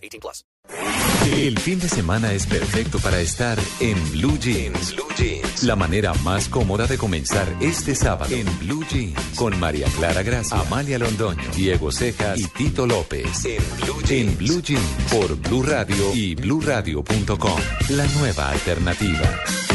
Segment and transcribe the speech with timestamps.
[0.00, 0.44] 18 plus.
[1.26, 4.94] El fin de semana es perfecto para estar en Blue Jeans.
[4.94, 5.62] Blue Jeans.
[5.64, 9.18] La manera más cómoda de comenzar este sábado en Blue Jeans.
[9.36, 13.44] Con María Clara Gracia, Amalia Londoño, Diego Cejas y Tito López.
[13.44, 14.10] En Blue Jeans.
[14.10, 15.12] En Blue Jeans.
[15.12, 17.60] Por Blue Radio y BlueRadio.com.
[17.90, 19.69] La nueva alternativa.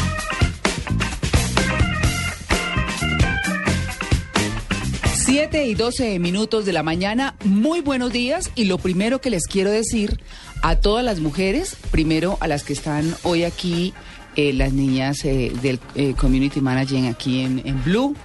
[5.25, 9.47] 7 y 12 minutos de la mañana, muy buenos días y lo primero que les
[9.47, 10.19] quiero decir
[10.61, 13.95] a todas las mujeres, primero a las que están hoy aquí,
[14.35, 18.15] eh, las niñas eh, del eh, Community Managing aquí en, Blue,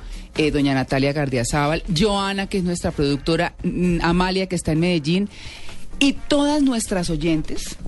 [0.52, 5.30] doña Natalia Gardiazabal, Joana que es nuestra productora, mm, Amalia que está en Medellín
[6.00, 7.78] y todas nuestras oyentes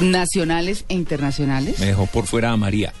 [0.00, 1.78] nacionales e internacionales.
[1.78, 2.92] Me dejó por fuera a María.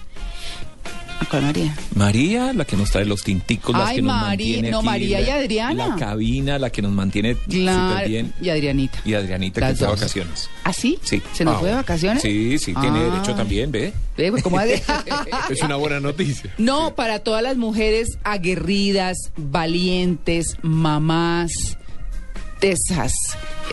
[1.18, 1.74] ¿A cuál María?
[1.94, 4.86] María, la que nos trae los tinticos, las Ay, que nos Mari- mantiene no, aquí,
[4.86, 5.88] María y la- Adriana.
[5.88, 8.32] La cabina, la que nos mantiene Claro, súper bien.
[8.40, 8.98] y Adrianita.
[9.04, 10.50] Y Adrianita, Las que está de vacaciones.
[10.64, 10.98] ¿Ah, sí?
[11.02, 11.22] Sí.
[11.32, 12.22] ¿Se nos Ah, fue de vacaciones?
[12.22, 13.10] Sí, sí, tiene Ah.
[13.10, 13.92] derecho también, ¿ve?
[14.16, 14.58] Ve, pues, ¿cómo
[15.50, 16.52] Es una buena noticia.
[16.58, 21.50] No, para todas las mujeres aguerridas, valientes, mamás,
[22.60, 23.12] tesas,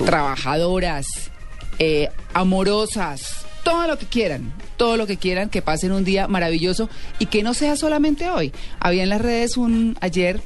[0.06, 1.06] trabajadoras,
[1.80, 6.89] eh, amorosas, todo lo que quieran, todo lo que quieran, que pasen un día maravilloso
[7.19, 8.52] y que no sea solamente hoy.
[8.80, 10.42] Había en las redes un ayer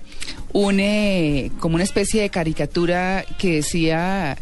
[0.53, 4.38] un eh, como una especie de caricatura que decía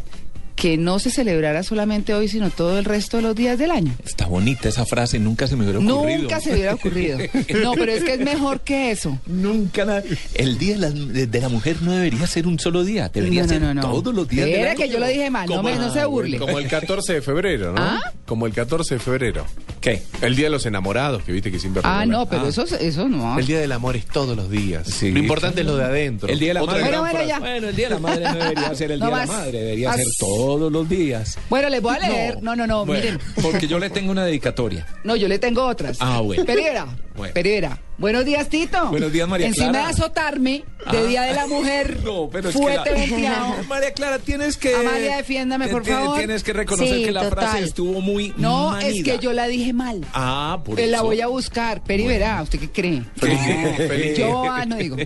[0.56, 3.94] que no se celebrara solamente hoy, sino todo el resto de los días del año.
[4.06, 6.22] Está bonita esa frase, nunca se me hubiera ocurrido.
[6.22, 7.17] Nunca se hubiera ocurrido.
[7.61, 9.20] No, pero es que es mejor que eso.
[9.28, 10.03] Nunca nada.
[10.33, 13.42] El día de la, de- de la mujer no debería ser un solo día, debería
[13.42, 13.82] No, no, ser no, no.
[13.82, 14.77] todos los días del año.
[14.77, 16.38] que yo lo dije mal, no, me, no se burle.
[16.39, 17.82] Como el 14 de febrero, ¿no?
[17.82, 18.14] ¿Ah?
[18.26, 19.45] Como el 14 de febrero.
[19.82, 20.02] ¿Qué?
[20.21, 23.38] El Día de los Enamorados, que viste que siempre Ah, no, pero eso, eso no.
[23.38, 24.88] El Día del Amor es todos los días.
[24.88, 25.11] Sí.
[25.11, 26.30] Lo importante es lo de adentro.
[26.30, 26.86] El día de la Otra madre.
[26.86, 27.27] Bueno, bueno, frase.
[27.30, 27.39] ya.
[27.39, 29.60] Bueno, el día de la madre no debería ser el No día de la madre,
[29.60, 30.05] debería ser
[30.45, 31.38] todos los días.
[31.50, 32.44] Bueno, les voy a leer.
[32.44, 33.20] No, no, no, Bueno, miren.
[33.42, 34.86] Porque yo le tengo una dedicatoria.
[35.04, 35.98] No, yo le tengo otras.
[36.00, 36.45] Ah, bueno.
[36.45, 37.33] Pereira, Bueno.
[37.33, 37.80] Pereira.
[37.98, 38.88] Buenos días, Tito.
[38.89, 39.86] Buenos días, María Encima Clara.
[39.88, 41.04] de azotarme de Ah.
[41.06, 43.56] Día de la Mujer, No, pero es que la-.
[43.70, 44.76] María Clara, tienes que...
[44.76, 46.17] Amalia, defiéndame, por favor.
[46.17, 47.39] Tienes que reconocer Sí, que la total.
[47.50, 48.89] frase estuvo muy No, manida.
[48.89, 50.06] es que yo la dije mal.
[50.14, 50.92] Ah, por Eh, eso.
[50.92, 51.83] La voy a buscar.
[51.83, 53.02] Peri verá, ¿usted qué cree?
[53.16, 54.98] Feliz Yo ah, no digo.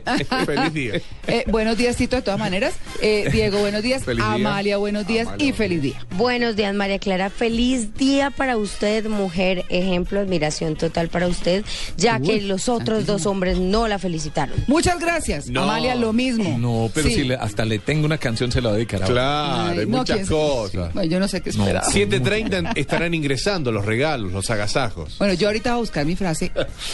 [0.46, 0.94] Feliz día.
[1.28, 2.74] Eh, buenos días, Tito, de todas maneras.
[3.02, 4.04] Eh, Diego, buenos días.
[4.04, 4.34] Feliz día.
[4.34, 5.28] Amalia, buenos días.
[5.28, 6.06] Amalia, y feliz día.
[6.18, 7.30] Buenos días, María Clara.
[7.30, 9.64] Feliz día para usted, mujer.
[9.70, 11.64] Ejemplo, admiración total para usted,
[11.96, 14.56] ya que los otros dos hombres no la felicitaron.
[14.67, 15.47] Muchas gracias.
[15.50, 15.63] No.
[15.63, 16.57] Amalia, lo mismo.
[16.57, 17.16] No, pero Sí.
[17.16, 19.06] si le- hasta le tengo una canción, se la dedicará.
[19.06, 20.94] Claro, Ay, hay no, muchas ¿quién- cosas.
[20.94, 21.63] Bueno, yo no sé qué No.
[21.63, 21.88] esperaba.
[21.91, 25.17] 7.30 estarán ingresando los regalos, los agasajos.
[25.17, 26.51] Bueno, yo ahorita voy a buscar mi frase,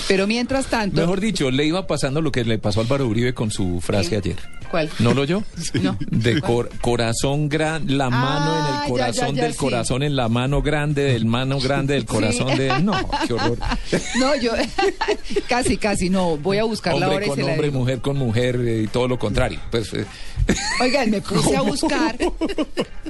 [0.08, 1.02] pero mientras tanto...
[1.02, 4.18] Mejor dicho, le iba pasando lo que le pasó a Álvaro Uribe con su frase
[4.18, 4.36] ayer.
[4.72, 4.90] ¿Cuál?
[5.00, 5.44] ¿No lo oyó?
[5.82, 5.98] No.
[6.10, 9.58] De cor- corazón gran, la mano en Ah, el ya, corazón ya, ya, del sí.
[9.60, 12.82] corazón en la mano grande del mano grande del corazón de...
[12.82, 12.94] No,
[13.28, 13.58] qué horror.
[14.20, 14.52] No, yo...
[15.48, 16.38] casi, casi, no.
[16.38, 17.80] Voy a buscar la hora Hombre y con la hombre, digo.
[17.80, 19.60] mujer con mujer eh, y todo lo contrario.
[19.72, 20.06] Pues eh,
[20.82, 22.18] Oigan, me puse a buscar,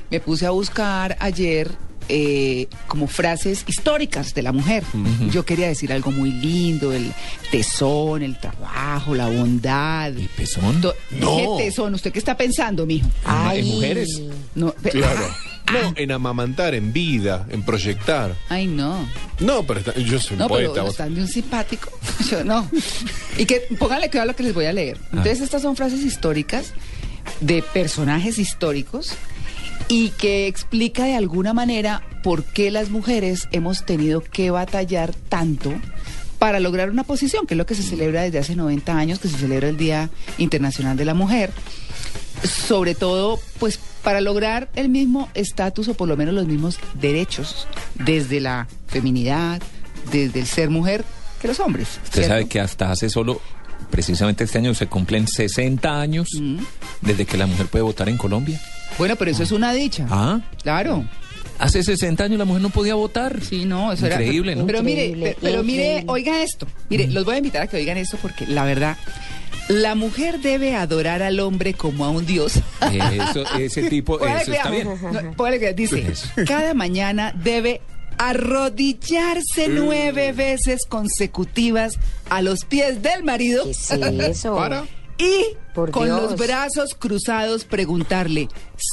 [0.09, 1.71] me puse a buscar ayer
[2.07, 4.83] eh, como frases históricas de la mujer.
[5.31, 7.11] Yo quería decir algo muy lindo, el
[7.51, 10.07] tesón, el trabajo, la bondad.
[10.09, 10.81] ¿El pezón?
[10.81, 11.31] Do- No.
[11.35, 13.07] Dije tesón, ¿usted qué está pensando, mijo?
[13.23, 14.21] Ay, mujeres.
[14.53, 15.21] No, Claro.
[15.73, 18.35] No, en amamantar, en vida, en proyectar.
[18.49, 19.07] Ay, no.
[19.39, 20.69] No, pero está- yo soy No, poeta.
[20.73, 21.89] pero vos- están de un simpático.
[22.29, 22.69] Yo no.
[23.37, 24.97] Y que pónganle cuidado a lo que les voy a leer.
[25.05, 25.07] Ah.
[25.17, 26.73] Entonces, estas son frases históricas
[27.41, 29.13] de personajes históricos
[29.87, 35.73] y que explica de alguna manera por qué las mujeres hemos tenido que batallar tanto
[36.39, 39.27] para lograr una posición, que es lo que se celebra desde hace 90 años, que
[39.27, 41.51] se celebra el Día Internacional de la Mujer
[42.43, 47.67] sobre todo pues para lograr el mismo estatus o por lo menos los mismos derechos
[47.95, 49.61] desde la feminidad,
[50.11, 51.03] desde el ser mujer
[51.41, 51.99] que los hombres.
[52.03, 52.29] Usted ¿cierto?
[52.29, 53.41] sabe que hasta hace solo,
[53.89, 56.59] precisamente este año, se cumplen 60 años Mm.
[57.01, 58.61] desde que la mujer puede votar en Colombia.
[58.99, 60.05] Bueno, pero eso es una dicha.
[60.09, 61.03] Ah, Claro.
[61.59, 63.41] Hace 60 años la mujer no podía votar.
[63.43, 64.61] Sí, no, eso Increíble, era.
[64.61, 64.67] ¿no?
[64.67, 66.67] Pero mire, Increíble, pe- pero mire, oiga esto.
[66.89, 68.97] Mire, los voy a invitar a que oigan esto porque la verdad
[69.67, 72.59] La mujer debe adorar al hombre como a un dios.
[72.91, 74.87] Eso, ese tipo, eso está bien.
[74.87, 75.75] No, póngale cuidado.
[75.75, 76.27] Dice, Eso.
[76.47, 77.81] cada mañana debe
[78.17, 81.99] arrodillarse nueve veces consecutivas
[82.29, 83.91] a los pies del marido ¿Qué es
[84.37, 84.55] eso?
[84.55, 84.85] Para.
[85.17, 86.21] Y Por con Dios.
[86.21, 88.47] los brazos cruzados preguntarle,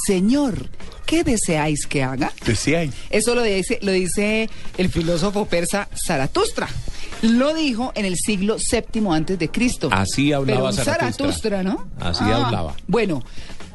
[0.07, 0.69] Señor,
[1.05, 2.31] ¿qué deseáis que haga?
[2.45, 6.67] Decía Eso lo dice, lo dice el filósofo persa Zaratustra.
[7.21, 9.89] Lo dijo en el siglo VII antes de Cristo.
[9.91, 11.03] Así hablaba Pero un Zaratustra.
[11.31, 11.87] Zaratustra, ¿no?
[11.99, 12.75] Así Ah, hablaba.
[12.87, 13.23] Bueno,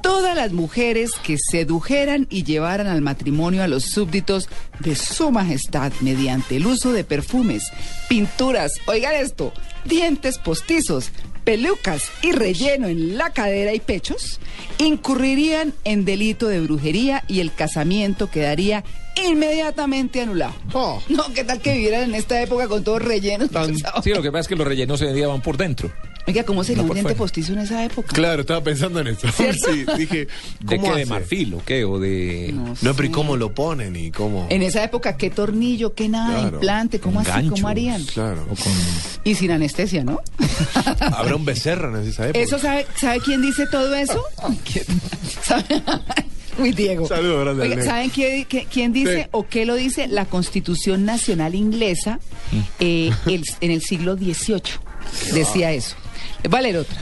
[0.02, 4.48] todas las mujeres que sedujeran y llevaran al matrimonio a los súbditos
[4.80, 7.62] de su majestad mediante el uso de perfumes,
[8.08, 9.52] pinturas, oigan esto,
[9.86, 11.10] dientes postizos,
[11.48, 14.38] pelucas y relleno en la cadera y pechos,
[14.76, 18.84] incurrirían en delito de brujería y el casamiento quedaría
[19.26, 20.52] inmediatamente anulado.
[20.74, 21.02] Oh.
[21.08, 23.48] No, ¿qué tal que vivieran en esta época con todos rellenos?
[23.50, 23.74] Tan-
[24.04, 25.90] Sí, lo que pasa es que los rellenos hoy en día van por dentro.
[26.28, 28.12] Oiga, ¿cómo sería No un diente postizo en esa época?
[28.12, 29.26] Claro, estaba pensando en eso.
[29.38, 30.28] Sí, dije,
[30.60, 30.98] ¿De ¿cómo qué?
[31.00, 31.84] ¿De marfil o qué?
[31.84, 32.50] ¿O de...?
[32.54, 34.46] No No, pero ¿y cómo lo ponen y cómo?
[34.50, 36.56] En esa época, ¿qué tornillo, qué nada, Claro.
[36.56, 37.00] implante?
[37.00, 37.30] ¿Cómo Con así?
[37.30, 37.52] ganchos.
[37.54, 38.04] ¿Cómo harían?
[38.04, 38.46] Claro.
[38.46, 38.72] Con...
[39.24, 40.20] Y sin anestesia, ¿no?
[41.00, 42.38] Habrá un becerra en esa época.
[42.38, 44.22] ¿Eso sabe, sabe quién dice todo eso?
[45.42, 45.82] ¿Sabe?
[46.58, 47.06] Uy, Diego.
[47.06, 47.84] Saludos grande Oiga.
[47.84, 49.28] ¿Saben qué- qué- quién dice Sí.
[49.30, 50.08] o qué lo dice?
[50.08, 52.18] La Constitución Nacional Inglesa
[52.80, 54.62] eh, el- en el siglo XVIII.
[55.32, 55.96] Decía eso.
[56.42, 56.96] Les va a leer otra.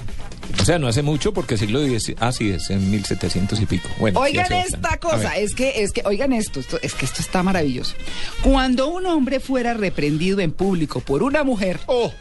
[0.60, 2.14] O sea, no hace mucho porque siglo X...
[2.20, 3.88] Ah, sí, es en 1700 y pico.
[3.98, 7.42] Bueno, Oigan esta cosa, es que, es que, oigan esto, esto, es que esto está
[7.42, 7.94] maravilloso.
[8.42, 12.12] Cuando un hombre fuera reprendido en público por una mujer, Oh.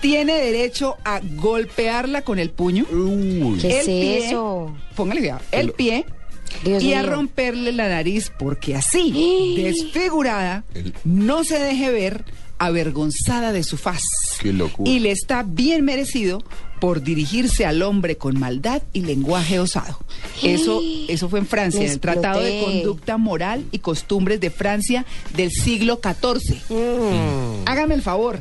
[0.00, 3.58] tiene derecho a golpearla con el puño, Uy.
[3.60, 4.74] ¿Qué el es pie, eso?
[4.96, 6.06] póngale cuidado, el pie
[6.64, 12.24] Dios y a romperle la nariz porque así, desfigurada, El- no se deje ver
[12.58, 14.02] avergonzada de su faz.
[14.40, 14.90] Qué locura.
[14.90, 16.42] Y le está bien merecido
[16.80, 19.98] por dirigirse al hombre con maldad y lenguaje osado.
[20.42, 22.60] Eso, eso fue en Francia, en el Tratado de.
[22.64, 25.04] Conducta Moral y Costumbres de Francia
[25.34, 26.56] del siglo XIV.
[26.70, 27.66] Mm.
[27.66, 28.40] Hágame el favor.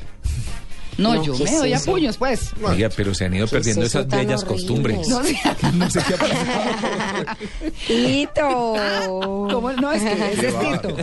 [0.95, 1.91] No, No, yo ¿qué me es doy a eso?
[1.91, 2.51] puños, pues.
[2.61, 4.55] Oiga, pero se han ido ¿Qué es perdiendo esas bellas horrible?
[4.67, 5.07] costumbres.
[5.07, 5.39] No, sé,
[5.73, 7.25] No sé qué ha pasado.
[7.87, 8.75] Tito.
[9.51, 9.71] ¿cómo?
[9.73, 10.95] no es que ese es Tito.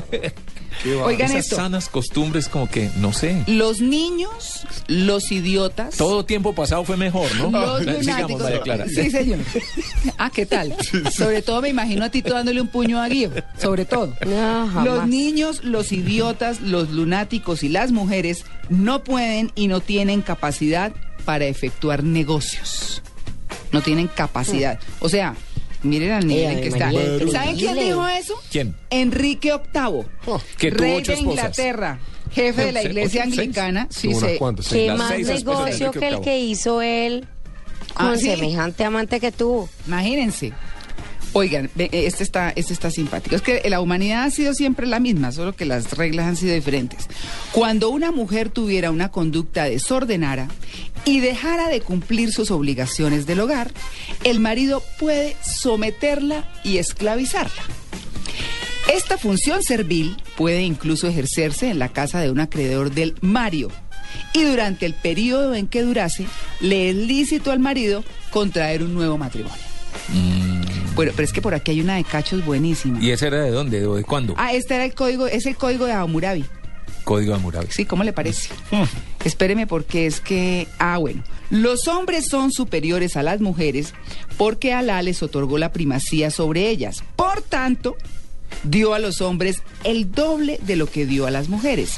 [1.04, 1.56] Oigan Esas esto.
[1.56, 3.42] sanas costumbres como que, no sé.
[3.46, 7.50] Los niños, los idiotas, Todo tiempo pasado fue mejor, ¿no?
[7.50, 8.42] los lunáticos.
[8.42, 8.86] María Clara.
[8.88, 9.38] Sí, señor.
[10.18, 10.74] Ah, ¿qué tal?
[11.16, 13.42] Sobre todo me imagino a Tito dándole un puño a Guido.
[13.58, 14.14] Sobre todo.
[14.26, 14.84] No.
[14.84, 20.92] Los niños, los idiotas, los lunáticos y las mujeres no pueden y no tienen capacidad
[21.24, 23.02] para efectuar negocios.
[23.72, 24.78] No tienen capacidad.
[25.00, 25.36] O sea,
[25.82, 26.90] miren al nivel Eh, en que está.
[27.32, 28.34] ¿Saben quién dijo eso?
[28.50, 28.74] ¿Quién?
[28.90, 30.02] Enrique VIII.
[30.58, 31.20] Que tuvo rey de.
[31.20, 31.98] Inglaterra,
[32.32, 33.86] jefe de la iglesia anglicana.
[33.90, 34.38] Sí, sí.
[34.70, 37.26] ¿Qué más negocio que el que hizo él
[37.94, 38.26] con Ah, ¿sí?
[38.26, 39.68] semejante amante que tuvo?
[39.86, 40.52] Imagínense.
[41.32, 43.36] Oigan, eh, este está, este está simpático.
[43.36, 46.54] Es que la humanidad ha sido siempre la misma, solo que las reglas han sido
[46.54, 47.06] diferentes.
[47.52, 50.48] Cuando una mujer tuviera una conducta desordenada
[51.04, 53.70] y dejara de cumplir sus obligaciones del hogar,
[54.24, 57.62] el marido puede someterla y esclavizarla.
[58.92, 63.70] Esta función servil puede incluso ejercerse en la casa de un acreedor del Mario.
[64.32, 66.26] Y durante el periodo en que durase,
[66.60, 69.62] le es lícito al marido contraer un nuevo matrimonio.
[70.94, 73.00] Bueno, pero es que por aquí hay una de cachos buenísima.
[73.00, 73.86] ¿Y ese era de dónde?
[73.86, 74.34] ¿O de cuándo?
[74.36, 76.44] Ah, este era el código, es el código de Hammurabi.
[77.04, 77.68] Código de Hammurabi.
[77.70, 78.50] Sí, ¿cómo le parece?
[79.24, 83.94] Espéreme porque es que, ah, bueno, los hombres son superiores a las mujeres
[84.36, 87.02] porque Alá les otorgó la primacía sobre ellas.
[87.16, 87.96] Por tanto,
[88.64, 91.96] dio a los hombres el doble de lo que dio a las mujeres.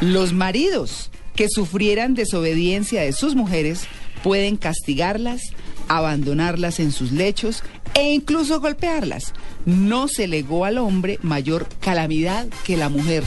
[0.00, 3.86] Los maridos que sufrieran desobediencia de sus mujeres
[4.22, 5.42] pueden castigarlas,
[5.88, 7.62] abandonarlas en sus lechos
[7.94, 9.32] e incluso golpearlas.
[9.64, 13.22] No se legó al hombre mayor calamidad que la mujer.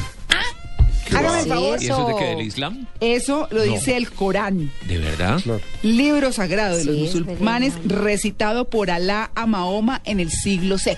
[1.16, 1.82] Hágame el favor.
[1.82, 2.30] ¿Y eso es de qué?
[2.30, 2.86] ¿Del Islam?
[3.00, 5.42] Eso lo dice el Corán, ¿De verdad?
[5.82, 10.98] libro sagrado de los musulmanes, recitado por Alá a Mahoma en el siglo VI.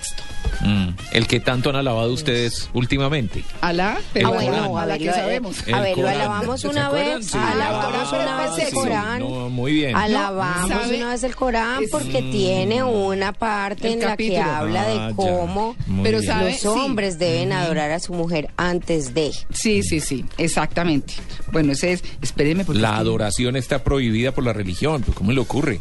[0.60, 3.42] Mm, El que tanto han alabado ustedes últimamente.
[3.60, 5.56] Alá, pero Ah, bueno, a que sabemos.
[5.72, 7.26] A ver, lo alabamos ¿Se una vez.
[7.26, 7.38] Sí.
[7.38, 9.18] Alabamos Ah, una vez el sí, Corán.
[9.20, 9.96] No, muy bien.
[9.96, 10.96] Alabamos ¿sabe?
[10.98, 14.86] una vez el Corán Es- porque tiene una parte El en la que habla Ah,
[14.86, 15.12] de ya.
[15.16, 16.66] cómo Pero los sí.
[16.68, 19.32] hombres deben adorar a su mujer antes de.
[19.52, 21.14] Sí, sí, sí, exactamente.
[21.50, 22.80] Bueno, ese es, espérenme porque...
[22.80, 25.02] La adoración está prohibida por la religión.
[25.02, 25.80] ¿pero ¿Cómo le ocurre?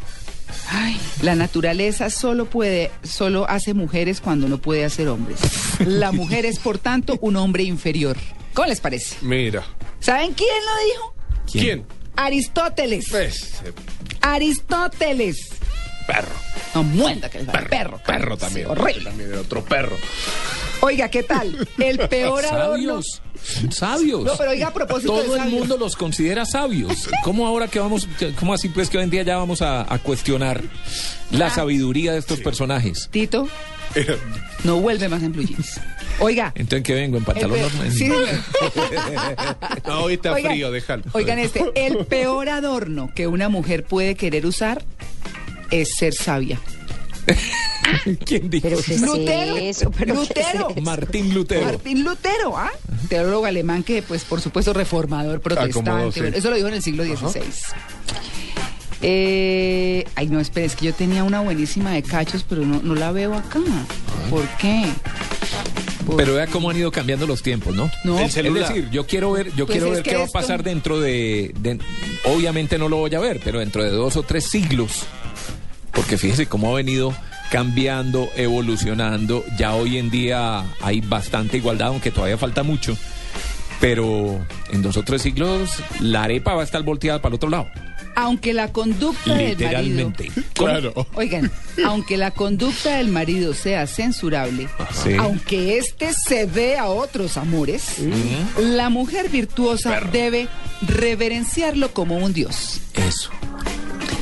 [0.70, 5.39] Ay, la naturaleza solo puede, solo hace mujeres cuando no puede hacer hombres.
[5.79, 8.17] La mujer es, por tanto, un hombre inferior.
[8.53, 9.15] ¿Cómo les parece?
[9.22, 9.63] Mira.
[10.00, 11.15] ¿Saben quién lo dijo?
[11.51, 11.86] ¿Quién?
[12.15, 13.05] Aristóteles.
[13.10, 13.72] Pues, eh,
[14.22, 15.50] Aristóteles.
[16.08, 16.31] Perro.
[16.75, 17.53] No muerda que les va.
[17.53, 17.70] Perro.
[17.70, 18.00] Perro.
[18.05, 18.65] Perro también.
[18.67, 19.03] Sí, horrible.
[19.10, 19.98] También el otro perro.
[20.81, 21.67] Oiga, ¿qué tal?
[21.77, 23.01] El peor adorno.
[23.01, 23.22] Sabios.
[23.72, 24.24] Sabios.
[24.24, 25.60] No, pero oiga, a propósito de Todo el sabios.
[25.60, 27.08] mundo los considera sabios.
[27.24, 29.81] ¿Cómo ahora que vamos, que- cómo así pues que hoy en día ya vamos a,
[29.93, 30.62] a cuestionar
[31.31, 31.50] la Ah.
[31.51, 33.10] sabiduría de estos personajes?
[33.12, 33.48] Tito,
[34.63, 35.79] no vuelve más en blue jeans.
[36.20, 36.51] Oiga.
[36.55, 37.17] Entonces, ¿en qué vengo?
[37.17, 37.91] ¿En el pantalón normal?
[37.91, 38.10] sí.
[39.88, 41.03] No, hoy está Oigan, frío, déjalo.
[41.13, 44.84] Oigan este, el peor adorno que una mujer puede querer usar
[45.72, 46.60] es ser sabia.
[48.25, 48.68] ¿Quién dijo?
[48.70, 49.92] Pero ¿qué es Lutero, eso?
[49.92, 50.70] ¿Pero qué es Lutero.
[50.70, 50.82] eso?
[50.82, 51.66] Martín Lutero.
[51.66, 52.72] Martín Lutero, ¿ah?
[53.10, 55.90] Teólogo alemán que, pues, por supuesto, reformador, protestante.
[55.90, 56.20] Acomodó, sí.
[56.22, 57.42] Bueno, eso lo dijo en el siglo XVI.
[59.04, 62.94] Eh, ay, no, espera, es que yo tenía una buenísima de cachos, pero no, no
[62.96, 63.60] la veo acá.
[64.30, 64.84] ¿Por qué?
[66.06, 67.90] Por- Pero vea cómo han ido cambiando los tiempos, ¿no?
[68.04, 68.20] No.
[68.20, 71.00] El Es decir, yo quiero ver, yo Pues quiero ver qué va a pasar dentro
[71.00, 71.80] de, de-
[72.25, 75.04] obviamente no lo voy a ver, pero dentro de dos o tres siglos,
[75.92, 77.14] porque fíjese cómo ha venido
[77.52, 79.44] cambiando, evolucionando.
[79.58, 82.98] Ya hoy en día hay bastante igualdad, aunque todavía falta mucho.
[83.80, 84.40] Pero
[84.72, 87.68] en dos o tres siglos la arepa va a estar volteada para el otro lado.
[88.14, 89.60] Aunque la conducta del marido...
[89.60, 90.32] Literalmente.
[90.54, 91.08] Claro.
[91.16, 91.50] Oigan,
[91.86, 95.14] aunque la conducta del marido sea censurable, Sí.
[95.18, 97.96] aunque éste se dé a otros amores,
[98.60, 100.48] la mujer virtuosa debe
[100.82, 102.82] reverenciarlo como un dios.
[102.94, 103.32] Eso.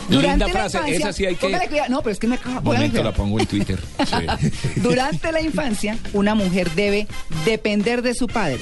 [0.09, 1.41] Durante Linda la frase, infancia- esa sí hay que...
[1.47, 3.79] póngale cuidado, No, pero es que me acaba- momento la pongo en Twitter.
[4.77, 7.07] Durante la infancia, una mujer debe
[7.45, 8.59] depender de su padre,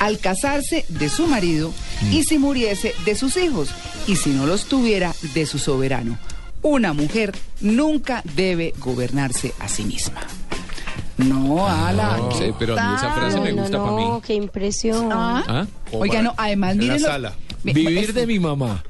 [0.00, 1.72] al casarse de su marido
[2.10, 3.70] y si muriese de sus hijos
[4.06, 6.18] y si no los tuviera de su soberano.
[6.62, 10.20] Una mujer nunca debe gobernarse a sí misma.
[11.16, 12.16] No, Ala.
[12.16, 14.04] no ¿qué sé, pero a mí esa frase No, me no, gusta pa' mí.
[14.04, 15.08] no, qué impresión.
[15.12, 15.44] Ah.
[15.46, 15.66] ¿Ah?
[15.92, 17.32] Oiga, no, además la miren sala.
[17.62, 18.82] Vivir es- de mi mamá,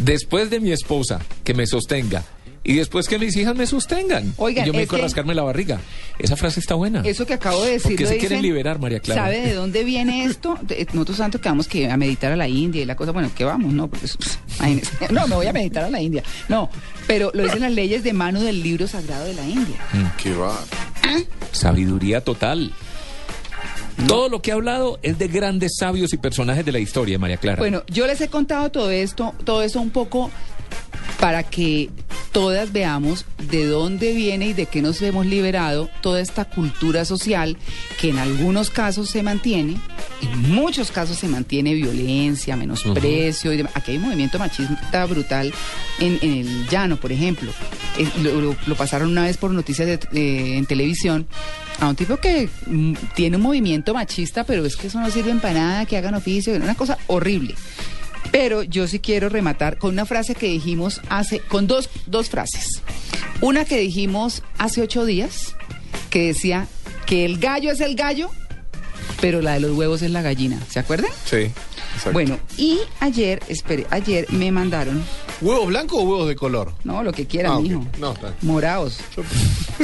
[0.00, 2.24] después de mi esposa, que me sostenga,
[2.64, 4.34] y después que mis hijas me sostengan.
[4.36, 5.80] Oigan, y yo me dedico a que- rascarme la barriga.
[6.20, 7.00] Esa frase está buena.
[7.04, 7.90] Eso que acabo de decir.
[7.92, 9.22] ¿Por qué lo se dicen- quieren liberar, María Clara?
[9.24, 10.56] ¿Sabe de dónde viene esto?
[10.62, 13.30] De- Nosotros tanto que vamos que a meditar a la India y la cosa, bueno,
[13.34, 13.88] que vamos, ¿no?
[13.88, 14.06] Porque,
[15.10, 16.22] no, me voy a meditar a la India.
[16.48, 16.70] No,
[17.08, 19.76] pero lo dicen las leyes de mano del libro sagrado de la India.
[20.22, 20.56] Qué va.
[21.50, 22.72] Sabiduría total.
[24.06, 27.36] Todo lo que ha hablado es de grandes sabios y personajes de la historia, María
[27.36, 27.58] Clara.
[27.58, 30.30] Bueno, yo les he contado todo esto, todo esto un poco
[31.18, 31.90] para que
[32.32, 37.56] todas veamos de dónde viene y de qué nos hemos liberado toda esta cultura social
[38.00, 39.76] que en algunos casos se mantiene,
[40.22, 43.72] en muchos casos se mantiene violencia, menosprecio y demás.
[43.76, 45.52] Aquí hay un movimiento machista brutal
[46.00, 47.52] en, el llano, por ejemplo.
[48.66, 51.26] Lo, pasaron una vez por noticias eh, en televisión
[51.80, 55.34] a un tipo que mm, tiene un movimiento machista, pero es que eso no sirve
[55.34, 57.54] para nada, que hagan oficio, una cosa horrible.
[58.30, 62.82] Pero yo sí quiero rematar con una frase que dijimos hace, con dos, dos frases.
[63.40, 65.54] Una que dijimos hace ocho días,
[66.10, 66.66] que decía
[67.06, 68.30] que el gallo es el gallo,
[69.20, 70.58] pero la de los huevos es la gallina.
[70.70, 71.10] ¿Se acuerdan?
[71.26, 71.36] Sí.
[71.94, 72.12] exacto.
[72.12, 75.02] Bueno, y ayer, espere, ayer me mandaron,
[75.40, 76.72] ¿Huevos blancos o huevos de color?
[76.84, 77.62] no, lo que quieran, Ah, ok.
[77.64, 77.86] mijo.
[77.98, 78.32] No, está.
[78.42, 78.98] Morados.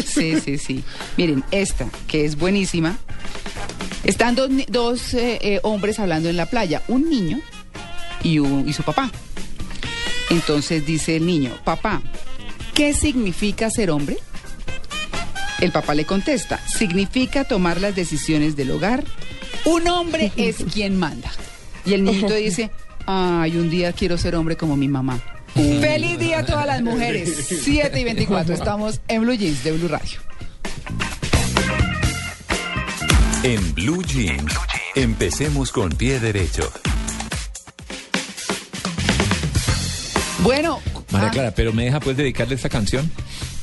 [0.06, 0.84] Sí, sí, sí.
[1.16, 2.96] Miren, esta, que es buenísima.
[4.04, 7.40] Están dos, dos eh, eh, hombres hablando en la playa, un niño
[8.22, 9.10] y, un- y su papá.
[10.30, 12.02] Entonces dice el niño, papá,
[12.74, 14.18] ¿qué significa ser hombre?
[15.60, 19.04] El papá le contesta, significa tomar las decisiones del hogar.
[19.64, 21.30] Un hombre es quien manda.
[21.84, 22.70] Y el niñito dice,
[23.06, 25.20] ay, un día quiero ser hombre como mi mamá.
[25.54, 27.46] Feliz día a todas las mujeres.
[27.64, 28.54] 7 y 24.
[28.54, 30.20] Estamos en Blue Jeans de Blue Radio.
[33.42, 34.52] En Blue Jeans,
[34.94, 36.70] empecemos con pie derecho.
[40.42, 40.80] Bueno,
[41.10, 43.10] María ah, Clara, pero me deja pues dedicarle esta canción.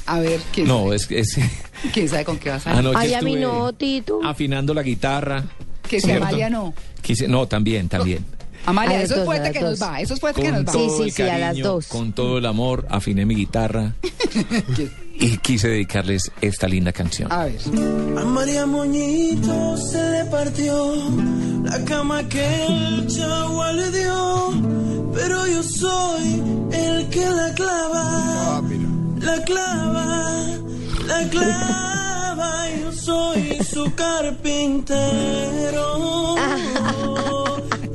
[0.06, 1.38] a ver, ¿quién, No, es que es,
[1.94, 4.20] quién sabe con qué vas a anoche Ay, a mí estuve no, Tito.
[4.24, 5.44] afinando la guitarra.
[5.88, 6.26] Que si ¿cierto?
[6.26, 6.74] Amalia no.
[7.02, 8.26] Quise- no, también, también.
[8.66, 10.02] Amalia, A las eso es fuerte que nos va.
[10.02, 10.72] Eso es fuerte que nos va.
[10.74, 11.88] Sí, sí, sí, a las dos.
[11.88, 13.94] con todo el amor, afiné mi guitarra
[15.18, 17.32] y quise dedicarles esta linda canción.
[17.32, 17.60] A ver.
[18.18, 20.94] A María Moñito se le partió
[21.64, 24.52] la cama que el chagua le dio,
[25.14, 26.42] pero yo soy
[26.72, 28.62] el que la clava,
[29.20, 30.44] la clava,
[31.08, 35.06] la clava, yo soy su carpintero.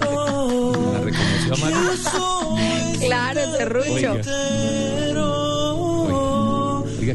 [0.00, 1.80] ¿La reconoció, Yo Amalia?
[1.80, 4.14] soy su Claro, serrucho.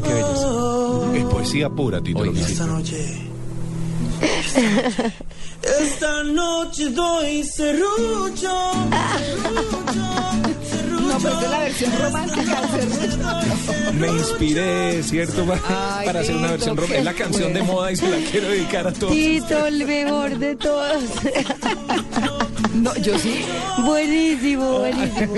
[0.00, 1.16] qué belleza.
[1.16, 2.20] Es poesía pura, Tito.
[2.20, 2.32] Oiga.
[2.32, 2.52] hiciste.
[2.52, 3.26] Esta noche.
[5.62, 10.65] Esta noche doy serrucho, serrucho.
[11.16, 13.92] No, pero esta es la versión romántica del serrucho.
[13.98, 15.46] Me inspiré, ¿cierto?
[15.46, 15.60] Para,
[15.98, 16.98] Ay, para hacer una versión romántica.
[16.98, 19.12] Es la canción de moda y se la quiero dedicar a todos.
[19.12, 21.02] Tito, el mejor de todos.
[22.76, 23.40] No, yo sí.
[23.86, 25.34] buenísimo, buenísimo.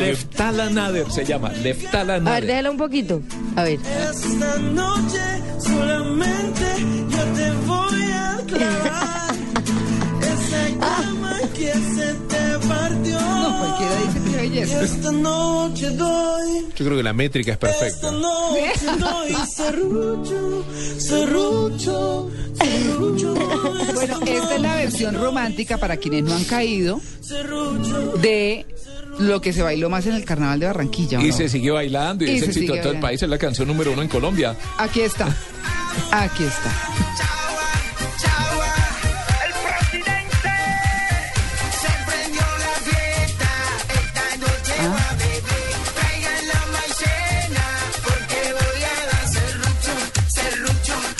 [0.00, 1.48] Leftalanader se llama.
[1.48, 2.46] A ver, Leftalanader.
[2.46, 3.22] déjala un poquito.
[3.54, 3.78] A ver.
[4.10, 5.20] Esta noche
[5.60, 6.64] solamente
[7.08, 9.34] yo te voy a clavar.
[10.20, 11.72] Esa cama que
[14.62, 16.66] Esta noche doy.
[16.76, 17.86] Yo creo que la métrica es perfecta.
[17.94, 20.64] Esta noche doy serrucho,
[20.98, 23.34] serrucho, serrucho.
[23.94, 27.00] Bueno, esta es la versión romántica para quienes no han caído
[28.20, 28.66] de
[29.18, 31.18] lo que se bailó más en el carnaval de Barranquilla.
[31.18, 31.36] ¿o Y no?
[31.36, 33.06] se sigue bailando y, Y es se éxito sigue de todo el bailando.
[33.06, 33.22] país.
[33.22, 34.54] Es la canción número uno en Colombia.
[34.78, 35.34] Aquí está.
[36.10, 36.70] Aquí está.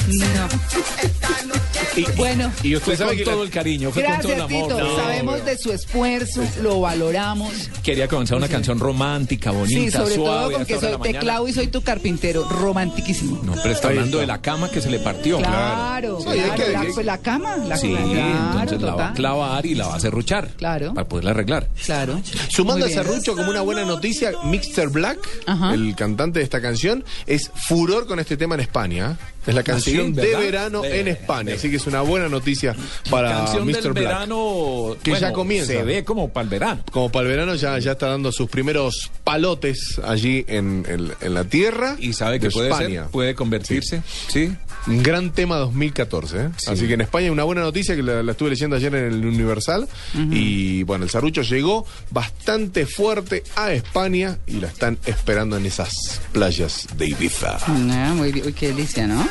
[0.08, 1.56] No.
[1.96, 2.52] Y, Bueno.
[2.62, 4.58] y usted fue sabe con que todo la- el cariño, fue con todo el Gracias,
[4.60, 4.68] amor.
[4.68, 4.80] Tito.
[4.80, 7.52] No, Sabemos de su esfuerzo, lo valoramos.
[7.82, 10.54] Quería comenzar una canción romántica, Sí, bonita, sobre todo suave.
[10.58, 12.46] porque hora de soy teclado y soy tu carpintero.
[12.50, 13.40] Romantiquísimo.
[13.42, 15.38] No, pero está hablando de la cama que se le partió.
[15.38, 19.12] Claro, Sí, claro, que- la, pues la cama, la Sí, claro, entonces la va a
[19.14, 20.48] clavar y la va a serruchar.
[20.58, 20.92] Claro.
[20.92, 21.68] Para poderla arreglar.
[21.84, 22.20] Claro.
[22.48, 22.90] Sumando a.
[22.90, 25.72] Serrucho como una buena noticia, Mixter Black, Ajá.
[25.74, 29.16] el cantante de esta canción, es furor con este tema en España.
[29.46, 30.40] Es la canción de ¿verdad?
[30.40, 32.74] verano De- en España, de- así que es una buena noticia
[33.10, 33.72] para canción Mr.
[33.82, 34.04] del Black.
[34.04, 35.72] verano Que ya comienza.
[35.72, 36.82] Se ve como para el verano.
[36.90, 41.34] Como para el verano ya, ya está dando sus primeros palotes allí en, en- en
[41.34, 41.96] la tierra.
[41.98, 43.02] Y sabe que de puede España.
[43.02, 44.02] ser, puede convertirse.
[44.28, 44.52] Sí.
[44.88, 46.36] Un gran tema 2014.
[46.36, 46.48] ¿eh?
[46.56, 46.70] Sí.
[46.70, 49.24] Así que en España una buena noticia que la, la estuve leyendo ayer en el
[49.26, 49.88] Universal.
[50.30, 56.20] Y bueno, el Sarrucho llegó bastante fuerte a España y la están esperando en esas
[56.32, 57.58] playas de Ibiza.
[57.66, 59.28] Ah, muy bien, uy, qué delicia, ¿no?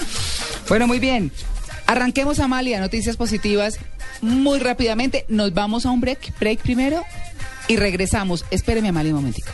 [0.67, 1.31] Bueno, muy bien.
[1.87, 3.77] Arranquemos, Amalia, noticias positivas
[4.21, 5.25] muy rápidamente.
[5.27, 7.03] Nos vamos a un break, break primero
[7.67, 8.45] y regresamos.
[8.51, 9.51] Espéreme, Amalia, un momentico.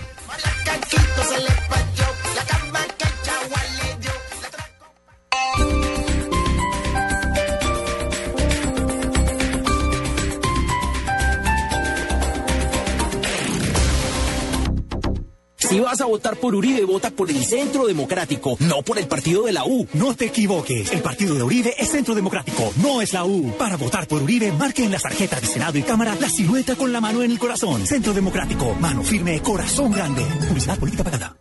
[15.72, 19.44] Si vas a votar por Uribe, vota por el Centro Democrático, no por el partido
[19.44, 19.88] de la U.
[19.94, 23.54] No te equivoques, el partido de Uribe es Centro Democrático, no es la U.
[23.58, 26.92] Para votar por Uribe, marque en las tarjetas de Senado y Cámara la silueta con
[26.92, 27.88] la mano en el corazón.
[27.88, 30.26] Centro Democrático, mano firme, corazón grande.
[30.46, 31.41] Publicidad política pagada.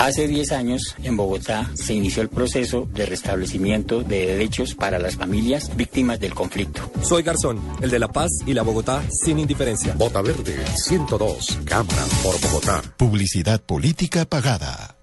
[0.00, 5.16] Hace 10 años, en Bogotá, se inició el proceso de restablecimiento de derechos para las
[5.16, 6.90] familias víctimas del conflicto.
[7.02, 9.92] Soy Garzón, el de La Paz y la Bogotá sin indiferencia.
[9.92, 12.80] Bota Verde 102, Cámara por Bogotá.
[12.96, 14.96] Publicidad política pagada.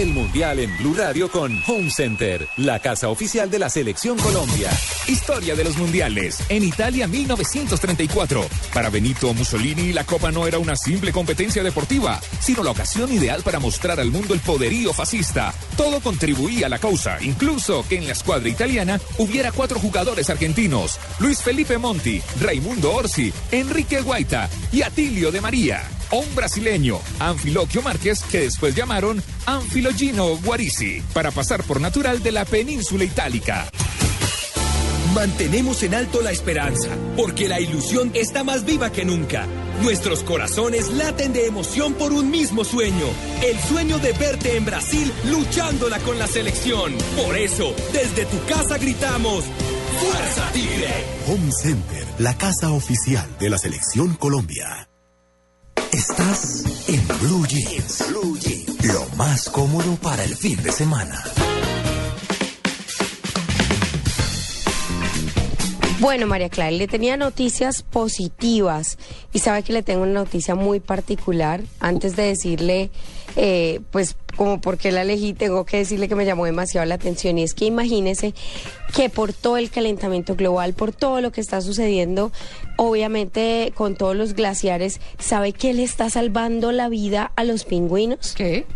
[0.00, 4.70] El Mundial en Blue Radio con Home Center, la casa oficial de la Selección Colombia.
[5.06, 6.38] Historia de los mundiales.
[6.48, 8.46] En Italia 1934.
[8.72, 13.42] Para Benito Mussolini la Copa no era una simple competencia deportiva, sino la ocasión ideal
[13.42, 15.52] para mostrar al mundo el poderío fascista.
[15.76, 20.98] Todo contribuía a la causa, incluso que en la escuadra italiana hubiera cuatro jugadores argentinos.
[21.18, 25.82] Luis Felipe Monti, Raimundo Orsi, Enrique Guaita y Atilio de María.
[26.12, 32.32] O un brasileño, Anfiloquio Márquez, que después llamaron Anfilogino Guarisi, para pasar por natural de
[32.32, 33.68] la península itálica.
[35.14, 39.46] Mantenemos en alto la esperanza, porque la ilusión está más viva que nunca.
[39.82, 43.06] Nuestros corazones laten de emoción por un mismo sueño,
[43.42, 46.92] el sueño de verte en Brasil luchándola con la selección.
[47.16, 49.44] Por eso, desde tu casa gritamos,
[50.00, 50.92] ¡Fuerza Tigre!
[51.26, 54.91] Home Center, la casa oficial de la Selección Colombia.
[55.92, 58.06] Estás en Blue Jeans.
[58.08, 58.82] Blue Jeans.
[58.86, 61.22] Lo más cómodo para el fin de semana.
[66.00, 68.96] Bueno, María Clara, le tenía noticias positivas
[69.34, 71.60] y sabe que le tengo una noticia muy particular.
[71.78, 72.90] Antes de decirle,
[73.36, 76.94] eh, pues, como por qué la elegí, tengo que decirle que me llamó demasiado la
[76.94, 78.34] atención y es que imagínese
[78.94, 82.32] que por todo el calentamiento global, por todo lo que está sucediendo,
[82.76, 88.34] obviamente con todos los glaciares, ¿sabe qué le está salvando la vida a los pingüinos?
[88.36, 88.66] ¿Qué?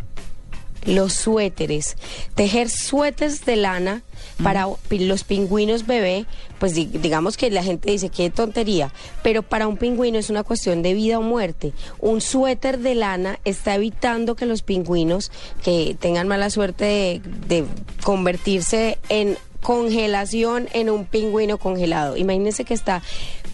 [0.87, 1.97] Los suéteres.
[2.35, 4.03] Tejer suéteres de lana
[4.43, 6.27] para pi- los pingüinos bebé,
[6.59, 10.43] pues di- digamos que la gente dice qué tontería, pero para un pingüino es una
[10.45, 11.73] cuestión de vida o muerte.
[12.01, 15.31] Un suéter de lana está evitando que los pingüinos
[15.63, 17.65] que tengan mala suerte de, de
[18.03, 22.17] convertirse en congelación en un pingüino congelado.
[22.17, 23.03] Imagínense que está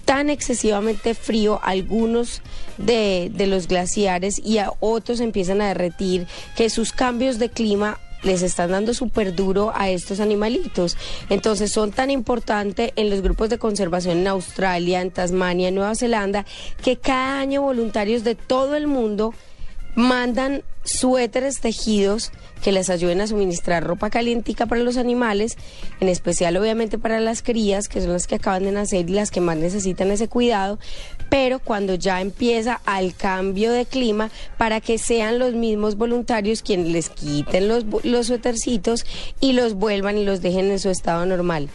[0.04, 2.42] tan excesivamente frío algunos
[2.76, 8.42] de, los glaciares y a otros empiezan a derretir, que sus cambios de clima les
[8.42, 10.98] están dando súper duro a estos animalitos.
[11.30, 15.94] Entonces son tan importantes en los grupos de conservación en Australia, en Tasmania, en Nueva
[15.94, 16.44] Zelanda,
[16.84, 19.32] que cada año voluntarios de todo el mundo
[19.94, 25.56] mandan suéteres tejidos que les ayuden a suministrar ropa calientica para los animales,
[26.00, 29.30] en especial obviamente para las crías, que son las que acaban de nacer y las
[29.30, 30.78] que más necesitan ese cuidado,
[31.28, 36.88] pero cuando ya empieza al cambio de clima, para que sean los mismos voluntarios quienes
[36.88, 39.04] les quiten los, los suétercitos
[39.40, 41.68] y los vuelvan y los dejen en su estado normal.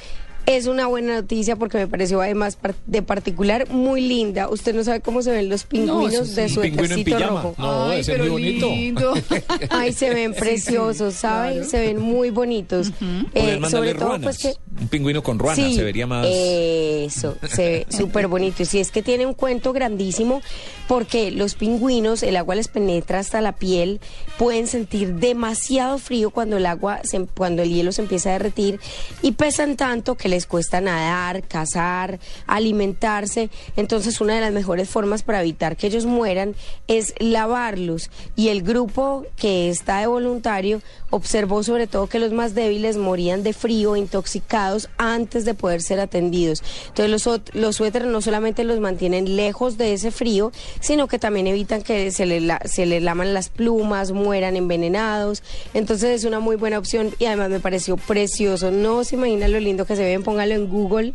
[0.47, 4.47] Es una buena noticia porque me pareció además de particular muy linda.
[4.49, 6.69] Usted no sabe cómo se ven los pingüinos eso sí.
[6.71, 7.55] de Un pingüino rojo.
[7.57, 8.69] No, Ay, ese es pero muy bonito.
[8.69, 9.13] lindo.
[9.69, 11.65] Ay, se ven preciosos, ¿saben?
[11.65, 12.91] Se ven muy bonitos.
[12.91, 14.23] Poder Eh, mandarle sobre todo, ruanas.
[14.23, 16.25] pues que Un pingüino con ruana Sí, se vería más.
[16.29, 18.63] Eso, se ve súper bonito.
[18.63, 20.41] Y si es que tiene un cuento grandísimo,
[20.87, 23.99] porque los pingüinos, el agua les penetra hasta la piel,
[24.37, 28.79] pueden sentir demasiado frío cuando el agua, se- cuando el hielo se empieza a derretir,
[29.21, 33.49] y pesan tanto que les cuesta nadar, cazar, alimentarse.
[33.75, 36.55] Entonces, una de las mejores formas para evitar que ellos mueran
[36.87, 38.09] es lavarlos.
[38.35, 43.41] Y el grupo que está de voluntario observó sobre todo que los más débiles morían
[43.43, 44.66] de frío, intoxicados
[44.97, 46.63] antes de poder ser atendidos.
[46.87, 51.47] Entonces los, los suéteres no solamente los mantienen lejos de ese frío, sino que también
[51.47, 55.43] evitan que se les, la- se laman las plumas, mueran envenenados.
[55.73, 58.71] Entonces es una muy buena opción y además me pareció precioso.
[58.71, 61.13] No se imagina lo lindo que se ven, póngalo en Google.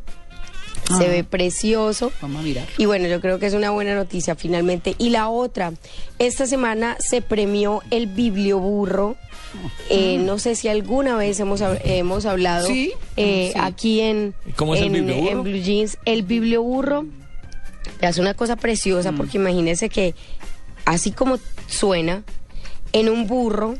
[0.86, 1.08] Se Ah.
[1.08, 2.12] ve precioso.
[2.20, 2.66] Vamos a mirar.
[2.78, 4.94] Y bueno, yo creo que es una buena noticia finalmente.
[4.98, 5.72] Y la otra,
[6.18, 9.16] esta semana se premió el biblioburro.
[9.90, 13.58] Eh, no sé si alguna vez hemos, hemos hablado Sí, eh, sí.
[13.60, 15.30] aquí en, ¿Cómo es el en, biblioburro?
[15.30, 15.98] en Blue Jeans.
[16.04, 17.04] El biblioburro
[18.00, 20.14] es una cosa preciosa porque imagínense que
[20.84, 22.24] así como suena,
[22.92, 23.76] en un burro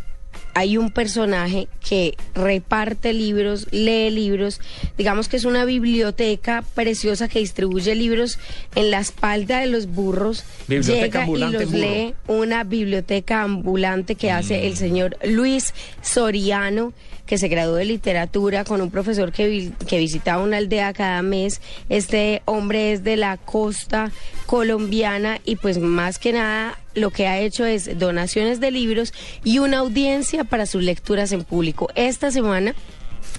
[0.55, 4.61] hay un personaje que reparte libros, lee libros,
[4.99, 8.39] digamos que es una biblioteca preciosa que distribuye libros
[8.75, 11.79] en la espalda de los burros, Biblioteca llega y los burro.
[11.79, 16.93] lee una biblioteca ambulante que hace el señor Luis Soriano,
[17.27, 21.61] que se graduó de literatura con un profesor que, que visitaba una aldea cada mes.
[21.89, 24.13] Este hombre es de la costa
[24.47, 29.59] colombiana y pues más que nada lo que ha hecho es donaciones de libros y
[29.59, 31.89] una audiencia para sus lecturas en público.
[31.95, 32.75] Esta semana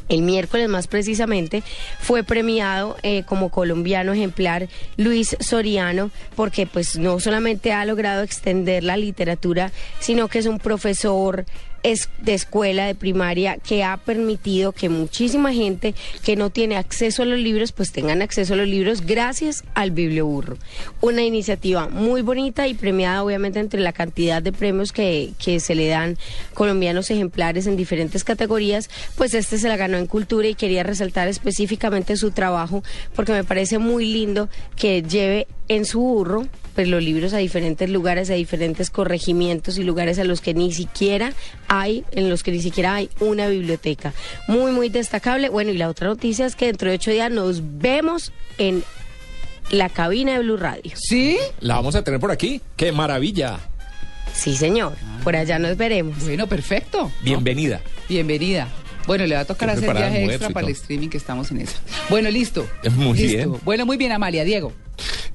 [0.10, 1.64] el miércoles más precisamente
[2.00, 4.68] fue premiado eh, como colombiano ejemplar
[4.98, 10.60] Luis Soriano porque pues no solamente ha logrado extender la literatura, sino que es un
[10.60, 11.46] profesor
[11.84, 15.94] es de escuela de primaria que ha permitido que muchísima gente
[16.24, 19.92] que no tiene acceso a los libros pues tengan acceso a los libros gracias al
[19.92, 20.58] biblioburro.
[21.02, 25.76] Una iniciativa muy bonita y premiada obviamente entre la cantidad de premios que, que se
[25.76, 26.18] le dan
[26.54, 31.28] colombianos ejemplares en diferentes categorías, pues este se la ganó en cultura y quería resaltar
[31.28, 32.84] específicamente su trabajo
[33.16, 37.90] porque me parece muy lindo que lleve en su burro pues los libros a diferentes
[37.90, 41.34] lugares, a diferentes corregimientos y lugares a los que ni siquiera
[41.68, 44.14] hay, en los que ni siquiera hay una biblioteca.
[44.48, 45.50] Muy, muy destacable.
[45.50, 48.84] Bueno, y la otra noticia es que dentro de ocho días nos vemos en
[49.72, 50.92] la cabina de Blue Radio.
[50.96, 51.38] ¿Sí?
[51.60, 52.62] La vamos a tener por aquí.
[52.76, 53.60] ¡Qué maravilla!
[54.34, 54.94] Sí, señor.
[55.24, 56.24] Por allá nos veremos.
[56.24, 57.12] Bueno, perfecto.
[57.22, 57.82] Bienvenida.
[58.10, 58.68] Bienvenida.
[59.08, 61.62] Bueno, le va a tocar Estoy hacer viaje extra para el streaming que estamos en
[61.62, 61.74] eso.
[62.10, 62.68] Bueno, listo.
[62.96, 63.38] Muy Listo.
[63.38, 63.54] bien.
[63.66, 64.44] Bueno, muy bien, Amalia.
[64.44, 64.72] Diego.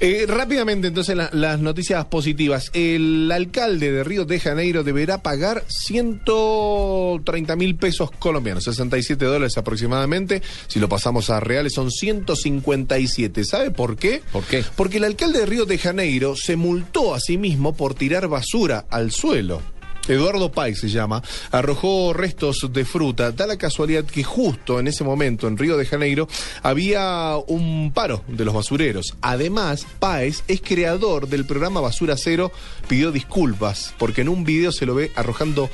[0.00, 2.70] Eh, rápidamente, entonces, la- las noticias positivas.
[2.72, 10.42] El alcalde de Río de Janeiro deberá pagar 130 mil pesos colombianos, 67 dólares aproximadamente.
[10.68, 13.44] Si lo pasamos a reales, son 157.
[13.44, 14.22] ¿Sabe por qué?
[14.33, 14.64] ¿Por qué?
[14.76, 18.87] Porque el alcalde de Río de Janeiro se multó a sí mismo por tirar basura
[18.90, 19.61] al suelo.
[20.09, 23.31] Eduardo Páez se llama, arrojó restos de fruta.
[23.33, 26.29] Da la casualidad que justo en ese momento en Río de Janeiro
[26.62, 29.14] había un paro de los basureros.
[29.21, 32.51] Además, Páez es creador del programa Basura Cero,
[32.88, 35.71] pidió disculpas porque en un video se lo ve arrojando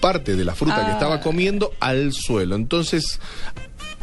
[0.00, 0.92] parte de la fruta que Ah.
[0.92, 2.54] estaba comiendo al suelo.
[2.54, 3.18] Entonces,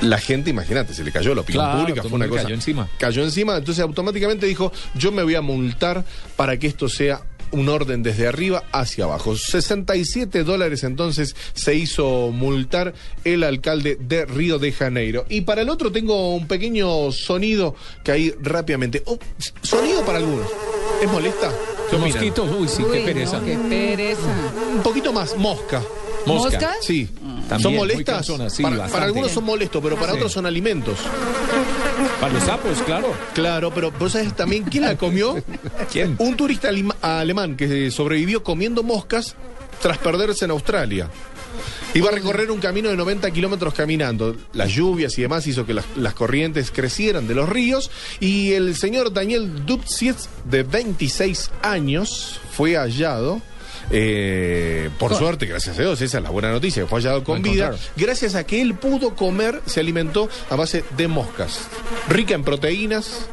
[0.02, 2.44] la gente, imagínate, se le cayó la opinión Claro, pública, fue una cosa.
[2.44, 2.90] cayó encima.
[2.98, 6.04] Cayó encima, entonces automáticamente dijo, yo me voy a multar
[6.36, 9.36] para que esto sea un orden desde arriba hacia abajo.
[9.36, 15.26] 67 dólares entonces se hizo multar el alcalde de Río de Janeiro.
[15.30, 19.04] Y para el otro tengo un pequeño sonido que ahí rápidamente...
[19.06, 19.18] Oh,
[19.62, 20.48] sonido para algunos.
[21.02, 21.52] ¿Es molesta?
[21.90, 21.98] ¿Qué?
[21.98, 23.42] Mosquitos, uy, sí, qué pereza.
[23.44, 24.22] qué pereza.
[24.74, 25.82] Un poquito más, mosca.
[26.26, 26.52] Mosca.
[26.60, 26.78] ¿Moscas?
[26.82, 27.08] Sí.
[27.48, 28.26] También, ¿Son molestas?
[28.50, 30.18] sí, para, algunos son molestos, pero para Sí.
[30.18, 30.98] otros son alimentos.
[32.26, 33.14] Para los sapos, claro.
[33.36, 35.36] Claro, pero vos sabés también quién la comió.
[35.92, 36.16] ¿Quién?
[36.18, 36.70] Un turista
[37.02, 39.36] alemán que sobrevivió comiendo moscas
[39.80, 41.08] tras perderse en Australia.
[41.94, 44.36] Iba a recorrer un camino de 90 kilómetros caminando.
[44.54, 47.92] Las lluvias y demás hizo que las, las corrientes crecieran de los ríos.
[48.20, 53.40] Y el señor Daniel Dubsietz, de 26 años, fue hallado.
[53.92, 57.76] Eh, por suerte, gracias a Dios, esa es la buena noticia, fue hallado con vida,
[57.96, 61.68] gracias a que él pudo comer, se alimentó a base de moscas,
[62.10, 63.28] rica en proteínas,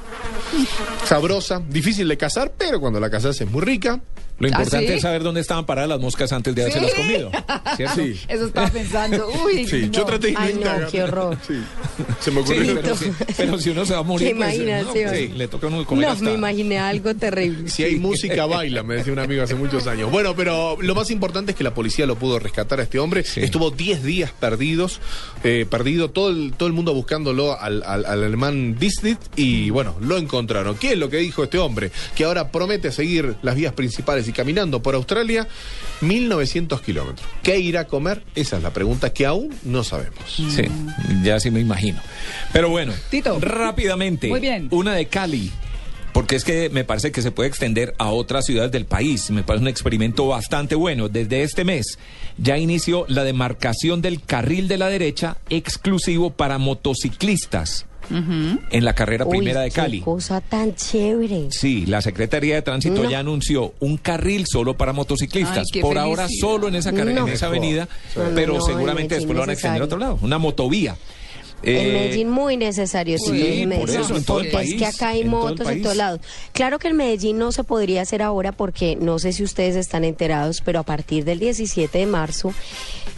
[1.04, 4.00] sabrosa, difícil de cazar, pero cuando la cazas es muy rica.
[4.38, 4.92] Lo importante sí?
[4.94, 7.30] es saber dónde estaban paradas las moscas antes de haberse las comido.
[7.76, 7.94] ¿Cierto?
[8.02, 8.20] Sí.
[8.28, 9.28] Eso estaba pensando.
[9.44, 11.36] Uy, Sí, yo traté de Ay, no, qué horror.
[11.46, 11.54] Sí,
[12.20, 12.80] se me ocurrió.
[13.36, 16.12] pero, si uno se va a morir, pues, no, sí, le toca uno comer No,
[16.12, 17.68] hasta- me imaginé algo terrible.
[17.70, 20.10] Si hay música, baila, me decía un amigo hace muchos años.
[20.10, 23.24] Bueno, pero lo más importante es que la policía lo pudo rescatar a este hombre.
[23.36, 25.00] Estuvo 10 días perdidos,
[25.44, 29.94] eh, perdido, todo el, todo el mundo buscándolo al, al- al alemán Disney y bueno,
[30.00, 30.76] lo encontraron.
[30.76, 31.90] ¿Qué es lo que dijo este hombre?
[32.16, 35.46] Que ahora promete seguir las vías principales y caminando por Australia
[36.00, 37.26] 1900 kilómetros.
[37.42, 38.22] ¿Qué irá a comer?
[38.34, 40.18] Esa es la pregunta que aún no sabemos.
[40.28, 40.48] Sí,
[41.22, 42.00] ya sí me imagino.
[42.52, 43.38] Pero bueno, Tito.
[43.40, 44.68] rápidamente, Muy bien.
[44.70, 45.50] una de Cali.
[46.12, 49.30] Porque es que me parece que se puede extender a otras ciudades del país.
[49.30, 51.08] Me parece un experimento bastante bueno.
[51.08, 51.98] Desde este mes
[52.36, 59.24] ya inició la demarcación del carril de la derecha exclusivo para motociclistas en la carrera
[59.24, 60.00] Uy, primera de qué Cali.
[60.00, 61.48] cosa tan chévere.
[61.50, 63.10] Sí, la Secretaría de Tránsito No.
[63.10, 65.66] ya anunció un carril solo para motociclistas.
[65.74, 67.26] Ay, Por ahora solo en esa carrera, No.
[67.28, 69.98] en esa avenida, No, pero no, seguramente en después lo van a extender a otro
[69.98, 70.18] lado.
[70.22, 70.96] Una motovía.
[71.62, 75.08] En Eh, Medellín muy necesario, sí, por eso, en todo el porque es que acá
[75.10, 76.20] hay en todo motos en todos lados.
[76.52, 80.04] Claro que en Medellín no se podría hacer ahora porque no sé si ustedes están
[80.04, 82.52] enterados, pero a partir del 17 de marzo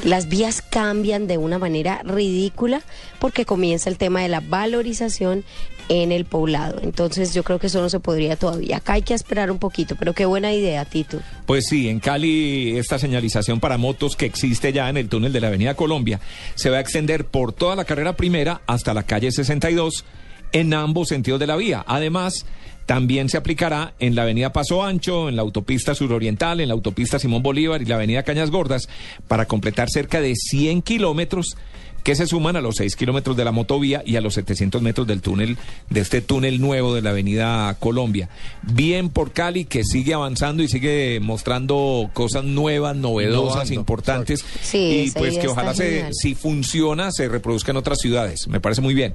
[0.04, 2.82] las vías cambian de una manera ridícula
[3.18, 5.44] porque comienza el tema de la valorización
[5.88, 6.80] en el poblado.
[6.82, 8.78] Entonces yo creo que eso no se podría todavía.
[8.78, 11.20] Acá hay que esperar un poquito, pero qué buena idea, Tito.
[11.46, 15.40] Pues sí, en Cali esta señalización para motos que existe ya en el túnel de
[15.40, 16.20] la Avenida Colombia
[16.54, 20.04] se va a extender por toda la carrera primera hasta la calle 62
[20.52, 21.84] en ambos sentidos de la vía.
[21.86, 22.46] Además,
[22.86, 27.18] también se aplicará en la Avenida Paso Ancho, en la autopista suroriental, en la autopista
[27.18, 28.88] Simón Bolívar y la Avenida Cañas Gordas
[29.26, 31.56] para completar cerca de 100 kilómetros
[32.04, 35.06] que se suman a los 6 kilómetros de la motovía y a los 700 metros
[35.06, 35.56] del túnel,
[35.88, 38.28] de este túnel nuevo de la Avenida Colombia.
[38.62, 44.44] Bien por Cali, que sigue avanzando y sigue mostrando cosas nuevas, novedosas, importantes.
[44.60, 48.48] Sí, y pues que ojalá se, si funciona, se reproduzca en otras ciudades.
[48.48, 49.14] Me parece muy bien.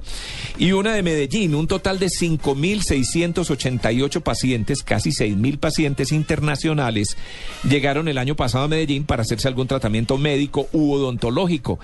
[0.58, 7.16] Y una de Medellín, un total de 5.688 pacientes, casi 6.000 pacientes internacionales,
[7.62, 11.78] llegaron el año pasado a Medellín para hacerse algún tratamiento médico u odontológico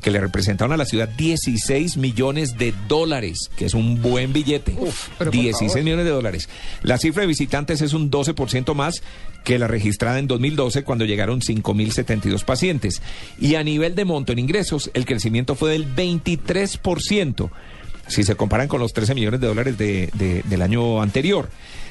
[0.00, 4.72] que le representaron a la ciudad 16 millones de dólares, que es un buen billete.
[5.18, 5.84] por 16 favor.
[5.84, 6.48] millones de dólares.
[6.82, 9.02] La cifra de visitantes es un 12% más
[9.44, 13.02] que la registrada en 2012 cuando llegaron 5.072 pacientes.
[13.40, 17.50] Y a nivel de monto en ingresos, el crecimiento fue del 23%,
[18.08, 21.48] si se comparan con los 13 millones de dólares de- de- del año anterior.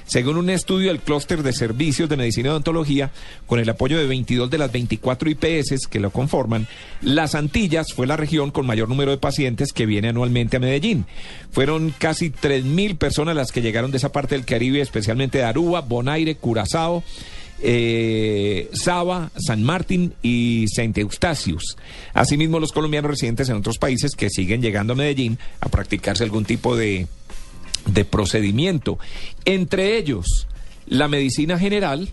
[0.09, 3.11] Según un estudio del clúster de servicios de medicina y odontología,
[3.45, 6.67] con el apoyo de 22 de las 24 IPS que lo conforman,
[7.03, 11.05] Las Antillas fue la región con mayor número de pacientes que viene anualmente a Medellín.
[11.51, 15.81] Fueron casi 3.000 personas las que llegaron de esa parte del Caribe, especialmente de Aruba,
[15.81, 17.03] Bonaire, Curazao,
[17.61, 21.77] eh, Saba, San Martín y Saint Eustatius.
[22.15, 26.45] Asimismo, los colombianos residentes en otros países que siguen llegando a Medellín a practicarse algún
[26.45, 27.05] tipo de,
[27.85, 28.99] de procedimiento.
[29.45, 30.47] Entre ellos,
[30.87, 32.09] la medicina general,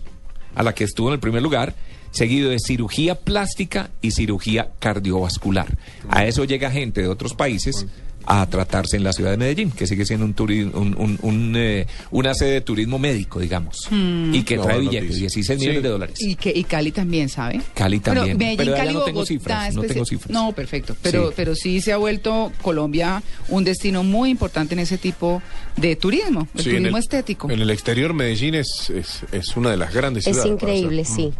[0.55, 1.75] a la que estuvo en el primer lugar,
[2.11, 5.77] seguido de cirugía plástica y cirugía cardiovascular.
[6.09, 7.85] A eso llega gente de otros países
[8.29, 11.53] a tratarse en la ciudad de Medellín, que sigue siendo un, turi- un- un- un,
[11.55, 14.35] eh, una sede de turismo médico, digamos, Mm.
[14.35, 15.19] y que No, trae billetes, noticia.
[15.21, 15.83] 16 millones Sí.
[15.83, 16.15] de dólares.
[16.21, 17.61] Y, que, y Cali también, ¿sabe?
[17.73, 18.37] Cali Bueno, también.
[18.37, 20.29] Medellín, pero allá Cali, no tengo Bogotá, cifras, no tengo cifras.
[20.31, 20.95] No, perfecto.
[21.01, 21.33] Pero, Sí.
[21.37, 25.41] pero sí se ha vuelto Colombia un destino muy importante en ese tipo
[25.77, 27.49] de turismo, el Sí, en turismo el- estético.
[27.49, 30.59] En el exterior, Medellín es, es, es una de las grandes Es ciudades.
[30.59, 31.31] para increíble, sí.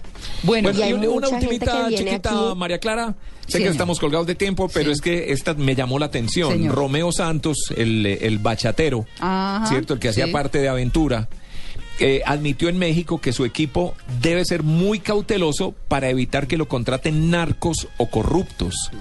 [0.43, 2.57] Bueno, y hay una, una mucha gente ultimita que viene chiquita, aquí.
[2.57, 3.15] María Clara.
[3.47, 4.91] Sé que estamos colgados de tiempo, pero Sí.
[4.93, 6.51] es que esta me llamó la atención.
[6.51, 6.75] Señor.
[6.75, 9.93] Romeo Santos, el, el bachatero, Ajá, ¿cierto?
[9.95, 11.27] El que hacía parte de Aventura.
[11.99, 16.67] eh, admitió en México que su equipo debe ser muy cauteloso para evitar que lo
[16.67, 18.91] contraten narcos o corruptos.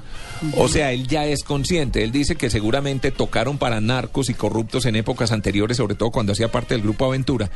[0.56, 2.02] O sea, él ya es consciente.
[2.04, 6.32] Él dice que seguramente tocaron para narcos y corruptos en épocas anteriores, sobre todo cuando
[6.32, 7.50] hacía parte del grupo Aventura.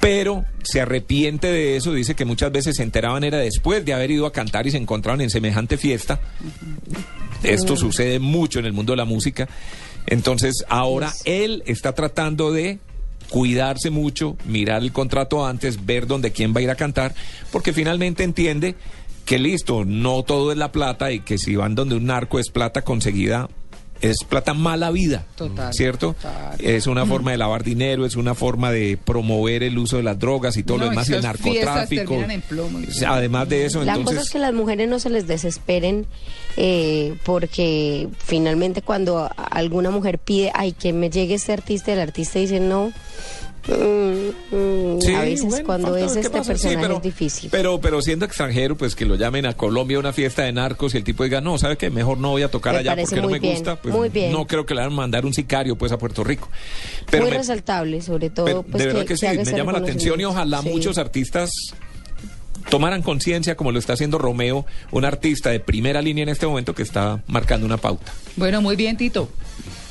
[0.00, 4.10] Pero se arrepiente de eso, dice que muchas veces se enteraban era después de haber
[4.10, 6.20] ido a cantar y se encontraban en semejante fiesta.
[7.42, 9.48] Esto sucede mucho en el mundo de la música.
[10.06, 12.78] Entonces, ahora él está tratando de
[13.28, 17.14] cuidarse mucho, mirar el contrato antes, ver dónde quién va a ir a cantar,
[17.50, 18.76] porque finalmente entiende
[19.24, 22.50] que listo, no todo es la plata y que si van donde un narco es
[22.50, 23.48] plata conseguida,
[24.00, 26.14] es plata mala vida, Total, ¿cierto?
[26.14, 26.56] total.
[26.60, 30.18] Es una forma de lavar dinero, es una forma de promover el uso de las
[30.18, 32.02] drogas y todo lo demás y el narcotráfico.
[32.10, 32.78] terminan en plomo.
[33.06, 34.16] Además de eso, La entonces...
[34.16, 36.06] cosa es que las mujeres no se les desesperen
[36.56, 42.38] eh, porque finalmente cuando alguna mujer pide, ay, que me llegue este artista, el artista
[42.38, 42.92] dice no.
[43.68, 46.44] Mm, mm, Sí, a veces bueno, cuando es este pasa.
[46.44, 47.50] Sí, personaje pero- es difícil.
[47.50, 50.94] Pero, pero siendo extranjero, pues que lo llamen a Colombia a una fiesta de narcos
[50.94, 51.90] y el tipo diga, no, ¿sabe qué?
[51.90, 53.76] Mejor no voy a tocar Me allá porque no me bien, gusta.
[53.76, 54.32] Pues muy bien.
[54.32, 56.48] no creo que le van a mandar un sicario pues a Puerto Rico.
[57.10, 58.46] Pero Muy me- resaltable, sobre todo.
[58.46, 60.68] pero pues, de verdad que, sí, me llama la atención y ojalá Sí.
[60.70, 61.50] muchos artistas
[62.70, 66.74] tomaran conciencia como lo está haciendo Romeo, un artista de primera línea en este momento
[66.74, 68.12] que está marcando una pauta.
[68.36, 69.28] Bueno, muy bien, Tito.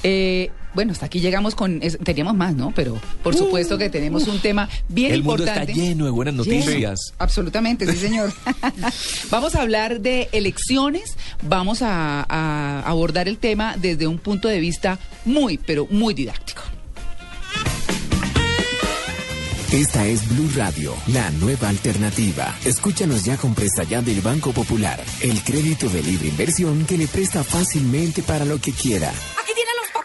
[0.03, 1.81] Eh, bueno, hasta aquí llegamos con...
[1.81, 2.71] es- teníamos más, ¿no?
[2.75, 5.71] Pero por supuesto que tenemos un tema bien el mundo importante.
[5.71, 6.59] está lleno de buenas Lleno.
[6.65, 6.99] noticias.
[7.17, 8.31] Absolutamente, sí, señor.
[9.31, 14.59] vamos a hablar de elecciones, vamos a, a abordar el tema desde un punto de
[14.59, 16.61] vista muy, pero muy didáctico.
[19.71, 22.55] Esta es Blue Radio, la nueva alternativa.
[22.63, 27.07] Escúchanos ya con presta ya del Banco Popular, el crédito de libre inversión que le
[27.07, 29.09] presta fácilmente para lo que quiera.
[29.09, 29.74] Aquí tienen los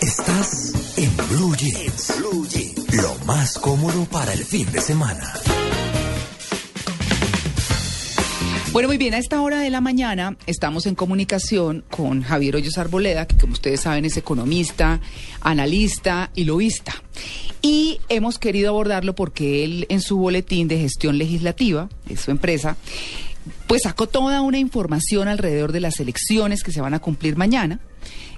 [0.00, 2.14] Estás en Blue Jeans.
[3.02, 5.32] Lo más cómodo para el fin de semana.
[8.72, 12.78] Bueno, muy bien, a esta hora de la mañana estamos en comunicación con Javier Hoyos
[12.78, 15.00] Arboleda, que como ustedes saben es economista,
[15.40, 16.94] analista y lobista.
[17.62, 22.76] Y hemos querido abordarlo porque él en su boletín de gestión legislativa, de su empresa,
[23.66, 27.80] pues sacó toda una información alrededor de las elecciones que se van a cumplir mañana.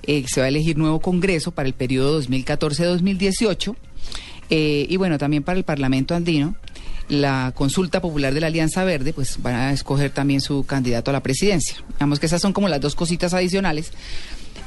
[0.04, 3.76] Eh, se va a elegir nuevo Congreso para el periodo 2014-2018.
[4.50, 6.56] Eh, y bueno, también para el Parlamento andino,
[7.08, 11.12] la consulta popular de la Alianza Verde, pues van a escoger también su candidato a
[11.12, 11.76] la presidencia.
[11.92, 13.92] Digamos que esas son como las dos cositas adicionales.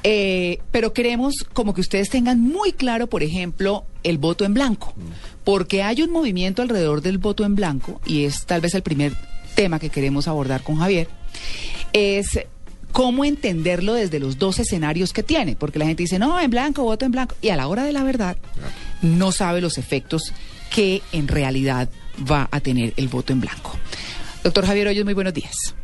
[0.07, 4.93] Eh, pero queremos como que ustedes tengan muy claro, por ejemplo, el voto en blanco,
[5.43, 9.13] porque hay un movimiento alrededor del voto en blanco, y es tal vez el primer
[9.55, 11.07] tema que queremos abordar con Javier,
[11.91, 12.39] es
[12.95, 16.83] cómo entenderlo desde los dos escenarios que tiene, porque la gente dice, no, en blanco,
[16.83, 18.37] voto en blanco, y a la hora de la verdad
[19.01, 20.33] no sabe los efectos
[20.73, 21.89] que en realidad
[22.31, 23.77] va a tener el voto en blanco.
[24.45, 25.75] Doctor Javier Hoyos, muy buenos días.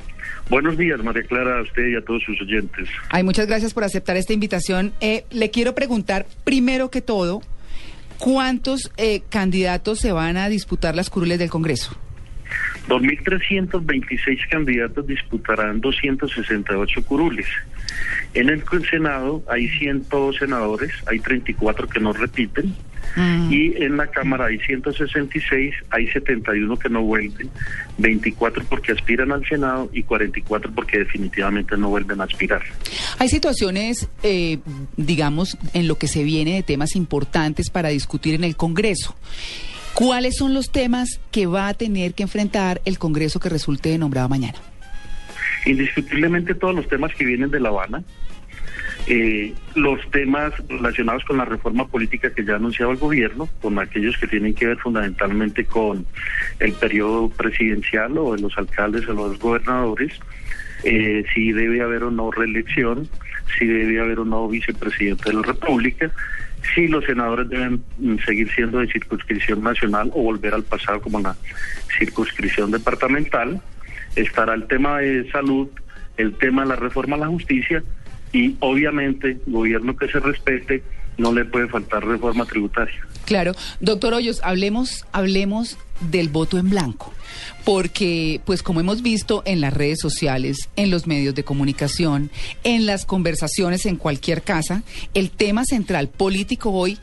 [0.49, 2.87] Buenos días, María Clara, a usted y a todos sus oyentes.
[3.09, 4.93] Ay, muchas gracias por aceptar esta invitación.
[5.01, 7.41] Eh, le quiero preguntar, primero que todo,
[8.19, 11.91] ¿cuántos eh, candidatos se van a disputar las curules del Congreso?
[12.87, 17.47] 2.326 candidatos disputarán 268 curules.
[18.33, 22.73] En el Senado hay 102 senadores, hay 34 que no repiten,
[23.49, 27.49] y en la Cámara hay 166, hay 71 que no vuelven,
[27.97, 32.61] 24 porque aspiran al Senado y 44 porque definitivamente no vuelven a aspirar.
[33.19, 34.59] Hay situaciones, eh,
[34.95, 39.15] digamos, en lo que se viene de temas importantes para discutir en el Congreso.
[40.01, 44.29] ¿Cuáles son los temas que va a tener que enfrentar el Congreso que resulte nombrado
[44.29, 44.57] mañana?
[45.67, 48.03] Indiscutiblemente todos los temas que vienen de La Habana,
[49.05, 53.77] eh, los temas relacionados con la reforma política que ya ha anunciado el gobierno, con
[53.77, 56.03] aquellos que tienen que ver fundamentalmente con
[56.57, 60.13] el periodo presidencial o de los alcaldes o los gobernadores,
[60.83, 63.07] eh, si debe haber o no reelección,
[63.59, 66.11] si debe haber o no vicepresidente de la República,
[66.73, 67.83] si los senadores deben
[68.25, 71.35] seguir siendo de circunscripción nacional o volver al pasado como la
[71.97, 73.61] circunscripción departamental,
[74.15, 75.69] estará el tema de salud,
[76.17, 77.83] el tema de la reforma a la justicia
[78.31, 80.83] y obviamente gobierno que se respete
[81.17, 82.99] no le puede faltar reforma tributaria.
[83.25, 85.77] Claro, doctor Hoyos, hablemos, hablemos
[86.09, 87.13] del voto en blanco,
[87.63, 92.31] porque pues como hemos visto en las redes sociales, en los medios de comunicación,
[92.63, 94.83] en las conversaciones en cualquier casa,
[95.13, 96.97] el tema central político hoy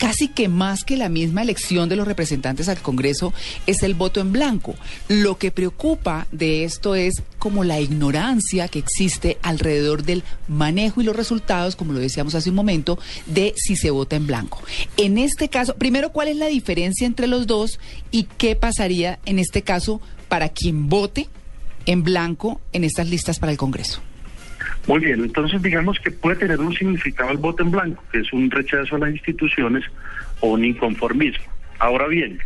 [0.00, 3.34] casi que más que la misma elección de los representantes al Congreso
[3.66, 4.74] es el voto en blanco.
[5.08, 11.04] Lo que preocupa de esto es como la ignorancia que existe alrededor del manejo y
[11.04, 14.62] los resultados, como lo decíamos hace un momento, de si se vota en blanco.
[14.96, 17.78] En este caso, primero, ¿cuál es la diferencia entre los dos
[18.10, 21.28] y qué pasaría en este caso para quien vote
[21.84, 24.00] en blanco en estas listas para el Congreso?
[24.86, 28.32] Muy bien, entonces digamos que puede tener un significado el voto en blanco, que es
[28.32, 29.84] un rechazo a las instituciones
[30.40, 31.44] o un inconformismo.
[31.78, 32.38] Ahora bien,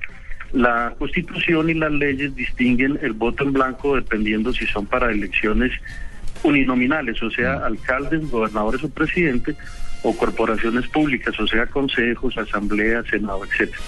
[0.53, 5.72] la Constitución y las leyes distinguen el voto en blanco dependiendo si son para elecciones
[6.43, 9.57] uninominales, o sea, alcaldes, gobernadores o presidentes,
[10.03, 13.78] o corporaciones públicas, o sea, consejos, asambleas, senado, etcétera.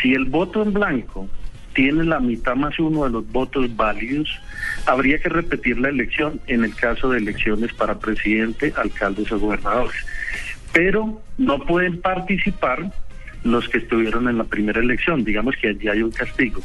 [0.00, 1.28] Si el voto en blanco
[1.74, 4.28] tiene la mitad más uno de los votos válidos,
[4.86, 10.04] habría que repetir la elección en el caso de elecciones para presidente, alcaldes o gobernadores.
[10.72, 12.92] Pero no pueden participar
[13.44, 16.60] los que estuvieron en la primera elección, digamos que allí hay un castigo.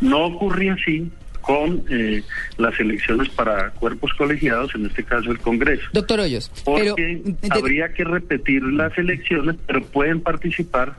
[0.00, 1.10] No ocurre así
[1.48, 2.22] con eh,
[2.58, 5.82] las elecciones para cuerpos colegiados, en este caso el Congreso.
[5.94, 10.98] Doctor Hoyos, porque habría que repetir las elecciones, pero pueden participar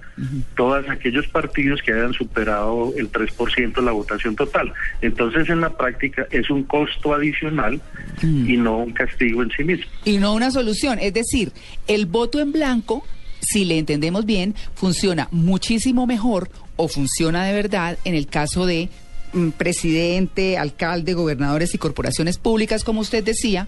[0.55, 4.73] todos aquellos partidos que hayan superado el 3% de la votación total.
[5.03, 7.79] Entonces, en la práctica es un costo adicional
[8.23, 9.85] y no un castigo en sí mismo.
[10.03, 11.51] Y no una solución, es decir,
[11.85, 13.05] el voto en blanco
[13.39, 18.89] si le entendemos bien, funciona muchísimo mejor o funciona de verdad en el caso de
[18.89, 19.08] Mm,
[19.57, 23.67] presidente, alcalde, gobernadores y corporaciones públicas, como usted decía,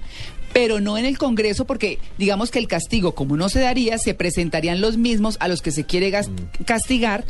[0.54, 4.14] pero no en el Congreso porque digamos que el castigo, como no se daría, se
[4.14, 6.64] presentarían los mismos a los que se quiere mm.
[6.66, 7.24] castigar,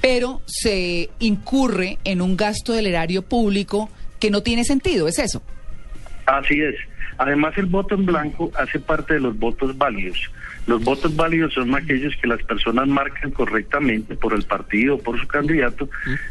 [0.00, 5.42] pero se incurre en un gasto del erario público que no tiene sentido, ¿es eso?
[6.26, 6.74] Así es.
[7.18, 10.30] Además, el voto en blanco hace parte de los votos válidos.
[10.68, 15.18] Los votos válidos son aquellos que las personas marcan correctamente por el partido o por
[15.18, 15.88] su candidato,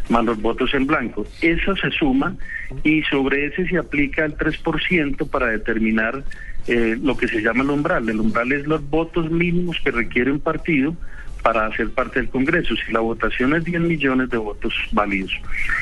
[0.09, 1.25] más los votos en blanco.
[1.41, 2.35] Eso se suma
[2.83, 6.23] y sobre ese se aplica el 3% para determinar
[6.67, 8.07] eh, lo que se llama el umbral.
[8.07, 10.95] El umbral es los votos mínimos que requiere un partido
[11.41, 12.75] para hacer parte del Congreso.
[12.75, 15.31] Si la votación es 10 millones de votos válidos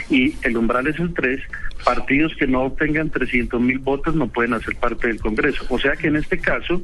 [0.09, 1.41] y el umbral es el 3,
[1.83, 5.65] partidos que no obtengan 300 mil votos no pueden hacer parte del Congreso.
[5.69, 6.81] O sea que en este caso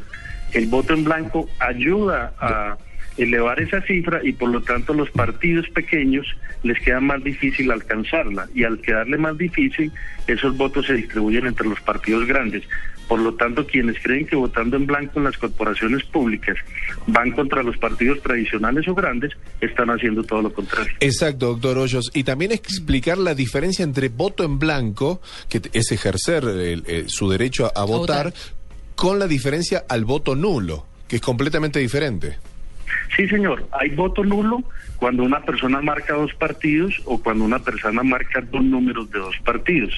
[0.53, 2.77] el voto en blanco ayuda a
[3.17, 6.25] elevar esa cifra y por lo tanto los partidos pequeños
[6.63, 9.91] les queda más difícil alcanzarla y al quedarle más difícil
[10.27, 12.63] esos votos se distribuyen entre los partidos grandes.
[13.07, 16.55] Por lo tanto, quienes creen que votando en blanco en las corporaciones públicas
[17.07, 20.93] van contra los partidos tradicionales o grandes, están haciendo todo lo contrario.
[21.01, 22.09] Exacto, doctor Hoyos.
[22.13, 27.69] Y también explicar la diferencia entre voto en blanco, que es ejercer eh, su derecho
[27.75, 28.33] a, votar,
[29.01, 32.37] con la diferencia al voto nulo, que es completamente diferente.
[33.15, 33.67] Sí, señor.
[33.71, 34.63] Hay voto nulo
[34.97, 39.35] cuando una persona marca dos partidos o cuando una persona marca dos números de dos
[39.43, 39.91] partidos.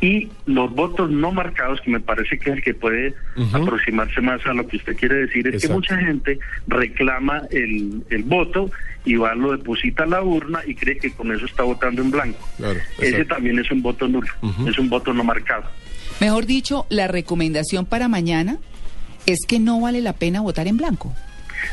[0.00, 3.16] Y los votos no marcados, que me parece que es el que puede
[3.52, 6.38] aproximarse más a lo que usted quiere decir, es que mucha gente
[6.68, 8.70] reclama el, el voto
[9.04, 12.12] y va, lo deposita a la urna y cree que con eso está votando en
[12.12, 12.48] blanco.
[13.00, 14.28] Ese también es un voto nulo,
[14.68, 15.68] es un voto no marcado.
[16.20, 18.58] Mejor dicho, la recomendación para mañana
[19.26, 21.14] es que no vale la pena votar en blanco.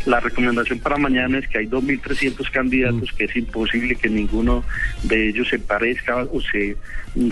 [0.06, 3.16] La recomendación para mañana es que hay 2.300 candidatos, mm.
[3.16, 4.64] que es imposible que ninguno
[5.04, 6.76] de ellos se parezca o se,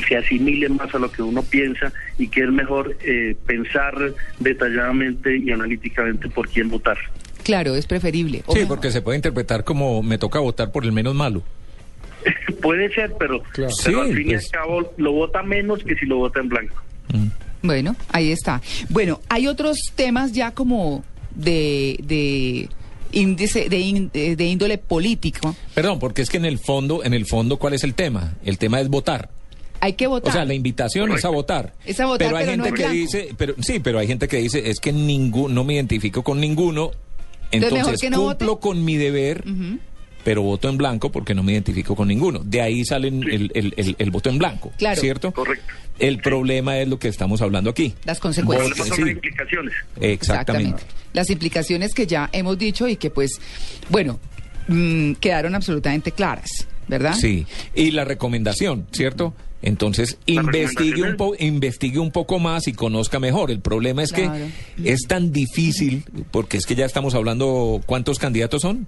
[0.07, 3.95] se asimile más a lo que uno piensa y que es mejor eh, pensar
[4.39, 6.97] detalladamente y analíticamente por quién votar.
[7.43, 8.43] Claro, es preferible.
[8.53, 11.43] sí, porque se puede interpretar como me toca votar por el menos malo.
[12.61, 14.51] puede ser, pero, al fin y al pues.
[14.51, 16.75] cabo lo vota menos que si lo vota en blanco.
[17.13, 17.27] Mm.
[17.63, 18.61] Bueno, ahí está.
[18.89, 21.03] Bueno, hay otros temas ya como
[21.35, 22.69] de, de
[23.11, 25.55] índice de, de, índole político.
[25.75, 28.33] Perdón, porque es que en el fondo, en el fondo, ¿cuál es el tema?
[28.43, 29.29] El tema es votar.
[29.79, 30.29] hay que votar.
[30.29, 31.73] O sea, la invitación es a votar.
[31.85, 32.97] Es a votar, pero hay pero gente en que blanco.
[32.97, 36.39] dice, pero sí, pero hay gente que dice es que ningún, no me identifico con
[36.39, 36.91] ninguno,
[37.51, 39.43] Entonces, mejor que no cumplo con mi deber.
[40.23, 42.39] Pero voto en blanco porque no me identifico con ninguno.
[42.43, 44.99] De ahí sale el, el- el- el voto en blanco, Claro.
[45.01, 45.31] ¿cierto?
[45.31, 45.65] Correcto.
[45.99, 47.93] El problema es lo que estamos hablando aquí.
[48.05, 48.69] Las El consecuencias.
[48.69, 49.01] problema son sí.
[49.01, 49.73] las implicaciones.
[49.99, 50.83] Exactamente.
[51.13, 53.39] Las implicaciones que ya hemos dicho y que pues,
[53.89, 54.19] bueno,
[54.67, 57.13] mm, quedaron absolutamente claras, ¿verdad?
[57.13, 57.45] Sí,
[57.75, 59.33] y la recomendación, ¿cierto?
[59.61, 63.51] Entonces, investigue un, po investigue un poco más y conozca mejor.
[63.51, 64.45] El problema es Claro.
[64.81, 68.87] que es tan difícil, porque es que ya estamos hablando, ¿cuántos candidatos son?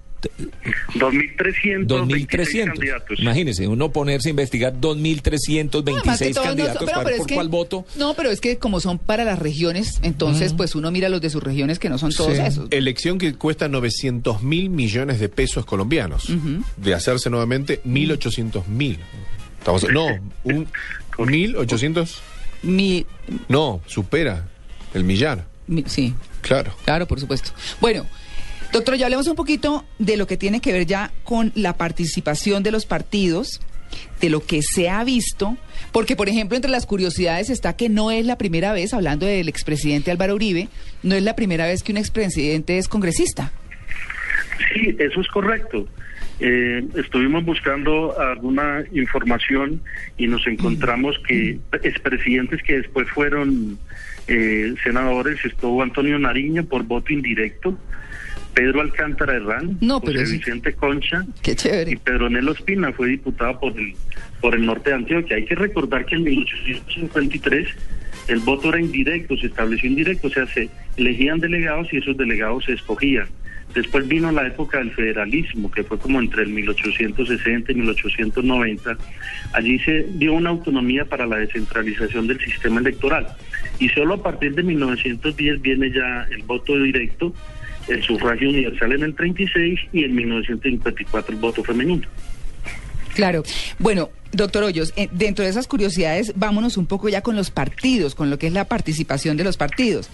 [0.96, 2.66] 2.326 2.300.
[2.66, 3.20] candidatos.
[3.20, 7.50] Imagínese, uno ponerse a investigar 2.326 No, todos no candidatos pero- para pero por cuál
[7.50, 7.86] voto.
[7.98, 11.30] No, pero es que como son para las regiones, entonces pues uno mira los de
[11.30, 12.42] sus regiones que no son todos Sí.
[12.46, 12.68] esos.
[12.72, 16.28] Elección que cuesta 900 mil millones de pesos colombianos.
[16.78, 19.00] De hacerse nuevamente 1.800 mil.
[19.64, 20.08] Estamos, no,
[20.44, 20.68] un
[21.18, 22.20] 1.800.
[22.64, 23.06] Mi,
[23.48, 24.48] No, supera
[24.94, 25.46] el millar.
[25.68, 26.76] mi- sí, Claro.
[26.84, 27.52] claro, por supuesto.
[27.80, 28.06] Bueno,
[28.74, 32.62] doctor, ya hablemos un poquito de lo que tiene que ver ya con la participación
[32.64, 33.62] de los partidos,
[34.20, 35.56] de lo que se ha visto,
[35.94, 39.48] porque por ejemplo entre las curiosidades está que no es la primera vez, hablando del
[39.48, 40.68] expresidente Álvaro Uribe,
[41.04, 43.52] no es la primera vez que un expresidente es congresista.
[44.74, 45.88] Sí, eso es correcto.
[46.46, 49.82] Eh, estuvimos buscando alguna información
[50.18, 53.80] y nos encontramos que expresidentes que después fueron
[54.28, 57.78] eh, senadores, estuvo Antonio Nariño por voto indirecto,
[58.54, 61.56] Pedro Alcántara Herrán, No, pero José Vicente Concha Qué
[61.88, 61.96] y.
[61.96, 63.94] Pedro Nelo Espina fue diputado por el,
[64.42, 65.38] por el norte de Antioquia.
[65.38, 67.70] Hay que recordar que en 1853
[68.28, 72.66] el voto era indirecto, se estableció indirecto, o sea, se elegían delegados y esos delegados
[72.66, 73.28] se escogían.
[73.74, 78.98] Después vino la época del federalismo, que fue como entre el 1860 y 1890.
[79.54, 83.28] Allí se dio una autonomía para la descentralización del sistema electoral.
[83.80, 87.34] Y solo a partir de 1910 viene ya el voto directo,
[87.88, 92.08] el sufragio universal en el 36 y en 1954 el voto femenino.
[93.16, 93.44] Claro.
[93.80, 98.16] Bueno, doctor Hoyos, eh, dentro de esas curiosidades, vámonos un poco ya con los partidos,
[98.16, 100.10] con lo que es la participación de los partidos.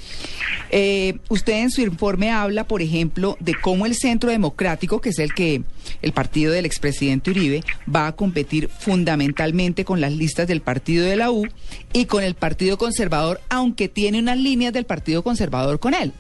[0.72, 5.20] Eh, usted en su informe habla, por ejemplo, de cómo el Centro Democrático, que es
[5.20, 5.64] el que
[6.02, 11.16] el partido del expresidente Uribe, va a competir fundamentalmente con las listas del partido de
[11.16, 11.48] la U
[11.94, 16.12] y con el Partido Conservador, aunque tiene unas líneas del Partido Conservador con él.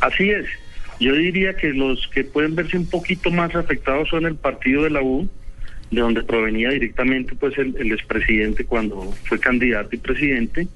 [0.00, 0.46] Así es.
[1.00, 4.90] Yo diría que los que pueden verse un poquito más afectados son el partido de
[4.90, 5.28] la U,
[5.94, 10.66] de donde provenía directamente pues el, el expresidente cuando fue candidato y presidente,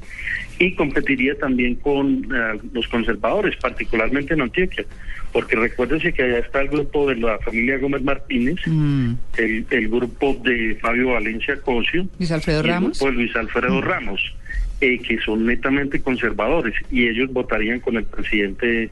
[0.58, 4.84] y competiría también con eh, los conservadores, particularmente en Antioquia,
[5.32, 10.40] porque recuérdense que allá está el grupo de la familia Gómez Martínez, el, el grupo
[10.42, 12.98] de Fabio Valencia Cosio, Luis Alfredo y el Ramos.
[12.98, 14.34] grupo de Luis Alfredo Ramos,
[14.80, 18.90] eh, que son netamente conservadores, y ellos votarían con el presidente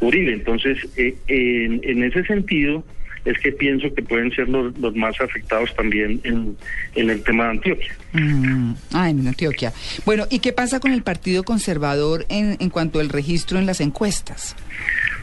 [0.00, 0.32] Uribe.
[0.32, 2.84] Entonces, eh, en, en ese sentido,
[3.24, 6.56] es que pienso que pueden ser los, los más afectados también en,
[6.94, 7.96] en el tema de Antioquia.
[8.12, 9.72] Mm, ah, en Antioquia.
[10.04, 13.80] Bueno, ¿y qué pasa con el Partido Conservador en, en cuanto al registro en las
[13.80, 14.54] encuestas?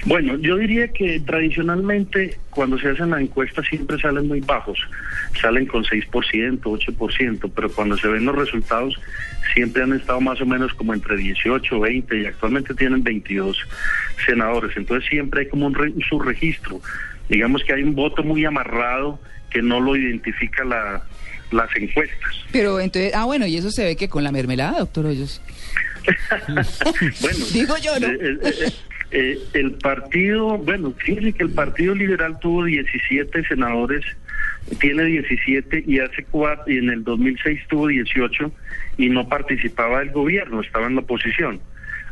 [0.06, 4.80] Bueno, yo diría que tradicionalmente cuando se hacen las encuestas siempre salen muy bajos,
[5.40, 6.10] salen con 6%,
[6.60, 9.00] 8%, pero cuando se ven los resultados
[9.54, 13.56] siempre han estado más o menos como entre 18, 20 y actualmente tienen 22
[14.26, 16.82] senadores, entonces siempre hay como un, re- un subregistro,
[17.32, 19.18] digamos que hay un voto muy amarrado
[19.50, 21.02] que no lo identifica la,
[21.52, 22.46] las encuestas.
[22.52, 25.42] Pero entonces, ah, bueno, y eso se ve que con la mermelada, doctor Hoyos.
[26.48, 28.08] Bueno, Digo yo, ¿no?
[28.08, 28.72] eh, eh,
[29.12, 34.04] eh, el partido, bueno, fíjense que el Partido Liberal tuvo 17 senadores,
[34.80, 38.52] tiene 17 y hace cuatro, y en el 2006 tuvo 18
[38.98, 41.62] y no participaba del gobierno, estaba en la oposición.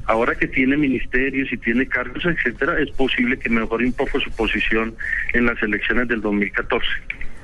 [0.06, 4.32] Ahora que tiene ministerios y tiene cargos, etcétera, es posible que mejore un poco su
[4.32, 4.96] posición
[5.34, 6.88] en las elecciones del 2014.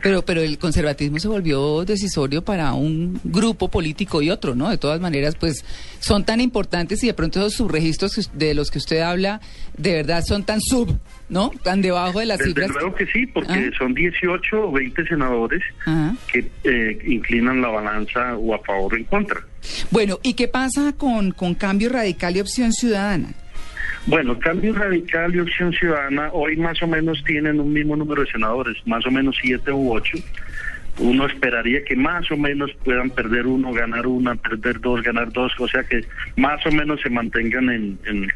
[0.02, 4.70] Pero, pero el conservatismo se volvió decisorio para un grupo político y otro, ¿no?
[4.70, 5.66] De todas maneras, pues
[6.00, 9.42] son tan importantes y de pronto esos subregistros de los que usted habla,
[9.76, 10.96] de verdad son tan sub,
[11.30, 11.52] ¿no?
[11.64, 12.70] Tan debajo de las Desde cifras.
[12.72, 13.78] luego que sí, porque Ah.
[13.78, 16.14] son 18 o 20 senadores Ajá.
[16.32, 19.42] que eh, inclinan la balanza o a favor o en contra.
[19.92, 23.30] Bueno, ¿y qué pasa con, con Cambio Radical y Opción Ciudadana?
[24.08, 28.32] Bueno, Cambio Radical y Opción Ciudadana hoy más o menos tienen un mismo número de
[28.32, 30.18] senadores, más o menos siete u ocho.
[30.98, 35.52] Uno esperaría que más o menos puedan perder uno, ganar una, perder dos, ganar dos,
[35.60, 36.06] o sea que
[36.38, 38.32] más o menos se mantengan en, en,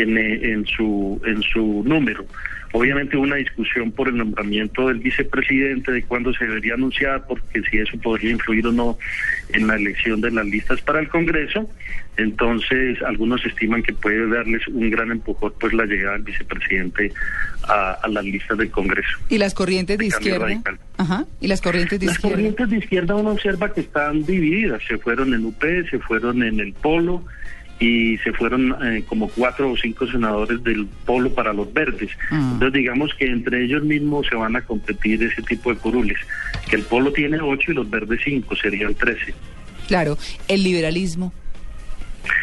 [0.00, 2.24] en, eh, en su en su número.
[2.72, 7.62] Obviamente hubo una discusión por el nombramiento del vicepresidente, de cuándo se debería anunciar, porque
[7.68, 8.96] si eso podría influir o no
[9.52, 11.68] en la elección de las listas para el Congreso.
[12.16, 17.12] Entonces, algunos estiman que puede darles un gran empujón pues la llegada del vicepresidente
[17.66, 19.18] a, a las listas del Congreso.
[19.28, 20.44] ¿Y las corrientes de izquierda?
[20.46, 20.78] radical.
[20.98, 21.24] Ajá.
[21.40, 22.36] ¿Y las corrientes de Las izquierda?
[22.36, 24.80] corrientes de izquierda uno observa que están divididas.
[24.86, 27.24] Se fueron en UP, se fueron en el Polo
[27.80, 32.10] y se fueron eh, como cuatro o cinco senadores del Polo para los verdes.
[32.30, 32.50] Ah.
[32.52, 36.18] Entonces digamos que entre ellos mismos se van a competir ese tipo de curules.
[36.68, 39.34] Que el Polo tiene ocho y los verdes cinco, serían trece.
[39.88, 41.32] Claro, el liberalismo.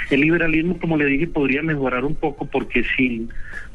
[0.09, 3.29] El liberalismo, como le dije, podría mejorar un poco porque sin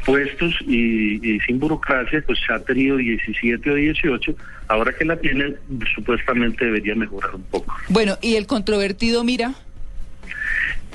[0.05, 4.35] puestos y, y sin burocracia, pues se ha tenido 17 o 18.
[4.67, 5.55] Ahora que la tiene,
[5.95, 7.73] supuestamente debería mejorar un poco.
[7.89, 9.55] Bueno, ¿y el controvertido mira?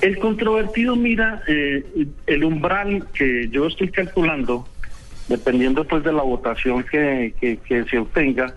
[0.00, 1.84] El controvertido mira eh,
[2.26, 4.68] el umbral que yo estoy calculando,
[5.28, 8.54] dependiendo pues de la votación que, que, que se obtenga,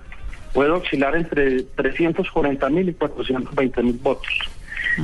[0.54, 4.32] puede oscilar entre 340 mil y 420 mil votos.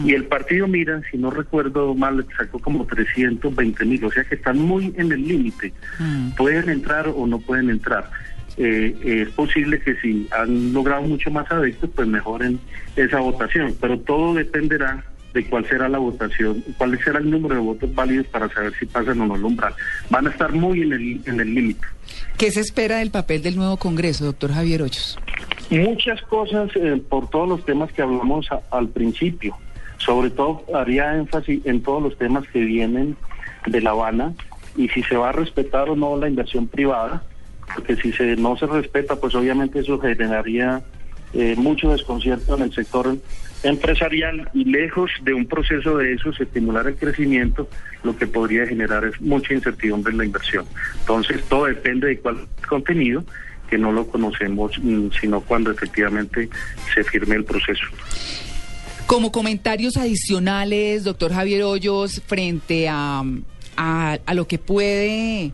[0.03, 4.35] Y el partido Mira, si no recuerdo mal, sacó como 320 mil, o sea que
[4.35, 5.73] están muy en el límite.
[6.35, 8.09] Pueden entrar o no pueden entrar.
[8.57, 12.59] Eh, eh, es posible que si han logrado mucho más adeptos, pues mejoren
[12.95, 15.03] esa votación, pero todo dependerá
[15.37, 18.85] de cuál será la votación, cuál será el número de votos válidos para saber si
[18.87, 19.73] pasan o no el umbral.
[20.09, 21.85] Van a estar muy en el en el límite.
[22.37, 25.17] ¿Qué se espera del papel del nuevo Congreso, doctor Javier Hoyos?
[25.69, 29.55] Muchas cosas eh, por todos los temas que hablamos a- al principio.
[29.97, 33.15] Sobre todo haría énfasis en todos los temas que vienen
[33.65, 34.33] de La Habana
[34.75, 37.23] y si se va a respetar o no la inversión privada,
[37.75, 40.81] porque si se no se respeta, pues obviamente eso generaría
[41.33, 43.17] eh, mucho desconcierto en el sector
[43.63, 47.69] empresarial y lejos de un proceso de esos estimular el crecimiento,
[48.03, 50.65] lo que podría generar es mucha incertidumbre en la inversión.
[50.99, 53.23] Entonces todo depende de cuál contenido
[53.69, 56.49] que no lo conocemos mm, sino cuando efectivamente
[56.93, 57.85] se firme el proceso.
[59.05, 63.23] Como comentarios adicionales, doctor Javier Hoyos, frente a,
[63.77, 65.51] a, a lo que puede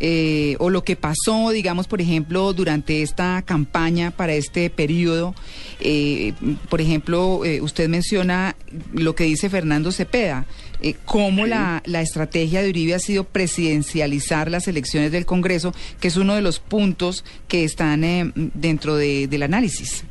[0.00, 5.34] eh, o lo que pasó, digamos, por ejemplo, durante esta campaña para este periodo.
[5.80, 6.32] eh,
[6.68, 8.56] por ejemplo, eh, usted menciona
[8.94, 10.46] lo que dice Fernando Cepeda,
[10.82, 16.08] eh, cómo la, la estrategia de Uribe ha sido presidencializar las elecciones del Congreso, que
[16.08, 20.04] es uno de los puntos que están eh, dentro de- del análisis.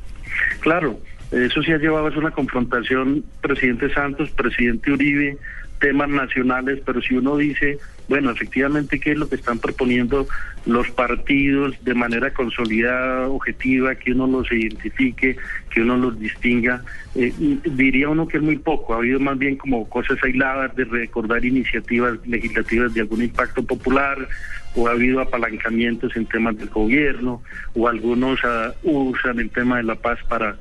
[0.60, 1.00] Claro,
[1.32, 5.38] eso sí ha llevado a una confrontación presidente Santos, presidente Uribe,
[5.80, 7.78] temas nacionales, pero si uno dice,
[8.08, 10.28] bueno, efectivamente, ¿qué es lo que están proponiendo
[10.66, 15.38] los partidos de manera consolidada, objetiva, que uno los identifique,
[15.70, 16.84] que uno los distinga?
[17.16, 17.34] Eh,
[17.66, 21.44] diría uno que es muy poco, ha habido más bien como cosas aisladas de recordar
[21.46, 24.28] iniciativas legislativas de algún impacto popular,
[24.76, 27.42] o ha habido apalancamientos en temas del gobierno,
[27.74, 30.58] o algunos ah, usan el tema de la paz para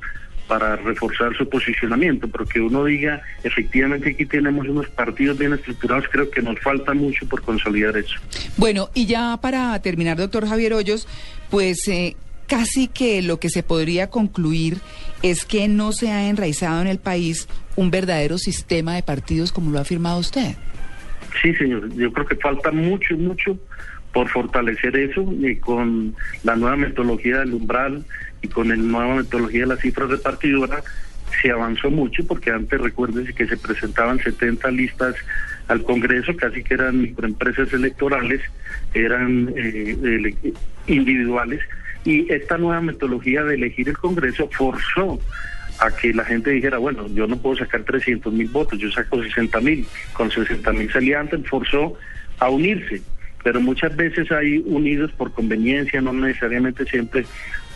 [0.47, 6.05] para reforzar su posicionamiento, pero que uno diga, efectivamente aquí tenemos unos partidos bien estructurados,
[6.11, 8.15] creo que nos falta mucho por consolidar eso.
[8.57, 11.07] Bueno, y ya para terminar, doctor Javier Hoyos,
[11.49, 12.15] pues eh,
[12.47, 14.77] casi que lo que se podría concluir
[15.21, 19.71] es que no se ha enraizado en el país un verdadero sistema de partidos como
[19.71, 20.55] lo ha afirmado usted.
[21.41, 23.57] Sí, señor, yo creo que falta mucho, mucho
[24.13, 28.05] por fortalecer eso y con la nueva metodología del umbral
[28.45, 30.83] y con la nueva metodología de las cifras repartidoras
[31.41, 35.15] se avanzó mucho porque antes recuérdense que se presentaban 70 listas
[35.67, 38.41] al Congreso, casi que eran microempresas electorales,
[38.93, 40.33] eran eh,
[40.87, 41.61] individuales
[42.03, 45.19] y esta nueva metodología de elegir el Congreso forzó
[45.79, 49.21] a que la gente dijera, bueno, yo no puedo sacar 300 mil votos, yo saco
[49.21, 51.95] 60 mil, con 60 mil salía forzó
[52.39, 53.01] a unirse,
[53.43, 57.25] pero muchas veces hay unidos por conveniencia, no necesariamente siempre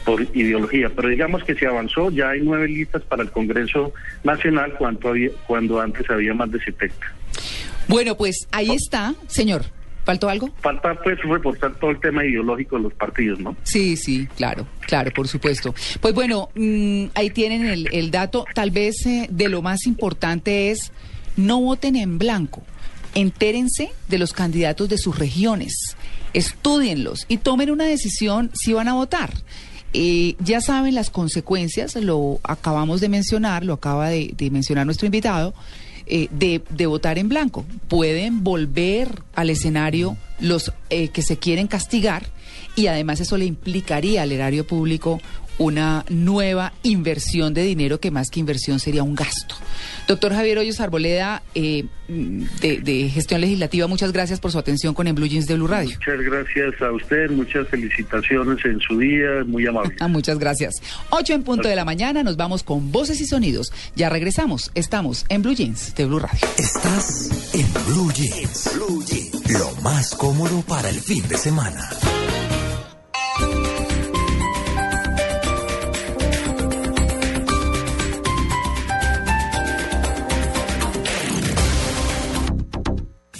[0.05, 3.93] por ideología, pero digamos que se avanzó, ya hay nueve listas para el Congreso
[4.23, 6.95] Nacional cuando, había, cuando antes había más de 70.
[7.87, 9.63] Bueno, pues ahí está, señor.
[10.05, 10.49] ¿Faltó algo?
[10.61, 13.55] Falta pues reportar todo el tema ideológico de los partidos, ¿no?
[13.63, 15.75] Sí, sí, claro, claro, por supuesto.
[16.01, 18.45] Pues bueno, mm, ahí tienen el, el dato.
[18.55, 20.91] Tal vez eh, de lo más importante es
[21.35, 22.63] no voten en blanco.
[23.15, 25.95] Entérense de los candidatos de sus regiones,
[26.33, 29.31] estudienlos y tomen una decisión si van a votar.
[29.93, 35.53] Eh, ya saben las consecuencias, lo acabamos de mencionar, lo acaba de, mencionar nuestro invitado,
[36.05, 37.65] eh, de, de votar en blanco.
[37.87, 42.27] Pueden volver al escenario los eh, que se quieren castigar
[42.75, 45.19] y además eso le implicaría al erario público
[45.59, 49.55] una nueva inversión de dinero que más que inversión sería un gasto.
[50.07, 55.05] Doctor Javier Hoyos Arboleda, eh, de, de, Gestión Legislativa, muchas gracias por su atención con
[55.05, 55.91] el Blue Jeans de Blue Radio.
[55.91, 59.95] Muchas gracias a usted, muchas felicitaciones en su día, muy amable.
[59.99, 60.75] Ah, muchas gracias.
[61.11, 63.71] Ocho en punto de la mañana, nos vamos con voces y sonidos.
[63.95, 66.39] Ya regresamos, estamos en Blue Jeans de Blue Radio.
[66.57, 69.59] Estás en Blue Jeans, Blue Jeans.
[69.59, 71.89] lo más cómodo para el fin de semana.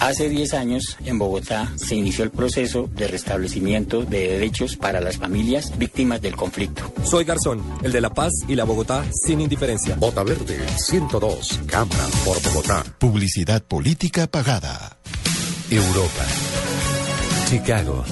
[0.09, 5.17] Hace 10 años, en Bogotá, se inició el proceso de restablecimiento de derechos para las
[5.17, 6.91] familias víctimas del conflicto.
[7.03, 9.97] Soy Garzón, el de la paz y la Bogotá sin indiferencia.
[9.97, 12.83] Bota Verde, 102, Cámara por Bogotá.
[12.97, 14.97] Publicidad política pagada.
[15.69, 16.25] Europa.
[17.47, 18.03] Chicago.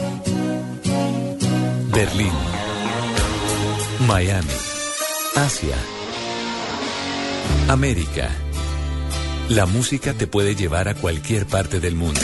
[1.92, 2.34] Berlín.
[4.08, 4.48] Miami.
[5.36, 5.78] Asia.
[7.68, 8.30] América.
[9.50, 12.20] La música te puede llevar a cualquier parte del mundo.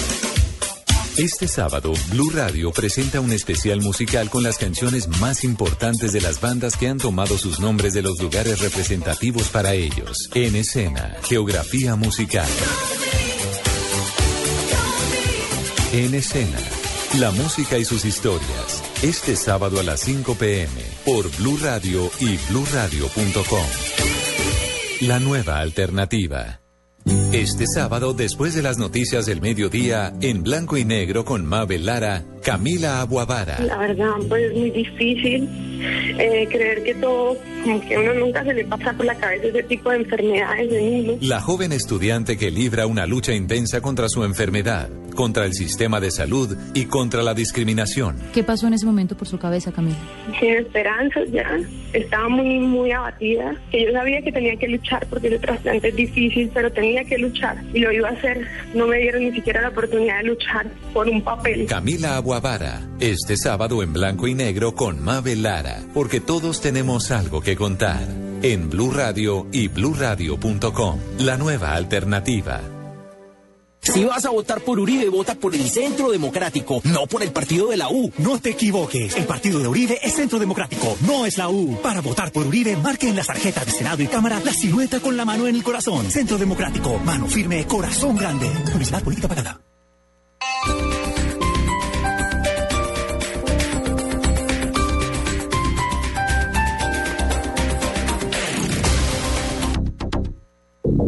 [1.17, 6.41] Este sábado, Blue Radio presenta un especial musical con las canciones más importantes de las
[6.41, 10.29] bandas que han tomado sus nombres de los lugares representativos para ellos.
[10.33, 12.49] En escena, geografía musical.
[15.93, 16.59] En escena,
[17.19, 18.83] la música y sus historias.
[19.01, 23.67] Este sábado a las 5 pm por Blue Radio y bluradio.com.
[25.01, 26.62] La nueva alternativa.
[27.05, 32.23] Este sábado, después de las noticias del mediodía, en blanco y negro con Mabel Lara,
[32.43, 33.59] Camila Aguavara.
[33.59, 35.47] La verdad, pues es muy difícil
[36.19, 39.47] eh, creer que todo, como que a uno nunca se le pasa por la cabeza
[39.47, 41.17] ese tipo de enfermedades de niños.
[41.21, 46.11] La joven estudiante que libra una lucha intensa contra su enfermedad, contra el sistema de
[46.11, 48.17] salud y contra la discriminación.
[48.33, 49.97] ¿Qué pasó en ese momento por su cabeza, Camila?
[50.39, 51.47] Sin esperanzas ya.
[51.93, 53.55] Estaba muy, muy abatida.
[53.71, 57.17] Que yo sabía que tenía que luchar porque ese trasplante es difícil, pero tenía que
[57.17, 58.45] luchar y lo iba a hacer.
[58.73, 61.65] No me dieron ni siquiera la oportunidad de luchar por un papel.
[61.67, 62.32] Camila Aguavara,
[62.99, 68.07] este sábado en blanco y negro con Mabel Lara, porque todos tenemos algo que contar.
[68.41, 72.61] En Blue Radio y bluradio.com, la nueva alternativa.
[73.81, 77.67] Si vas a votar por Uribe, vota por el Centro Democrático, no por el partido
[77.67, 78.11] de la U.
[78.17, 79.15] No te equivoques.
[79.15, 81.79] El partido de Uribe es Centro Democrático, no es la U.
[81.83, 85.15] Para votar por Uribe, marque en las tarjetas de Senado y Cámara la silueta con
[85.15, 86.09] la mano en el corazón.
[86.09, 88.49] Centro Democrático, mano firme, corazón grande.
[88.71, 89.61] Publicidad política pagada.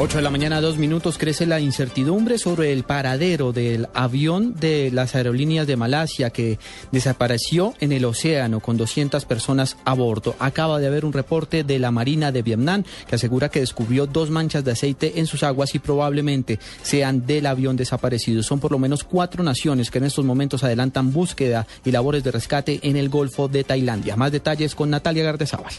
[0.00, 4.92] 8 de la mañana, dos minutos, crece la incertidumbre sobre el paradero del avión de
[4.92, 6.60] las aerolíneas de Malasia que
[6.92, 10.36] desapareció en el océano con 200 personas a bordo.
[10.38, 14.30] Acaba de haber un reporte de la Marina de Vietnam que asegura que descubrió dos
[14.30, 18.44] manchas de aceite en sus aguas y probablemente sean del avión desaparecido.
[18.44, 22.30] Son por lo menos cuatro naciones que en estos momentos adelantan búsqueda y labores de
[22.30, 24.14] rescate en el Golfo de Tailandia.
[24.14, 25.72] Más detalles con Natalia Gardezábal.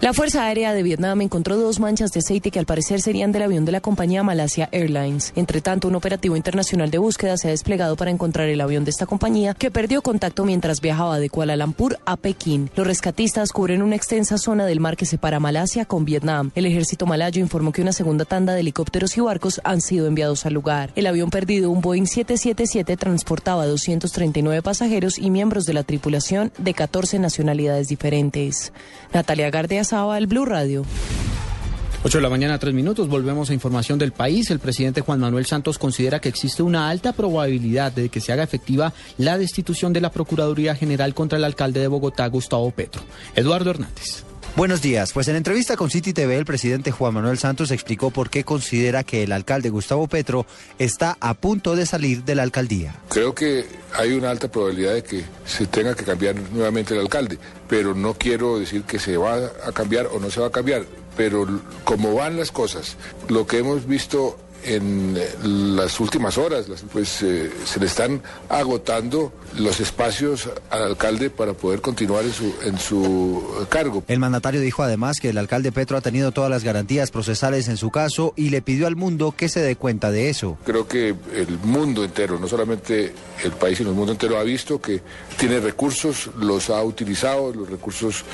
[0.00, 3.42] La Fuerza Aérea de Vietnam encontró dos manchas de aceite que al parecer serían del
[3.42, 5.34] avión de la compañía Malasia Airlines.
[5.36, 8.92] Entre tanto, un operativo internacional de búsqueda se ha desplegado para encontrar el avión de
[8.92, 12.70] esta compañía que perdió contacto mientras viajaba de Kuala Lumpur a Pekín.
[12.76, 16.50] Los rescatistas cubren una extensa zona del mar que separa Malasia con Vietnam.
[16.54, 20.46] El ejército malayo informó que una segunda tanda de helicópteros y barcos han sido enviados
[20.46, 20.92] al lugar.
[20.96, 26.72] El avión perdido, un Boeing 777, transportaba 239 pasajeros y miembros de la tripulación de
[26.72, 28.72] 14 nacionalidades diferentes.
[29.12, 30.84] Natalia Gardeas el Blue Radio.
[32.04, 33.08] 8 de la mañana, tres minutos.
[33.08, 34.48] Volvemos a información del país.
[34.50, 38.44] El presidente Juan Manuel Santos considera que existe una alta probabilidad de que se haga
[38.44, 43.02] efectiva la destitución de la Procuraduría General contra el alcalde de Bogotá, Gustavo Petro.
[43.34, 44.29] Eduardo Hernández.
[44.56, 45.12] Buenos días.
[45.12, 49.04] Pues en entrevista con City TV, el presidente Juan Manuel Santos explicó por qué considera
[49.04, 50.44] que el alcalde Gustavo Petro
[50.78, 52.96] está a punto de salir de la alcaldía.
[53.08, 57.38] Creo que hay una alta probabilidad de que se tenga que cambiar nuevamente el alcalde,
[57.68, 60.84] pero no quiero decir que se va a cambiar o no se va a cambiar,
[61.16, 61.46] pero
[61.84, 62.96] como van las cosas,
[63.28, 65.18] lo que hemos visto en
[65.76, 71.80] las últimas horas pues eh, se le están agotando los espacios al alcalde para poder
[71.80, 74.04] continuar en su, en su cargo.
[74.08, 77.76] El mandatario dijo además que el alcalde Petro ha tenido todas las garantías procesales en
[77.76, 80.56] su caso y le pidió al mundo que se dé cuenta de eso.
[80.64, 83.12] Creo que el mundo entero, no solamente
[83.44, 85.00] el país, sino el mundo entero ha visto que
[85.38, 88.24] tiene recursos, los ha utilizado, los recursos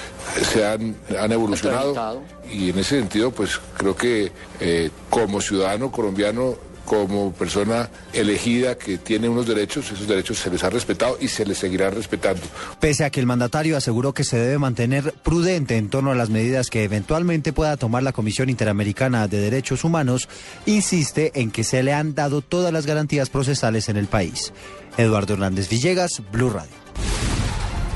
[0.52, 6.56] se han, han evolucionado y en ese sentido pues creo que eh, como ciudadano colombiano
[6.86, 11.44] como persona elegida que tiene unos derechos, esos derechos se les ha respetado y se
[11.44, 12.40] les seguirá respetando.
[12.80, 16.30] Pese a que el mandatario aseguró que se debe mantener prudente en torno a las
[16.30, 20.28] medidas que eventualmente pueda tomar la Comisión Interamericana de Derechos Humanos,
[20.64, 24.52] insiste en que se le han dado todas las garantías procesales en el país.
[24.96, 26.70] Eduardo Hernández Villegas, Blue Radio.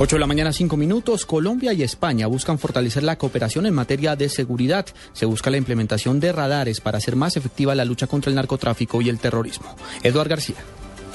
[0.02, 1.26] 8 de la mañana, 5 minutos.
[1.26, 4.86] Colombia y España buscan fortalecer la cooperación en materia de seguridad.
[5.12, 9.02] Se busca la implementación de radares para hacer más efectiva la lucha contra el narcotráfico
[9.02, 9.76] y el terrorismo.
[10.02, 10.56] Eduard García.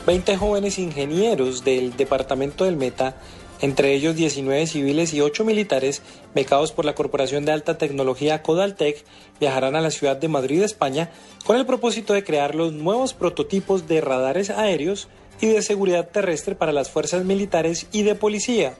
[0.06, 3.18] 20 jóvenes ingenieros del departamento del Meta,
[3.60, 6.04] entre ellos 19 civiles y 8 militares,
[6.36, 9.04] becados por la Corporación de Alta Tecnología Codaltec,
[9.40, 11.10] viajarán a la ciudad de Madrid, España,
[11.44, 15.08] con el propósito de crear los nuevos prototipos de radares aéreos
[15.42, 18.78] y de seguridad terrestre para las fuerzas militares y de policía.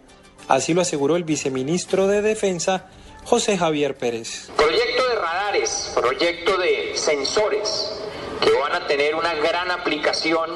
[0.48, 2.90] Así lo aseguró el viceministro de Defensa,
[3.24, 4.50] José Javier Pérez.
[4.56, 8.00] Proyecto de radares, proyecto de sensores
[8.42, 10.50] que van a tener una gran aplicación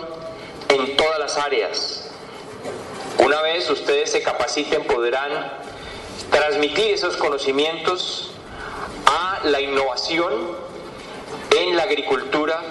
[0.69, 2.11] en todas las áreas.
[3.17, 5.51] Una vez ustedes se capaciten podrán
[6.29, 8.31] transmitir esos conocimientos
[9.05, 10.55] a la innovación
[11.57, 12.61] en la agricultura,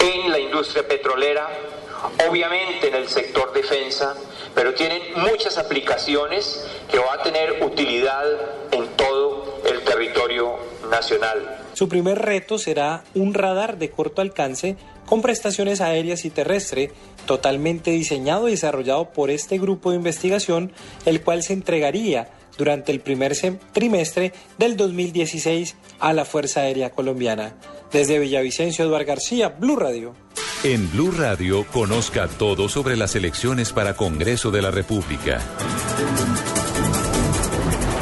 [0.00, 1.48] en la industria petrolera,
[2.28, 4.14] obviamente en el sector defensa,
[4.54, 8.24] pero tienen muchas aplicaciones que va a tener utilidad
[8.70, 10.56] en todo el territorio
[10.90, 11.58] nacional.
[11.74, 14.76] Su primer reto será un radar de corto alcance
[15.06, 16.90] con prestaciones aéreas y terrestre,
[17.26, 20.72] totalmente diseñado y desarrollado por este grupo de investigación,
[21.06, 23.36] el cual se entregaría durante el primer
[23.72, 27.54] trimestre del 2016 a la Fuerza Aérea Colombiana.
[27.90, 30.14] Desde Villavicencio, Eduardo García, Blue Radio.
[30.64, 35.40] En Blue Radio conozca todo sobre las elecciones para Congreso de la República.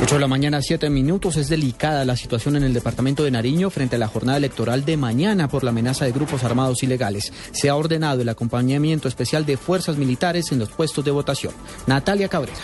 [0.03, 1.39] 8 de la mañana, 7 minutos.
[1.39, 4.99] Es delicada la situación en el departamento de Nariño frente a la jornada electoral de
[4.99, 7.33] mañana por la amenaza de grupos armados ilegales.
[7.53, 11.55] Se ha ordenado el acompañamiento especial de fuerzas militares en los puestos de votación.
[11.87, 12.61] Natalia Cabrera.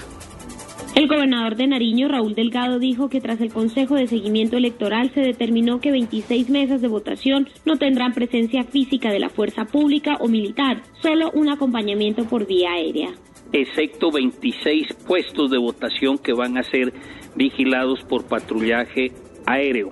[0.97, 5.20] El gobernador de Nariño, Raúl Delgado, dijo que tras el Consejo de Seguimiento Electoral se
[5.20, 10.28] determinó que 26 mesas de votación no tendrán presencia física de la fuerza pública o
[10.28, 13.11] militar, solo un acompañamiento por vía aérea.
[13.53, 16.94] Excepto 26 puestos de votación que van a ser
[17.34, 19.12] vigilados por patrullaje
[19.44, 19.90] aéreo.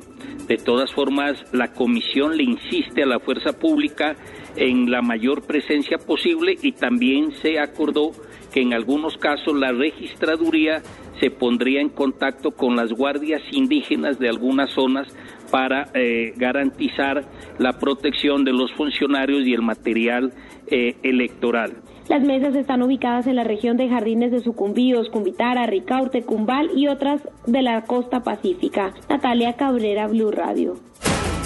[0.49, 4.17] De todas formas, la comisión le insiste a la fuerza pública
[4.57, 8.13] en la mayor presencia posible y también se acordó
[8.55, 10.81] que en algunos casos la registraduría
[11.19, 15.09] se pondría en contacto con las guardias indígenas de algunas zonas
[15.51, 17.25] para eh, garantizar
[17.59, 20.33] la protección de los funcionarios y el material
[20.69, 21.73] eh, electoral.
[22.09, 26.87] Las mesas están ubicadas en la región de Jardines de Sucumbíos, Cumbitara, Ricaurte, Cumbal y
[26.87, 28.95] otras de la costa pacífica.
[29.09, 30.77] Natalia Cabrera, Blue Radio.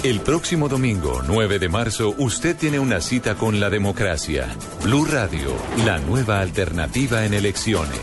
[0.04, 4.46] El próximo domingo, 9 de marzo, usted tiene una cita con la democracia.
[4.84, 5.50] Blue Radio,
[5.84, 7.98] la nueva alternativa en elecciones.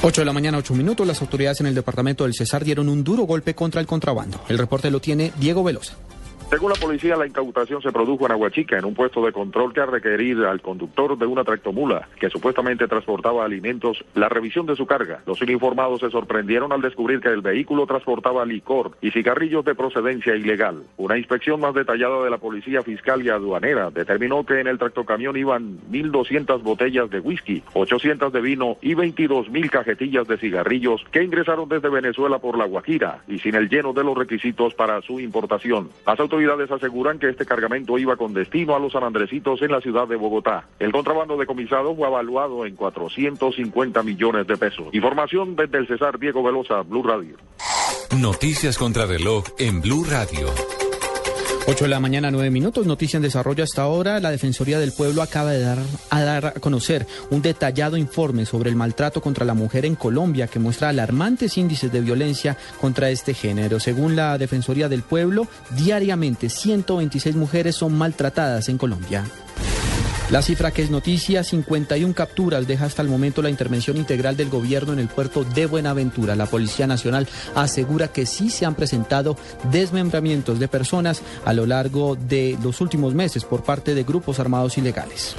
[0.00, 1.06] 8 de la mañana, 8 minutos.
[1.06, 4.42] Las autoridades en el departamento del Cesar dieron un duro golpe contra el contrabando.
[4.48, 5.94] El reporte lo tiene Diego Velosa.
[6.50, 9.80] Según la policía, la incautación se produjo en Aguachica, en un puesto de control que
[9.80, 14.84] ha requerido al conductor de una tractomula que supuestamente transportaba alimentos la revisión de su
[14.84, 15.22] carga.
[15.26, 20.36] Los uniformados se sorprendieron al descubrir que el vehículo transportaba licor y cigarrillos de procedencia
[20.36, 20.82] ilegal.
[20.98, 25.36] Una inspección más detallada de la policía fiscal y aduanera determinó que en el tractocamión
[25.38, 31.68] iban 1.200 botellas de whisky, 800 de vino y 22.000 cajetillas de cigarrillos que ingresaron
[31.70, 35.88] desde Venezuela por la Guajira y sin el lleno de los requisitos para su importación.
[36.06, 39.80] Las autoridades autoridades aseguran que este cargamento iba con destino a los sanandrecitos en la
[39.80, 40.66] ciudad de Bogotá.
[40.78, 44.86] El contrabando decomisado fue evaluado en 450 millones de pesos.
[44.92, 47.36] Información desde el Cesar Diego Velosa, Blue Radio.
[48.18, 50.81] Noticias contra reloj en Blue Radio.
[51.64, 52.86] 8 de la mañana, 9 minutos.
[52.86, 54.18] Noticia en desarrollo hasta ahora.
[54.18, 55.78] La Defensoría del Pueblo acaba de dar
[56.10, 60.48] a, dar a conocer un detallado informe sobre el maltrato contra la mujer en Colombia
[60.48, 63.78] que muestra alarmantes índices de violencia contra este género.
[63.78, 65.46] Según la Defensoría del Pueblo,
[65.76, 69.24] diariamente 126 mujeres son maltratadas en Colombia.
[70.32, 74.48] La cifra que es noticia, 51 capturas, deja hasta el momento la intervención integral del
[74.48, 76.34] gobierno en el puerto de Buenaventura.
[76.34, 79.36] La Policía Nacional asegura que sí se han presentado
[79.70, 84.78] desmembramientos de personas a lo largo de los últimos meses por parte de grupos armados
[84.78, 85.36] ilegales.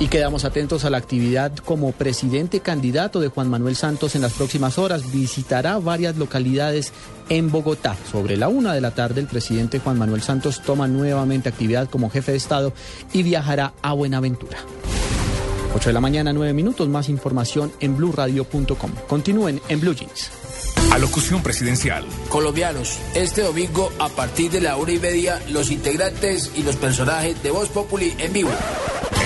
[0.00, 4.32] Y quedamos atentos a la actividad como presidente candidato de Juan Manuel Santos en las
[4.32, 5.12] próximas horas.
[5.12, 6.92] Visitará varias localidades
[7.28, 7.96] en Bogotá.
[8.10, 12.10] Sobre la una de la tarde, el presidente Juan Manuel Santos toma nuevamente actividad como
[12.10, 12.72] jefe de Estado
[13.12, 14.58] y viajará a Buenaventura.
[15.76, 16.88] 8 de la mañana, 9 minutos.
[16.88, 18.90] Más información en blurradio.com.
[19.08, 20.43] Continúen en Blue Jeans.
[20.92, 22.04] Alocución presidencial.
[22.28, 27.42] Colombianos, este domingo a partir de la una y media, los integrantes y los personajes
[27.42, 28.50] de Voz Populi en vivo.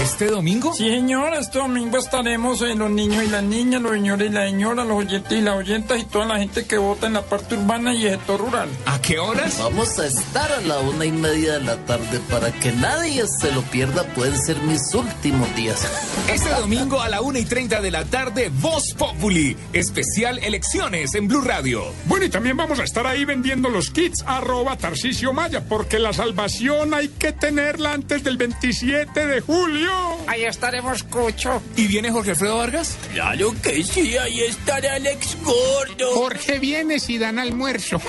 [0.02, 0.72] ¿Este domingo?
[0.74, 4.50] Sí, señor, este domingo estaremos en los niños y las niñas, los señores y las
[4.50, 7.56] señoras, los oyentes y las oyentas y toda la gente que vota en la parte
[7.56, 8.68] urbana y el sector rural.
[8.86, 9.58] ¿A qué horas?
[9.58, 13.50] Vamos a estar a la una y media de la tarde para que nadie se
[13.50, 14.04] lo pierda.
[14.14, 15.84] Pueden ser mis últimos días.
[16.32, 21.26] Este domingo a la una y treinta de la tarde, Voz Populi, especial elecciones en
[21.26, 21.84] Blue Radio.
[22.06, 26.12] Bueno, y también vamos a estar ahí vendiendo los kits, arroba Tarcisio Maya, porque la
[26.12, 29.90] salvación hay que tenerla antes del 27 de julio.
[30.26, 31.62] Ahí estaremos, Cucho.
[31.76, 32.96] ¿Y viene Jorge Alfredo Vargas?
[33.12, 36.14] Claro que sí, ahí estará Alex Gordo.
[36.14, 38.00] Jorge viene si dan almuerzo.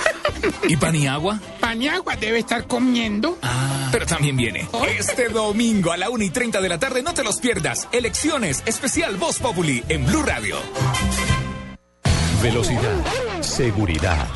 [0.68, 1.40] ¿Y Paniagua?
[1.60, 3.38] Paniagua debe estar comiendo.
[3.42, 4.68] Ah, pero también viene.
[4.98, 7.88] Este domingo a la una y treinta de la tarde, no te los pierdas.
[7.92, 10.56] Elecciones, especial Voz Populi en Blue Radio.
[12.42, 13.04] Velocidad,
[13.42, 14.26] seguridad,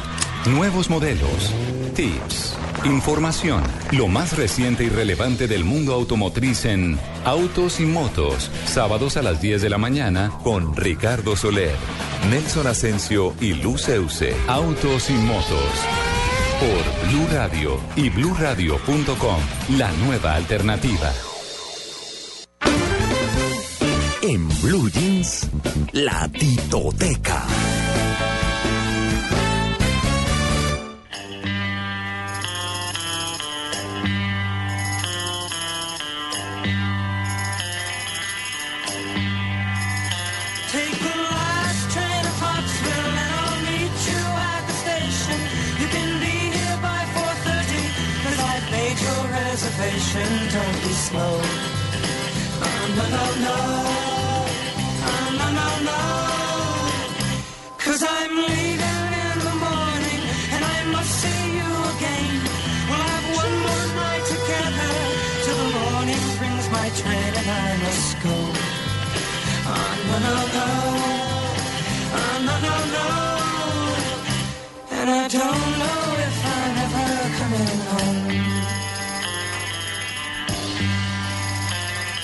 [0.46, 1.54] nuevos modelos,
[1.94, 9.16] tips, información, lo más reciente y relevante del mundo automotriz en Autos y Motos, sábados
[9.16, 11.74] a las 10 de la mañana con Ricardo Soler,
[12.28, 14.36] Nelson Asensio y Luceuse.
[14.48, 15.70] Autos y Motos
[16.60, 19.40] por Blue Radio y bluradio.com,
[19.78, 21.12] la nueva alternativa.
[24.22, 25.48] En Blue Jeans,
[25.92, 27.46] la titoteca.
[67.04, 68.36] Train and I must go.
[69.72, 70.68] Oh, no, no, no.
[72.18, 73.06] Oh, no, no, no.
[74.98, 78.22] And I don't know if I'm ever coming home.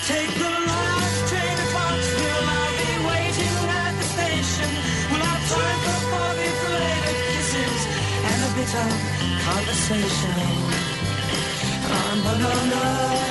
[0.09, 2.47] Take the last train to Pottsville.
[2.57, 4.71] I'll be waiting at the station.
[5.51, 5.75] Time
[6.61, 7.81] for kisses
[8.29, 8.91] and a bit of
[9.45, 10.35] conversation.
[11.93, 13.30] Oh, no, no, no.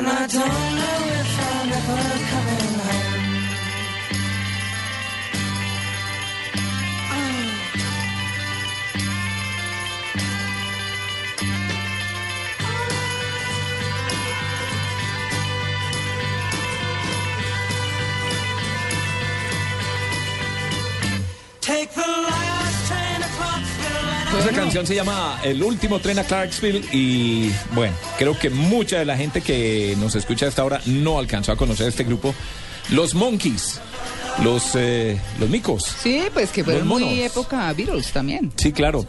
[0.00, 0.16] Oh, no, no, no.
[0.16, 2.79] And I don't know if I'm ever coming
[24.40, 29.04] Esa canción se llama El último tren a Clarksville y bueno, creo que mucha de
[29.04, 32.34] la gente que nos escucha a esta hora no alcanzó a conocer este grupo.
[32.88, 33.82] Los Monkeys,
[34.42, 35.84] los, eh, los micos.
[35.84, 38.50] Sí, pues que fueron muy época Beatles también.
[38.56, 39.04] Sí, claro.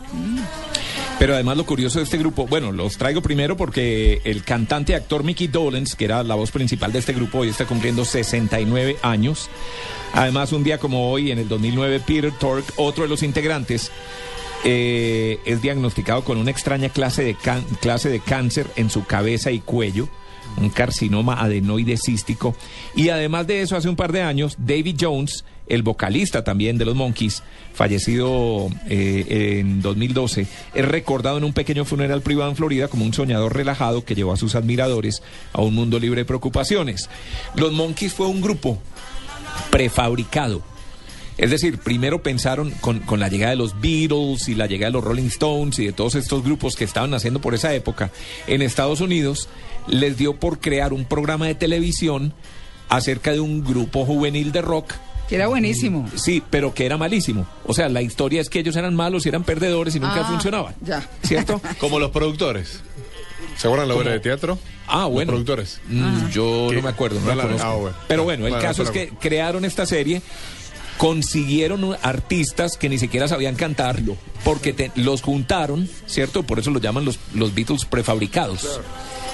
[1.18, 4.96] Pero además lo curioso de este grupo, bueno, los traigo primero porque el cantante y
[4.96, 8.98] actor Mickey Dolenz, que era la voz principal de este grupo, hoy está cumpliendo 69
[9.02, 9.50] años.
[10.14, 13.92] Además, un día como hoy, en el 2009, Peter Tork, otro de los integrantes,
[14.64, 17.36] eh, es diagnosticado con una extraña clase de,
[17.80, 20.08] clase de cáncer en su cabeza y cuello,
[20.58, 22.56] un carcinoma adenoide cístico.
[22.96, 26.86] Y además de eso, hace un par de años, David Jones, el vocalista también de
[26.86, 27.44] los Monkeys,
[27.74, 33.14] fallecido eh, en 2012, es recordado en un pequeño funeral privado en Florida como un
[33.14, 37.10] soñador relajado que llevó a sus admiradores a un mundo libre de preocupaciones.
[37.56, 38.78] Los Monkeys fue un grupo
[39.72, 40.71] prefabricado.
[41.42, 44.94] Es decir, primero pensaron con, con, la llegada de los Beatles y la llegada de
[44.94, 48.12] los Rolling Stones y de todos estos grupos que estaban naciendo por esa época
[48.48, 49.50] en Estados Unidos,
[49.88, 52.34] les dio por crear un programa de televisión
[52.90, 54.94] acerca de un grupo juvenil de rock.
[55.28, 56.08] Que era buenísimo.
[56.16, 57.48] Sí, pero que era malísimo.
[57.66, 60.30] O sea, la historia es que ellos eran malos y eran perdedores y nunca Ah,
[60.30, 60.76] funcionaban.
[60.82, 61.02] Ya.
[61.24, 61.60] ¿Cierto?
[61.80, 62.82] Como los productores.
[63.58, 64.60] ¿Se acuerdan la obra de teatro?
[64.88, 65.30] Ah, Los bueno.
[65.32, 65.80] productores.
[65.88, 66.76] Mm, yo ¿Qué?
[66.76, 67.98] no me acuerdo, no la la- ah, bueno.
[68.08, 70.22] Pero bueno, el Bueno, caso es que crearon esta serie,
[70.98, 74.00] consiguieron artistas que ni siquiera sabían cantar,
[74.44, 76.44] porque los juntaron, ¿cierto?
[76.44, 78.80] Por eso los llaman los, los Beatles prefabricados.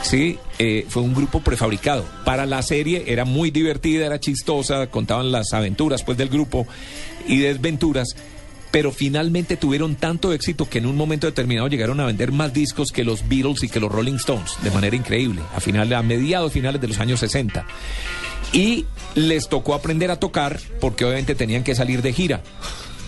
[0.02, 2.06] Sí, eh, fue un grupo prefabricado.
[2.24, 6.68] Para la serie era muy divertida, era chistosa, contaban las aventuras pues del grupo
[7.28, 8.16] y desventuras,
[8.72, 12.92] pero finalmente tuvieron tanto éxito que en un momento determinado llegaron a vender más discos
[12.92, 16.54] que los Beatles y que los Rolling Stones, de manera increíble, a finales, a mediados
[16.54, 17.66] finales de los años 60.
[18.54, 18.86] Y
[19.16, 22.42] les tocó aprender a tocar porque obviamente tenían que salir de gira.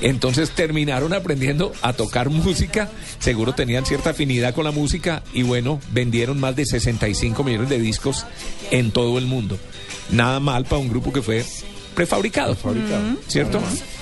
[0.01, 5.79] Entonces terminaron aprendiendo a tocar música, seguro tenían cierta afinidad con la música y bueno,
[5.91, 8.25] vendieron más de 65 millones de discos
[8.71, 9.57] en todo el mundo.
[10.11, 11.45] Nada mal para un grupo que fue
[11.95, 12.55] prefabricado,
[13.27, 13.59] ¿cierto?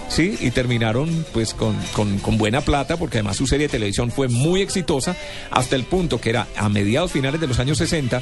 [0.09, 4.27] Sí, y terminaron pues con, con- buena plata porque además su serie de televisión fue
[4.29, 5.15] muy exitosa
[5.51, 8.21] hasta el punto que era a mediados finales de los años 60,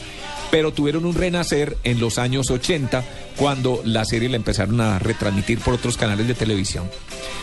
[0.52, 3.04] pero tuvieron un renacer en los años 80
[3.38, 6.90] cuando la serie la empezaron a retransmitir por otros canales de televisión.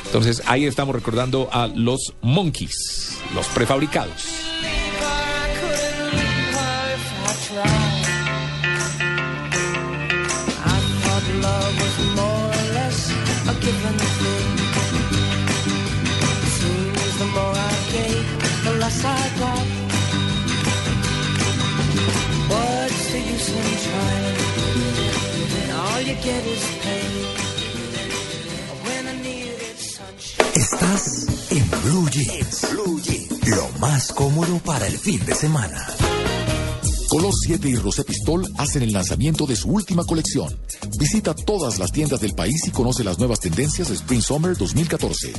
[0.06, 4.24] Entonces ahí estamos recordando a los Monkeys, los prefabricados.
[13.44, 14.01] I
[30.54, 32.66] Estás en Blue Jeans.
[32.70, 33.00] Blue.
[33.46, 35.86] Lo más cómodo para el fin de semana.
[37.08, 40.54] Color 7 y Rosé Pistol hacen el lanzamiento de su última colección.
[40.98, 45.32] Visita todas las tiendas del país y conoce las nuevas tendencias de Spring Summer 2014.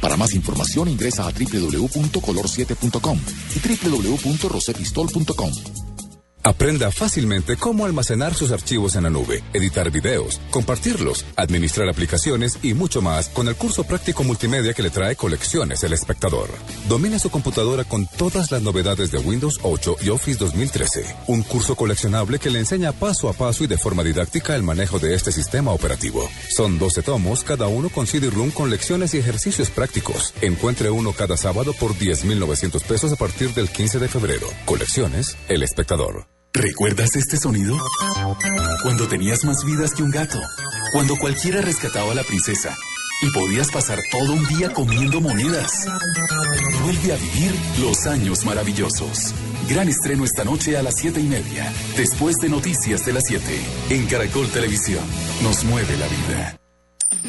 [0.00, 3.18] Para más información ingresa a www.color7.com
[3.54, 5.89] y www.rosepistol.com.
[6.42, 12.72] Aprenda fácilmente cómo almacenar sus archivos en la nube, editar videos, compartirlos, administrar aplicaciones y
[12.72, 16.48] mucho más con el curso práctico multimedia que le trae Colecciones El Espectador.
[16.88, 21.14] Domina su computadora con todas las novedades de Windows 8 y Office 2013.
[21.26, 24.98] Un curso coleccionable que le enseña paso a paso y de forma didáctica el manejo
[24.98, 26.26] de este sistema operativo.
[26.48, 30.32] Son 12 tomos, cada uno con CD-ROOM con lecciones y ejercicios prácticos.
[30.40, 34.46] Encuentre uno cada sábado por 10,900 pesos a partir del 15 de febrero.
[34.64, 36.39] Colecciones El Espectador.
[36.52, 37.76] ¿Recuerdas este sonido?
[38.82, 40.38] Cuando tenías más vidas que un gato.
[40.92, 42.76] Cuando cualquiera rescataba a la princesa.
[43.22, 45.86] Y podías pasar todo un día comiendo monedas.
[46.82, 49.32] Vuelve a vivir los años maravillosos.
[49.68, 51.72] Gran estreno esta noche a las siete y media.
[51.96, 53.44] Después de Noticias de las 7.
[53.90, 55.04] En Caracol Televisión.
[55.42, 56.58] Nos mueve la vida.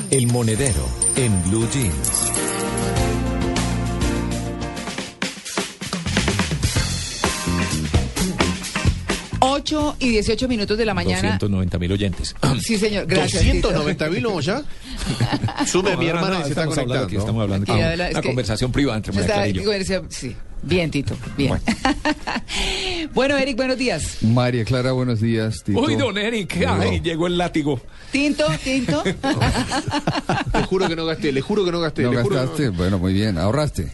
[0.09, 2.50] El monedero en Blue Jeans.
[9.61, 11.21] 8 y 18 minutos de la mañana.
[11.39, 12.35] 290 mil oyentes.
[12.61, 13.05] Sí, señor.
[13.05, 13.43] Gracias.
[13.43, 14.61] 290 mil o ya.
[15.65, 17.19] Sube mi No, no, hermana no, y se está estamos hablando aquí, conectando.
[17.19, 17.81] estamos hablando aquí.
[17.81, 20.03] Y Una, conversación privada entre María y yo.
[20.09, 20.35] sí.
[20.63, 21.15] Bien, Tito.
[21.37, 21.59] Bien.
[23.13, 23.37] Bueno.
[23.37, 24.17] Eric, buenos días.
[24.21, 25.63] María Clara, buenos días.
[25.63, 25.79] Tito.
[25.79, 27.81] Uy, don Eric, ay, llegó el látigo.
[28.11, 29.03] Tinto, tinto.
[30.53, 32.03] Le juro que no gasté, le juro que no gasté.
[32.03, 32.69] ¿No le juro que gastaste?
[32.69, 33.37] Bueno, muy bien.
[33.37, 33.91] ¿Ahorraste?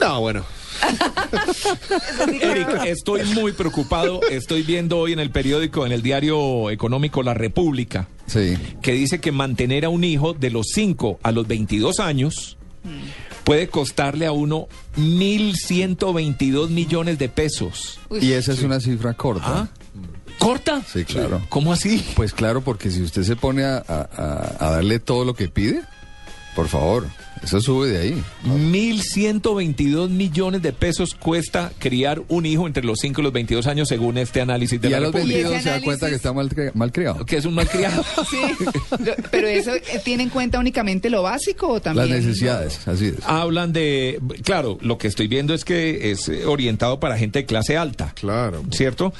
[0.00, 0.44] No, bueno.
[2.40, 4.20] Eric, estoy muy preocupado.
[4.30, 8.08] Estoy viendo hoy en el periódico, en el diario económico La República,
[8.82, 12.56] que dice que mantener a un hijo de los 5 a los 22 años
[13.44, 14.68] puede costarle a uno
[14.98, 17.98] 1.122 millones de pesos.
[18.20, 19.68] y esa es una cifra corta.
[20.38, 20.82] ¿Corta?
[20.86, 21.40] Sí, claro.
[21.48, 22.04] ¿Cómo así?
[22.16, 25.48] Pues claro, porque si usted se pone a, a- a- a darle todo lo que
[25.48, 25.82] pide,
[26.54, 27.06] por favor,
[27.42, 28.22] eso sube de ahí.
[28.46, 33.88] 1.122 millones de pesos cuesta criar un hijo entre los 5 y los 22 años,
[33.88, 35.38] según este análisis de Y la a los República.
[35.50, 37.24] 22 se da cuenta que está mal, mal criado.
[37.26, 38.04] Que es un malcriado.
[38.30, 38.38] Sí.
[39.04, 42.08] Lo- Pero eso eh, tiene en cuenta únicamente lo básico o también.
[42.10, 43.14] Las necesidades, así es.
[43.26, 47.46] Hablan de, claro, lo que estoy viendo es que es eh, orientado para gente de
[47.46, 48.12] clase alta.
[48.14, 48.62] Claro.
[48.70, 49.12] ¿Cierto?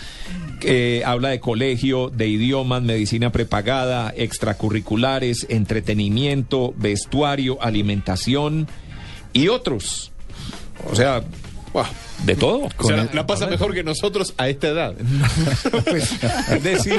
[0.66, 8.66] Eh, habla de colegio, de idiomas, medicina prepagada, extracurriculares, entretenimiento, vestuario, alimentación
[9.32, 10.10] y otros.
[10.90, 11.22] O sea,
[12.24, 12.68] de todo.
[12.78, 14.94] O sea, la pasa mejor que nosotros a esta edad.
[15.84, 16.12] Pues,
[16.50, 16.98] es decir,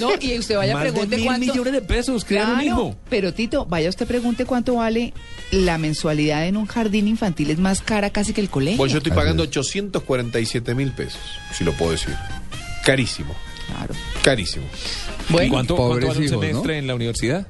[0.00, 1.46] No, y usted vaya Más de pregunte mil cuánto.
[1.46, 2.96] millones de pesos, criar un hijo.
[3.10, 5.12] Pero Tito, vaya usted pregunte cuánto vale
[5.50, 7.50] la mensualidad en un jardín infantil.
[7.50, 8.78] Es más cara casi que el colegio.
[8.78, 11.20] Pues yo estoy pagando 847 mil pesos,
[11.52, 12.14] si lo puedo decir.
[12.84, 13.34] Carísimo.
[13.68, 13.94] Claro.
[14.22, 14.66] Carísimo.
[15.30, 17.46] ¿Y ¿Cuánto, cuánto vale un hijos, semestre en la universidad?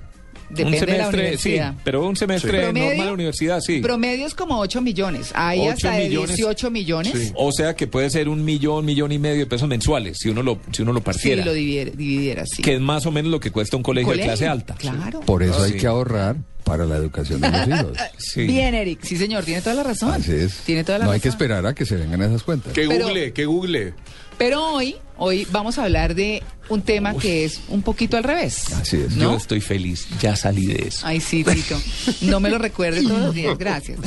[0.50, 1.72] Depende un de la semestre, universidad.
[1.72, 2.84] sí, pero un semestre ¿Promedio?
[2.88, 3.80] normal en la universidad, sí.
[3.80, 5.30] Promedio es como 8 millones.
[5.34, 6.36] Hay 8 hasta de millones.
[6.36, 7.32] 18 millones.
[7.36, 10.42] O sea que puede ser un millón, millón y medio de pesos mensuales, si uno
[10.42, 11.42] lo, si uno lo Si partiera.
[11.46, 12.60] lo dividiera, dividiera sí.
[12.62, 14.74] Que es más o menos lo que cuesta un colegio, Colegio, de clase alta.
[14.74, 15.20] claro.
[15.20, 15.78] Por eso hay Sí.
[15.78, 17.98] que ahorrar para la educación de los hijos.
[18.36, 19.00] Bien, Eric.
[19.02, 19.44] Sí, señor.
[19.44, 20.12] Tiene toda la razón.
[20.12, 20.54] Así es.
[20.66, 22.74] Tiene toda la no hay que esperar a que se vengan esas cuentas.
[22.74, 23.94] Que Pero- google, que google.
[24.42, 28.72] Pero hoy, hoy vamos a hablar de un tema que es un poquito al revés.
[28.72, 29.14] Así es.
[29.14, 29.30] ¿No?
[29.30, 31.06] Yo estoy feliz, ya salí de eso.
[31.06, 31.80] Ay, sí, Tito.
[32.22, 33.56] No me lo recuerde todos los días.
[33.56, 34.00] Gracias.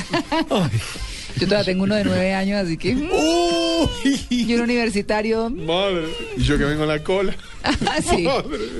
[1.37, 2.89] Yo todavía tengo uno de nueve años, así que...
[4.29, 5.49] Y un universitario...
[5.49, 6.07] Madre.
[6.35, 7.33] Y yo que vengo en la cola.
[8.09, 8.27] sí.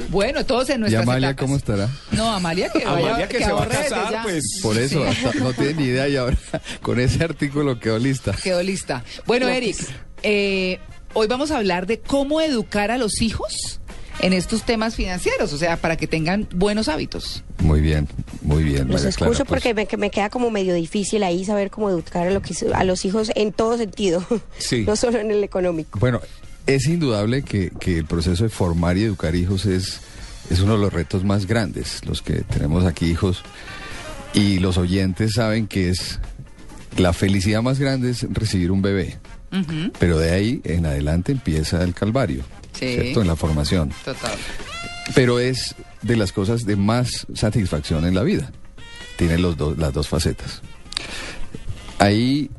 [0.10, 1.42] Bueno, todos en ¿Y nuestras Amalia etapas.
[1.46, 1.90] cómo estará?
[2.12, 4.24] No, Amalia que vaya, Amalia que se va a casar, ya.
[4.24, 4.60] pues.
[4.62, 5.26] Por eso, Sí.
[5.26, 6.38] hasta no tiene ni idea y ahora
[6.82, 8.34] con ese artículo quedó lista.
[8.44, 9.04] Quedó lista.
[9.26, 9.78] Bueno, Eric,
[10.24, 10.80] eh,
[11.16, 13.80] hoy vamos a hablar de cómo educar a los hijos
[14.20, 17.44] en estos temas financieros, o sea, para que tengan buenos hábitos.
[17.60, 18.08] Muy bien,
[18.42, 18.88] muy bien.
[18.88, 21.72] Los María escucho Clara, pues, porque me, que me queda como medio difícil ahí saber
[21.72, 24.26] cómo educar a, lo que, a los hijos en todo sentido,
[24.58, 24.84] Sí.
[24.86, 26.00] no solo en el económico.
[26.00, 26.22] Bueno,
[26.66, 30.00] es indudable que, que el proceso de formar y educar hijos es,
[30.50, 32.06] es uno de los retos más grandes.
[32.06, 33.44] Los que tenemos aquí hijos
[34.34, 36.20] y los oyentes saben que es
[36.98, 39.18] la felicidad más grande es recibir un bebé.
[40.00, 42.94] Pero de ahí en adelante empieza el calvario, Sí.
[42.96, 43.22] ¿cierto?
[43.22, 43.92] En la formación.
[44.04, 44.38] Total.
[45.14, 48.52] Pero es de las cosas de más satisfacción en la vida.
[49.18, 50.62] Tiene los las dos facetas.
[52.00, 52.50] Ahí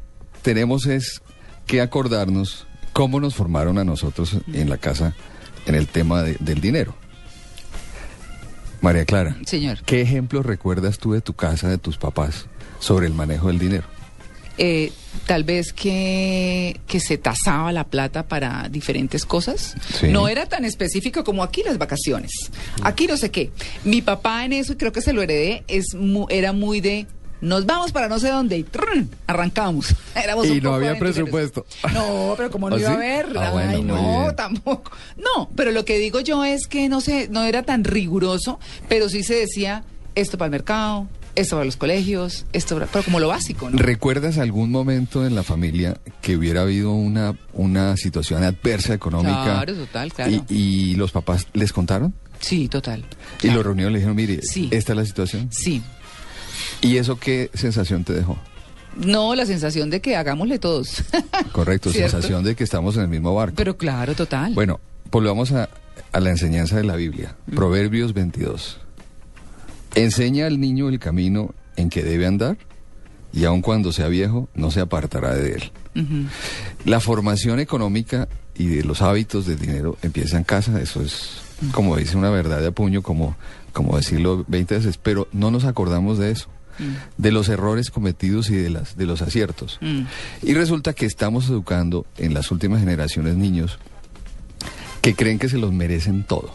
[0.42, 1.20] tenemos es
[1.66, 5.14] que acordarnos cómo nos formaron a nosotros en la casa
[5.66, 6.94] en el tema de- del dinero.
[8.80, 9.82] María Clara, Señor.
[9.84, 12.46] ¿qué ejemplos recuerdas tú de tu casa, de tus papás,
[12.78, 13.84] sobre el manejo del dinero?
[14.58, 14.90] Eh,
[15.26, 19.74] tal vez que, que se tasaba la plata para diferentes cosas.
[20.00, 20.08] Sí.
[20.08, 22.30] No era tan específico como aquí las vacaciones.
[22.82, 23.50] Aquí no sé qué.
[23.84, 27.06] Mi papá en eso, y creo que se lo heredé, es mu- era muy de...
[27.42, 29.04] Nos vamos para no sé dónde y ¡trrr!
[29.26, 29.94] arrancamos.
[30.14, 31.66] Éramos Y un no poco había presupuesto.
[31.92, 34.36] No, pero como no ¿Ah, iba a haber, Ah, bueno, ay, muy no, bien.
[34.36, 34.90] tampoco.
[35.18, 38.58] No, pero lo que digo yo es que no sé, no era tan riguroso,
[38.88, 39.84] pero sí se decía
[40.14, 43.78] esto para el mercado, esto para los colegios, esto para, pero como lo básico, ¿no?
[43.78, 49.44] ¿Recuerdas algún momento en la familia que hubiera habido una, una situación adversa económica?
[49.44, 50.32] Claro, total, claro.
[50.48, 52.14] Y, y los papás les contaron?
[52.40, 53.04] Sí, total.
[53.42, 54.68] Y los reunieron y le dijeron, mire, Sí.
[54.72, 55.48] esta es la situación.
[55.52, 55.82] Sí.
[56.82, 58.36] ¿Y eso qué sensación te dejó?
[58.96, 61.02] No, la sensación de que hagámosle todos.
[61.52, 62.12] Correcto, ¿Cierto?
[62.12, 63.54] sensación de que estamos en el mismo barco.
[63.56, 64.54] Pero claro, total.
[64.54, 64.80] Bueno,
[65.10, 65.68] volvamos a,
[66.12, 67.36] a la enseñanza de la Biblia.
[67.54, 68.80] Proverbios 22.
[69.96, 72.56] Enseña al niño el camino en que debe andar
[73.32, 75.72] y aun cuando sea viejo no se apartará de él.
[76.84, 81.40] La formación económica y de los hábitos del dinero empieza en casa, eso es
[81.72, 83.36] como dice una verdad de puño, como,
[83.72, 86.48] como decirlo 20 veces, pero no nos acordamos de eso,
[87.16, 89.78] de los errores cometidos y de, las, de los aciertos.
[89.80, 90.02] Mm.
[90.42, 93.78] Y resulta que estamos educando en las últimas generaciones niños
[95.00, 96.52] que creen que se los merecen todo.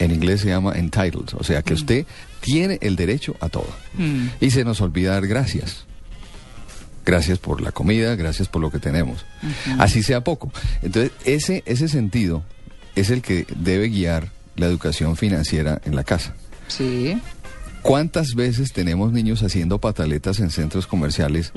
[0.00, 2.06] En inglés se llama entitled, o sea que usted
[2.40, 3.68] tiene el derecho a todo.
[3.94, 4.26] Mm.
[4.40, 5.84] Y se nos olvida dar gracias.
[7.04, 9.24] Gracias por la comida, gracias por lo que tenemos.
[9.78, 10.52] Así sea poco.
[10.82, 12.42] Entonces, ese, ese sentido
[12.94, 16.34] es el que debe guiar la educación financiera en la casa.
[16.68, 17.20] Sí.
[17.82, 21.52] ¿Cuántas veces tenemos niños haciendo pataletas en centros comerciales,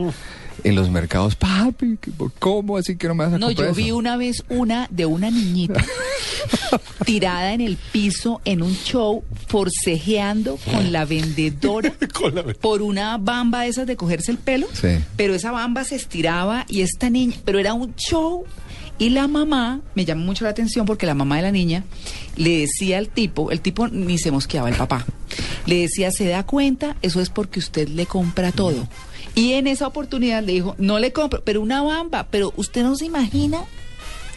[0.64, 1.36] en los mercados?
[1.36, 4.16] Papi, ¿qué- ¿cómo así que no me vas a No, comprar yo eso?" vi una
[4.18, 5.84] vez una de una niñita
[7.06, 11.94] tirada en el piso en un show forcejeando con la vendedora
[12.62, 14.68] por una bamba de esas de cogerse el pelo.
[14.74, 15.00] Sí.
[15.18, 18.46] Pero esa bamba se estiraba y esta niña, pero era un show.
[19.00, 21.84] Y la mamá, me llamó mucho la atención porque la mamá de la niña
[22.36, 25.06] le decía al tipo, el tipo ni se mosqueaba, el papá,
[25.66, 26.96] le decía, ¿se da cuenta?
[27.02, 28.88] Eso es porque usted le compra todo.
[29.36, 32.96] Y en esa oportunidad le dijo, no le compro, pero una bamba, pero usted no
[32.96, 33.66] se imagina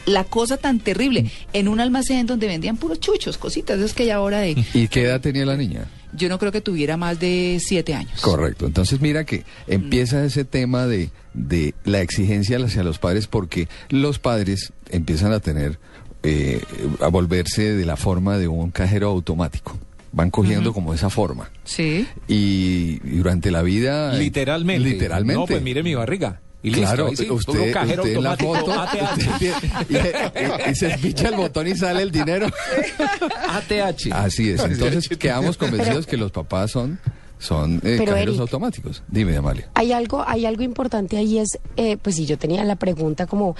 [0.06, 4.10] la cosa tan terrible en un almacén donde vendían puros chuchos, cositas, es que hay
[4.10, 4.64] ahora de...
[4.72, 5.86] ¿Y qué edad tenía la niña?
[6.16, 8.20] Yo no creo que tuviera más de siete años.
[8.20, 8.66] Correcto.
[8.66, 14.18] Entonces mira que empieza ese tema de, de la exigencia hacia los padres porque los
[14.18, 15.78] padres empiezan a tener
[16.22, 16.60] eh,
[17.00, 19.78] a volverse de la forma de un cajero automático.
[20.12, 21.50] Van cogiendo como esa forma.
[21.64, 22.06] Sí.
[22.26, 24.14] Y, y durante la vida...
[24.14, 24.88] Literalmente.
[24.88, 25.38] Literalmente.
[25.40, 26.40] No, pues mire mi barriga.
[26.62, 29.52] Y claro, listo, sí, usted, cajero usted en la foto usted
[29.88, 32.46] y, y- y se espicha el botón y sale el dinero.
[33.48, 34.12] ATH.
[34.12, 34.60] Así es.
[34.64, 36.98] Entonces quedamos convencidos que los papás son,
[37.38, 39.02] son eh, Pero, cajeros Eric- automáticos.
[39.08, 39.68] Dime, Amalia.
[39.74, 43.54] Hay algo, hay algo importante ahí es, eh, pues si yo tenía la pregunta como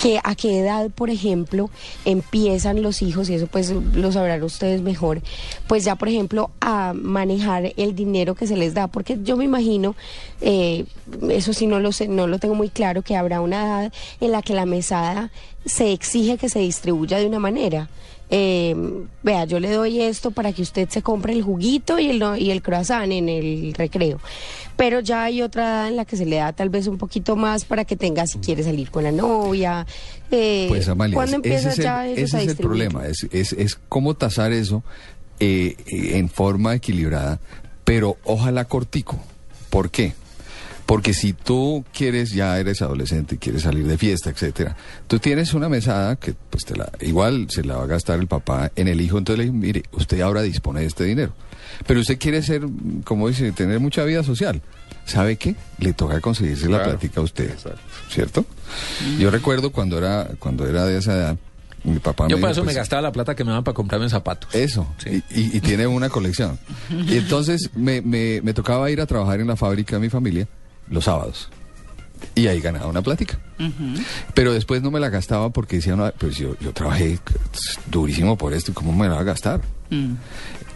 [0.00, 1.68] que a qué edad, por ejemplo,
[2.04, 5.20] empiezan los hijos, y eso pues lo sabrán ustedes mejor,
[5.66, 9.44] pues ya por ejemplo a manejar el dinero que se les da, porque yo me
[9.44, 9.94] imagino,
[10.40, 10.86] eh,
[11.28, 14.32] eso sí no lo sé, no lo tengo muy claro, que habrá una edad en
[14.32, 15.30] la que la mesada
[15.66, 17.88] se exige que se distribuya de una manera.
[18.32, 18.76] Eh,
[19.24, 22.36] vea, yo le doy esto para que usted se compre el juguito y el, no-
[22.36, 24.18] y el croissant en el recreo.
[24.76, 27.34] Pero ya hay otra edad en la que se le da tal vez un poquito
[27.36, 29.84] más para que tenga, si quiere salir con la novia.
[30.30, 33.52] Eh, Pues Amalia, ¿Cuándo ese empieza es el, ya ese es el problema, es, es,
[33.52, 34.84] es cómo tasar eso
[35.40, 37.40] eh, en forma equilibrada,
[37.84, 39.18] pero ojalá cortico.
[39.70, 40.14] ¿Por qué?
[40.90, 44.74] Porque si tú quieres, ya eres adolescente y quieres salir de fiesta, etcétera,
[45.06, 48.26] tú tienes una mesada que pues te la, igual se la va a gastar el
[48.26, 51.32] papá en el hijo, entonces le dice, mire, usted ahora dispone de este dinero.
[51.86, 52.62] Pero usted quiere ser,
[53.04, 54.60] como dice, tener mucha vida social.
[55.06, 55.54] ¿Sabe qué?
[55.78, 57.54] Le toca conseguirse la plática a usted,
[58.10, 58.44] ¿cierto?
[59.20, 61.36] Yo recuerdo cuando era, cuando era de esa edad,
[61.84, 63.74] mi papá Yo me dijo, eso me pues, gastaba la plata que me daban para
[63.76, 64.52] comprarme zapatos.
[64.54, 66.58] eso, y, y- y tiene una colección.
[66.90, 70.48] Y entonces me, me- me tocaba ir a trabajar en la fábrica de mi familia
[70.90, 71.48] los sábados.
[72.34, 73.38] Y ahí ganaba una plática.
[74.34, 77.18] Pero después no me la gastaba porque decía, no, pues yo, yo trabajé
[77.90, 79.60] durísimo por esto, ¿cómo me la va a gastar?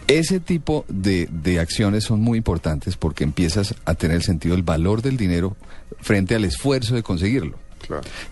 [0.07, 4.63] Ese tipo de, de acciones son muy importantes porque empiezas a tener el sentido del
[4.63, 5.55] valor del dinero
[5.99, 7.57] frente al esfuerzo de conseguirlo.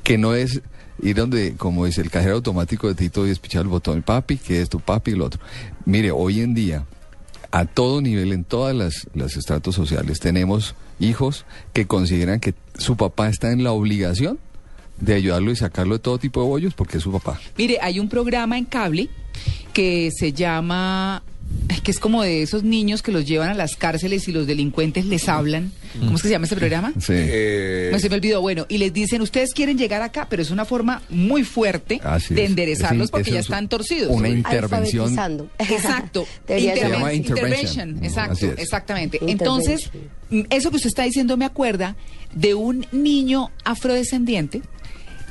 [0.03, 0.61] Que no es
[1.01, 4.61] ir donde, como dice el cajero automático de Tito y despichar el botón, papi, que
[4.61, 5.39] esto, papi, y lo otro.
[5.85, 6.85] Mire, hoy en día,
[7.51, 12.95] a todo nivel, en todas las, las estratos sociales, tenemos hijos que consideran que su
[12.98, 14.40] papá está en la obligación
[14.99, 17.40] de ayudarlo y sacarlo de todo tipo de bollos porque es su papá.
[17.57, 19.10] Mire, hay un programa en cable
[19.74, 21.24] que se llama
[21.70, 24.48] ay, que es como de esos niños que los llevan a las cárceles y los
[24.48, 25.72] delincuentes les hablan.
[25.99, 26.91] ¿Cómo es que se llama ese programa?
[26.99, 27.14] Sí.
[27.91, 28.41] No se me olvidó.
[28.41, 32.34] Bueno, y les dicen, ustedes quieren llegar acá, pero es una forma muy fuerte Así
[32.34, 32.49] de es.
[32.49, 34.10] enderezarlos Es porque ya es están torcidos.
[34.10, 35.49] una intervención.
[35.60, 36.26] Exacto.
[36.48, 38.03] Debería Se Interven- llama intervention.
[38.03, 38.57] Exacto, Así es.
[38.57, 39.20] exactamente.
[39.28, 39.91] Entonces,
[40.49, 41.95] eso que usted está diciendo me acuerda
[42.34, 44.61] de un niño afrodescendiente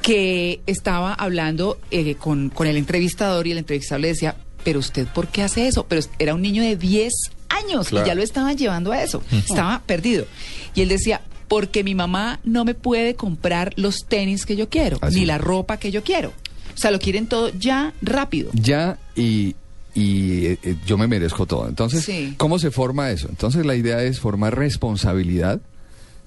[0.01, 5.07] que estaba hablando eh, con, con el entrevistador y el entrevistador le decía, pero usted,
[5.09, 5.87] ¿por qué hace eso?
[5.89, 7.13] Pero era un niño de 10
[7.49, 8.07] años Claro.
[8.07, 9.23] y ya lo estaban llevando a eso.
[9.31, 10.27] Estaba perdido.
[10.75, 14.99] Y él decía, porque mi mamá no me puede comprar los tenis que yo quiero,
[15.03, 16.31] Así ni la ropa que yo quiero.
[16.75, 18.51] O sea, lo quieren todo ya rápido.
[18.55, 19.55] Ya y,
[19.95, 21.69] y, eh, eh, yo me merezco todo.
[21.69, 22.35] Entonces, Sí.
[22.39, 23.29] ¿cómo se forma eso?
[23.29, 25.61] Entonces la idea es formar responsabilidad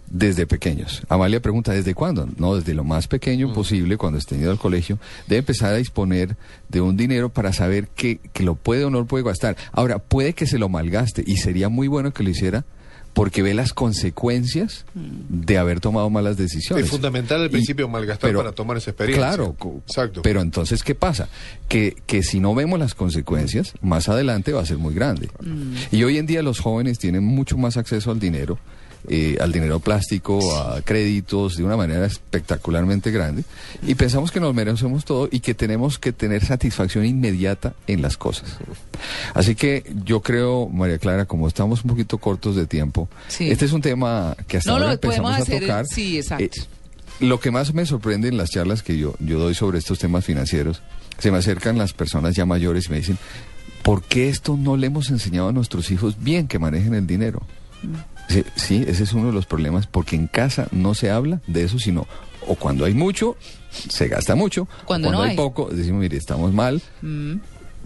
[0.09, 1.01] desde pequeños.
[1.09, 2.27] Amalia pregunta, ¿desde cuándo?
[2.37, 6.37] No, desde lo más pequeño posible, cuando esté yendo al colegio, debe empezar a disponer
[6.69, 9.57] de un dinero para saber que, que lo puede o no lo puede gastar.
[9.71, 12.65] Ahora, puede que se lo malgaste y sería muy bueno que lo hiciera
[13.13, 16.85] porque ve las consecuencias de haber tomado malas decisiones.
[16.85, 19.25] Es fundamental el Y- principio malgastar pero- para tomar esa experiencia.
[19.35, 19.55] Claro,
[19.87, 20.21] Exacto.
[20.21, 21.29] pero entonces, ¿qué pasa?
[21.69, 25.29] Que, que si no vemos las consecuencias, más adelante va a ser muy grande.
[25.91, 28.59] Y hoy en día los jóvenes tienen mucho más acceso al dinero,
[29.09, 33.43] eh, al dinero plástico, a créditos, de una manera espectacularmente grande.
[33.85, 38.17] Y pensamos que nos merecemos todo y que tenemos que tener satisfacción inmediata en las
[38.17, 38.57] cosas.
[39.33, 43.49] Así que yo creo, María Clara, como estamos un poquito cortos de tiempo, Sí.
[43.49, 45.61] este es un tema que hasta No, ahora lo empezamos podemos a hacer.
[45.61, 45.85] tocar.
[45.87, 46.43] Sí, exacto.
[46.43, 46.51] Eh,
[47.21, 50.25] lo que más me sorprende en las charlas que yo, yo doy sobre estos temas
[50.25, 50.81] financieros,
[51.17, 53.17] se me acercan las personas ya mayores y me dicen,
[53.83, 57.41] ¿por qué esto no le hemos enseñado a nuestros hijos bien que manejen el dinero?
[57.81, 57.87] Sí,
[58.55, 61.79] sí, ese es uno de los problemas, porque en casa no se habla de eso,
[61.79, 62.07] sino
[62.47, 63.35] o cuando hay mucho,
[63.71, 65.35] se gasta mucho, Cuando no hay, hay.
[65.35, 67.35] poco, decimos, mire, estamos mal, Mm.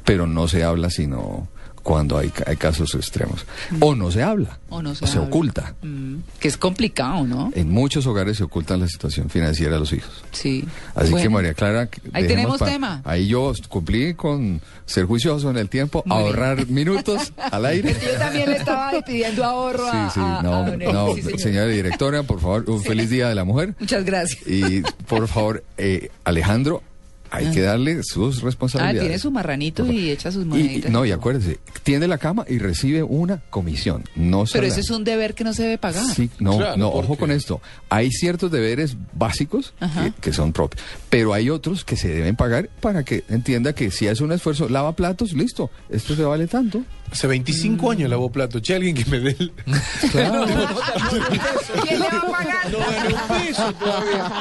[0.06, 1.48] pero no se habla sino
[1.84, 3.46] cuando hay, hay casos extremos.
[3.80, 5.28] O no se habla, O no se o se habla.
[5.28, 5.74] oculta.
[5.82, 7.52] Mm, que es complicado, ¿no?
[7.56, 10.12] En muchos hogares se oculta la situación financiera de los hijos.
[10.32, 10.66] Sí.
[10.96, 11.24] Así Bueno.
[11.24, 13.02] que María Clara, Ahí tenemos tema.
[13.06, 16.28] Ahí yo cumplí con ser juicioso en el tiempo, Muy bien.
[16.28, 17.96] ahorrar minutos al aire.
[18.02, 22.40] Yo también le estaba pidiendo ahorro Sí, sí, a- no, a Sí, señora directora, por
[22.40, 23.76] favor, un feliz día de la mujer.
[23.80, 24.42] Muchas gracias.
[24.48, 26.84] Y por favor, eh, Alejandro,
[27.32, 27.52] hay Ah.
[27.52, 29.02] que darle sus Ah, responsabilidades.
[29.02, 30.92] tiene su marranito y echa sus Y- y, moneditas.
[30.92, 34.04] no, y acuérdese, tiende la cama y recibe una comisión.
[34.16, 36.06] No Pero ese es un deber que no se debe pagar.
[36.16, 37.62] Sí, no, Claro, no, ¿por ojo con esto.
[37.90, 39.74] Hay ciertos deberes básicos
[40.22, 44.08] que son propios, pero hay otros que se deben pagar para que entienda que si
[44.08, 46.84] hace un esfuerzo, lava platos, listo, esto se vale tanto.
[47.12, 48.60] Hace 25 años lavó plato.
[48.60, 49.52] Che, alguien que me dé el...
[50.12, 50.46] Claro.
[51.88, 52.72] ¿Quién le va a pagar?
[52.72, 54.32] No gané un peso todavía.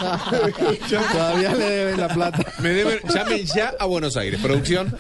[1.13, 2.53] Todavía le deben la plata.
[2.61, 4.41] Me deben, llamen ya a Buenos Aires.
[4.41, 4.95] Producción.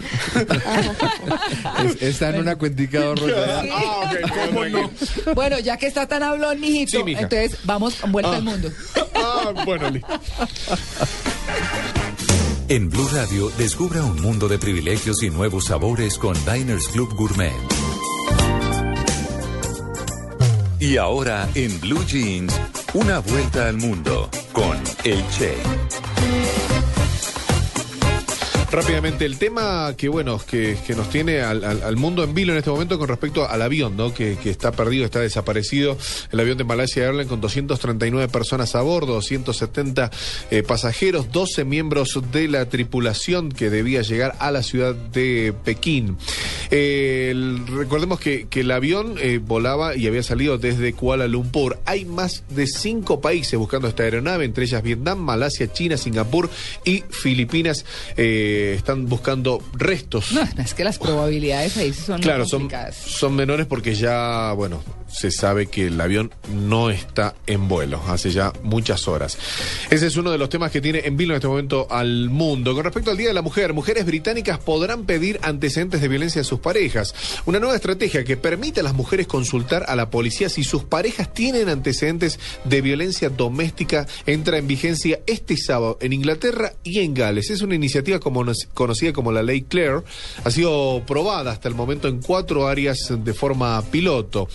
[1.85, 3.63] Es- está en una cuentica de ahorros allá.
[3.73, 4.91] Ah, ok, ¿cómo no?
[5.35, 8.37] Bueno, ya que está tan hablón, mijito, Sí, entonces vamos vuelta Ah.
[8.37, 8.71] al mundo.
[9.15, 10.09] Ah, bueno, listo.
[12.71, 17.51] En Blue Radio, descubra un mundo de privilegios y nuevos sabores con Diners Club Gourmet.
[20.79, 22.55] Y ahora, en Blue Jeans,
[22.93, 25.57] una vuelta al mundo con El Che.
[28.71, 32.99] Rápidamente, el tema que bueno, que, nos tiene al, mundo en vilo en este momento
[32.99, 34.13] con respecto al avión, ¿no?
[34.13, 35.97] Que, está perdido, está desaparecido.
[36.31, 40.11] El avión de Malaysia Airlines con 239 personas a bordo, 270
[40.51, 46.19] eh, pasajeros, 12 miembros de la tripulación que debía llegar a la ciudad de Pekín.
[46.71, 47.35] Eh,
[47.69, 51.79] recordemos que, que el avión eh, volaba y había salido desde Kuala Lumpur.
[51.87, 56.51] Hay más de cinco países buscando esta aeronave, entre ellas Vietnam, Malasia, China, Singapur
[56.85, 57.87] y Filipinas.
[58.19, 60.33] eh, están buscando restos.
[60.33, 65.31] No, es que las probabilidades ahí son Claro, son, son menores porque ya, bueno, se
[65.31, 69.39] sabe que el avión no está en vuelo hace ya muchas horas.
[69.91, 72.75] Ese es uno de los temas que tiene en vilo en este momento al mundo.
[72.75, 76.45] Con respecto al Día de la Mujer, mujeres británicas podrán pedir antecedentes de violencia a
[76.45, 77.15] sus parejas.
[77.47, 81.33] Una nueva estrategia que permite a las mujeres consultar a la policía si sus parejas
[81.33, 87.51] tienen antecedentes de violencia doméstica entra en vigencia este sábado en Inglaterra y en Gales.
[87.51, 90.03] Es una iniciativa conocida como la Ley Claire.
[90.45, 94.49] Ha sido probada hasta el momento en cuatro áreas de forma piloto.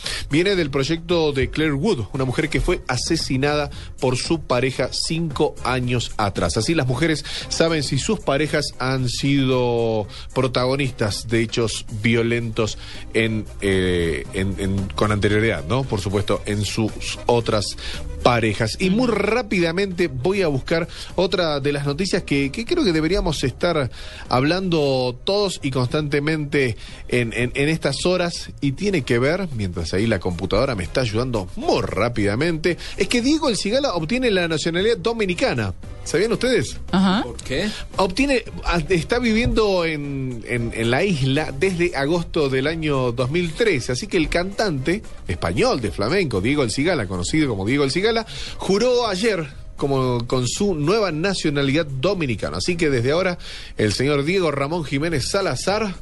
[0.44, 3.72] Del proyecto de Claire Wood, una mujer que fue asesinada
[4.02, 6.58] por su pareja cinco años atrás.
[6.58, 10.06] Así las mujeres saben si sus parejas han sido
[10.36, 12.78] protagonistas de hechos violentos
[13.14, 15.84] en, eh, en- en- con anterioridad, ¿no?
[15.86, 16.92] Por supuesto, en sus
[17.26, 17.78] otras
[18.24, 18.78] parejas.
[18.80, 23.44] Y muy rápidamente voy a buscar otra de las noticias que, que creo que deberíamos
[23.44, 23.92] estar
[24.30, 26.76] hablando todos y constantemente
[27.10, 31.02] en, en- en estas horas y tiene que ver, mientras ahí la computadora me está
[31.02, 35.74] ayudando muy rápidamente, es que Diego El Cigala obtiene la nacionalidad dominicana.
[36.04, 36.76] ¿Sabían ustedes?
[36.92, 37.24] Ajá.
[37.24, 37.70] ¿Por qué?
[37.96, 44.08] Obtiene, a- está viviendo en, en- en la isla desde agosto del año 2013, así
[44.08, 48.13] que el cantante español de flamenco, Diego El Cigala, conocido como Diego El Cigala,
[48.58, 52.58] juró ayer como con su nueva nacionalidad dominicana.
[52.58, 53.38] Así que desde ahora
[53.78, 55.94] el señor Diego Ramón Jiménez Salazar,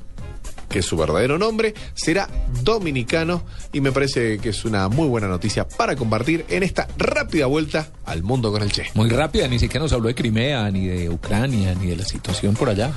[0.70, 2.30] que es su verdadero nombre, será
[2.64, 3.44] dominicano
[3.74, 7.90] y me parece que es una muy buena noticia para compartir en esta rápida vuelta
[8.06, 8.86] al mundo con el Che.
[8.94, 12.54] Muy rápida, ni siquiera nos habló de Crimea, ni de Ucrania, ni de la situación
[12.56, 12.92] por allá.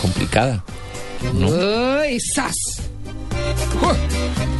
[0.00, 0.64] Complicada.
[1.34, 2.56] Uy, sas.
[3.82, 4.59] ¡Uf!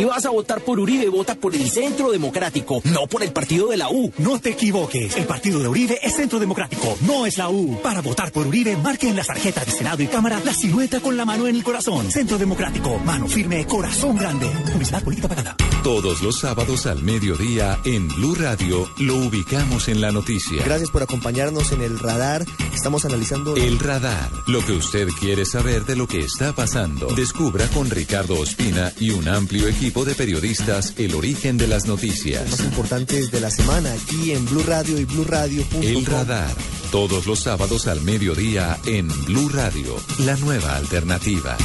[0.00, 3.68] Si vas a votar por Uribe, vota por el Centro Democrático, no por el partido
[3.68, 4.10] de la U.
[4.16, 7.78] No te equivoques, el partido de Uribe es Centro Democrático, no es la U.
[7.82, 11.18] Para votar por Uribe, marque en las tarjetas de Senado y Cámara la silueta con
[11.18, 12.10] la mano en el corazón.
[12.10, 14.46] Centro Democrático, mano firme, corazón grande.
[14.72, 15.56] Publicidad política pagada.
[15.84, 20.62] Todos los sábados al mediodía en Blue Radio lo ubicamos en la noticia.
[20.64, 22.46] Gracias por acompañarnos en el radar.
[22.74, 27.08] Estamos analizando El radar, lo que usted quiere saber de lo que está pasando.
[27.14, 32.48] Descubra con Ricardo Ospina y un amplio equipo de periodistas el origen de las noticias.
[32.48, 35.82] más importantes de la semana aquí en Blue Radio y BlueRadio.com.
[35.82, 36.54] El radar,
[36.92, 41.56] todos los sábados al mediodía en Blue Radio, la nueva alternativa.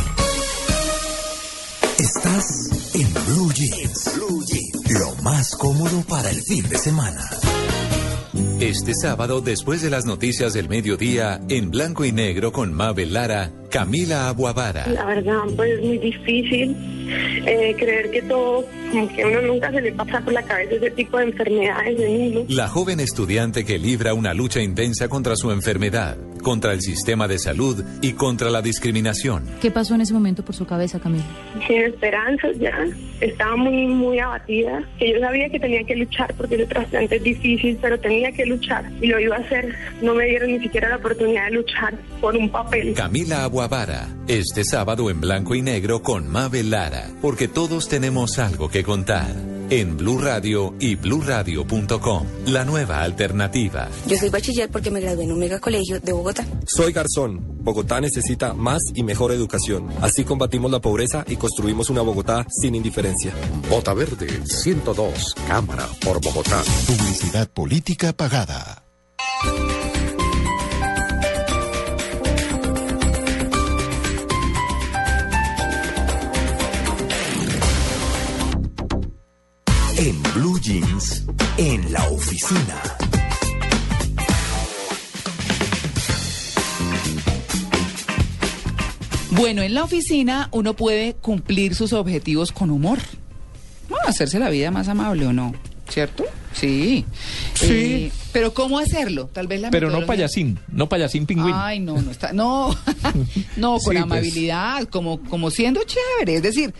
[2.00, 4.12] Estás en Blue Jeans.
[4.90, 7.30] Lo más cómodo para el fin de semana.
[8.60, 13.52] Este sábado, después de las noticias del mediodía, en blanco y negro con Mabel Lara,
[13.70, 14.88] Camila Aguavara.
[14.88, 16.76] La verdad, pues es muy difícil
[17.46, 20.76] eh, creer que todo, como que a uno nunca se le pasa por la cabeza
[20.76, 22.46] ese tipo de enfermedades de niños.
[22.50, 27.40] La joven estudiante que libra una lucha intensa contra su enfermedad, contra el sistema de
[27.40, 29.46] salud y contra la discriminación.
[29.64, 31.26] ¿Qué pasó en ese momento por su cabeza, Camila?
[31.66, 32.86] Sin esperanzas ya.
[33.20, 34.84] Estaba muy, muy abatida.
[35.00, 38.46] Que yo sabía que tenía que luchar porque el trasplante es difícil, pero tenía que
[38.46, 39.74] luchar y lo iba a hacer.
[40.04, 42.94] No me dieron ni siquiera la oportunidad de luchar por un papel.
[42.94, 48.70] Camila Aguavara, este sábado en blanco y negro con Mabel Lara, porque todos tenemos algo
[48.70, 49.55] que contar.
[49.70, 53.90] En Blue Radio y bluradio.com, la nueva alternativa.
[54.06, 56.46] Yo soy bachiller porque me gradué en un megacolegio de Bogotá.
[56.68, 57.42] Soy Garzón.
[57.64, 59.90] Bogotá necesita más y mejor educación.
[60.02, 63.34] Así combatimos la pobreza y construimos una Bogotá sin indiferencia.
[63.68, 66.62] Bota Verde 102, Cámara por Bogotá.
[66.86, 68.84] Publicidad política pagada.
[79.98, 81.26] En Blue Jeans,
[81.58, 82.82] en la oficina.
[89.32, 93.00] Bueno, en la oficina uno puede cumplir sus objetivos con humor.
[93.90, 95.54] Bueno, hacerse la vida más amable o no,
[95.90, 96.24] ¿cierto?
[96.54, 97.06] Sí.
[97.54, 97.66] Sí.
[97.70, 99.28] Eh, pero ¿cómo hacerlo?
[99.34, 101.54] Tal vez la Pero no payasín, no payasín pingüín.
[101.54, 102.32] Ay, no, no está.
[102.32, 102.70] No,
[103.58, 104.02] no, con Sí, pues.
[104.02, 106.38] amabilidad, como, como siendo chévere.
[106.38, 106.74] Es decir,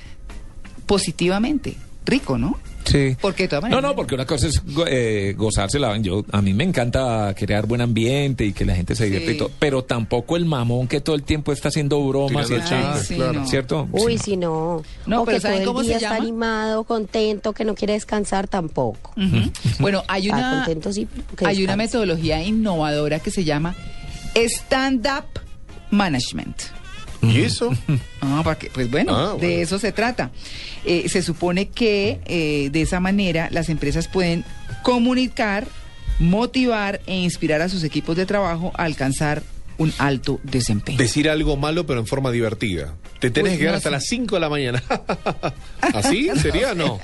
[0.86, 1.76] positivamente.
[2.06, 2.58] Rico, ¿no?
[2.86, 3.18] Sí.
[3.20, 3.90] Porque de todas No, maneras.
[3.92, 5.98] no, porque una cosa es go- eh, gozársela.
[5.98, 9.38] Yo, a mí me encanta crear buen ambiente y que la gente se divierta y
[9.38, 9.52] todo.
[9.60, 12.98] Pero tampoco el mamón que todo el tiempo está haciendo bromas y Tirando echando.
[13.00, 13.48] chistes, Ay, sí, claro.
[13.48, 13.88] ¿Cierto?
[13.92, 14.24] Uy, Sí.
[14.24, 14.84] si no.
[15.06, 17.94] No, o pero que ¿saben todo el se día está animado, contento, que no quiere
[17.94, 19.14] descansar tampoco.
[19.80, 21.08] Bueno, hay Está una, contento, sí,
[21.44, 23.76] hay una metodología innovadora que se llama
[24.36, 25.26] Stand-Up
[25.92, 26.56] Management.
[27.30, 27.72] ¿Y eso?
[28.22, 29.38] Ah, para que- pues bueno, Ah, bueno.
[29.48, 30.32] de eso se trata.
[30.86, 34.44] Eh, se supone que eh, de esa manera las empresas pueden
[34.84, 35.68] comunicar,
[36.20, 39.44] motivar e inspirar a sus equipos de trabajo a alcanzar
[39.78, 40.98] un alto desempeño.
[40.98, 42.94] Decir algo malo, pero en forma divertida.
[43.20, 43.94] Te tenés que quedar no hasta sé.
[43.94, 44.84] las 5 de la mañana.
[45.82, 46.30] ¿Así?
[46.42, 46.74] ¿Sería?
[46.74, 47.00] No.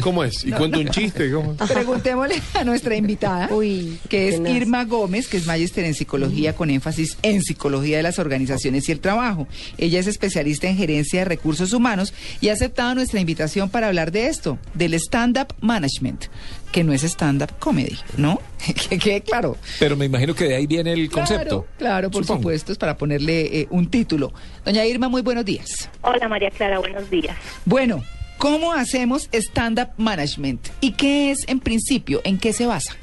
[0.00, 0.44] ¿Cómo es?
[0.44, 1.30] ¿Y No, cuento no, un chiste?
[1.32, 1.56] ¿Cómo?
[1.56, 3.48] Preguntémosle a nuestra invitada,
[4.08, 4.40] que es.
[4.46, 8.92] Irma Gómez, que es magíster en psicología con énfasis en psicología de las organizaciones y
[8.92, 9.46] el trabajo.
[9.78, 14.12] Ella es especialista en gerencia de recursos humanos y ha aceptado nuestra invitación para hablar
[14.12, 16.24] de esto, del stand-up management,
[16.72, 18.40] que no es stand-up comedy, ¿no?
[18.88, 19.56] que quede claro.
[19.78, 21.62] Pero me imagino que de ahí viene el concepto.
[21.62, 22.42] Claro, claro, por Supongo.
[22.42, 24.32] supuesto, es para ponerle eh, un título.
[24.64, 25.90] Doña Irma, muy buenos días.
[26.02, 27.36] Hola María Clara, buenos días.
[27.64, 28.02] Bueno,
[28.38, 30.68] ¿cómo hacemos stand-up management?
[30.80, 32.20] ¿Y qué es en principio?
[32.24, 32.96] ¿En qué se basa?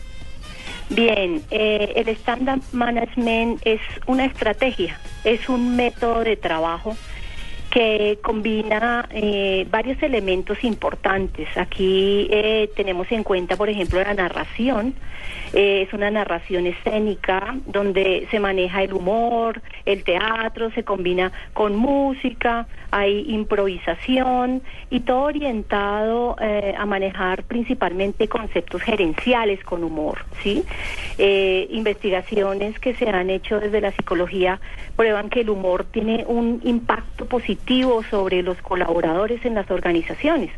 [0.90, 6.96] Bien, eh, el stand-up management es una estrategia, es un método de trabajo
[7.74, 11.48] que combina eh, varios elementos importantes.
[11.58, 14.94] Aquí eh, tenemos en cuenta, por ejemplo, la narración.
[15.54, 21.76] Eh, es una narración escénica donde se maneja el humor, el teatro, se combina con
[21.76, 24.62] música, hay improvisación
[24.92, 30.64] y todo orientado eh, a manejar principalmente conceptos gerenciales con humor, ¿sí?
[31.18, 34.60] Eh, investigaciones que se han hecho desde la psicología
[34.96, 40.52] prueban que el humor tiene un impacto positivo sobre los colaboradores en las organizaciones.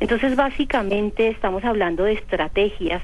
[0.00, 3.02] Entonces, básicamente estamos hablando de estrategias,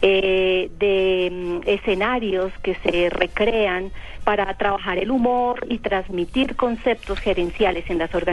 [0.00, 3.92] eh, de mm, escenarios que se recrean
[4.24, 8.29] para trabajar el humor y transmitir conceptos gerenciales en las organizaciones.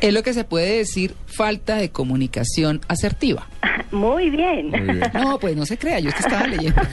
[0.00, 3.46] Es lo que se puede decir falta de comunicación asertiva.
[3.90, 4.70] Muy bien.
[5.14, 6.80] No, pues no se crea, yo es que estaba leyendo.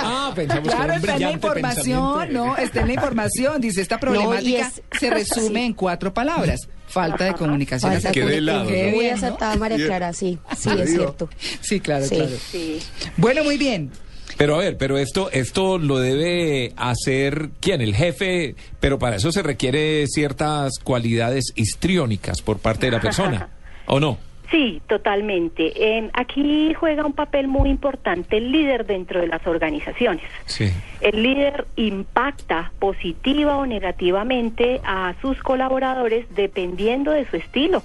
[0.00, 3.60] Ah, pensamos que Claro, era un está en la información, no, está en la información.
[3.60, 5.66] Dice, esta No, problemática es- se resume Sí.
[5.66, 6.60] en cuatro palabras.
[6.86, 8.30] Falta de comunicación Falta asertiva.
[8.30, 8.74] de comunicación.
[8.74, 9.16] Qué Muy bien, ¿no?
[9.26, 11.28] acertada, María Clara, sí, sí, es cierto.
[11.60, 12.16] Sí, claro, Sí.
[12.16, 13.12] claro.
[13.16, 13.90] Bueno, muy bien.
[14.38, 19.32] Pero a ver, pero esto, esto lo debe hacer quién, el jefe, pero para eso
[19.32, 23.48] se requiere ciertas cualidades histriónicas por parte de la persona,
[23.86, 24.16] ¿o no?
[24.50, 25.72] Sí, totalmente.
[25.76, 30.24] Eh, aquí juega un papel muy importante el líder dentro de las organizaciones.
[30.46, 30.72] Sí.
[31.02, 37.82] El líder impacta positiva o negativamente a sus colaboradores dependiendo de su estilo.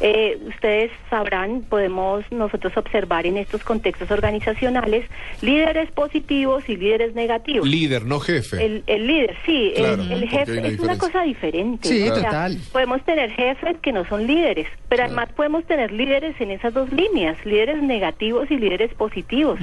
[0.00, 5.04] Eh, ustedes sabrán, podemos nosotros observar en estos contextos organizacionales
[5.42, 7.68] líderes positivos y líderes negativos.
[7.68, 8.64] Líder, no jefe.
[8.64, 11.88] El, el líder, sí, el- Claro, el, jefe una es una cosa diferente.
[11.88, 12.58] Sí, O sea, total.
[12.72, 16.90] Podemos tener jefes que no son líderes, pero además podemos tener líderes en esas dos
[16.92, 19.60] líneas, líderes negativos y líderes positivos.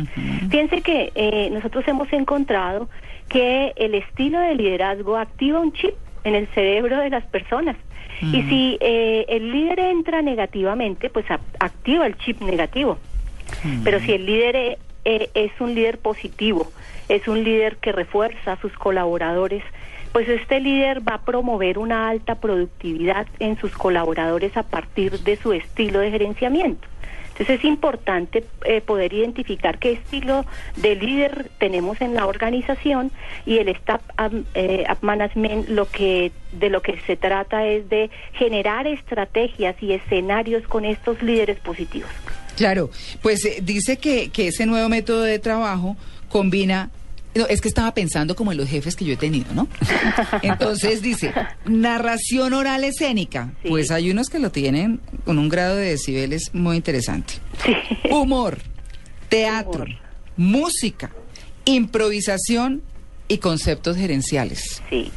[0.50, 2.90] Fíjense que eh, nosotros hemos encontrado
[3.28, 7.76] que el estilo de liderazgo activa un chip en el cerebro de las personas.
[8.22, 12.98] Y si eh, el líder entra negativamente, pues a- activa el chip negativo.
[13.84, 16.72] Pero si el líder eh, es un líder positivo,
[17.10, 19.64] es un líder que refuerza a sus colaboradores,
[20.12, 25.36] pues este líder va a promover una alta productividad en sus colaboradores a partir de
[25.36, 26.88] su estilo de gerenciamiento.
[27.38, 30.44] Entonces es importante eh, poder identificar qué estilo
[30.76, 33.12] de líder tenemos en la organización
[33.46, 34.02] y el staff
[34.56, 40.68] eh, management lo que de lo que se trata es de generar estrategias y escenarios
[40.68, 42.10] con estos líderes positivos.
[42.56, 42.90] Claro,
[43.22, 45.96] pues eh, dice que, que ese nuevo método de trabajo
[46.30, 46.90] combina...
[47.36, 49.68] No, es que estaba pensando como en los jefes que yo he tenido, ¿no?
[50.42, 51.34] Entonces dice,
[51.66, 53.54] narración oral escénica.
[53.68, 57.36] Pues hay unos que lo tienen con un grado de decibeles muy interesante.
[58.10, 58.58] Humor,
[59.30, 59.86] teatro,
[60.36, 61.12] música,
[61.66, 62.82] improvisación
[63.28, 64.82] y conceptos gerenciales.
[64.90, 65.12] Sí.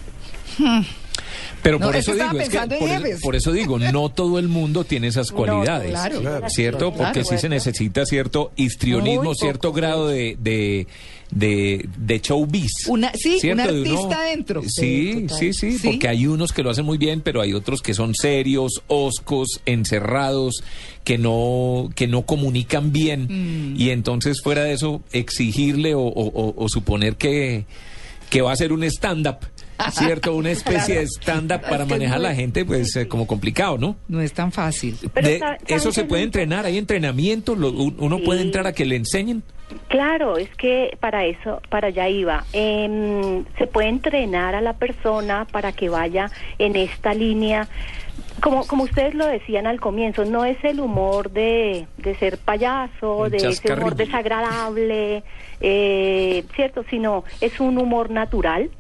[1.62, 5.08] Pero No, por eso digo, es que por, eso digo, no todo el mundo tiene
[5.08, 6.48] esas cualidades, claro, Claro.
[6.48, 6.92] ¿cierto?
[6.92, 7.12] claro.
[7.12, 10.86] Porque sí se necesita cierto histrionismo, cierto grado de, de,
[11.30, 12.70] de, de showbiz.
[12.88, 14.62] Una, sí, un artista uno- dentro.
[14.66, 15.88] Sí, sí, sí, Sí.
[15.88, 19.60] porque hay unos que lo hacen muy bien, pero hay otros que son serios, oscos,
[19.66, 20.62] encerrados,
[21.04, 23.28] que no, que no comunican bien.
[23.74, 23.80] Mm.
[23.80, 27.64] Y entonces, fuera de eso, exigirle o, o- o- o suponer que,
[28.28, 29.38] que va a ser un stand-up.
[29.92, 30.34] ¿Cierto?
[30.36, 33.26] Una especie de stand-up para Es que es manejar muy- la gente, pues eh, como
[33.26, 33.96] complicado, ¿no?
[34.08, 34.94] No es tan fácil.
[35.14, 38.84] De- eso ¿sabe se puede entrenar, hay entrenamiento, lo- un- uno puede entrar a que
[38.84, 39.42] le enseñen.
[39.88, 42.44] Claro, es que para eso, para allá iba.
[42.52, 47.68] Em, se puede entrenar a la persona para que vaya en esta línea.
[48.42, 53.28] Como, como ustedes lo decían al comienzo, no es el humor de, de ser payaso,
[53.28, 55.24] de ese humor desagradable,
[55.60, 56.84] eh, ¿cierto?
[56.88, 58.70] Sino es un humor natural.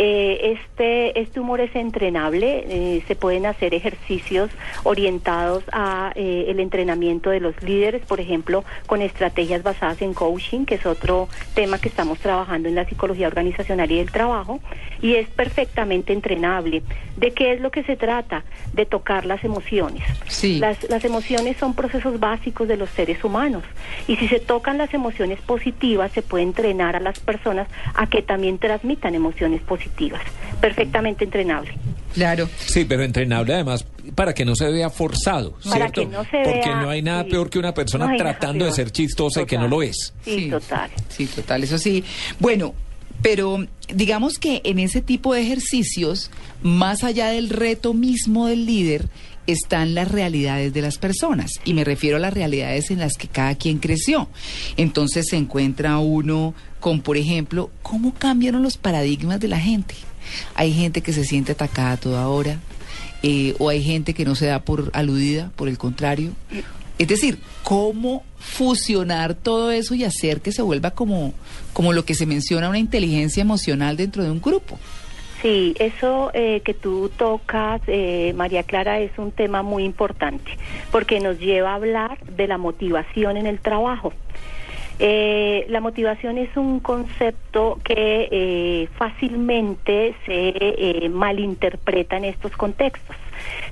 [0.00, 4.48] Eh, este, este humor es entrenable, eh, se pueden hacer ejercicios
[4.84, 10.66] orientados a eh, el entrenamiento de los líderes, por ejemplo, con estrategias basadas en coaching,
[10.66, 14.60] que es otro tema que estamos trabajando en la psicología organizacional y del trabajo,
[15.02, 16.84] y es perfectamente entrenable.
[17.16, 18.44] ¿De qué es lo que se trata?
[18.74, 20.04] De tocar las emociones.
[20.60, 23.64] Las, las emociones son procesos básicos de los seres humanos,
[24.06, 28.22] y si se tocan las emociones positivas, se puede entrenar a las personas a que
[28.22, 29.87] también transmitan emociones positivas.
[30.60, 31.72] Perfectamente entrenable.
[32.14, 32.48] Claro.
[32.58, 33.84] Sí, pero entrenable además
[34.14, 36.00] para que no se vea forzado, Para ¿cierto?
[36.00, 37.30] que no se Porque vea- no hay nada sí.
[37.30, 40.14] peor que una persona No tratando de ser chistosa y que no lo es.
[40.24, 40.90] Sí, total.
[41.08, 42.02] Sí, total, eso sí.
[42.40, 42.74] Bueno,
[43.22, 46.30] pero digamos que en ese tipo de ejercicios,
[46.62, 49.06] más allá del reto mismo del líder,
[49.46, 51.50] están las realidades de las personas.
[51.64, 54.28] Y me refiero a las realidades en las que cada quien creció.
[54.76, 59.94] Entonces se encuentra uno con, por ejemplo, cómo cambiaron los paradigmas de la gente.
[60.54, 62.58] Hay gente que se siente atacada toda hora,
[63.22, 66.32] eh, o hay gente que no se da por aludida, por el contrario.
[66.98, 71.32] Es decir, cómo fusionar todo eso y hacer que se vuelva como,
[71.72, 74.78] como lo que se menciona una inteligencia emocional dentro de un grupo.
[75.42, 80.50] Sí, eso eh, que tú tocas, eh, María Clara, es un tema muy importante
[80.90, 84.12] porque nos lleva a hablar de la motivación en el trabajo.
[84.98, 93.16] Eh, la motivación es un concepto que eh, fácilmente se eh, malinterpreta en estos contextos.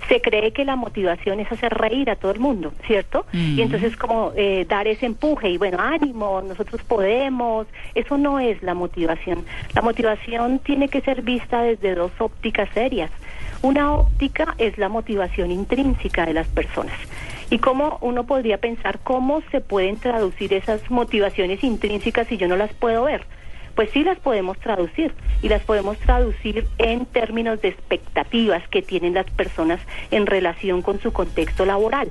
[0.09, 3.27] Se cree que la motivación es hacer reír a todo el mundo, ¿cierto?
[3.33, 3.59] Mm.
[3.59, 7.67] Y entonces como eh, dar ese empuje y bueno, ánimo, nosotros podemos.
[7.95, 9.45] Eso no es la motivación.
[9.75, 13.11] La motivación tiene que ser vista desde dos ópticas serias.
[13.63, 16.95] Una óptica es la motivación intrínseca de las personas.
[17.51, 22.57] Y cómo uno podría pensar cómo se pueden traducir esas motivaciones intrínsecas si yo no
[22.57, 23.25] las puedo ver.
[23.75, 29.15] Pues sí las podemos traducir y las podemos traducir en términos de expectativas que tienen
[29.15, 32.11] las personas en relación con su contexto laboral.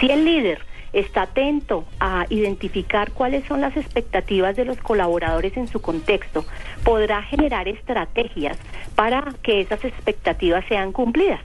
[0.00, 0.60] Si el líder
[0.92, 6.44] está atento a identificar cuáles son las expectativas de los colaboradores en su contexto,
[6.84, 8.58] podrá generar estrategias
[8.94, 11.40] para que esas expectativas sean cumplidas.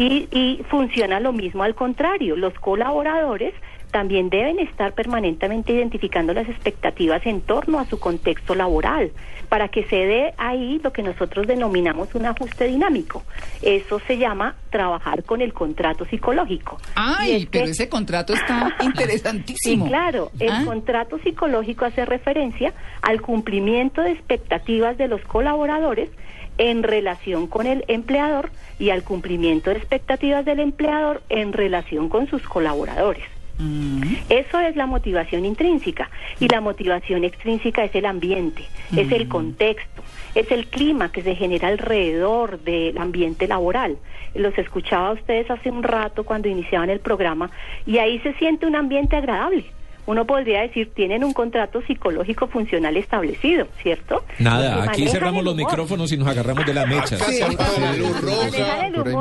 [0.00, 3.52] Y, y funciona lo mismo al contrario, los colaboradores
[3.90, 9.10] también deben estar permanentemente identificando las expectativas en torno a su contexto laboral,
[9.48, 13.24] para que se dé ahí lo que nosotros denominamos un ajuste dinámico.
[13.62, 16.78] Eso se llama trabajar con el contrato psicológico.
[16.94, 19.84] Ay, pero ese contrato está interesantísimo.
[19.86, 20.30] Sí, claro.
[20.38, 20.62] El Ah.
[20.64, 22.72] contrato psicológico hace referencia
[23.02, 26.10] al cumplimiento de expectativas de los colaboradores
[26.58, 32.28] en relación con el empleador y al cumplimiento de expectativas del empleador en relación con
[32.28, 33.24] sus colaboradores.
[34.30, 36.08] Eso es la motivación intrínseca
[36.38, 38.62] y la motivación extrínseca es el ambiente,
[38.96, 40.02] es el contexto,
[40.34, 43.98] es el clima que se genera alrededor del ambiente laboral.
[44.34, 47.50] Los escuchaba a ustedes hace un rato cuando iniciaban el programa
[47.84, 49.66] y ahí se siente un ambiente agradable.
[50.10, 54.24] Uno podría decir, tienen un contrato psicológico funcional establecido, ¿cierto?
[54.40, 57.04] Nada, aquí cerramos los micrófonos y nos agarramos de la humor,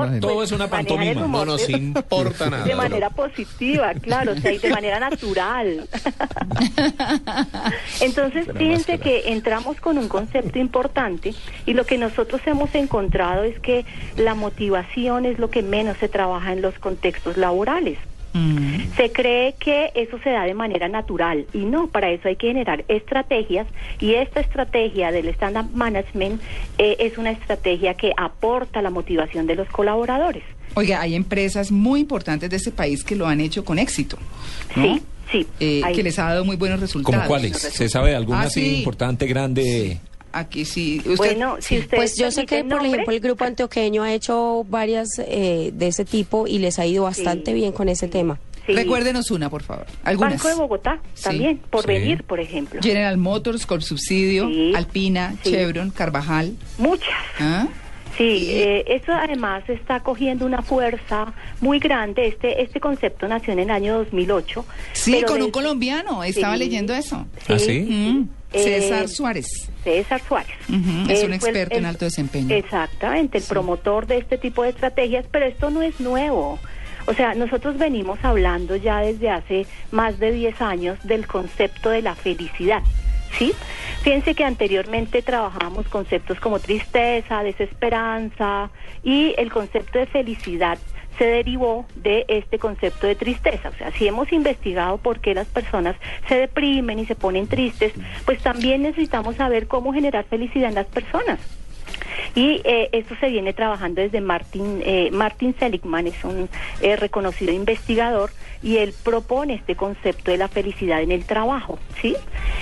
[0.08, 0.20] imagen.
[0.20, 1.26] Todo pues, es una pantomima.
[1.26, 2.64] humor No nos de- importa nada.
[2.64, 5.88] de manera positiva, claro, o sea, y de manera natural.
[8.02, 11.36] Entonces, Pero fíjense que entramos con un concepto importante
[11.68, 13.86] y lo que nosotros hemos encontrado es que
[14.18, 18.00] la motivación es lo que menos se trabaja en los contextos laborales.
[18.96, 22.48] Se cree que eso se da de manera natural y no, para eso hay que
[22.48, 23.68] generar estrategias
[24.00, 26.42] y esta estrategia del stand-up management
[26.78, 30.44] eh, es una estrategia que aporta la motivación de los colaboradores.
[30.76, 34.18] Oiga, hay empresas muy importantes de este país que lo han hecho con éxito.
[34.76, 34.84] ¿no?
[34.84, 35.02] Sí,
[35.32, 35.48] sí.
[35.60, 37.16] Eh, que les ha dado muy buenos resultados.
[37.16, 37.58] ¿Como cuáles?
[37.58, 38.78] ¿Se sabe de alguna Ah, así sí.
[38.80, 40.00] importante, grande?
[40.32, 41.00] Aquí sí.
[41.00, 44.64] Usted, Bueno, si usted Pues yo sé que, por ejemplo, el grupo antioqueño ha hecho
[44.70, 48.40] varias eh, de ese tipo y les ha ido bastante bien con ese tema.
[48.68, 49.88] Recuérdenos una, por favor.
[50.04, 50.34] Algunas.
[50.34, 51.24] Banco de Bogotá Sí.
[51.24, 51.88] también, por Sí.
[51.88, 52.80] venir, por ejemplo.
[52.84, 54.74] General Motors, Subsidio, Sí.
[54.76, 55.50] Alpina, Sí.
[55.52, 56.54] Chevron, Carvajal.
[56.78, 57.10] Muchas.
[57.40, 57.68] ¿Ah?
[58.18, 62.28] Sí, eh, eso además está cogiendo una fuerza muy grande.
[62.28, 64.66] Este este concepto nació en el año 2008.
[64.94, 66.24] Sí, pero con un colombiano.
[66.24, 66.60] Estaba Sí.
[66.60, 67.26] leyendo eso.
[67.48, 67.80] Sí, ¿Ah, sí?
[67.90, 69.70] Mm, Eh, César Suárez.
[69.84, 70.56] César Suárez.
[71.10, 72.56] Es Él un experto en alto desempeño.
[72.56, 76.60] Exactamente, el promotor de este tipo de estrategias, pero esto no es nuevo.
[77.06, 82.02] O sea, nosotros venimos hablando ya desde hace más de 10 años del concepto de
[82.02, 82.82] la felicidad.
[83.38, 83.54] ¿Sí?
[84.02, 88.72] Fíjense que anteriormente trabajábamos conceptos como tristeza, desesperanza
[89.04, 90.80] y el concepto de felicidad
[91.20, 93.70] se derivó de este concepto de tristeza.
[93.70, 95.98] O sea, si hemos investigado por qué las personas
[96.28, 97.94] se deprimen y se ponen tristes,
[98.26, 101.40] pues también necesitamos saber cómo generar felicidad en las personas.
[102.36, 106.50] Y eh, esto se viene trabajando desde Martin, eh, Martin Seligman, es un
[106.82, 112.16] eh, reconocido investigador, y él propone este concepto de la felicidad en el trabajo, ¿sí?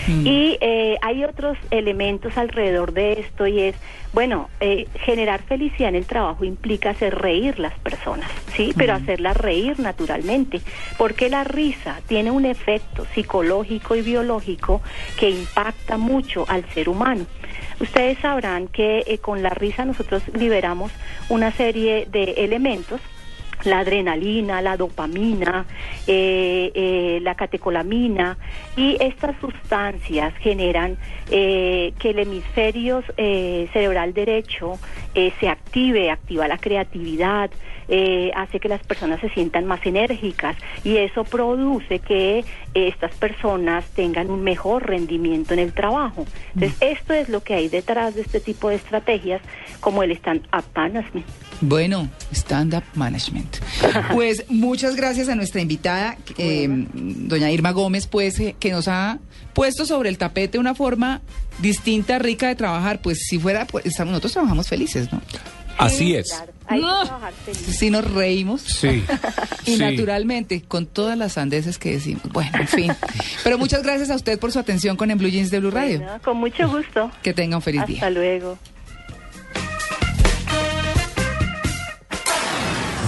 [0.07, 3.75] Y eh, hay otros elementos alrededor de esto y es,
[4.13, 8.73] bueno, eh, generar felicidad en el trabajo implica hacer reír las personas, ¿sí?
[8.77, 10.61] Pero hacerlas reír naturalmente,
[10.97, 14.81] porque la risa tiene un efecto psicológico y biológico
[15.19, 17.25] que impacta mucho al ser humano.
[17.79, 20.91] Ustedes sabrán que eh, con la risa nosotros liberamos
[21.29, 23.01] una serie de elementos
[23.63, 25.65] la adrenalina, la dopamina,
[26.05, 28.37] eh, eh, la catecolamina
[28.75, 30.97] y estas sustancias generan
[31.29, 34.79] eh, que el hemisferio eh, cerebral derecho
[35.39, 37.49] se active, activa la creatividad,
[37.89, 43.13] eh, hace que las personas se sientan más enérgicas y eso produce que eh, estas
[43.15, 46.25] personas tengan un mejor rendimiento en el trabajo.
[46.55, 49.41] Entonces, esto es lo que hay detrás de este tipo de estrategias
[49.79, 51.25] como el stand-up management.
[51.61, 53.57] Bueno, stand-up management.
[54.13, 59.19] Pues muchas gracias a nuestra invitada, eh, doña Irma Gómez, pues, eh, que nos ha
[59.53, 61.21] puesto sobre el tapete una forma
[61.59, 63.01] distinta, rica de trabajar.
[63.01, 65.21] Pues si fuera, pues estamos- nosotros trabajamos felices, ¿no?
[65.77, 66.31] Así es.
[66.67, 67.01] Hay No.
[67.01, 67.77] que trabajar feliz.
[67.77, 68.61] Si nos reímos.
[68.61, 69.03] Sí.
[69.67, 69.77] Y Sí.
[69.79, 72.23] naturalmente, con todas las sandeces que decimos.
[72.31, 72.91] Bueno, en fin.
[73.43, 75.99] Pero muchas gracias a usted por su atención con En Blue Jeans de Blue Radio.
[75.99, 77.11] Bueno, con mucho gusto.
[77.21, 77.97] Que tenga un feliz día.
[77.97, 78.57] Hasta luego.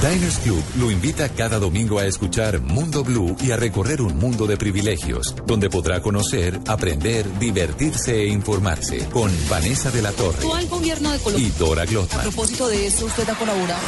[0.02, 4.48] Diners Club lo invita cada domingo a escuchar Mundo Blue y a recorrer un mundo
[4.48, 10.70] de privilegios, donde podrá conocer, aprender, divertirse e informarse con Vanessa de la Torre Actual
[10.70, 11.50] gobierno de y.
[11.50, 12.22] Dora A Glotman.
[12.22, 13.82] propósito de eso, usted ha colaborado.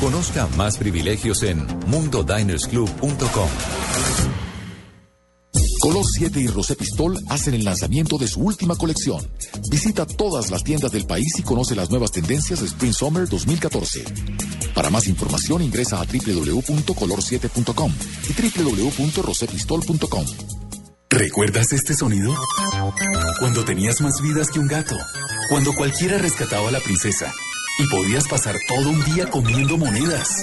[0.00, 4.49] Conozca más privilegios en mundodinersclub.com.
[5.80, 9.26] Color 7 y Rosé Pistol hacen el lanzamiento de su última colección.
[9.70, 14.04] Visita todas las tiendas del país y conoce las nuevas tendencias de Spring Summer 2014.
[14.74, 17.92] Para más información ingresa a www.color7.com
[18.28, 20.26] y www.rosepistol.com.
[21.08, 22.34] ¿Recuerdas este sonido?
[23.38, 24.96] Cuando tenías más vidas que un gato.
[25.48, 27.32] Cuando cualquiera rescataba a la princesa.
[27.78, 30.42] Y podías pasar todo un día comiendo monedas.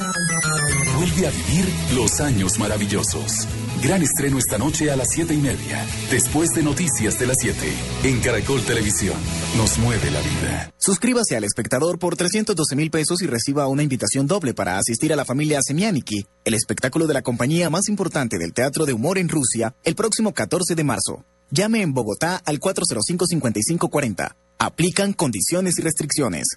[0.98, 3.48] Vuelve a vivir los años maravillosos.
[3.82, 7.58] Gran estreno esta noche a las siete y media, después de Noticias de las 7,
[8.06, 9.16] en Caracol Televisión.
[9.56, 10.74] Nos mueve la vida.
[10.78, 15.16] Suscríbase al espectador por 312 mil pesos y reciba una invitación doble para asistir a
[15.16, 19.30] la familia Semianiki, el espectáculo de la compañía más importante del teatro de humor en
[19.30, 21.24] Rusia, el próximo 14 de marzo.
[21.52, 24.36] Llame en Bogotá al 405-5540.
[24.58, 26.48] Aplican condiciones y restricciones.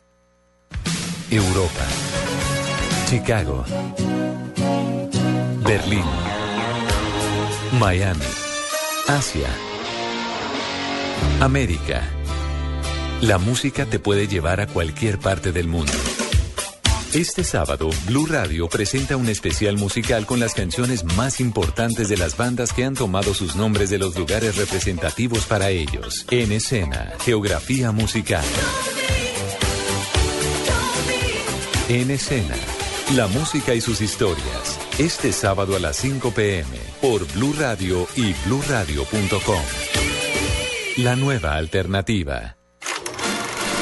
[1.31, 1.87] Europa.
[3.09, 3.65] Chicago.
[5.65, 6.05] Berlín.
[7.73, 8.25] Miami.
[9.07, 9.49] Asia.
[11.41, 12.03] América.
[13.21, 15.93] La música te puede llevar a cualquier parte del mundo.
[17.15, 22.37] Este sábado, Blue Radio presenta un especial musical con las canciones más importantes de las
[22.37, 26.27] bandas que han tomado sus nombres de los lugares representativos para ellos.
[26.31, 28.45] En escena, geografía musical.
[31.89, 32.57] En escena,
[33.15, 34.80] la música y sus historias.
[35.01, 39.63] Este sábado a las 5 pm por Blue Radio y bluradio.com.
[40.99, 42.59] La nueva alternativa.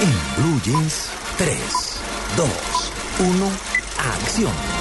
[0.00, 1.58] En Blue Jeans, 3,
[2.36, 2.48] 2,
[3.18, 3.50] 1,
[3.98, 4.77] acción.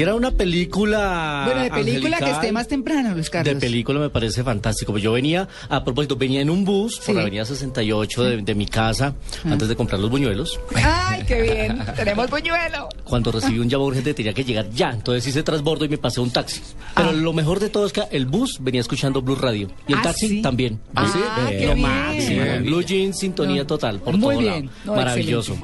[0.00, 1.42] Pareciera una película.
[1.46, 3.54] Bueno, de película que esté más temprano, Luis Carlos.
[3.54, 4.96] De película me parece fantástico.
[4.96, 7.12] Yo venía, a propósito, venía en un bus por Sí.
[7.12, 9.14] la avenida 68 de, de mi casa
[9.44, 9.52] Ah.
[9.52, 10.58] antes de comprar los buñuelos.
[10.74, 11.84] Ay, qué bien.
[11.96, 12.88] Tenemos buñuelo.
[13.10, 14.90] Cuando recibí un llamado urgente tenía que llegar ya.
[14.90, 16.60] Entonces hice transbordo y me pasé un taxi.
[16.94, 17.12] Pero Ah.
[17.12, 19.68] lo mejor de todo es que el bus venía escuchando Blue Radio.
[19.88, 20.42] Y el Ah, taxi ¿sí?
[20.42, 20.80] también.
[20.94, 22.42] Ah, Sí, lo máximo.
[22.62, 23.98] Blue Jeans, sintonía total.
[23.98, 24.66] Por Muy todo bien.
[24.66, 24.76] lado.
[24.84, 25.56] No, Maravilloso.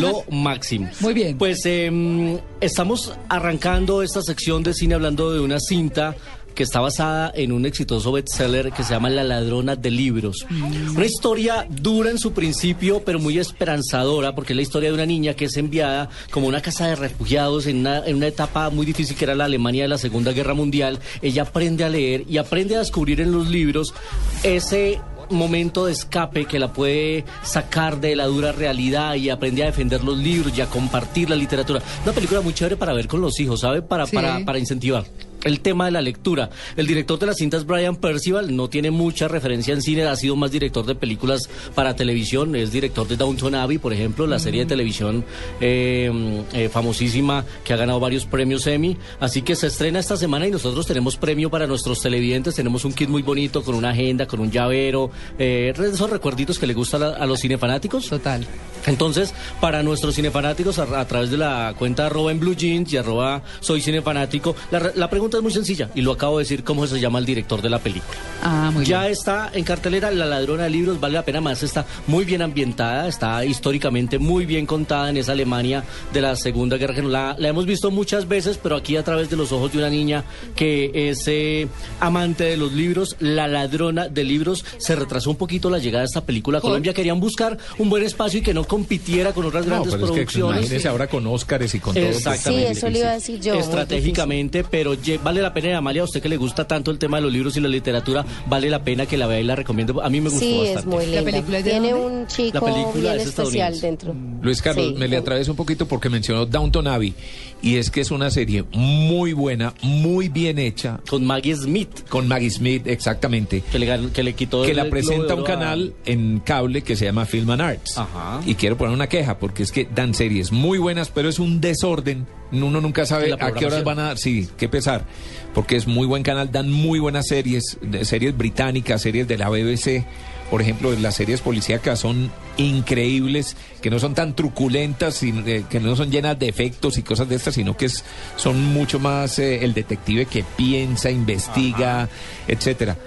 [0.00, 0.90] Lo máximo.
[1.00, 1.38] Muy bien.
[1.38, 6.14] Pues em, estamos arrancando esta sección de cine hablando de una cinta
[6.54, 10.46] que está basada en un exitoso bestseller que se llama La ladrona de libros.
[10.94, 15.06] Una historia dura en su principio, pero muy esperanzadora, porque es la historia de una
[15.06, 18.86] niña que es enviada como una casa de refugiados en una, en una etapa muy
[18.86, 20.98] difícil que era la Alemania de la Segunda Guerra Mundial.
[21.22, 23.94] Ella aprende a leer y aprende a descubrir en los libros
[24.42, 25.00] ese
[25.30, 30.04] momento de escape que la puede sacar de la dura realidad y aprende a defender
[30.04, 31.80] los libros y a compartir la literatura.
[32.04, 33.80] Una película muy chévere para ver con los hijos, ¿sabe?
[33.80, 34.14] Para, Sí.
[34.14, 35.04] para, para incentivar.
[35.44, 36.50] El tema de la lectura.
[36.76, 40.36] El director de las cintas, Brian Percival, no tiene mucha referencia en cine, ha sido
[40.36, 44.60] más director de películas para televisión, es director de Downton Abbey, por ejemplo, la serie
[44.60, 45.24] de televisión
[45.60, 48.96] eh, eh, famosísima que ha ganado varios premios Emmy.
[49.18, 52.92] Así que se estrena esta semana y nosotros tenemos premio para nuestros televidentes, tenemos un
[52.92, 57.02] kit muy bonito con una agenda, con un llavero, eh, esos recuerditos que le gustan
[57.02, 58.08] a, a los cinefanáticos.
[58.08, 58.46] Total.
[58.86, 62.96] Entonces, para nuestros cinefanáticos, a, a través de la cuenta arroba en Blue Jeans y
[62.96, 66.86] arroba soy cinefanático, la, la pregunta es muy sencilla y lo acabo de decir cómo
[66.86, 68.12] se llama el director de la película.
[68.42, 69.12] Ah, muy ya bien.
[69.12, 73.08] está en cartelera La ladrona de libros, vale la pena más, está muy bien ambientada,
[73.08, 77.12] está históricamente muy bien contada en esa Alemania de la Segunda Guerra General.
[77.12, 79.90] La, la hemos visto muchas veces, pero aquí a través de los ojos de una
[79.90, 80.24] niña
[80.56, 81.68] que es eh,
[82.00, 86.06] amante de los libros, la ladrona de libros, se retrasó un poquito la llegada de
[86.06, 86.92] esta película a Colombia.
[86.92, 90.10] Querían buscar un buen espacio y que no compitiera con otras No, grandes pero es
[90.10, 90.58] que producciones.
[90.62, 92.04] imagínese ahora con Óscares y con todo.
[92.04, 92.66] Exactamente.
[92.74, 96.04] Sí, eso le iba a decir yo, Estratégicamente, pero ye- vale la pena, Amalia, a
[96.04, 98.82] usted que le gusta tanto el tema de los libros y la literatura, vale la
[98.82, 100.02] pena que la vea y la recomiendo.
[100.02, 100.80] A mí me gustó Sí, bastante.
[100.80, 101.22] es muy linda.
[101.30, 102.16] película es de Tiene dónde?
[102.20, 104.14] un chico La película bien es especial dentro.
[104.42, 104.94] Luis Carlos, Sí.
[104.98, 107.14] me le atraveso un poquito porque mencionó Downton Abbey
[107.62, 111.00] y es que es una serie muy buena, muy bien hecha.
[111.08, 111.88] Con Maggie Smith.
[112.08, 113.62] Con Maggie Smith, exactamente.
[113.72, 116.96] Que le, que le quitó que el la presenta un a- canal en cable que
[116.96, 118.00] se llama Film and Arts.
[118.46, 121.60] Y quiero poner una queja porque es que dan series muy buenas, pero es un
[121.60, 122.26] desorden.
[122.50, 124.18] Uno nunca sabe a qué horas van a dar.
[124.18, 125.06] Sí, qué pesar.
[125.54, 129.48] Porque es muy buen canal, dan muy buenas series, de series británicas, series de la
[129.48, 130.04] BBC.
[130.52, 135.96] Por ejemplo, las series policíacas son increíbles, que no son tan truculentas, eh, que no
[135.96, 138.04] son llenas de efectos y cosas de estas, sino que es,
[138.36, 142.06] son mucho más eh, el detective que piensa, investiga,
[142.46, 142.98] etcétera.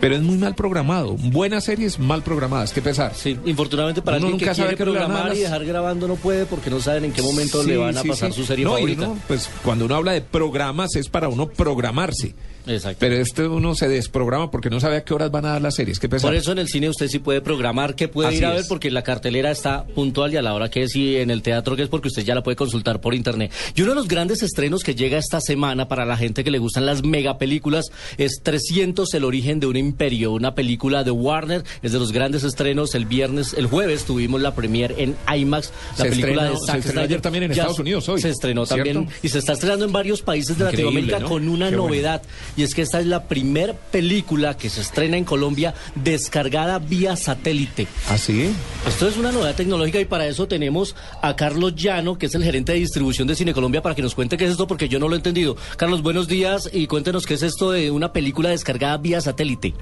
[0.00, 1.16] Pero es muy mal programado.
[1.18, 3.12] Buenas series mal programadas, qué pesar.
[3.14, 6.14] Sí, infortunadamente para Uno alguien que nunca sabe quiere hora programar y dejar grabando no
[6.16, 8.36] puede porque no saben en qué momento le van a sí, pasar sí.
[8.40, 9.08] su serie No, y favorita.
[9.08, 12.34] uno, pues cuando uno habla de programas es para uno programarse.
[12.70, 12.96] Exacto.
[13.00, 15.74] Pero este uno se desprograma porque no sabe a qué horas van a dar las
[15.74, 15.98] series.
[15.98, 16.08] Qué.
[16.08, 18.56] Por eso en el cine usted sí puede programar que puede Así ir a es.
[18.56, 21.42] ver porque la cartelera está puntual y a la hora que es y en el
[21.42, 23.52] teatro que es porque usted ya la puede consultar por internet.
[23.74, 26.58] Y uno de los grandes estrenos que llega esta semana para la gente que le
[26.58, 27.86] gustan las megapelículas
[28.18, 32.44] es 300 El origen de un imperio, una película de Warner, es de los grandes
[32.44, 32.94] estrenos.
[32.94, 36.66] El viernes, el jueves tuvimos la premier en IMAX, la Se película estrenó- de se
[36.66, 37.04] Zack estrenó Snyder.
[37.10, 38.84] ayer también en Ya Estados Unidos hoy, Se estrenó ¿cierto?
[38.84, 41.28] también y se está estrenando en varios países de Increíble, Latinoamérica ¿no?
[41.28, 42.20] con una Qué bueno.
[42.60, 47.16] Y es que esta es la primer película que se estrena en Colombia descargada vía
[47.16, 47.86] satélite.
[48.10, 48.54] ¿Ah, sí?
[48.86, 52.44] Esto es una novedad tecnológica y para eso tenemos a Carlos Llano, que es el
[52.44, 54.98] gerente de distribución de Cine Colombia, para que nos cuente qué es esto, porque yo
[54.98, 55.56] no lo he entendido.
[55.78, 59.72] Carlos, buenos días y cuéntenos qué es esto de una película descargada vía satélite.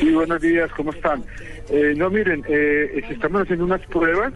[0.00, 1.22] Sí, buenos días, ¿cómo están?
[1.68, 4.32] Eh, no, miren, eh, estamos haciendo unas pruebas.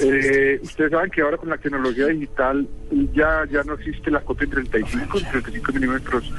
[0.00, 2.66] Eh, ustedes saben que ahora con la tecnología digital
[3.14, 6.32] ya ya no existe la copia en 35, en 35 milímetros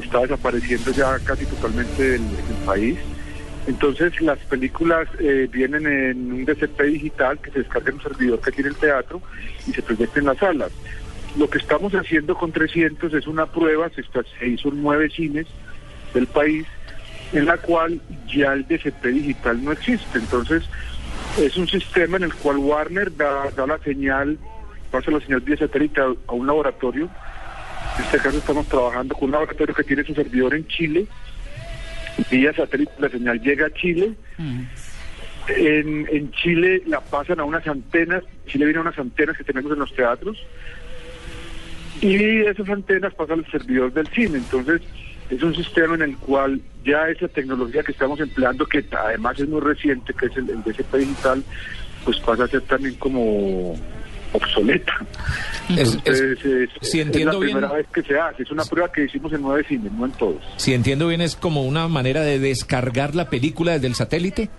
[0.00, 2.98] está desapareciendo ya casi totalmente del, del país.
[3.66, 8.40] Entonces las películas eh, vienen en un DCP digital que se descarga en un servidor
[8.40, 9.22] que tiene el teatro
[9.66, 10.70] y se proyecta en las salas.
[11.38, 15.08] Lo que estamos haciendo con 300 es una prueba, se, está- se hizo en nueve
[15.10, 15.46] cines
[16.12, 16.66] del país,
[17.32, 18.00] en la cual
[18.32, 20.18] ya el DCP digital no existe.
[20.18, 20.62] Entonces
[21.38, 24.38] es un sistema en el cual Warner da, da la señal,
[24.90, 27.08] pasa la señal vía satélite a, a un laboratorio.
[27.98, 31.06] En este caso estamos trabajando con un laboratorio que tiene su servidor en Chile.
[32.30, 34.12] Vía satélite la señal llega a Chile.
[35.48, 39.72] En, en Chile la pasan a unas antenas, Chile viene a unas antenas que tenemos
[39.72, 40.38] en los teatros
[42.00, 44.38] y esas antenas pasan al servidor del cine.
[44.38, 44.80] Entonces
[45.30, 49.48] es un sistema en el cual ya esa tecnología que estamos empleando, que además es
[49.48, 51.42] muy reciente, que es el, el DCP digital,
[52.04, 53.74] pues pasa a ser también como
[54.32, 54.92] obsoleta.
[55.76, 56.38] Es- es,
[56.82, 58.42] si es entiendo la bien- primera vez que se hace.
[58.42, 60.42] Es una prueba que hicimos en nueve cines, no en todos.
[60.56, 64.50] Si entiendo bien, es como una manera de descargar la película desde el satélite.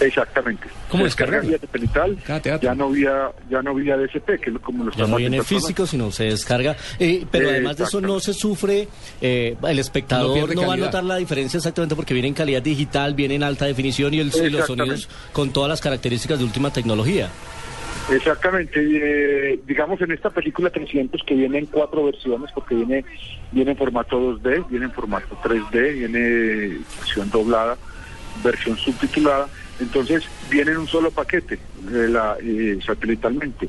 [0.00, 0.68] Exactamente.
[0.88, 1.88] ¿Cómo Se descarga descargarla?
[1.88, 5.04] vía satelital, ya no vía, ya no vía DCP, que es como lo Ya no
[5.04, 6.76] estamos viene físico, sino se descarga.
[6.98, 8.88] Eh, pero Eh, además de eso no se sufre,
[9.20, 13.14] eh, el espectador no, va a notar la diferencia exactamente porque viene en calidad digital,
[13.14, 16.72] viene en alta definición y, el, y los sonidos con todas las características de última
[16.72, 17.28] tecnología.
[18.10, 23.04] Exactamente, eh, digamos en esta película 300 que viene en cuatro versiones porque viene
[23.52, 27.76] viene en formato 2D, viene en formato 3D, viene versión doblada,
[28.42, 29.48] versión subtitulada,
[29.82, 31.58] entonces viene en un solo paquete
[31.92, 33.68] eh, satelitalmente.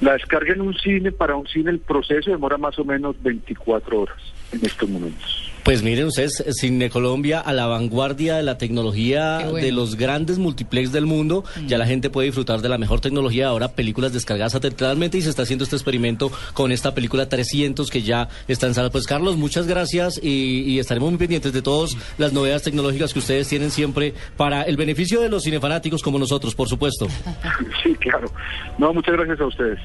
[0.00, 4.00] La descarga en un cine, para un cine el proceso demora más o menos 24
[4.00, 4.18] horas
[4.52, 5.37] en estos momentos.
[5.68, 9.56] Pues miren ustedes, Cine Colombia a la vanguardia de la tecnología bueno.
[9.56, 11.44] de los grandes multiplex del mundo.
[11.66, 15.28] Ya la gente puede disfrutar de la mejor tecnología ahora, películas descargadas satelitalmente y se
[15.28, 18.88] está haciendo este experimento con esta película 300 que ya está en sala.
[18.88, 23.18] Pues Carlos, muchas gracias y, y estaremos muy pendientes de todas las novedades tecnológicas que
[23.18, 27.08] ustedes tienen siempre para el beneficio de los cinefanáticos como nosotros, por supuesto.
[27.82, 28.32] Sí, claro.
[28.78, 29.78] No, muchas gracias a ustedes.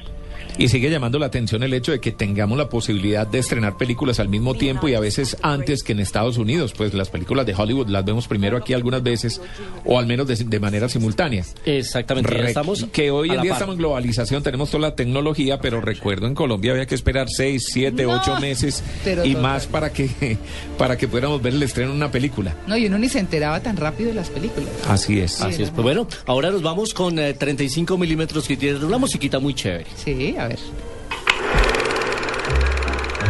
[0.58, 4.20] Y sigue llamando la atención el hecho de que tengamos la posibilidad de estrenar películas
[4.20, 6.72] al mismo tiempo y a veces antes que en Estados Unidos.
[6.76, 9.40] Pues las películas de Hollywood las vemos primero aquí algunas veces
[9.84, 11.44] o al menos de, de manera simultánea.
[11.64, 13.56] Exactamente, Re- estamos que hoy en día par.
[13.58, 17.66] estamos en globalización, tenemos toda la tecnología, pero recuerdo en Colombia había que esperar seis,
[17.72, 18.82] siete, No, ocho meses
[19.24, 20.36] y más para que
[20.78, 22.54] para que pudiéramos ver el estreno de una película.
[22.66, 24.68] No, y uno ni se enteraba tan rápido de las películas.
[24.88, 25.40] Así es.
[25.40, 25.70] Así es.
[25.70, 29.86] Pues bueno, ahora nos vamos con eh, 35 milímetros que tiene una musiquita muy chévere.
[29.96, 30.58] Sí, a ver.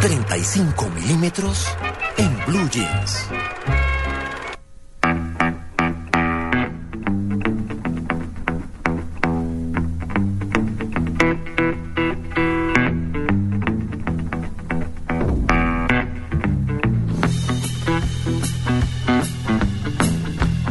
[0.01, 1.66] 35 milímetros
[2.16, 3.26] en Blue Jeans.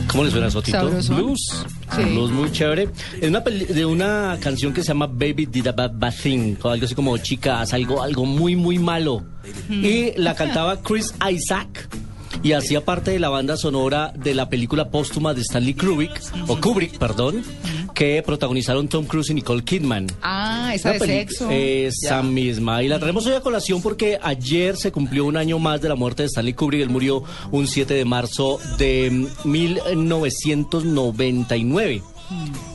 [0.07, 0.89] ¿Cómo le suena Sotito?
[1.09, 1.65] Blues.
[1.95, 2.01] Sí.
[2.01, 2.89] Un Blues muy chévere.
[3.21, 6.55] Es una peli- de una canción que se llama Baby Did a Bad Bad Thing.
[6.63, 9.23] o Algo así como chicas, algo, algo muy, muy malo.
[9.69, 11.89] Y la cantaba Chris Isaac.
[12.43, 16.59] Y hacía parte de la banda sonora de la película póstuma de Stanley Kubrick, o
[16.59, 17.41] Kubrick, perdón,
[17.93, 20.07] que protagonizaron Tom Cruise y Nicole Kidman.
[20.21, 21.49] Ah, esa Una de sexo.
[21.49, 22.83] Esa misma.
[22.83, 25.95] Y la traemos hoy a colación porque ayer se cumplió un año más de la
[25.95, 26.81] muerte de Stanley Kubrick.
[26.81, 32.03] Él murió un 7 de marzo de 1999.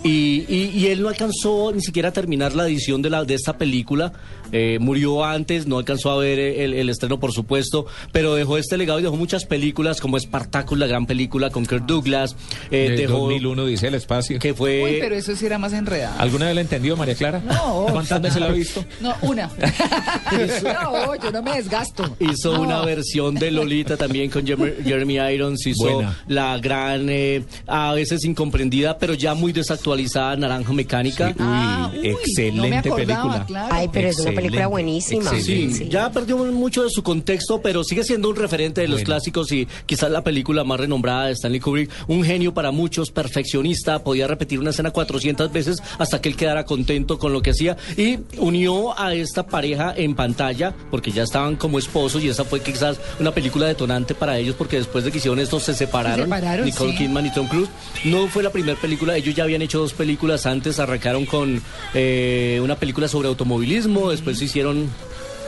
[0.05, 3.35] Y, y- y él no alcanzó ni siquiera a terminar la edición de, la, de
[3.35, 4.13] esta película.
[4.51, 8.79] Eh, murió antes, no alcanzó a ver el, el estreno, por supuesto, pero dejó este
[8.79, 12.35] legado y dejó muchas películas como Spartacus, la gran película con Kirk Douglas.
[12.71, 14.39] eh, De dejó 2001 dice el espacio.
[14.39, 16.19] que fue Uy, pero eso sí era más enredado.
[16.19, 17.41] ¿Alguna vez la entendió, María Clara?
[17.45, 17.87] No.
[17.91, 18.83] ¿Cuántas veces la ha visto?
[19.03, 19.51] No, una.
[20.63, 22.17] no, yo no me desgasto.
[22.21, 22.63] Hizo No.
[22.63, 25.67] una versión de Lolita también con Jeremy, Jeremy Irons.
[25.67, 26.17] Hizo Buena.
[26.27, 31.35] la gran, eh, a veces incomprendida, pero ya muy desactualizada Naranja Mecánica.
[31.39, 33.47] Ah, uy, excelente película.
[33.71, 35.31] Ay, pero es una película buenísima.
[35.31, 35.89] Sí, Sí.
[35.89, 39.67] ya perdió mucho de su contexto, pero sigue siendo un referente de los clásicos y
[39.87, 41.91] quizás la película más renombrada de Stanley Kubrick.
[42.09, 46.65] Un genio para muchos, perfeccionista, podía repetir una escena 400 veces hasta que él quedara
[46.65, 51.57] contento con lo que hacía y unió a esta pareja en pantalla porque ya estaban
[51.57, 55.19] como esposos y esa fue quizás una película detonante para ellos porque después de que
[55.19, 56.19] hicieron esto se separaron.
[56.19, 56.99] Se separaron, Nicole sí.
[56.99, 57.69] Kidman y Tom Cruise.
[58.05, 61.63] No fue la primera película, ellos ya habían hecho dos películas antes, arrancaron con
[61.95, 64.91] eh, una película sobre automovilismo, después hicieron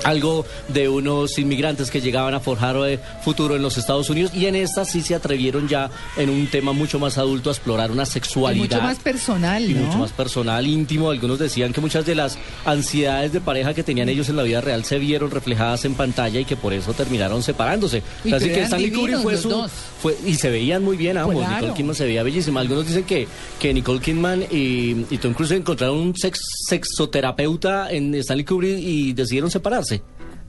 [0.04, 4.46] algo de unos inmigrantes que llegaban a forjar eh, futuro en los Estados Unidos y
[4.46, 8.04] en esta sí se atrevieron ya en un tema mucho más adulto a explorar una
[8.04, 9.80] Y sexualidad mucho más personal, y ¿no?
[9.86, 11.10] mucho más personal, íntimo.
[11.10, 14.60] Algunos decían que muchas de las ansiedades de pareja que tenían ellos en la vida
[14.60, 18.02] real se vieron reflejadas en pantalla y que por eso terminaron separándose.
[18.32, 19.68] Así que Stanley Kubrick fue su
[20.00, 21.44] fue y se veían muy bien ambos.
[21.44, 21.56] Claro.
[21.56, 22.60] Nicole Kidman se veía bellísima.
[22.60, 23.26] Algunos dicen que
[23.58, 29.12] que Nicole Kidman y, y Tom Cruise encontraron un sex, sexoterapeuta en Stanley Kubrick y
[29.12, 29.89] decidieron separarse.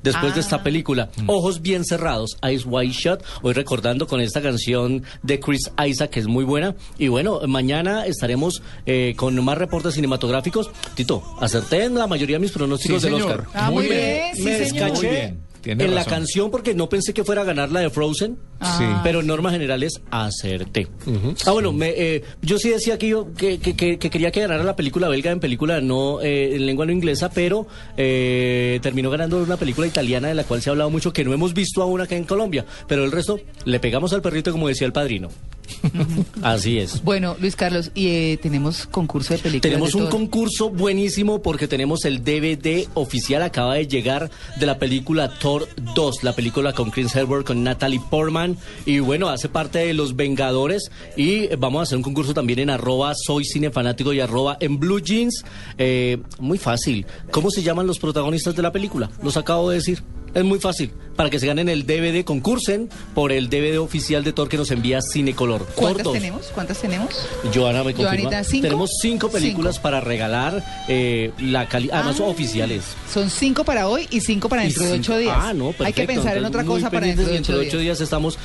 [0.03, 0.43] Después de Ah.
[0.43, 5.71] esta película, Ojos Bien Cerrados, Eyes Wide Shut, hoy recordando con esta canción de Chris
[5.85, 6.75] Isaac, que es muy buena.
[6.97, 10.69] Y bueno, mañana estaremos eh, con más reportes cinematográficos.
[10.95, 13.41] Tito, acerté en la mayoría de mis pronósticos Sí, del señor.
[13.41, 13.47] Oscar.
[13.53, 14.73] Ah, muy Muy bien, sí, Me señor.
[14.89, 17.79] descaché Muy bien, tiene en la canción porque no pensé que fuera a ganar la
[17.81, 19.01] de Frozen, Ah.
[19.03, 20.87] pero en normas generales acerté.
[21.45, 24.41] Ah, bueno, me, eh, yo sí decía que yo que, que- que- que quería que
[24.41, 27.67] ganara la película belga en película no eh, en lengua no inglesa, pero
[27.97, 31.33] eh, terminó ganando una película italiana de la cual se ha hablado mucho que no
[31.33, 34.85] hemos visto aún acá en Colombia, pero el resto le pegamos al perrito como decía
[34.87, 35.29] el padrino.
[36.41, 37.03] Así es.
[37.03, 39.61] Bueno, Luis Carlos, y eh, tenemos concurso de películas.
[39.61, 44.29] Tenemos de un concurso buenísimo porque tenemos el DVD oficial, acaba de llegar
[44.59, 49.29] de la película Thor 2, la película con Chris Hemsworth, con Natalie Portman y bueno,
[49.29, 53.45] hace parte de Los Vengadores y vamos a hacer un concurso también en arroba soy
[53.45, 55.43] cinefanático y arroba en Blue Jeans.
[55.77, 57.05] Eh, muy fácil.
[57.31, 59.09] ¿Cómo se llaman los protagonistas de la película?
[59.23, 60.03] Los acabo de decir.
[60.33, 60.91] Es muy fácil.
[61.15, 64.71] Para que se ganen el DVD, concursen por el DVD oficial de Thor que nos
[64.71, 65.67] envía Cinecolor.
[65.75, 66.13] ¿Cuántas 2.
[66.13, 66.47] tenemos?
[66.53, 67.09] ¿Cuántas tenemos?
[67.53, 68.09] Joana me confirma.
[68.11, 68.61] Joanita, ¿cinco?
[68.63, 72.23] Tenemos cinco películas para regalar, eh, la cali además Ah.
[72.23, 72.83] oficiales.
[73.13, 75.35] Son cinco para hoy y cinco para dentro de cinco- ocho días.
[75.37, 76.07] Ah, no, Hay que perfecto.
[76.07, 77.83] pensar en Entonces, otra muy cosa para dentro de ocho días.
[77.83, 78.37] días estamos,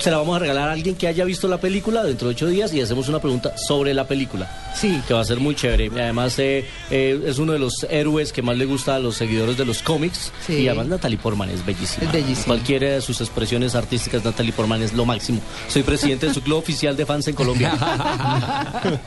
[0.00, 2.46] se la vamos a regalar a alguien que haya visto la película dentro de ocho
[2.46, 4.50] días y hacemos una pregunta sobre la película.
[4.74, 5.00] Sí.
[5.06, 5.90] Que va a ser muy chévere.
[5.94, 9.16] Y además eh, eh, es uno de los héroes que más le gusta a los
[9.16, 10.32] seguidores de los cómics.
[10.46, 10.54] Sí.
[10.54, 12.06] Y además Natalie Portman es bellísima.
[12.06, 12.46] Es bellísima.
[12.46, 15.40] Cualquiera de sus expresiones artísticas, Natalie Portman es lo máximo.
[15.68, 17.72] Soy presidente de su club oficial de fans en Colombia.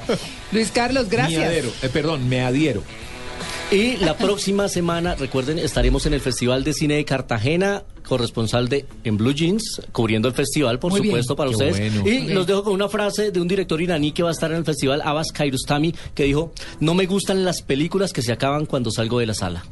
[0.51, 1.43] Luis Carlos, Me gracias.
[1.43, 2.83] adhiero, eh, perdón, me adhiero.
[3.71, 8.85] Y la próxima semana, recuerden, estaremos en el Festival de Cine de Cartagena, corresponsal de
[9.03, 11.11] En Blue Jeans, cubriendo el festival, por Muy bien.
[11.13, 11.77] supuesto, para Qué ustedes.
[11.79, 12.07] bueno.
[12.07, 12.35] Y bien.
[12.35, 14.65] los dejo con una frase de un director iraní que va a estar en el
[14.65, 19.19] festival, Abbas Kiarostami, que dijo, no me gustan las películas que se acaban cuando salgo
[19.19, 19.63] de la sala.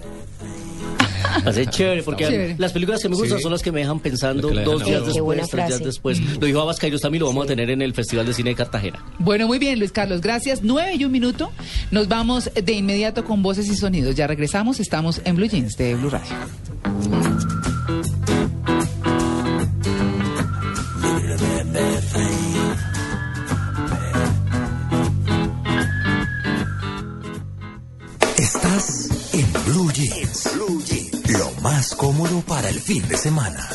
[1.46, 2.56] Así chévere, porque Chévere.
[2.58, 3.44] las películas que me gustan Sí.
[3.44, 6.20] son las que me dejan pensando dos días después, tres días después.
[6.40, 9.04] Lo dijo Abbas Kiarostami, lo vamos a tener en el Festival de Cine de Cartagena.
[9.20, 10.62] Bueno, muy bien, Luis Carlos, gracias.
[10.64, 11.52] Nueve y un minuto.
[11.92, 14.16] Nos vamos de inmediato con voces y sonidos.
[14.16, 16.36] Ya regresamos, estamos en Blue Jeans de Blue Radio.
[28.38, 30.50] Estás en Blue Jeans.
[30.56, 30.91] Blue Jeans.
[32.02, 33.70] Cómodo para el fin de semana.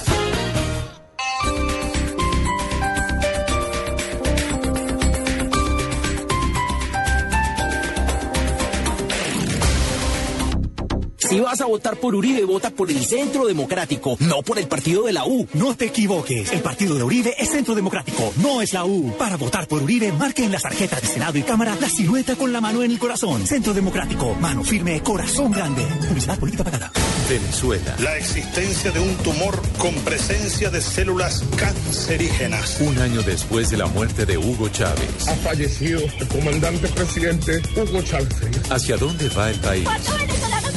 [11.29, 15.05] Si vas a votar por Uribe, vota por el Centro Democrático, no por el partido
[15.05, 15.49] de la U.
[15.55, 19.13] No te equivoques, el partido de Uribe es Centro Democrático, no es la U.
[19.19, 22.53] Para votar por Uribe, marque en las tarjetas de Senado y Cámara la silueta con
[22.53, 23.45] la mano en el corazón.
[23.45, 25.83] Centro Democrático, mano firme, corazón grande.
[26.09, 26.93] Publicidad política pagada.
[27.29, 27.97] Venezuela.
[27.99, 32.81] La existencia de un tumor con presencia de células cancerígenas.
[32.81, 35.27] Un año después de la muerte de Hugo Chávez.
[35.27, 38.29] Ha fallecido el comandante presidente Hugo Chávez.
[38.71, 39.89] ¿Hacia dónde va el país?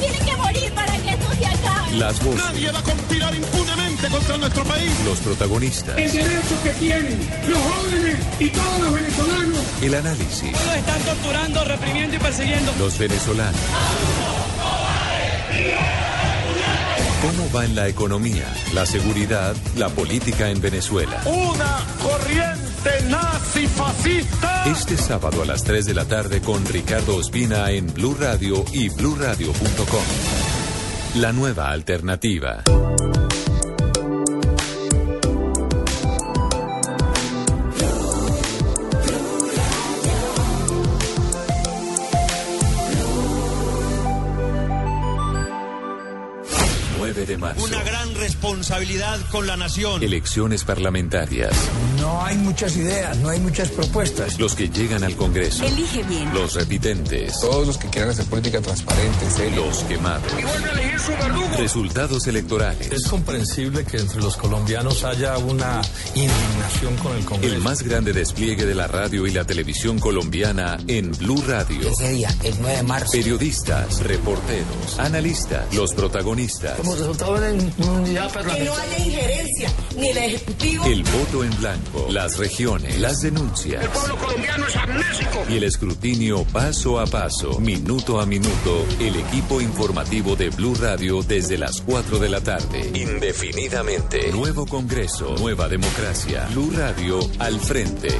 [0.00, 1.96] tienen que morir para que esto se acabe?
[1.96, 4.90] Las voces, Nadie va a conspirar impunemente contra nuestro país.
[5.04, 9.58] los protagonistas, El derecho que tienen los jóvenes y todos los venezolanos.
[9.82, 12.72] el análisis, Los están torturando, reprimiendo y persiguiendo.
[12.78, 13.60] los venezolanos.
[17.22, 21.20] ¿Cómo va en la economía, la seguridad, la política en Venezuela?
[21.26, 22.69] Una corriente
[24.66, 28.88] Este sábado a las 3 de la tarde con Ricardo Ospina en Blue Radio y
[28.88, 30.04] bluradio.com.
[31.16, 32.62] La nueva alternativa.
[47.20, 47.64] 9 de marzo.
[47.64, 50.02] Una gran responsabilidad con la nación.
[50.02, 51.52] Elecciones parlamentarias.
[51.98, 54.38] No hay muchas ideas, no hay muchas propuestas.
[54.38, 55.64] Los que llegan al Congreso.
[55.64, 56.32] Elige bien.
[56.32, 57.38] Los repitentes.
[57.40, 59.50] Todos los que quieran hacer política transparente.
[59.54, 60.32] Los quemados.
[60.38, 61.56] Y vuelve a elegir su verdugo.
[61.58, 62.90] Resultados electorales.
[62.90, 65.82] Es comprensible que entre los colombianos haya una
[66.14, 67.54] indignación con el Congreso.
[67.54, 71.90] El más grande despliegue de la radio y la televisión colombiana en Blue Radio.
[71.90, 73.12] Ese día, el 9 de marzo.
[73.12, 76.78] Periodistas, reporteros, analistas, los protagonistas.
[77.10, 80.84] Resultado de Que no haya injerencia ni el Ejecutivo.
[80.84, 83.82] El voto en blanco, las regiones, las denuncias.
[83.82, 85.44] El pueblo colombiano es amnésico.
[85.48, 91.22] Y el escrutinio paso a paso, minuto a minuto, el equipo informativo de Blue Radio
[91.22, 92.90] desde las 4 de la tarde.
[92.94, 94.30] Indefinidamente.
[94.32, 96.46] Nuevo Congreso, nueva democracia.
[96.50, 98.10] Blue Radio al frente.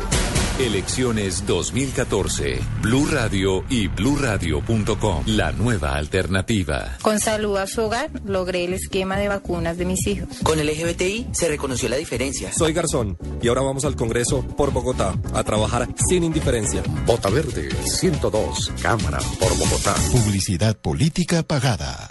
[0.66, 2.60] Elecciones 2014.
[2.82, 5.24] Blue Radio y bluradio.com.
[5.24, 6.98] La nueva alternativa.
[7.00, 10.28] Con salud a su hogar logré el esquema de vacunas de mis hijos.
[10.42, 12.52] Con el LGBTI se reconoció la diferencia.
[12.52, 16.82] Soy Garzón y ahora vamos al Congreso por Bogotá a trabajar sin indiferencia.
[17.06, 19.94] Bota Verde 102, Cámara por Bogotá.
[20.12, 22.10] Publicidad política pagada.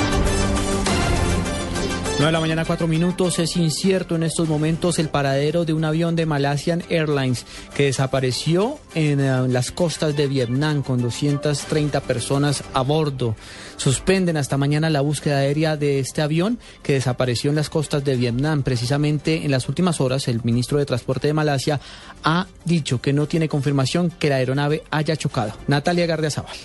[2.21, 3.39] 9 de la mañana, 4 minutos.
[3.39, 8.77] Es incierto en estos momentos el paradero de un avión de Malaysian Airlines que desapareció
[8.93, 13.35] en eh, las costas de Vietnam con 230 personas a bordo.
[13.75, 18.15] Suspenden hasta mañana la búsqueda aérea de este avión que desapareció en las costas de
[18.15, 18.61] Vietnam.
[18.61, 21.79] Precisamente en las últimas horas, el ministro de Transporte de Malasia
[22.23, 25.53] ha dicho que no tiene confirmación que la aeronave haya chocado.
[25.67, 26.55] Natalia Gardiazabal.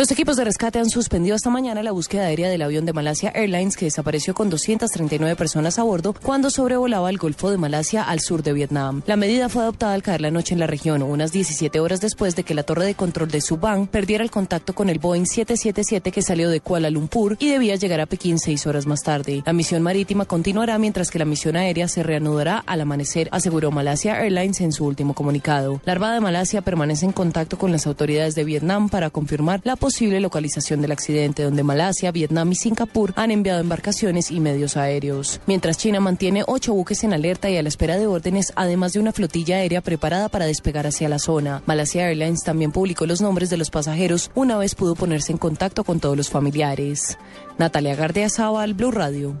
[0.00, 3.32] Los equipos de rescate han suspendido esta mañana la búsqueda aérea del avión de Malasia
[3.34, 8.20] Airlines que desapareció con 239 personas a bordo cuando sobrevolaba el Golfo de Malasia al
[8.20, 9.02] sur de Vietnam.
[9.04, 12.34] La medida fue adoptada al caer la noche en la región, unas 17 horas después
[12.34, 16.12] de que la torre de control de Subang perdiera el contacto con el Boeing 777
[16.12, 19.42] que salió de Kuala Lumpur y debía llegar a Pekín seis horas más tarde.
[19.44, 24.18] La misión marítima continuará mientras que la misión aérea se reanudará al amanecer, aseguró Malasia
[24.22, 25.82] Airlines en su último comunicado.
[25.84, 29.76] La Armada de Malasia permanece en contacto con las autoridades de Vietnam para confirmar la
[29.90, 35.40] posible localización del accidente, donde Malasia, Vietnam y Singapur han enviado embarcaciones y medios aéreos.
[35.48, 39.00] Mientras China mantiene ocho buques en alerta y a la espera de órdenes, además de
[39.00, 41.64] una flotilla aérea preparada para despegar hacia la zona.
[41.66, 45.82] Malasia Airlines también publicó los nombres de los pasajeros una vez pudo ponerse en contacto
[45.82, 47.18] con todos los familiares.
[47.58, 49.34] Natalia Gardea Zaval, Blue Radio.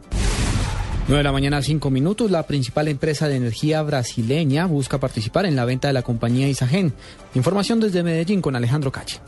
[1.06, 2.28] 9 de la mañana, 5 minutos.
[2.28, 6.92] La principal empresa de energía brasileña busca participar en la venta de la compañía Isagen.
[7.36, 9.20] Información desde Medellín con Alejandro Calle.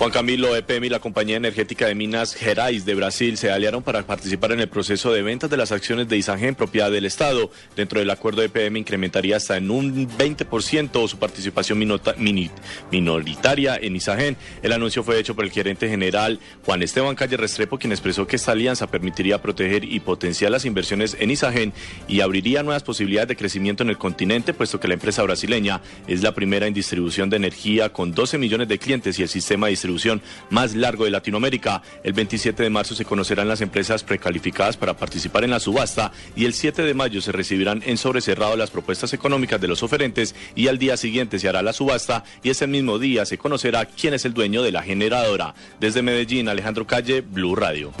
[0.00, 4.02] Juan Camilo EPM y la compañía energética de Minas Gerais de Brasil se aliaron para
[4.06, 7.50] participar en el proceso de ventas de las acciones de Isagen propiedad del Estado.
[7.76, 11.78] Dentro del acuerdo EPM incrementaría hasta en un 20% su participación
[12.90, 14.38] minoritaria en Isagen.
[14.62, 18.36] El anuncio fue hecho por el gerente general Juan Esteban Calle Restrepo, quien expresó que
[18.36, 21.74] esta alianza permitiría proteger y potenciar las inversiones en Isagen
[22.08, 26.22] y abriría nuevas posibilidades de crecimiento en el continente, puesto que la empresa brasileña es
[26.22, 29.72] la primera en distribución de energía con 12 millones de clientes y el sistema de
[29.72, 29.89] distribución
[30.50, 31.82] más largo de Latinoamérica.
[32.02, 36.44] El 27 de marzo se conocerán las empresas precalificadas para participar en la subasta y
[36.44, 40.68] el 7 de mayo se recibirán en sobrecerrado las propuestas económicas de los oferentes y
[40.68, 44.24] al día siguiente se hará la subasta y ese mismo día se conocerá quién es
[44.24, 45.54] el dueño de la generadora.
[45.80, 47.92] Desde Medellín, Alejandro Calle, Blue Radio.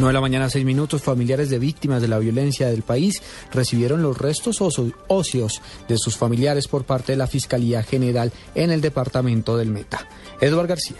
[0.00, 1.02] 9 de la mañana, 6 minutos.
[1.02, 3.22] Familiares de víctimas de la violencia del país
[3.52, 8.80] recibieron los restos óseos de sus familiares por parte de la Fiscalía General en el
[8.80, 10.08] departamento del Meta.
[10.40, 10.98] Eduard García.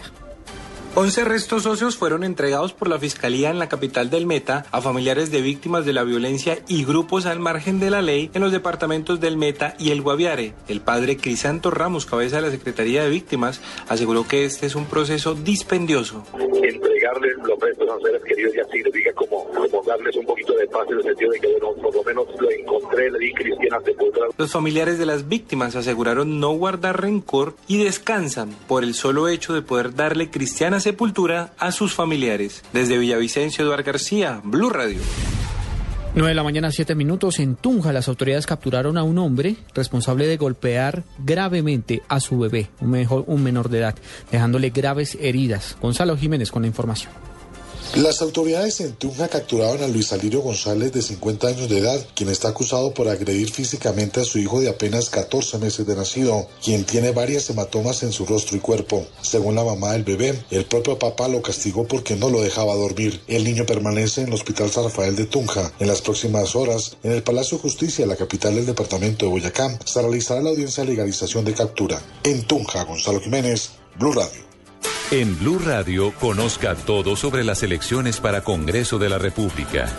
[0.93, 5.31] 11 restos óseos fueron entregados por la Fiscalía en la capital del Meta a familiares
[5.31, 9.21] de víctimas de la violencia y grupos al margen de la ley en los departamentos
[9.21, 10.53] del Meta y el Guaviare.
[10.67, 14.85] El padre Crisanto Ramos, cabeza de la Secretaría de Víctimas, aseguró que este es un
[14.85, 16.25] proceso dispendioso.
[17.43, 20.97] Los restos a seres queridos ya significa como, como darles un poquito de paz en
[20.97, 24.27] el sentido de que, bueno, por lo menos lo encontré, le di cristiana sepultura.
[24.37, 29.53] Los familiares de las víctimas aseguraron no guardar rencor y descansan por el solo hecho
[29.53, 32.63] de poder darle cristiana sepultura a sus familiares.
[32.73, 34.99] Desde Villavicencio, Eduardo García, Blue Radio.
[36.13, 37.39] 9 de la mañana, 7 minutos.
[37.39, 42.69] En Tunja, las autoridades capturaron a un hombre responsable de golpear gravemente a su bebé,
[42.81, 43.95] un, mejor- un menor de edad,
[44.29, 45.77] dejándole graves heridas.
[45.81, 47.11] Gonzalo Jiménez con la información.
[47.95, 52.29] Las autoridades en Tunja capturaron a Luis Alirio González de 50 años de edad, quien
[52.29, 56.85] está acusado por agredir físicamente a su hijo de apenas 14 meses de nacido, quien
[56.85, 59.05] tiene varias hematomas en su rostro y cuerpo.
[59.21, 63.21] Según la mamá del bebé, el propio papá lo castigó porque no lo dejaba dormir.
[63.27, 65.73] El niño permanece en el Hospital San Rafael de Tunja.
[65.79, 69.77] En las próximas horas, en el Palacio de Justicia, la capital del departamento de Boyacá,
[69.83, 72.01] se realizará la audiencia de legalización de captura.
[72.23, 74.50] En Tunja, Gonzalo Jiménez, Blue Radio.
[75.11, 79.89] En Blue Radio, conozca todo sobre las elecciones para Congreso de la República.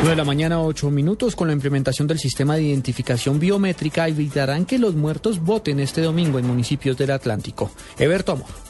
[0.00, 4.64] 9 de la mañana, 8 minutos, con la implementación del sistema de identificación biométrica, evitarán
[4.64, 7.70] que los muertos voten este domingo en municipios del Atlántico.
[7.98, 8.67] Eberto Amor.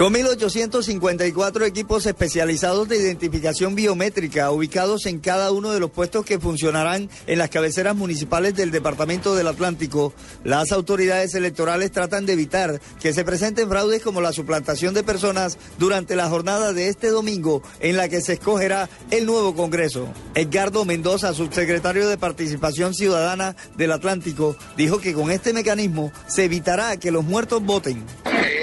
[0.00, 6.38] Con 1.854 equipos especializados de identificación biométrica ubicados en cada uno de los puestos que
[6.38, 12.80] funcionarán en las cabeceras municipales del Departamento del Atlántico, las autoridades electorales tratan de evitar
[12.98, 17.62] que se presenten fraudes como la suplantación de personas durante la jornada de este domingo
[17.80, 20.08] en la que se escogerá el nuevo Congreso.
[20.34, 26.96] Edgardo Mendoza, subsecretario de Participación Ciudadana del Atlántico, dijo que con este mecanismo se evitará
[26.96, 28.02] que los muertos voten.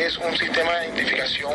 [0.07, 1.51] Es un sistema de identificación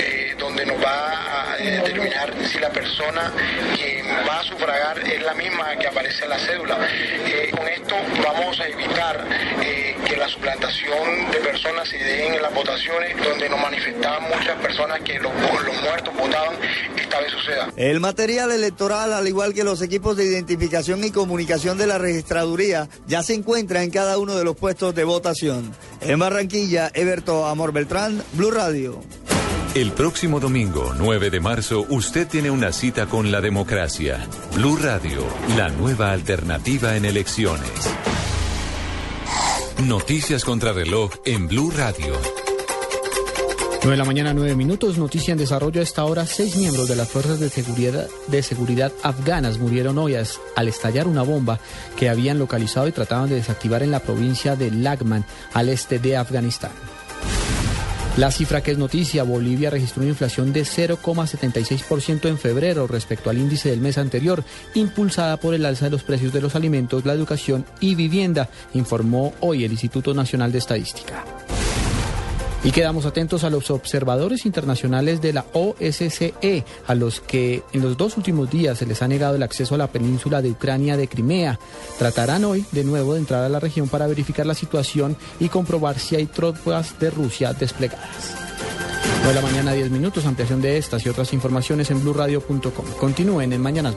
[0.00, 3.32] eh, donde nos va a determinar si la persona
[3.74, 6.78] que va a sufragar es la misma que aparece en la cédula.
[7.24, 9.26] Eh, con esto vamos a evitar
[9.62, 14.60] eh, que la suplantación de personas se den en las votaciones donde nos manifestaban muchas
[14.60, 16.54] personas que los, los muertos votaban,
[16.98, 17.72] esta vez suceda.
[17.76, 22.90] El material electoral, al igual que los equipos de identificación y comunicación de la registraduría,
[23.06, 25.74] ya se encuentra en cada uno de los puestos de votación.
[26.02, 29.00] En Barranquilla, Eberto Amor Beltrán, Blue Radio.
[29.74, 34.20] El próximo domingo, 9 de marzo, usted tiene una cita con la democracia.
[34.54, 35.24] Blue Radio,
[35.56, 37.70] la nueva alternativa en elecciones.
[39.82, 42.12] Noticias contra reloj en Blue Radio.
[43.80, 44.98] 9 de la mañana, 9 minutos.
[44.98, 46.26] Noticia en desarrollo a esta hora.
[46.26, 51.58] Seis miembros de las fuerzas de seguridad, afganas murieron hoy al estallar una bomba
[51.96, 55.24] que habían localizado y trataban de desactivar en la provincia de Lagman,
[55.54, 56.72] al este de Afganistán.
[58.18, 63.38] La cifra que es noticia, Bolivia registró una inflación de 0,76% en febrero respecto al
[63.38, 64.44] índice del mes anterior,
[64.74, 69.32] impulsada por el alza de los precios de los alimentos, la educación y vivienda, informó
[69.40, 71.24] hoy el Instituto Nacional de Estadística.
[72.64, 77.96] Y quedamos atentos a los observadores internacionales de la OSCE, a los que en los
[77.96, 81.08] dos últimos días se les ha negado el acceso a la península de Ucrania de
[81.08, 81.58] Crimea.
[81.98, 85.98] Tratarán hoy de nuevo de entrar a la región para verificar la situación y comprobar
[85.98, 88.36] si hay tropas de Rusia desplegadas.
[89.26, 90.24] de la mañana, 10 minutos.
[90.24, 92.86] Ampliación de estas y otras informaciones en blurradio.com.
[92.98, 93.96] Continúen en Mañanas.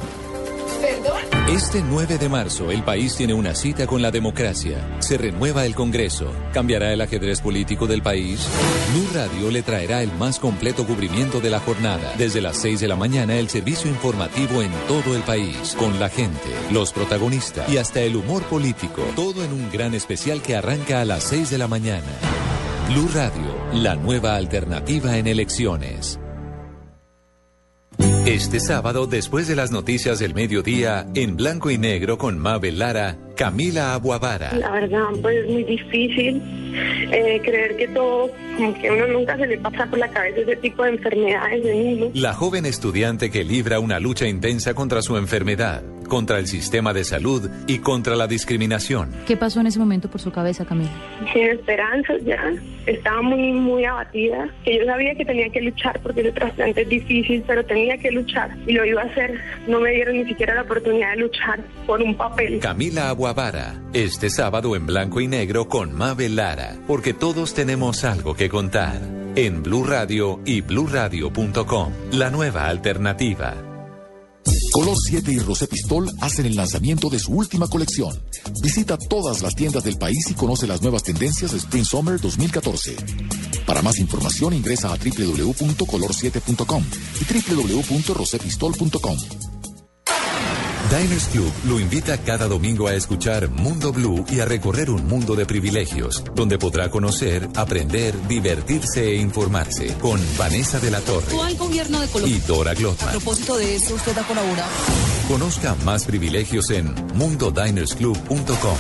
[1.48, 4.98] Este 9 de marzo el país tiene una cita con la democracia.
[4.98, 6.34] Se renueva el Congreso.
[6.52, 8.48] ¿Cambiará el ajedrez político del país?
[8.92, 12.16] Blue Radio le traerá el más completo cubrimiento de la jornada.
[12.18, 15.76] Desde las 6 de la mañana el servicio informativo en todo el país.
[15.78, 19.04] Con la gente, los protagonistas y hasta el humor político.
[19.16, 22.12] Todo en un gran especial que arranca a las 6 de la mañana.
[22.90, 26.20] Blue Radio, la nueva alternativa en elecciones.
[28.26, 33.18] Este sábado, después de las noticias del mediodía, en blanco y negro con Mabel Lara,
[33.36, 34.54] Camila Aguavara.
[34.56, 36.42] La verdad, pues es muy difícil
[37.12, 40.40] eh, creer que todo, como que a uno nunca se le pasa por la cabeza
[40.42, 42.10] ese tipo de enfermedades de niños.
[42.14, 47.04] La joven estudiante que libra una lucha intensa contra su enfermedad, contra el sistema de
[47.04, 49.12] salud y contra la discriminación.
[49.28, 50.92] ¿Qué pasó en ese momento por su cabeza, Camila?
[51.34, 52.54] Sin esperanzas ya.
[52.86, 54.48] Estaba muy, muy abatida.
[54.64, 58.12] Que yo sabía que tenía que luchar porque el trasplante es difícil, pero tenía que
[58.12, 59.40] luchar y lo iba a hacer.
[59.68, 62.60] No me dieron ni siquiera la oportunidad de luchar por un papel.
[62.60, 63.25] Camila Aguavara,
[63.94, 69.02] este sábado en blanco y negro con Mabel Lara, porque todos tenemos algo que contar.
[69.36, 73.56] En Blue Radio y bluradio.com, la nueva alternativa.
[74.72, 78.16] Color 7 y Rosé Pistol hacen el lanzamiento de su última colección.
[78.62, 82.96] Visita todas las tiendas del país y conoce las nuevas tendencias de Spring Summer 2014.
[83.66, 86.84] Para más información ingresa a www.color7.com
[87.22, 89.18] y www.rosepistol.com.
[90.90, 95.36] Diners Club lo invita cada domingo a escuchar Mundo Blue y a recorrer un mundo
[95.36, 102.00] de privilegios, donde podrá conocer, aprender, divertirse e informarse con Vanessa de la Torre gobierno
[102.00, 103.10] de y Dora Glotman.
[103.10, 104.70] A propósito de eso, usted ha colaborado.
[105.28, 108.78] Conozca más privilegios en mundodinersclub.com.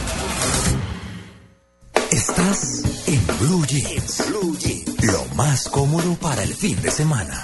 [2.12, 4.24] Estás en Blue Jeans.
[4.30, 5.04] Blue Jeans.
[5.04, 7.44] Lo más cómodo para el fin de semana.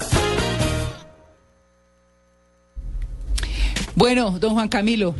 [3.96, 5.14] Bueno, don Juan Camilo.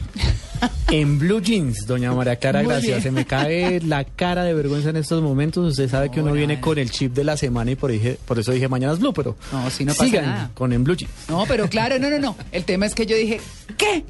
[0.92, 3.04] En Blue Jeans, doña María Clara, gracias.
[3.04, 5.72] Se me cae la cara de vergüenza en estos momentos.
[5.72, 8.38] Usted sabe que uno viene con el chip de la semana y por, dije- por
[8.40, 10.52] eso dije mañana es Blue, pero No, si no pasa sigan nada.
[10.54, 11.12] con En Blue Jeans.
[11.30, 12.36] No, pero claro, no, no, no.
[12.52, 13.40] El tema es que yo dije,
[13.78, 14.04] ¿qué?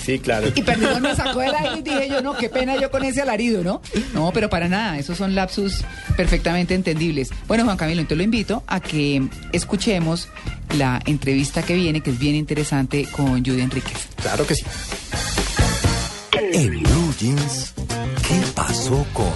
[0.00, 0.46] Sí, claro.
[0.54, 3.20] Y perdón, me sacó del aire y dije yo, no, qué pena yo con ese
[3.22, 3.82] alarido, ¿no?
[4.14, 5.84] No, pero para nada, esos son lapsus
[6.16, 7.30] perfectamente entendibles.
[7.48, 9.20] Bueno, Juan Camilo, entonces lo invito a que
[9.52, 10.28] escuchemos
[10.78, 14.08] la entrevista que viene, que es bien interesante, con Judy Enríquez.
[14.22, 14.62] Claro que sí.
[16.52, 19.26] En Blue ¿qué pasó con?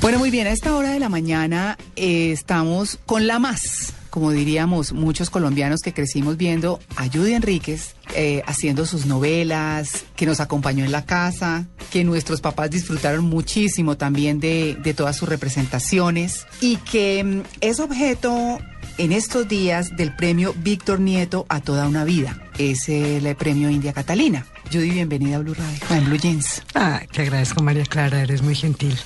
[0.00, 4.32] Bueno, muy bien, a esta hora de la mañana eh, estamos con la más, como
[4.32, 10.40] diríamos muchos colombianos que crecimos viendo a Judy Enríquez eh, haciendo sus novelas, que nos
[10.40, 16.46] acompañó en la casa, que nuestros papás disfrutaron muchísimo también de, de todas sus representaciones
[16.60, 18.58] y que mm, es objeto
[18.98, 22.36] en estos días del premio Víctor Nieto a toda una vida.
[22.58, 24.44] Es el premio India Catalina.
[24.72, 26.62] Judy, bienvenida a Blue Radio, en Blue Jeans.
[26.74, 28.98] Ah, te agradezco María Clara, eres muy gentil.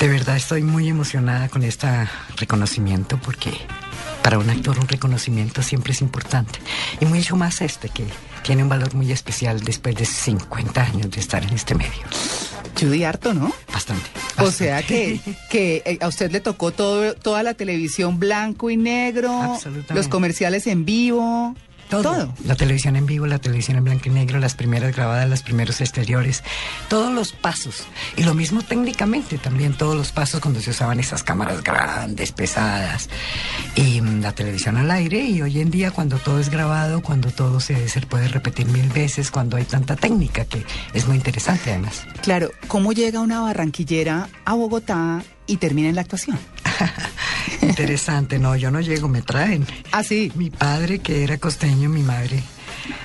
[0.00, 1.86] De verdad estoy muy emocionada con este
[2.36, 3.52] reconocimiento porque
[4.22, 6.58] para un actor un reconocimiento siempre es importante.
[7.00, 8.06] Y mucho más este que
[8.42, 12.02] tiene un valor muy especial después de 50 años de estar en este medio.
[12.78, 13.52] Judy harto, ¿no?
[13.72, 14.10] Bastante.
[14.38, 15.20] O sea que,
[15.50, 19.58] que eh, a usted le tocó todo, toda la televisión blanco y negro,
[19.90, 21.54] los comerciales en vivo,
[21.88, 22.32] todo.
[22.44, 25.80] La televisión en vivo, la televisión en blanco y negro, las primeras grabadas, los primeros
[25.80, 26.42] exteriores,
[26.88, 27.84] todos los pasos.
[28.16, 33.08] Y lo mismo técnicamente también, todos los pasos cuando se usaban esas cámaras grandes, pesadas.
[33.76, 37.30] Y mm, la televisión al aire y hoy en día cuando todo es grabado, cuando
[37.30, 41.70] todo se, se puede repetir mil veces, cuando hay tanta técnica que es muy interesante
[41.70, 42.06] además.
[42.22, 46.38] Claro, ¿cómo llega una barranquillera a Bogotá y termina en la actuación?
[47.62, 49.66] Interesante, no, yo no llego, me traen.
[49.92, 50.32] Ah, sí.
[50.34, 52.42] Mi padre, que era costeño, mi madre.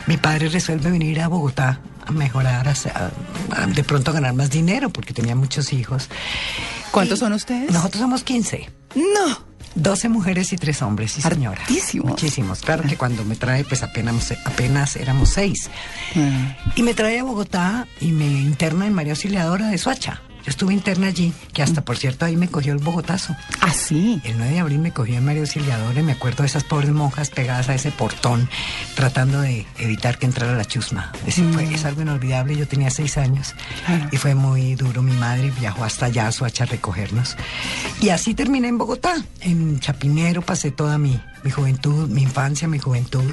[0.07, 4.33] Mi padre resuelve venir a Bogotá a mejorar, a, a- a de pronto a ganar
[4.33, 6.09] más dinero, porque tenía muchos hijos.
[6.91, 7.71] ¿Cuántos Y son ustedes?
[7.71, 8.69] Nosotros somos 15.
[8.95, 9.49] No.
[9.75, 11.61] 12 mujeres y 3 hombres, sí señora.
[11.61, 12.09] Hartísimos.
[12.09, 12.61] Muchísimos.
[12.61, 15.69] Claro que cuando me trae, pues apenas, apenas éramos 6.
[16.15, 16.57] Ah.
[16.75, 20.21] Y me trae a Bogotá y me interna en María Auxiliadora de Soacha.
[20.49, 23.35] Yo estuve interna allí, que hasta por cierto ahí me cogió el Bogotazo.
[23.61, 24.19] Ah, sí.
[24.23, 26.89] El 9 de abril me cogió en María Auxiliadora y me acuerdo de esas pobres
[26.89, 28.49] monjas pegadas a ese portón,
[28.95, 31.11] tratando de evitar que entrara la chusma.
[31.53, 33.53] Fue, es algo inolvidable, yo tenía seis años
[34.11, 35.03] y fue muy duro.
[35.03, 37.37] Mi madre viajó hasta allá a Soacha a recogernos.
[38.01, 39.23] Y así terminé en Bogotá.
[39.41, 43.31] En Chapinero pasé toda mi, mi juventud, mi infancia, mi juventud.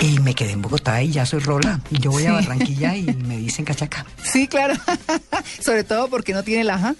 [0.00, 1.80] Y me quedé en Bogotá y ya soy rola.
[1.90, 2.32] Y yo voy a.
[2.32, 4.04] Barranquilla y me dicen cachaca.
[4.22, 4.74] Sí, claro.
[5.60, 6.94] Sobre todo porque no tiene laja.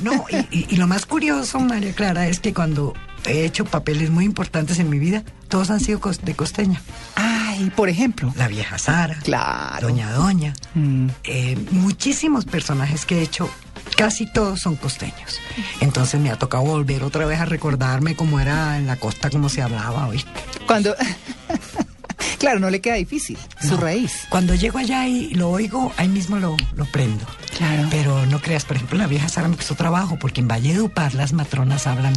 [0.00, 2.94] No, y, y- y lo más curioso, María Clara, es que cuando
[3.26, 6.80] he hecho papeles muy importantes en mi vida, todos han sido de costeña.
[7.16, 8.32] Ay, por ejemplo.
[8.36, 9.18] La vieja Sara.
[9.24, 9.88] Claro.
[9.88, 10.54] Doña Doña.
[10.74, 11.08] Mm.
[11.24, 13.50] Eh, muchísimos personajes que he hecho,
[13.96, 15.40] casi todos son costeños.
[15.80, 19.48] Entonces me ha tocado volver otra vez a recordarme cómo era en la costa, cómo
[19.48, 20.30] se hablaba, ¿oíste?
[20.66, 20.94] Cuando.
[22.38, 23.36] claro, no le queda difícil.
[23.60, 24.26] Su raíz.
[24.28, 27.24] Cuando llego allá y lo oigo, ahí mismo lo, lo prendo.
[27.56, 27.88] Claro.
[27.90, 31.32] Pero no creas, por ejemplo, la vieja Sara me costó trabajo, porque en Valledupar las
[31.32, 32.14] matronas hablan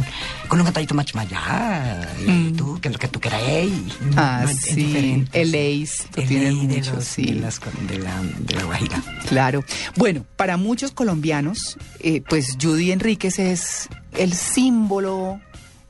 [0.48, 4.10] con un cantadito más mayá, y tú, que es lo que tú Mm.
[4.16, 5.24] Ah, no, sí.
[5.32, 5.54] El.
[5.54, 6.04] Ace.
[6.16, 7.24] lo El de, mucho, los- sí.
[7.24, 9.02] de las- de la, de la Guajira.
[9.28, 9.64] Claro.
[9.96, 15.40] Bueno, para muchos colombianos, eh, pues Judy Enríquez es el símbolo,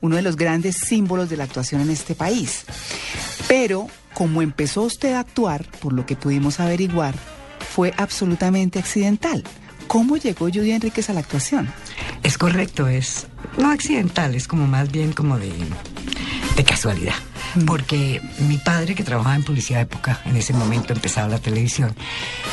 [0.01, 2.65] uno de los grandes símbolos de la actuación en este país.
[3.47, 7.13] Pero como empezó usted a actuar, por lo que pudimos averiguar,
[7.59, 9.43] fue absolutamente accidental.
[9.87, 11.67] ¿Cómo llegó Judy Enríquez a la actuación?
[12.23, 13.27] Es correcto, es
[13.57, 15.51] no accidental, es como más bien como de,
[16.55, 17.13] de casualidad.
[17.65, 21.95] Porque mi padre, que trabajaba en publicidad de época, en ese momento empezaba la televisión,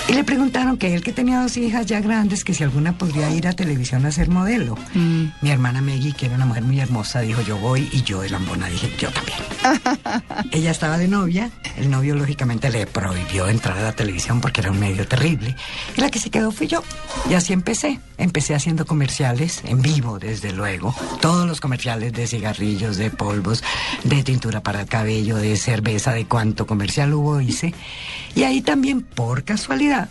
[0.09, 3.31] y le preguntaron que él que tenía dos hijas ya grandes, que si alguna podría
[3.31, 4.77] ir a televisión a ser modelo.
[4.95, 8.31] Mi hermana Maggie, que era una mujer muy hermosa, dijo yo voy, y yo de
[8.31, 9.39] lambona dije yo también.
[10.53, 14.71] Ella estaba de novia, el novio lógicamente le prohibió entrar a la televisión porque era
[14.71, 15.57] un medio terrible,
[15.97, 16.83] y la que se quedó fui yo.
[17.29, 18.01] Y así empecé.
[18.19, 20.95] Empecé haciendo comerciales en vivo, desde luego.
[21.21, 23.65] Todos los comerciales de cigarrillos, de polvos,
[24.05, 27.73] de tintura para cabello, de cerveza, de cuánto comercial hubo hice.
[28.35, 30.11] Y ahí también, por casualidad,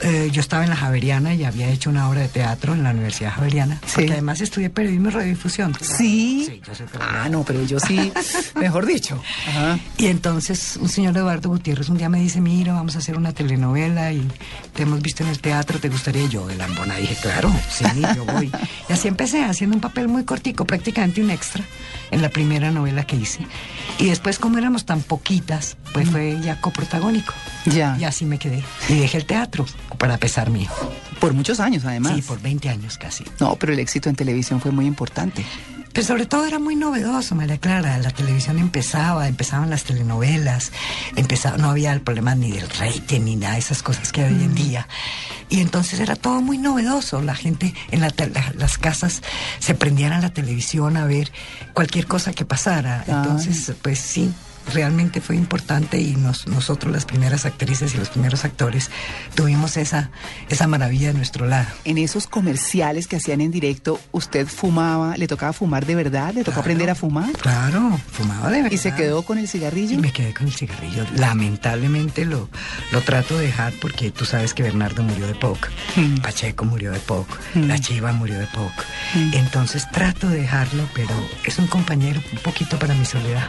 [0.00, 2.90] eh, yo estaba en la Javeriana y había hecho una obra de teatro en la
[2.90, 3.80] Universidad Javeriana.
[3.94, 5.74] Porque además estudié periodismo y radiodifusión.
[5.80, 6.46] Sí.
[6.48, 8.12] Sí, yo soy Ah, no, pero yo sí,
[8.56, 9.22] mejor dicho.
[9.48, 9.78] Ajá.
[9.96, 13.32] Y entonces un señor Eduardo Gutiérrez un día me dice, mira, vamos a hacer una
[13.32, 14.26] telenovela y
[14.74, 16.24] te hemos visto en el teatro, ¿te gustaría?
[16.24, 17.84] Y yo de lambona dije, claro, sí,
[18.16, 18.50] yo voy.
[18.88, 21.64] Y así empecé, haciendo un papel muy cortico, prácticamente un extra,
[22.10, 23.46] en la primera novela que hice.
[23.98, 27.32] Y después, como éramos tan poquitas, pues fue ya coprotagónico.
[27.66, 27.96] Ya.
[27.98, 28.62] Y así me quedé.
[28.88, 29.64] Y dejé el teatro,
[29.98, 30.70] para pesar mío.
[31.20, 32.12] Por muchos años, además.
[32.16, 33.24] Sí, por 20 años casi.
[33.40, 35.44] No, pero el éxito en televisión fue muy importante.
[35.92, 37.96] Pero sobre todo era muy novedoso, María Clara.
[37.98, 40.72] La televisión empezaba, empezaban las telenovelas,
[41.14, 44.34] empezaba, no había el problema ni del rating ni nada de esas cosas que hay
[44.34, 44.88] hoy en día.
[45.48, 47.22] Y entonces era todo muy novedoso.
[47.22, 49.22] La gente en la te- la- las casas
[49.60, 51.30] se prendían a la televisión a ver
[51.74, 53.04] cualquier cosa que pasara.
[53.06, 54.32] Entonces, pues sí.
[54.72, 58.90] Realmente fue importante y nos- nosotros las primeras actrices y los primeros actores
[59.34, 60.10] tuvimos esa,
[60.48, 61.66] esa maravilla de nuestro lado.
[61.84, 65.16] En esos comerciales que hacían en directo, ¿usted fumaba?
[65.16, 66.28] ¿Le tocaba fumar de verdad?
[66.34, 66.60] ¿Le tocó Claro.
[66.60, 67.32] aprender a fumar?
[67.32, 68.70] Claro, fumaba de verdad.
[68.72, 69.94] ¿Y se quedó con el cigarrillo?
[69.94, 71.04] Y me quedé con el cigarrillo.
[71.16, 72.48] Lamentablemente lo,
[72.90, 76.16] lo trato de dejar porque tú sabes que Bernardo murió de poco, Mm.
[76.22, 77.64] Pacheco murió de poco, Mm.
[77.68, 78.82] la Chiva murió de poco.
[79.14, 79.34] Mm.
[79.34, 81.10] Entonces trato de dejarlo, pero
[81.44, 83.46] es un compañero un poquito para mi soledad.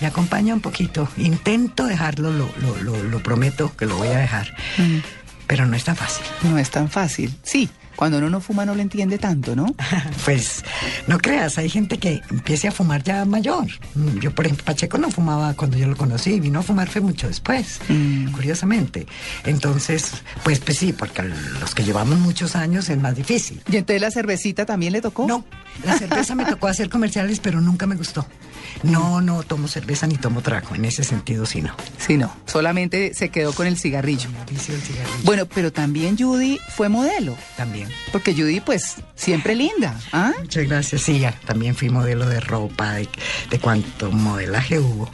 [0.00, 1.08] Me acompaña un poquito.
[1.16, 4.54] Intento dejarlo, lo, lo, lo, lo prometo que lo voy a dejar.
[4.78, 4.98] Mm.
[5.46, 6.24] Pero no es tan fácil.
[6.42, 7.34] No es tan fácil.
[7.42, 7.68] Sí,
[7.98, 9.74] cuando uno no fuma no lo entiende tanto, ¿no?
[10.24, 10.62] Pues
[11.08, 13.66] no creas, hay gente que empiece a fumar ya mayor.
[13.96, 17.00] Mm, Yo, por ejemplo, Pacheco no fumaba cuando yo lo conocí, vino a fumar fue
[17.00, 17.80] mucho después,
[18.32, 19.06] curiosamente.
[19.44, 20.12] Entonces,
[20.44, 21.22] pues, pues sí, porque
[21.60, 23.60] los que llevamos muchos años es más difícil.
[23.68, 25.26] ¿Y entonces la cervecita también le tocó?
[25.26, 25.44] No,
[25.84, 28.24] la cerveza me tocó hacer comerciales, pero nunca me gustó.
[28.84, 31.74] No, no tomo cerveza ni tomo trago, en ese sentido sí no.
[31.98, 32.32] Sí, no.
[32.46, 34.28] Solamente se quedó con el cigarrillo.
[34.48, 35.18] Vicio del cigarrillo.
[35.24, 37.36] Bueno, pero también Judy fue modelo.
[37.56, 37.87] También.
[38.12, 39.98] Porque Judy, pues, siempre linda.
[40.12, 40.32] ¿ah?
[40.40, 41.02] Muchas gracias.
[41.02, 43.08] Sí, ya, también fui modelo de ropa, de,
[43.50, 45.10] de cuánto modelaje hubo.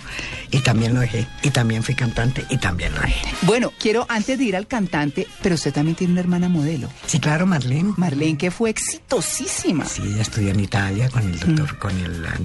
[0.51, 1.27] Y también lo dejé.
[1.43, 3.27] Y también fui cantante y también lo dejé.
[3.43, 6.89] Bueno, quiero antes de ir al cantante, pero usted también tiene una hermana modelo.
[7.07, 7.93] Sí, claro, Marlene.
[7.97, 9.85] Marlene, que fue exitosísima.
[9.85, 12.39] Sí, ella estudió en Italia con el doctor, con el ah,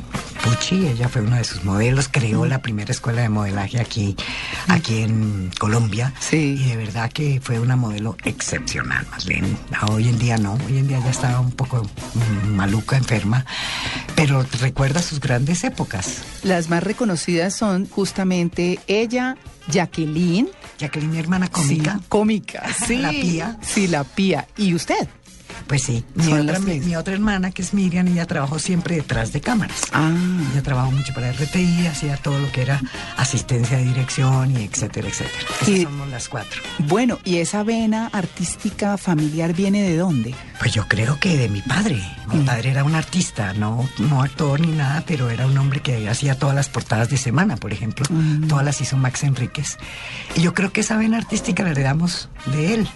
[0.44, 0.88] Pucci.
[0.88, 2.10] Ella fue uno de sus modelos.
[2.12, 4.16] Creó la primera escuela de modelaje aquí,
[4.68, 6.14] aquí en Colombia.
[6.20, 6.58] Sí.
[6.60, 9.56] Y de verdad que fue una modelo excepcional, Marlene.
[9.74, 10.58] Ah, Hoy en día no.
[10.68, 13.46] Hoy en día ya estaba un poco mm, maluca, enferma.
[14.16, 16.22] Pero recuerda sus grandes épocas.
[16.44, 19.38] Las más reconocidas son justamente ella,
[19.70, 20.50] Jacqueline.
[20.78, 21.94] Jacqueline, mi hermana cómica.
[21.94, 22.98] Sí, cómica, sí.
[22.98, 23.58] La pía.
[23.62, 24.48] Sí, la pía.
[24.58, 25.08] ¿Y usted?
[25.70, 26.86] Pues sí, mi otra, las mi, tres.
[26.88, 29.84] mi otra hermana, que es Miriam, ella trabajó siempre detrás de cámaras.
[29.94, 30.12] Ah.
[30.52, 32.82] Ella trabajó mucho para RTI, hacía todo lo que era
[33.18, 35.38] asistencia de dirección y etcétera, etcétera.
[35.62, 36.60] Esas Y- somos las cuatro.
[36.80, 40.34] Bueno, ¿y esa vena artística familiar viene de dónde?
[40.60, 42.02] Pues yo creo que de mi padre.
[42.34, 46.10] Mi padre era un artista, no, no actor ni nada, pero era un hombre que
[46.10, 48.06] hacía todas las portadas de semana, por ejemplo.
[48.48, 49.78] Todas las hizo Max Enríquez.
[50.36, 52.90] Y yo creo que esa vena artística la heredamos de él.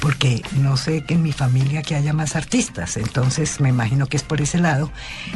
[0.00, 4.16] Porque no sé que en mi familia que haya más artistas, entonces me imagino que
[4.16, 4.90] es por ese lado.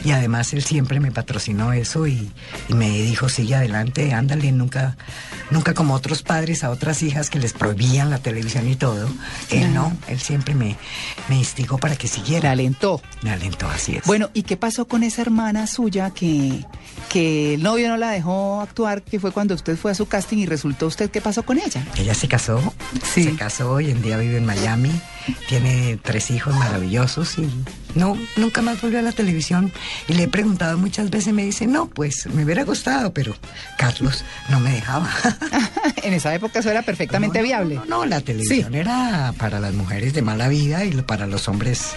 [0.04, 2.30] Y además él siempre me patrocinó eso y,
[2.68, 4.96] y me dijo, sigue adelante, ándale, nunca,
[5.50, 9.08] nunca como otros padres a otras hijas que les prohibían la televisión y todo.
[9.50, 10.76] Él no, él siempre me,
[11.28, 12.48] me instigó para que siguiera.
[12.48, 13.00] Me alentó.
[13.22, 14.04] Me alentó, así es.
[14.04, 16.64] Bueno, ¿y qué pasó con esa hermana suya que,
[17.10, 20.38] que el novio no la dejó actuar, que fue cuando usted fue a su casting
[20.38, 21.84] y resultó usted, ¿qué pasó con ella?
[21.96, 22.72] Ella se casó,
[23.02, 23.24] Sí.
[23.24, 24.92] se casó, hoy en día vive en Miami,
[25.48, 27.48] tiene tres hijos maravillosos y
[27.94, 29.72] no, nunca más volvió a la televisión.
[30.08, 33.34] Y le he preguntado muchas veces me dice, no, pues me hubiera gustado, pero
[33.76, 35.10] Carlos no me dejaba.
[36.02, 37.74] en esa época eso era perfectamente No, no, viable.
[37.76, 41.92] No, no, la televisión era para las mujeres de mala vida y para los hombres,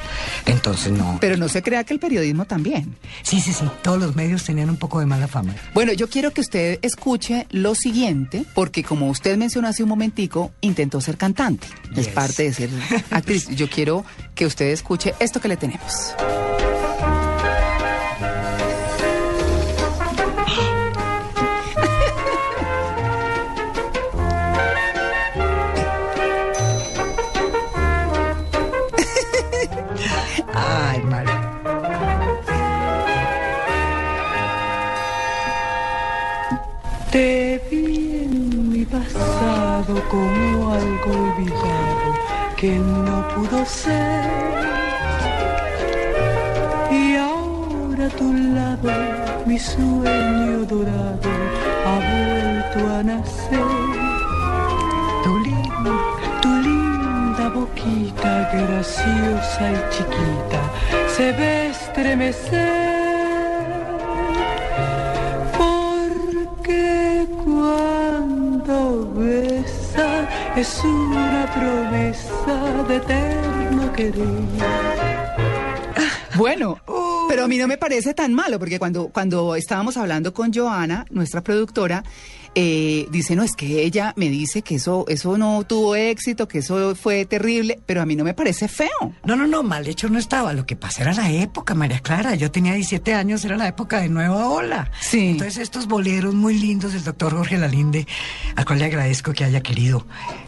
[0.45, 1.17] entonces no.
[1.21, 2.95] Pero no se crea que el periodismo también.
[3.21, 5.55] Sí, sí, sí, todos los medios tenían un poco de mala fama.
[5.73, 10.51] Bueno, yo quiero que usted escuche lo siguiente, porque como usted mencionó hace un momentico,
[10.61, 11.67] intentó ser cantante.
[11.95, 12.69] Es parte de ser
[13.17, 13.47] actriz.
[13.49, 16.13] Yo quiero que usted escuche esto que le tenemos.
[42.63, 44.23] Que no pudo ser.
[46.89, 48.27] Y ahora tu
[48.57, 48.89] lado
[49.45, 51.31] mi sueño dorado
[51.87, 53.69] ha vuelto a nacer.
[55.25, 55.93] Tu lindo,
[56.41, 60.61] Tu lindo cosita graciosa y chiquita
[61.15, 62.63] se ve estremecer.
[65.57, 68.77] Porque cuando
[69.15, 69.72] besa
[70.55, 74.27] es una promesa de eterno querer.
[76.35, 76.79] Bueno,
[77.29, 81.05] pero a mí no me parece tan malo, porque cuando, cuando estábamos hablando con Joana,
[81.09, 82.03] nuestra productora,
[82.55, 86.59] eh, dice, no, es que ella me dice que eso, eso no tuvo éxito, que
[86.59, 89.13] eso fue terrible, pero a mí no me parece feo.
[89.23, 90.53] No, no, no, mal hecho no estaba.
[90.53, 92.35] Lo que pasa era la época, María Clara.
[92.35, 94.91] Yo tenía 17 años, era la época de Nueva Ola.
[94.99, 95.29] Sí.
[95.29, 98.07] Entonces estos boleros muy lindos del doctor Jorge Lalinde,
[98.55, 100.05] al cual le agradezco que haya querido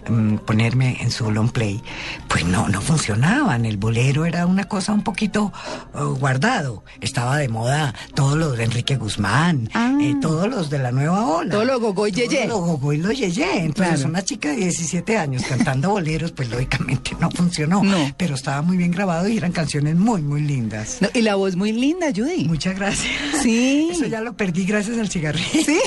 [0.10, 1.82] mm, ponerme en su long play,
[2.28, 3.66] pues no, no funcionaban.
[3.66, 5.52] El bolero era una cosa un poquito
[5.94, 6.84] eh, guardado.
[7.02, 9.70] Estaba de moda todos los de Enrique Guzmán,
[10.02, 11.52] eh, todos los de la Nueva Ola.
[11.52, 12.48] Todo lo gogo y yeye.
[12.48, 13.60] Lo gogo y lo yeye.
[13.66, 14.10] Entonces Claro.
[14.10, 17.84] una chica de 17 años cantando boleros, pues lógicamente no funcionó.
[17.84, 18.14] No.
[18.18, 20.98] Pero estaba muy bien grabado y eran canciones muy, muy lindas.
[21.02, 22.46] No, y la voz muy linda, Judy.
[22.46, 23.12] Muchas gracias.
[23.42, 23.90] Sí.
[23.92, 25.64] Eso ya lo perdí gracias al cigarrillo.
[25.66, 25.80] Sí.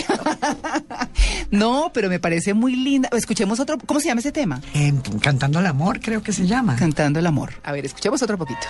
[1.50, 3.08] no, pero me parece muy linda.
[3.12, 3.78] Escuchemos otro.
[3.86, 4.60] ¿Cómo se llama ese tema?
[4.74, 6.76] Eh, Cantando el amor, creo que se llama.
[6.76, 7.50] Cantando el amor.
[7.62, 8.60] A ver, escuchemos otro poquito.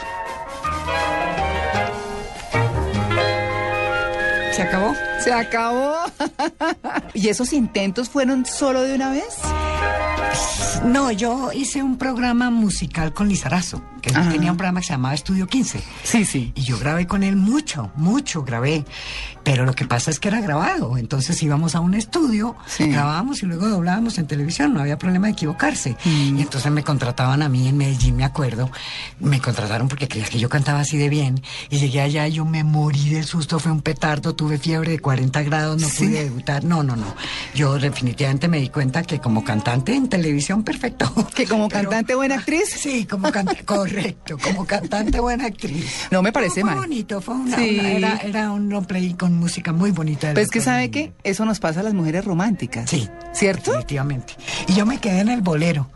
[4.52, 4.93] ¿Se acabó?
[5.29, 5.95] Se acabó.
[7.13, 9.37] ¿Y esos intentos fueron solo de una vez?
[10.87, 13.83] No, yo hice un programa musical con Lizarazo,
[14.13, 15.81] que él tenía un programa que se llamaba Estudio 15.
[16.05, 16.53] Sí, sí.
[16.55, 18.85] Y yo grabé con él mucho, mucho grabé.
[19.45, 20.99] Pero lo que pasa es que era grabado.
[20.99, 24.75] Entonces íbamos a un estudio, grabábamos y luego doblábamos en televisión.
[24.75, 25.97] No había problema de equivocarse.
[26.05, 28.71] Y entonces me contrataban a mí en Medellín, me acuerdo.
[29.21, 31.41] Me contrataron porque creía que yo cantaba así de bien.
[31.71, 33.59] Y llegué allá y yo me morí del susto.
[33.59, 36.07] Fue un petardo, tuve fiebre de 40 grados, no Sí.
[36.09, 36.65] pude debutar.
[36.65, 37.15] No, no, no.
[37.55, 41.11] Yo definitivamente me di cuenta que como cantante en televisión, perfecto.
[41.35, 42.69] Que como cantante buena actriz.
[42.79, 43.65] Sí, como cantante,
[44.03, 44.39] correcto.
[44.39, 46.07] Como cantante buena actriz.
[46.11, 46.79] No me parece fue mal.
[46.79, 47.79] bonito, fue una, Sí.
[47.81, 50.33] una- era, era un long play con música muy bonita.
[50.33, 52.89] Pues es que sabe que eso nos pasa a las mujeres románticas.
[52.91, 53.09] Sí.
[53.33, 53.70] ¿Cierto?
[53.73, 54.35] Definitivamente.
[54.66, 55.91] Y yo me quedé en el bolero.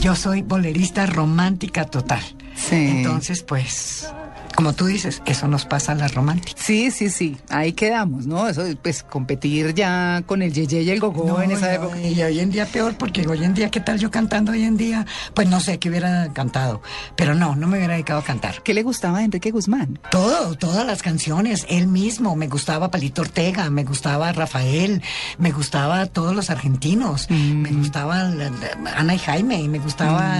[0.00, 2.22] Yo soy bolerista romántica total.
[2.56, 2.74] Sí.
[2.76, 4.08] Entonces, pues,
[4.54, 6.62] como tú dices, eso nos pasa a las románticas.
[6.64, 7.36] Sí, sí, sí.
[7.48, 8.48] Ahí quedamos, ¿no?
[8.48, 12.00] Eso, pues, competir ya con el yeye y el gogo No, en esa no, época.
[12.00, 14.76] Y hoy en día peor, porque hoy en día, ¿qué tal yo cantando hoy en
[14.76, 15.06] día?
[15.34, 16.82] Pues no sé qué hubiera cantado.
[17.16, 18.62] Pero no, no me hubiera dedicado a cantar.
[18.62, 19.98] ¿Qué le gustaba a Enrique Guzmán?
[20.10, 25.02] Todo, todas las canciones, él mismo, me gustaba Palito Ortega, me gustaba Rafael,
[25.38, 30.38] me gustaba todos los argentinos, me gustaba la- la- Ana y Jaime, me gustaba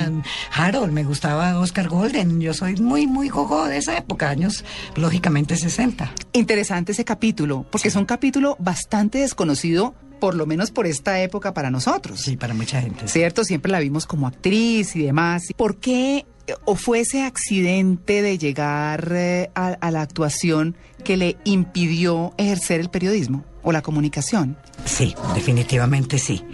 [0.54, 4.64] Harold, me gustaba Oscar Golden, yo soy muy, muy gogo de esa época, años
[4.96, 6.12] lógicamente 60.
[6.32, 11.52] Interesante ese capítulo, porque es un capítulo bastante desconocido, por lo menos por esta época
[11.52, 12.20] para nosotros.
[12.20, 13.08] Sí, para mucha gente.
[13.08, 13.44] ¿Cierto?
[13.44, 15.42] Siempre la vimos como actriz y demás.
[15.56, 16.26] ¿Por qué
[16.64, 22.80] o fue ese accidente de llegar eh, a, a la actuación que le impidió ejercer
[22.80, 24.56] el periodismo o la comunicación?
[24.84, 26.44] Sí, definitivamente sí.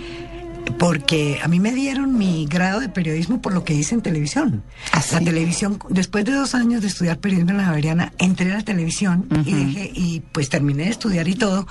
[0.78, 4.62] Porque a mí me dieron mi grado de periodismo por lo que hice en televisión.
[5.12, 8.62] La televisión, después de dos años de estudiar periodismo en la Javeriana, entré a la
[8.62, 11.66] televisión y dejé, y pues terminé de estudiar y todo,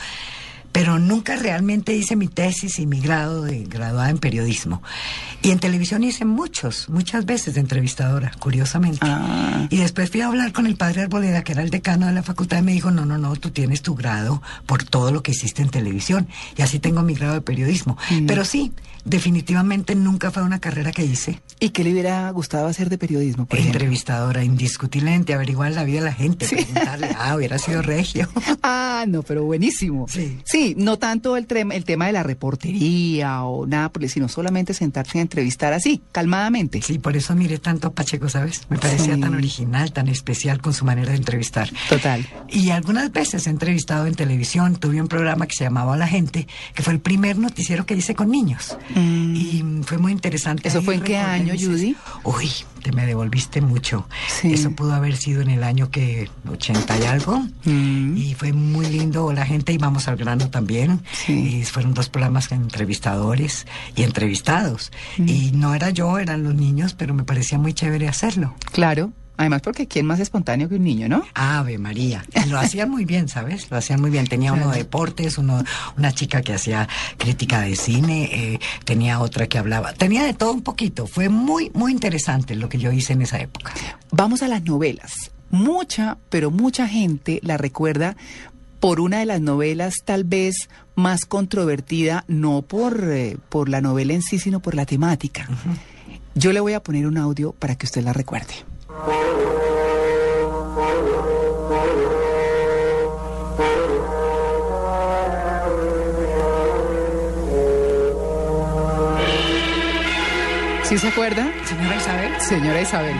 [0.71, 4.81] pero nunca realmente hice mi tesis y mi grado de graduada en periodismo.
[5.41, 9.05] Y en televisión hice muchos, muchas veces de entrevistadora, curiosamente.
[9.69, 12.23] Y después fui a hablar con el padre Arboleda, que era el decano de la
[12.23, 15.31] facultad, y me dijo, no, no, no, tú tienes tu grado por todo lo que
[15.31, 16.27] hiciste en televisión.
[16.57, 17.97] Y así tengo mi grado de periodismo.
[18.27, 18.73] Pero sí,
[19.05, 21.39] definitivamente nunca fue una carrera que hice.
[21.59, 23.45] ¿Y qué le hubiera gustado hacer de periodismo?
[23.45, 23.77] Por ejemplo?
[23.79, 28.27] Entrevistadora, indiscutiblemente, averiguar la vida de la gente, preguntarle, ah, hubiera sido regio.
[28.61, 30.07] Ah, no, pero buenísimo.
[30.09, 30.39] Sí.
[30.43, 35.21] Sí, no tanto el, el tema de la reportería o nada, sino solamente sentarse a
[35.21, 36.81] entrevistar así, calmadamente.
[36.81, 38.63] Sí, por eso miré tanto a Pacheco, ¿sabes?
[38.69, 39.21] Me parecía Sí.
[39.21, 41.69] tan original, tan especial con su manera de entrevistar.
[41.87, 42.27] Total.
[42.49, 46.47] Y algunas veces he entrevistado en televisión, tuve un programa que se llamaba La Gente,
[46.75, 48.77] que fue el primer noticiero que hice con niños.
[48.95, 50.67] Y mm, fue muy interesante.
[50.67, 51.95] ¿Eso Ahí fue en qué año, Judy?
[52.23, 52.49] Uy,
[52.81, 54.07] te me devolviste mucho.
[54.27, 54.53] Sí.
[54.53, 57.39] Eso pudo haber sido en el año que 80 y algo.
[57.65, 58.17] Mm.
[58.17, 61.01] Y fue muy lindo la gente, íbamos al grano también.
[61.27, 64.91] Y fueron dos programas con entrevistadores y entrevistados.
[65.17, 65.29] Mm.
[65.29, 68.55] Y no era yo, eran los niños, pero me parecía muy chévere hacerlo.
[68.71, 69.11] Claro.
[69.39, 71.23] Además, porque ¿quién más espontáneo que un niño, no?
[71.33, 72.25] Ave María.
[72.49, 73.71] Lo hacían muy bien, ¿sabes?
[73.71, 74.27] Lo hacían muy bien.
[74.27, 75.63] Tenía uno de deportes, uno,
[75.97, 79.93] una chica que hacía crítica de cine, eh, tenía otra que hablaba.
[79.93, 81.07] Tenía de todo un poquito.
[81.07, 83.71] Fue muy, muy interesante lo que yo hice en esa época.
[84.11, 85.31] Vamos a las novelas.
[85.51, 88.17] Mucha, pero mucha gente la recuerda
[88.81, 94.11] por una de las novelas tal vez más controvertida, no por, eh, por la novela
[94.11, 95.47] en sí, sino por la temática.
[96.35, 98.53] Yo le voy a poner un audio para que usted la recuerde.
[98.89, 98.95] ¿Sí
[110.97, 111.47] se acuerda?
[111.65, 112.41] Señora Isabel.
[112.41, 113.15] Señora Isabel.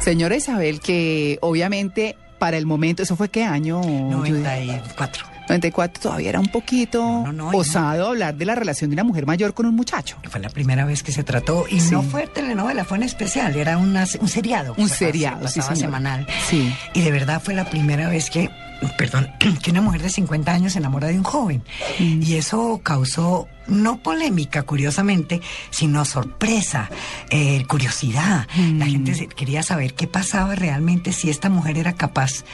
[0.00, 3.80] Señora Isabel, que obviamente para el momento, ¿eso fue qué año?
[3.80, 5.37] 94.
[5.48, 9.66] 94 todavía era un poquito osado hablar de la relación de una mujer mayor con
[9.66, 10.16] un muchacho.
[10.28, 13.78] Fue la primera vez que se trató y no fue telenovela, fue en especial, era
[13.78, 14.74] una, un seriado.
[14.76, 15.76] Un seriado, sí, señor.
[15.78, 16.26] semanal.
[16.48, 16.74] Sí.
[16.94, 18.50] Y de verdad fue la primera vez que,
[18.96, 19.28] perdón,
[19.62, 21.62] que una mujer de 50 años se enamora de un joven.
[21.98, 25.40] Y eso causó no polémica, curiosamente,
[25.70, 26.88] sino sorpresa,
[27.30, 28.46] eh, curiosidad.
[28.78, 32.44] La gente se- quería saber qué pasaba realmente si esta mujer era capaz.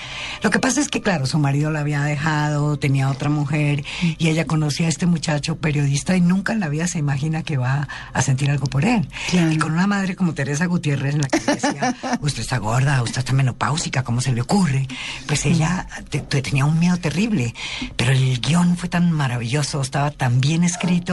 [0.42, 3.84] Lo que pasa es que, claro, su marido la había dejado, tenía otra mujer,
[4.18, 7.56] y ella conocía a este muchacho periodista y nunca en la vida se imagina que
[7.56, 9.08] va a sentir algo por él.
[9.32, 13.18] Y con una madre como Teresa Gutiérrez, en la que decía, usted está gorda, usted
[13.20, 14.86] está menopáusica, ¿cómo se le ocurre?
[15.26, 17.54] Pues ella te- te- tenía un miedo terrible,
[17.96, 21.03] pero el guion fue tan maravilloso, estaba tan bien escrito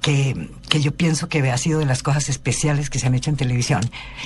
[0.00, 3.30] que, que yo pienso que ha sido de las cosas especiales que se han hecho
[3.30, 3.80] en televisión.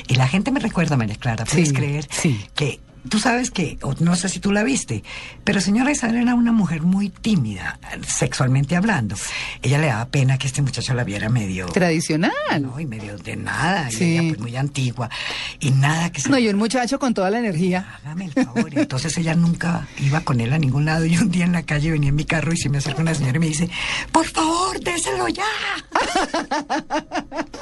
[0.08, 2.08] Y la gente me recuerda, María Clara, puedes Sí, creer
[2.54, 5.02] que tú sabes que, o no sé si tú la viste,
[5.44, 9.16] pero señora Isabel era una mujer muy tímida, sexualmente hablando.
[9.62, 11.66] Ella le daba pena que este muchacho la viera medio...
[11.66, 12.32] Tradicional.
[12.60, 14.04] No, y medio de nada, y Sí.
[14.16, 15.10] ella pues muy antigua,
[15.60, 16.28] y nada que se...
[16.30, 17.98] No, y un muchacho con toda la energía.
[18.04, 18.70] Hágame el favor.
[18.78, 21.04] Entonces ella nunca iba con él a ningún lado.
[21.04, 23.14] Y un día en la calle venía en mi carro y se me acerca una
[23.14, 23.68] señora y me dice,
[24.12, 25.44] por favor, déselo ya.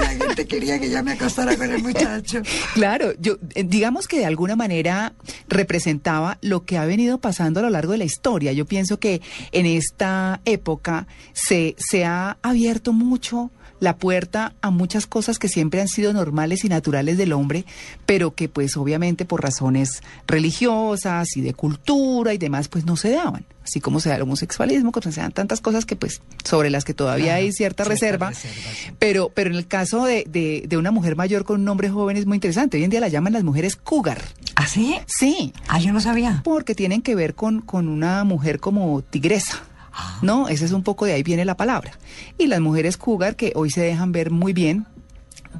[0.00, 2.42] la gente quería que ya me acostara con el muchacho.
[2.74, 5.14] Claro, yo eh, digamos que de alguna manera
[5.48, 8.52] representaba lo que ha venido pasando a lo largo de la historia.
[8.52, 9.20] Yo pienso que
[9.52, 15.80] en esta época se, se ha abierto mucho la puerta a muchas cosas que siempre
[15.80, 17.64] han sido normales y naturales del hombre,
[18.06, 23.10] pero que pues obviamente por razones religiosas y de cultura y demás pues no se
[23.10, 23.44] daban.
[23.66, 26.84] Así como se da el homosexualismo, como se dan tantas cosas que pues sobre las
[26.84, 28.28] que todavía hay cierta, cierta reserva.
[28.28, 28.92] reserva, sí.
[29.00, 32.16] Pero, pero en el caso de, de, de una mujer mayor con un hombre joven
[32.16, 32.76] es muy interesante.
[32.76, 34.22] Hoy en día la llaman las mujeres cougar.
[34.54, 34.96] ¿Ah, sí?
[35.06, 35.52] Sí.
[35.66, 36.42] Ah, yo no sabía.
[36.44, 39.64] Porque tienen que ver con, con una mujer como tigresa.
[39.92, 40.18] Ah.
[40.22, 40.48] ¿No?
[40.48, 41.98] Ese es un poco de ahí viene la palabra.
[42.38, 44.86] Y las mujeres cougar, que hoy se dejan ver muy bien,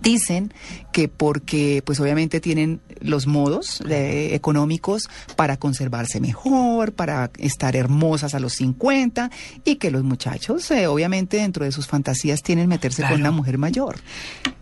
[0.01, 0.53] dicen
[0.93, 8.35] que porque pues obviamente tienen los modos eh, económicos para conservarse mejor, para estar hermosas
[8.35, 9.31] a los 50
[9.65, 13.59] y que los muchachos eh, obviamente dentro de sus fantasías tienen meterse con una mujer
[13.59, 13.97] mayor.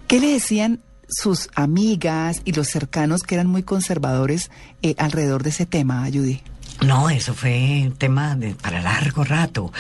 [0.07, 4.51] ¿Qué le decían sus amigas y los cercanos que eran muy conservadores
[4.83, 6.41] eh, alrededor de ese tema, Judy?
[6.81, 9.73] No, eso fue un tema de, para largo rato,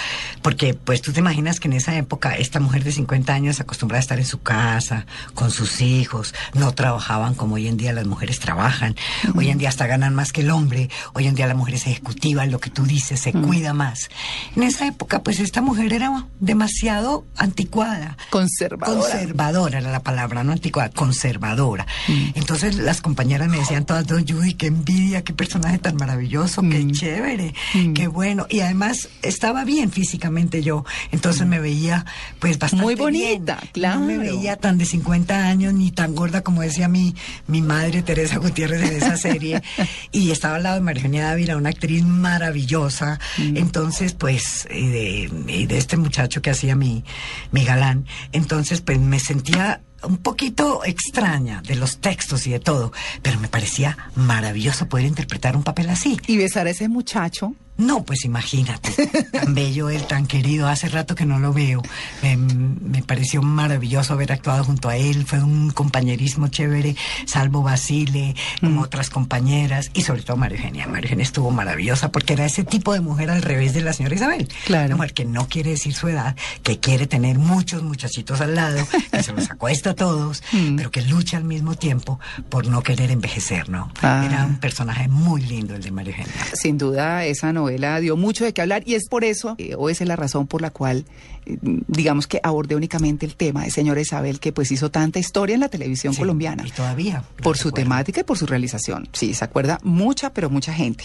[0.42, 3.98] porque pues tú te imaginas que en esa época esta mujer de 50 años acostumbrada
[3.98, 8.06] a estar en su casa, con sus hijos, no trabajaban como hoy en día las
[8.06, 8.94] mujeres trabajan,
[9.34, 11.86] hoy en día hasta ganan más que el hombre, hoy en día la mujer es
[11.86, 14.08] ejecutiva, lo que tú dices, se cuida más.
[14.56, 18.16] En esa época pues esta mujer era demasiado anticuada.
[18.30, 19.00] Conservadora.
[19.00, 21.86] Conservadora era la palabra, no anticuada, conservadora.
[22.34, 26.92] Entonces las compañeras me decían todas, "Don Judy, qué envidia, qué personaje tan maravilloso, qué
[26.92, 27.54] chévere,
[27.94, 28.46] qué bueno.
[28.48, 32.04] Y además estaba bien físicamente yo, entonces me veía
[32.38, 33.04] pues bastante Muy bien.
[33.04, 34.20] bonita, No me claro.
[34.20, 37.14] veía tan de 50 años ni tan gorda como decía mi,
[37.46, 39.62] mi madre Teresa Gutiérrez en esa serie.
[40.12, 43.18] y estaba al lado de María Eugenia Dávila, una actriz maravillosa.
[43.38, 47.04] Entonces, pues, y de, y de este muchacho que hacía mi,
[47.52, 48.06] mi galán.
[48.32, 52.92] Entonces, pues me sentía un poquito extraña de los textos y de todo,
[53.22, 56.20] pero me parecía maravilloso poder interpretar un papel así.
[56.26, 57.54] Y besar a ese muchacho.
[57.76, 58.90] No, pues imagínate,
[59.32, 61.82] tan bello él, tan querido, hace rato que no lo veo.
[62.22, 66.94] Me, me pareció maravilloso haber actuado junto a él, fue un compañerismo chévere,
[67.26, 70.86] salvo Basile, como otras compañeras, y sobre todo María Eugenia.
[70.86, 74.14] María Eugenia estuvo maravillosa porque era ese tipo de mujer al revés de la señora
[74.14, 74.48] Isabel.
[74.66, 74.86] Claro.
[74.86, 78.86] Una mujer que no quiere decir su edad, que quiere tener muchos muchachitos al lado,
[79.10, 80.42] que se los acuesta a todos,
[80.76, 83.90] pero que lucha al mismo tiempo por no querer envejecer, ¿no?
[84.00, 84.22] Ah.
[84.24, 86.44] Era un personaje muy lindo el de María Eugenia.
[86.54, 89.88] Sin duda, esa novela dio mucho de qué hablar y es por eso, eh, o
[89.88, 91.04] esa es la razón por la cual,
[91.46, 91.56] eh,
[91.88, 95.60] digamos que abordé únicamente el tema de señora Isabel, que pues hizo tanta historia en
[95.60, 96.64] la televisión colombiana.
[96.66, 97.24] Y todavía.
[97.42, 99.08] Por su temática y por su realización.
[99.12, 101.04] Sí, se acuerda mucha, pero mucha gente.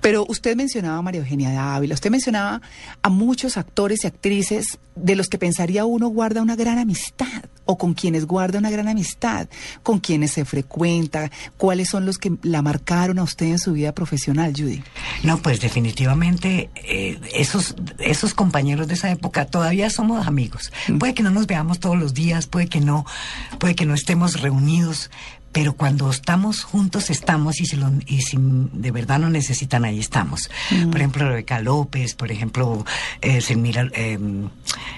[0.00, 2.60] Pero usted mencionaba a María Eugenia Dávila, usted mencionaba
[3.02, 7.44] a muchos actores y actrices de los que pensaría uno guarda una gran amistad.
[7.70, 9.48] O con quienes guarda una gran amistad,
[9.84, 13.92] con quienes se frecuenta, cuáles son los que la marcaron a usted en su vida
[13.92, 14.82] profesional, Judy.
[15.22, 20.72] No, pues definitivamente eh, esos, esos compañeros de esa época todavía somos amigos.
[20.98, 23.06] Puede que no nos veamos todos los días, puede que no,
[23.60, 25.12] puede que no estemos reunidos,
[25.52, 29.98] pero cuando estamos juntos estamos y si, lo, y si de verdad nos necesitan ahí
[29.98, 30.48] estamos.
[30.70, 30.90] Mm.
[30.90, 32.84] Por ejemplo, Rebeca López, por ejemplo,
[33.20, 34.18] eh, Selmira, eh,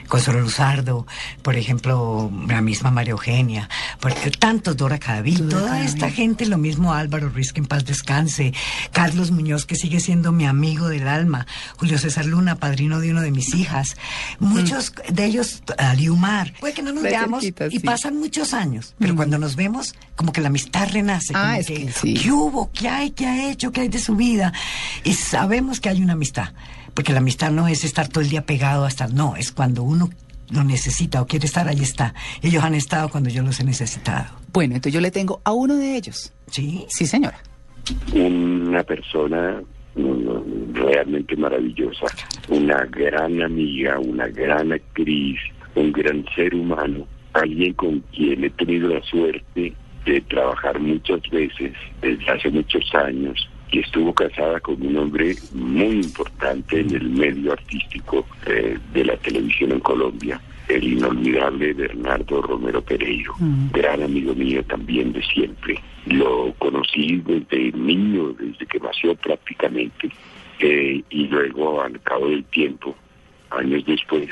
[0.08, 1.06] Consuelo Luzardo,
[1.42, 3.68] por ejemplo, la misma María Eugenia,
[4.00, 7.84] por, eh, tantos Dora Cadaví, toda esta gente, lo mismo Álvaro Ruiz, que en paz
[7.86, 8.52] descanse,
[8.92, 11.46] Carlos Muñoz, que sigue siendo mi amigo del alma,
[11.78, 13.96] Julio César Luna, padrino de uno de mis hijas,
[14.38, 17.78] muchos de ellos, Aliumar, puede que no nos veamos y sí.
[17.80, 21.32] pasan muchos años, pero cuando nos vemos, como que la amistad renace.
[21.34, 22.14] Ah, como es que sí.
[22.14, 22.70] ¿Qué hubo?
[22.72, 23.10] ¿Qué hay?
[23.10, 23.72] ¿Qué ha hecho?
[23.72, 24.52] ¿Qué hay de su vida?
[25.04, 26.52] Y sabemos que hay una amistad,
[26.94, 30.10] porque la amistad no es estar todo el día pegado hasta, no, es cuando uno
[30.50, 32.14] lo necesita o quiere estar, ahí está.
[32.42, 34.26] Ellos han estado cuando yo los he necesitado.
[34.52, 36.32] Bueno, entonces yo le tengo a uno de ellos.
[36.50, 36.84] Sí.
[36.88, 37.38] Sí, señora.
[38.14, 39.62] una persona
[40.74, 42.06] realmente maravillosa,
[42.48, 45.38] una gran amiga, una gran actriz,
[45.74, 51.72] un gran ser humano, alguien con quien he tenido la suerte de trabajar muchas veces
[52.00, 57.52] desde hace muchos años y estuvo casada con un hombre muy importante en el medio
[57.52, 63.34] artístico eh, de la televisión en Colombia, el inolvidable Bernardo Romero Pereiro,
[63.72, 65.80] gran amigo mío también de siempre.
[66.06, 70.10] Lo conocí desde niño, desde que nació prácticamente,
[70.60, 72.94] eh, y luego al cabo del tiempo,
[73.50, 74.28] años después,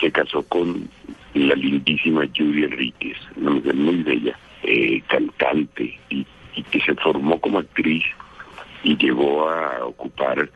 [0.00, 0.88] se casó con
[1.34, 6.26] la lindísima Judy Enríquez, una mujer muy bella, eh, cantante, y,
[6.70, 8.04] que se formó como actriz
[8.84, 10.48] y llegó a ocupar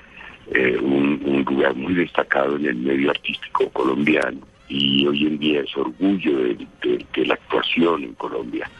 [0.52, 4.38] eh, un, lugar muy destacado en el medio artístico colombiano
[4.68, 8.70] y hoy en día es orgullo de la actuación en Colombia.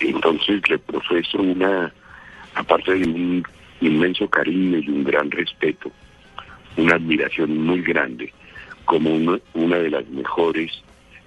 [0.00, 1.92] Entonces le profeso una,
[2.54, 3.44] aparte de un
[3.80, 5.90] inmenso cariño y un gran respeto,
[6.76, 8.32] una admiración muy grande
[8.86, 10.72] como una, una de las mejores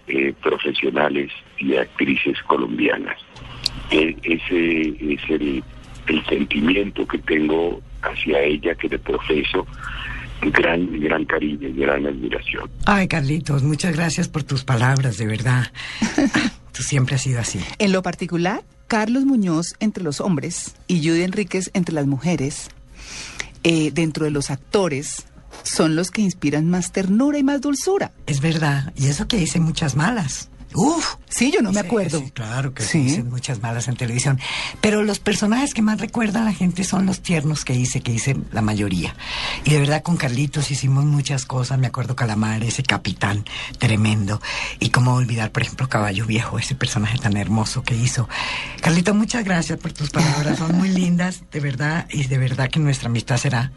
[0.08, 3.18] eh, profesionales y actrices colombianas.
[3.92, 5.64] E- ese es el,
[6.08, 9.68] el sentimiento que tengo hacia ella, que le profeso
[10.42, 12.70] gran, gran cariño y gran admiración.
[12.86, 15.72] Ay, Carlitos, muchas gracias por tus palabras, de verdad.
[16.72, 17.60] Tú siempre has sido así.
[17.78, 22.70] En lo particular, Carlos Muñoz entre los hombres y Judy Enríquez entre las mujeres,
[23.64, 25.28] eh, dentro de los actores,
[25.64, 28.12] son los que inspiran más ternura y más dulzura.
[28.28, 30.50] Es verdad, y eso que hice muchas malas.
[30.76, 32.20] Uf, sí, yo no me acuerdo.
[32.20, 33.00] sí, claro que Sí.
[33.00, 34.40] hice muchas malas en televisión.
[34.82, 38.12] Pero los personajes que más recuerda a la gente son los tiernos que hice, que
[38.14, 39.16] hice la mayoría.
[39.64, 41.80] Y de verdad con Carlitos hicimos muchas cosas.
[41.80, 43.46] Me acuerdo Calamar, ese capitán
[43.80, 44.44] tremendo.
[44.80, 48.30] Y cómo olvidar, por ejemplo, Caballo Viejo, ese personaje tan hermoso que hizo.
[48.82, 50.60] Carlito, muchas gracias por tus palabras.
[50.60, 52.06] Son muy lindas, de verdad.
[52.12, 53.72] Y de verdad que nuestra amistad será,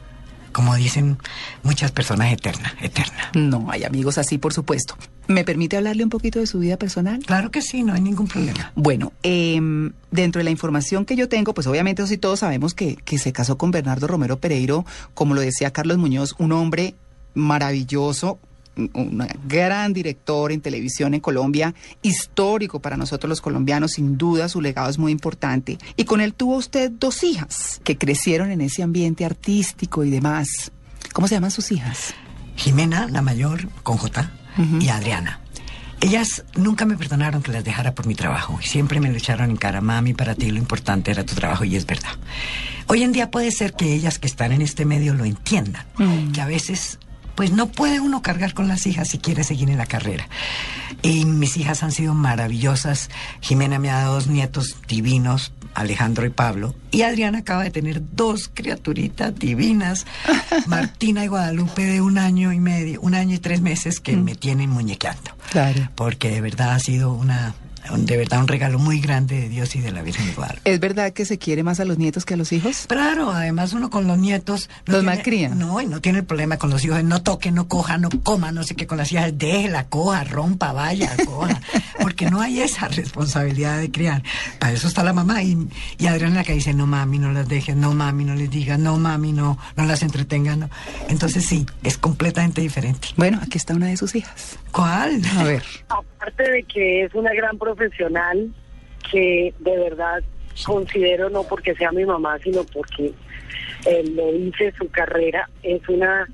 [0.52, 1.18] como dicen
[1.62, 3.30] muchas personas, eterna, eterna.
[3.34, 4.96] No, hay amigos así, por supuesto.
[5.28, 7.20] ¿Me permite hablarle un poquito de su vida personal?
[7.24, 8.72] Claro que sí, no hay ningún problema.
[8.74, 12.96] Bueno, em, dentro de la información que yo tengo, pues obviamente sí todos sabemos que,
[12.96, 16.94] que se casó con Bernardo Romero Pereiro, como lo decía Carlos Muñoz, un hombre
[17.34, 18.38] maravilloso,
[18.76, 24.60] un gran director en televisión en Colombia, histórico para nosotros los colombianos, sin duda su
[24.60, 25.78] legado es muy importante.
[25.96, 30.72] Y con él tuvo usted dos hijas que crecieron en ese ambiente artístico y demás.
[31.12, 32.14] ¿Cómo se llaman sus hijas?
[32.56, 34.30] Jimena, la mayor, con J,
[34.80, 35.40] y Adriana.
[36.00, 39.50] Ellas nunca me perdonaron que las dejara por mi trabajo y siempre me lo echaron
[39.50, 42.10] en cara, mami, para ti lo importante era tu trabajo y es verdad.
[42.88, 45.86] Hoy en día puede ser que ellas que están en este medio lo entiendan,
[46.34, 46.98] que a veces
[47.34, 50.28] pues no puede uno cargar con las hijas si quiere seguir en la carrera.
[51.02, 53.10] Y mis hijas han sido maravillosas.
[53.40, 56.74] Jimena me ha dado dos nietos divinos, Alejandro y Pablo.
[56.90, 60.06] Y Adriana acaba de tener dos criaturitas divinas,
[60.66, 64.34] Martina y Guadalupe de un año y medio, un año y tres meses que me
[64.34, 65.30] tienen muñequeando.
[65.50, 65.88] Claro.
[65.94, 67.61] Porque de verdad ha sido una, un-
[67.96, 70.72] de verdad un regalo muy grande de Dios y de la Virgen de Guadalupe.
[70.72, 72.84] ¿Es verdad que se quiere más a los nietos que a los hijos?
[72.88, 74.68] Claro, además uno con los nietos...
[74.86, 75.48] no Los tiene- malcría.
[75.50, 78.52] No, y no tiene el problema con los hijos, no toque, no coja, no coma,
[78.52, 81.60] no sé qué, con las hijas, déjela, coja, rompa, vaya, coja,
[82.00, 84.22] porque no hay esa responsabilidad de criar.
[84.58, 85.56] Para eso está la mamá y,
[85.98, 88.78] y Adriana la que dice, no mami, no las dejes, no mami, no les digas,
[88.78, 90.60] no mami, no, no las entretengan.
[90.60, 90.70] no.
[91.08, 93.08] Entonces sí, es completamente diferente.
[93.16, 94.56] Bueno, aquí está una de sus hijas.
[94.70, 95.20] ¿Cuál?
[95.36, 95.62] A ver.
[96.22, 98.48] Aparte de que es una gran profesional,
[99.10, 100.22] que de verdad
[100.64, 103.12] considero no porque sea mi mamá, sino porque
[103.86, 106.28] eh, lo hice su carrera, es una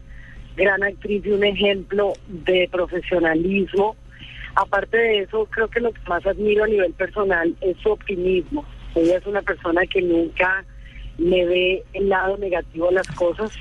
[0.57, 3.97] gran actriz y un ejemplo de profesionalismo.
[4.57, 8.67] Aparte de eso, creo que lo que más admiro a nivel personal es su optimismo.
[8.95, 10.67] Ella es una persona que nunca
[11.17, 13.53] le ve el lado negativo a las cosas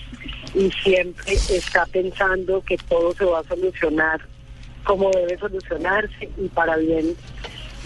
[0.53, 4.19] y siempre está pensando que todo se va a solucionar
[4.87, 7.15] como debe solucionarse y para bien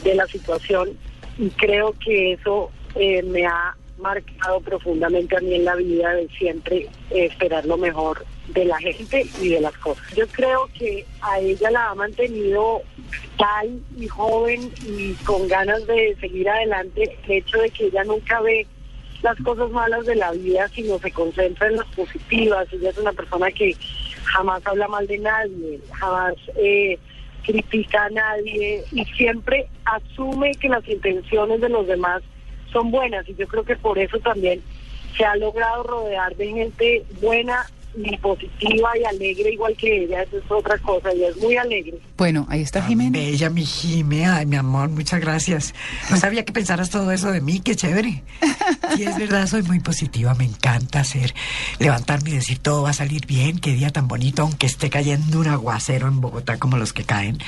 [0.03, 0.91] de la situación.
[1.37, 6.27] Y creo que eso eh, me ha marcado profundamente a mí en la vida de
[6.37, 10.05] siempre eh, esperar lo mejor de la gente y de las cosas.
[10.15, 12.81] Yo creo que a ella la ha mantenido
[13.37, 18.41] tal y joven y con ganas de seguir adelante el hecho de que ella nunca
[18.41, 18.67] ve
[19.23, 22.67] las cosas malas de la vida, sino se concentra en las positivas.
[22.71, 23.75] Ella es una persona que
[24.23, 26.97] jamás habla mal de nadie, jamás eh,
[27.43, 32.21] critica a nadie y siempre asume que las intenciones de los demás
[32.71, 33.27] son buenas.
[33.27, 34.61] Y yo creo que por eso también
[35.17, 40.37] se ha logrado rodear de gente buena y positiva y alegre igual que ella, eso
[40.37, 41.99] es otra cosa, ella es muy alegre.
[42.17, 43.17] Bueno, ahí está Jimena.
[43.17, 45.73] Bella, mi Jime, ay, mi amor, muchas gracias.
[46.09, 48.23] No sabía que pensaras todo eso de mí, qué chévere.
[48.97, 51.33] Y es verdad, soy muy positiva, me encanta hacer,
[51.79, 55.39] levantarme y decir todo va a salir bien, qué día tan bonito, aunque esté cayendo
[55.39, 57.39] un aguacero en Bogotá como los que caen.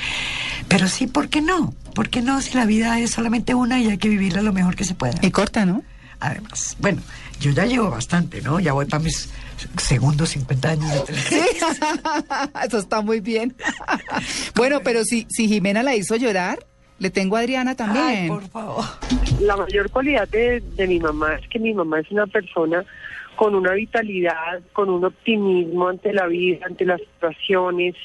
[0.68, 1.74] Pero sí, ¿por qué no?
[1.94, 4.76] ¿Por qué no si la vida es solamente una y hay que vivirla lo mejor
[4.76, 5.14] que se pueda?
[5.22, 5.82] Y corta, ¿no?
[6.24, 7.02] Además, bueno,
[7.38, 8.58] yo ya llevo bastante, ¿no?
[8.58, 9.30] Ya voy para mis
[9.76, 11.70] segundos 50 años de televisión.
[12.66, 13.54] Eso está muy bien.
[14.54, 16.64] bueno, pero si, si Jimena la hizo llorar,
[16.98, 18.04] le tengo a Adriana también.
[18.06, 18.84] Ay, por favor.
[19.40, 22.86] La mayor cualidad de, de mi mamá es que mi mamá es una persona
[23.36, 27.96] con una vitalidad, con un optimismo ante la vida, ante las situaciones,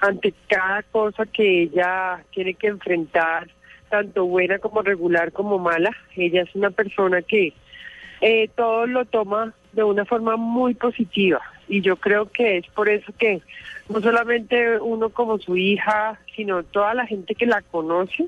[0.00, 3.48] ante cada cosa que ella tiene que enfrentar,
[3.90, 5.90] tanto buena como regular como mala.
[6.16, 7.52] Ella es una persona que
[8.22, 12.88] eh, todo lo toma de una forma muy positiva y yo creo que es por
[12.88, 13.40] eso que
[13.88, 18.26] no solamente uno como su hija, sino toda la gente que la conoce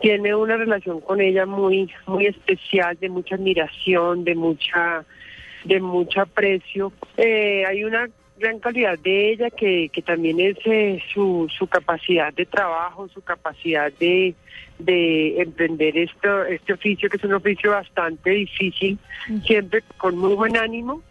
[0.00, 5.04] tiene una relación con ella muy muy especial, de mucha admiración, de mucha
[5.64, 6.92] de mucho aprecio.
[7.16, 8.08] Eh, hay una
[8.38, 13.22] gran calidad de ella que, que también es eh, su, su capacidad de trabajo, su
[13.22, 14.34] capacidad de,
[14.78, 18.98] de emprender esto, este oficio, que es un oficio bastante difícil,
[19.44, 21.02] siempre con muy buen ánimo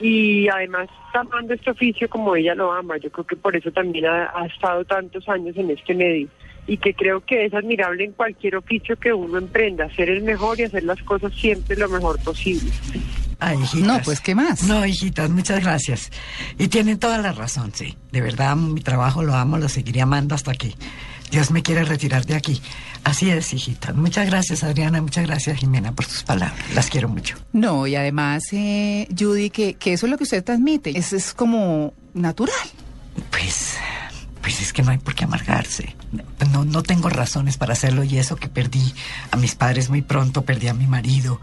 [0.00, 2.96] y además está amando este oficio como ella lo ama.
[2.98, 6.28] Yo creo que por eso también ha, ha estado tantos años en este medio
[6.66, 10.58] y que creo que es admirable en cualquier oficio que uno emprenda, ser el mejor
[10.58, 12.70] y hacer las cosas siempre lo mejor posible.
[13.40, 13.86] Ay, hijitas.
[13.86, 14.62] No, pues, ¿qué más?
[14.64, 16.10] No, hijitas, muchas gracias.
[16.58, 17.96] Y tienen toda la razón, sí.
[18.12, 20.74] De verdad, mi trabajo lo amo, lo seguiré amando hasta que
[21.30, 22.60] Dios me quiera retirar de aquí.
[23.02, 23.94] Así es, hijitas.
[23.94, 25.02] Muchas gracias, Adriana.
[25.02, 26.58] Muchas gracias, Jimena, por tus palabras.
[26.74, 27.36] Las quiero mucho.
[27.52, 30.96] No, y además, eh, Judy, que, que eso es lo que usted transmite.
[30.98, 32.54] Es, es como natural.
[33.30, 33.76] Pues,
[34.40, 35.96] pues es que no hay por qué amargarse.
[36.52, 38.94] No, no tengo razones para hacerlo y eso que perdí
[39.30, 41.40] a mis padres muy pronto, perdí a mi marido.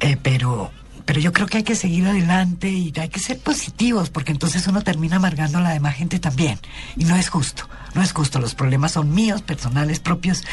[0.00, 0.70] Eh, pero,
[1.10, 4.64] pero yo creo que hay que seguir adelante y hay que ser positivos porque entonces
[4.68, 6.60] uno termina amargando a la demás gente también.
[6.96, 8.38] Y no es justo, no es justo.
[8.38, 10.44] Los problemas son míos, personales, propios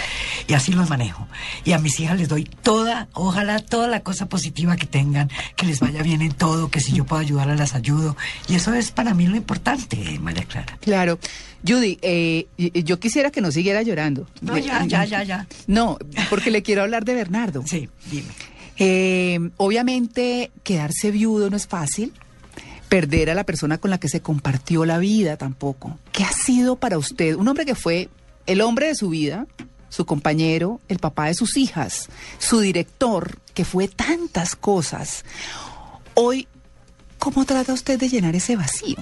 [0.48, 1.28] y así los manejo.
[1.64, 5.68] Y a mis hijas les doy toda, ojalá toda la cosa positiva que tengan, que
[5.68, 8.18] les vaya bien en todo, que si yo puedo ayudar, las ayudo.
[8.48, 10.80] Y eso es para mí lo importante, María Clara.
[10.82, 11.20] Claro.
[11.68, 14.28] Judy, eh, yo quisiera que no siguiera llorando.
[14.42, 15.48] No, ya, ya, ya, ya.
[15.68, 16.00] No,
[16.32, 17.62] porque le quiero hablar de Bernardo.
[17.68, 18.30] Sí, dime.
[18.78, 22.14] Eh, obviamente, quedarse viudo no es fácil.
[22.90, 26.00] Perder a la persona con la que se compartió la vida tampoco.
[26.12, 27.36] ¿Qué ha sido para usted?
[27.36, 28.10] Un hombre que fue
[28.46, 29.46] el hombre de su vida,
[29.90, 35.26] su compañero, el papá de sus hijas, su director, que fue tantas cosas.
[36.14, 36.48] Hoy,
[37.20, 38.98] ¿cómo trata usted de llenar ese vacío?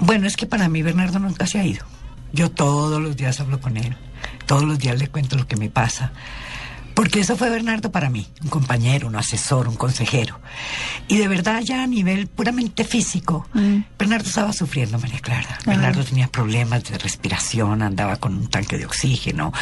[0.00, 1.84] Bueno, es que para mí Bernardo nunca se ha ido.
[2.32, 3.96] Yo todos los días hablo con él,
[4.46, 6.12] todos los días le cuento lo que me pasa.
[6.94, 10.38] Porque eso fue Bernardo para mí, un compañero, un asesor, un consejero.
[11.08, 13.46] Y de verdad ya a nivel puramente físico,
[13.98, 15.58] Bernardo estaba sufriendo, María Clara.
[15.66, 19.52] Bernardo tenía problemas de respiración, andaba con un tanque de oxígeno.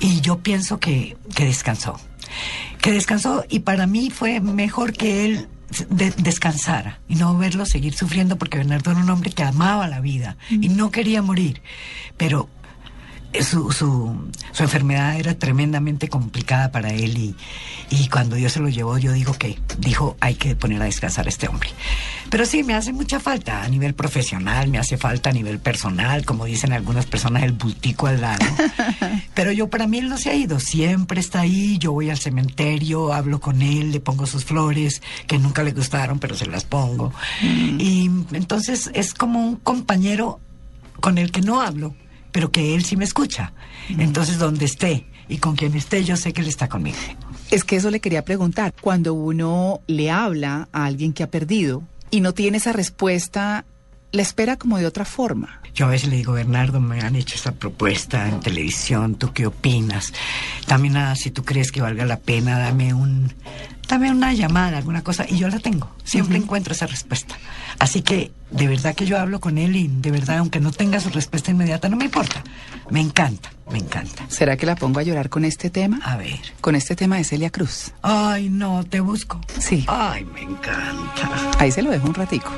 [0.00, 1.98] Y yo pienso que, que descansó.
[2.80, 5.48] Que descansó y para mí fue mejor que él
[5.90, 10.00] de- descansara y no verlo seguir sufriendo porque Bernardo era un hombre que amaba la
[10.00, 11.62] vida y no quería morir.
[12.16, 12.48] Pero
[13.40, 17.36] su, su, su enfermedad era tremendamente complicada para él y,
[17.90, 21.26] y cuando Dios se lo llevó yo digo que dijo hay que poner a descansar
[21.26, 21.70] a este hombre.
[22.30, 26.24] Pero sí, me hace mucha falta a nivel profesional, me hace falta a nivel personal,
[26.26, 28.44] como dicen algunas personas, el bultico al lado.
[29.34, 32.18] Pero yo para mí él no se ha ido, siempre está ahí, yo voy al
[32.18, 36.64] cementerio, hablo con él, le pongo sus flores, que nunca le gustaron, pero se las
[36.64, 37.12] pongo.
[37.42, 40.40] Y entonces es como un compañero
[41.00, 41.94] con el que no hablo,
[42.38, 43.52] pero que él sí me escucha.
[43.88, 46.96] Entonces, donde esté y con quien esté, yo sé que él está conmigo.
[47.50, 48.72] Es que eso le quería preguntar.
[48.80, 53.64] Cuando uno le habla a alguien que ha perdido y no tiene esa respuesta,
[54.12, 55.60] la espera como de otra forma.
[55.74, 59.46] Yo a veces le digo, Bernardo, me han hecho esta propuesta en televisión, ¿tú qué
[59.46, 60.12] opinas?
[60.66, 63.32] Dame nada, si tú crees que valga la pena, dame un,
[63.86, 65.90] dame una llamada, alguna cosa, y yo la tengo.
[66.04, 67.36] Siempre encuentro esa respuesta.
[67.78, 71.00] Así que, de verdad que yo hablo con él y de verdad, aunque no tenga
[71.00, 72.42] su respuesta inmediata, no me importa.
[72.90, 74.24] Me encanta, me encanta.
[74.28, 76.00] ¿Será que la pongo a llorar con este tema?
[76.02, 76.40] A ver.
[76.60, 77.92] Con este tema de Celia Cruz.
[78.02, 79.40] Ay, no, te busco.
[79.60, 79.84] Sí.
[79.86, 81.50] Ay, me encanta.
[81.58, 82.50] Ahí se lo dejo un ratico.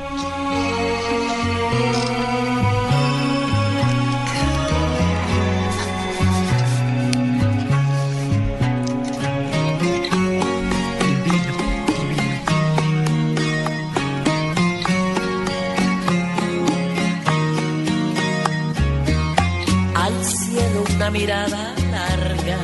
[19.94, 22.58] Al cielo una mirada larga,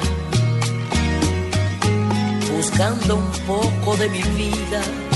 [2.52, 5.15] buscando un poco de mi vida.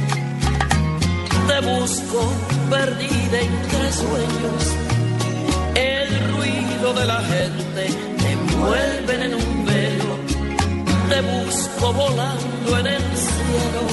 [1.51, 2.33] Te busco
[2.69, 4.61] perdida entre sueños,
[5.75, 7.89] el ruido de la gente
[8.23, 10.15] me envuelven en un velo.
[11.09, 13.83] Te busco volando en el cielo,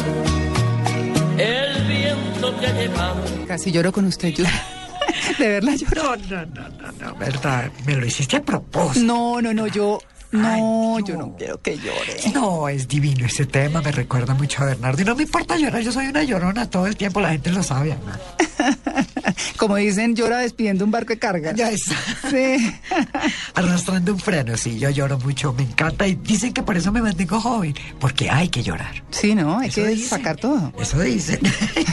[1.36, 3.22] el viento te ha llevado.
[3.48, 4.44] Casi lloro con usted, yo.
[5.38, 6.16] De verdad lloro.
[6.16, 7.72] No, no, no, no, no, verdad.
[7.84, 9.04] Me lo hiciste a propósito.
[9.04, 9.98] No, no, no, yo.
[10.30, 12.32] No, yo no quiero que llore.
[12.34, 15.00] No, es divino ese tema, me recuerda mucho a Bernardo.
[15.00, 17.62] Y no me importa llorar, yo soy una llorona todo el tiempo, la gente lo
[17.62, 17.96] sabe.
[19.56, 21.52] Como dicen, llora despidiendo un barco de carga.
[21.52, 21.82] Ya es.
[22.30, 22.72] Sí.
[23.54, 26.06] Arrastrando un freno, sí, yo lloro mucho, me encanta.
[26.06, 29.02] Y dicen que por eso me mantengo joven, porque hay que llorar.
[29.10, 29.58] Sí, ¿no?
[29.58, 30.08] Hay Eso que dicen.
[30.08, 30.72] sacar todo.
[30.78, 31.40] Eso dicen.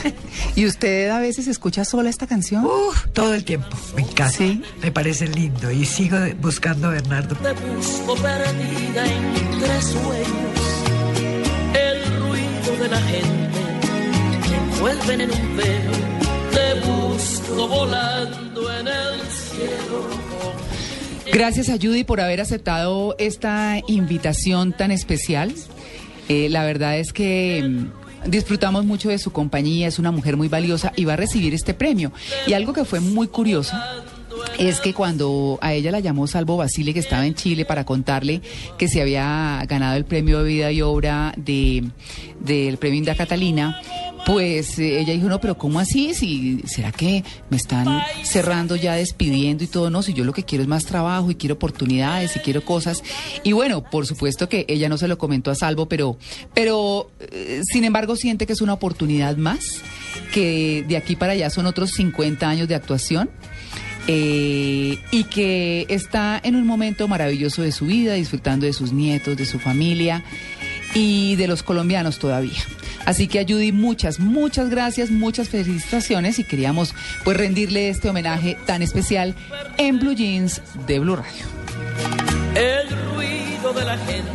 [0.56, 2.64] ¿Y usted a veces escucha sola esta canción?
[2.64, 4.30] Uf, todo el tiempo, me encanta.
[4.36, 4.62] Sí.
[4.82, 7.34] Me parece lindo y sigo buscando a Bernardo.
[7.36, 8.16] Te busco
[11.74, 13.60] el ruido de la gente
[14.56, 15.56] envuelven en un
[17.12, 20.08] busco volando en el cielo.
[21.32, 25.54] Gracias a Judy por haber aceptado esta invitación tan especial.
[26.28, 30.48] Eh, la verdad es que mm, disfrutamos mucho de su compañía, es una mujer muy
[30.48, 32.12] valiosa y va a recibir este premio.
[32.46, 33.76] Y algo que fue muy curioso
[34.58, 38.40] es que cuando a ella la llamó Salvo Basile, que estaba en Chile, para contarle
[38.78, 41.84] que se había ganado el premio de vida y obra de,
[42.40, 43.80] del premio Inda Catalina,
[44.26, 46.12] pues eh, ella dijo, no, pero ¿cómo así?
[46.12, 49.88] Si, ¿Será que me están cerrando ya, despidiendo y todo?
[49.88, 53.04] No, si yo lo que quiero es más trabajo y quiero oportunidades y quiero cosas.
[53.44, 56.18] Y bueno, por supuesto que ella no se lo comentó a Salvo, pero,
[56.54, 59.64] pero eh, sin embargo siente que es una oportunidad más,
[60.32, 63.30] que de aquí para allá son otros 50 años de actuación
[64.06, 69.36] eh, y que está en un momento maravilloso de su vida, disfrutando de sus nietos,
[69.36, 70.22] de su familia
[70.94, 72.62] y de los colombianos todavía.
[73.04, 76.94] Así que a Judy muchas, muchas gracias, muchas felicitaciones y queríamos
[77.24, 79.34] pues rendirle este homenaje tan especial
[79.78, 81.44] en Blue Jeans de Blue Radio.
[82.54, 84.30] El ruido de la gente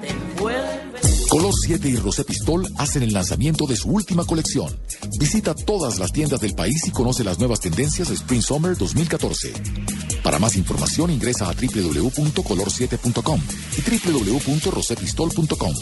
[0.00, 0.95] te envuelve.
[1.36, 4.74] Color 7 y Rosé Pistol hacen el lanzamiento de su última colección.
[5.20, 9.52] Visita todas las tiendas del país y conoce las nuevas tendencias de Spring Summer 2014.
[10.22, 13.40] Para más información ingresa a www.color7.com
[13.76, 15.74] y www.rosepistol.com.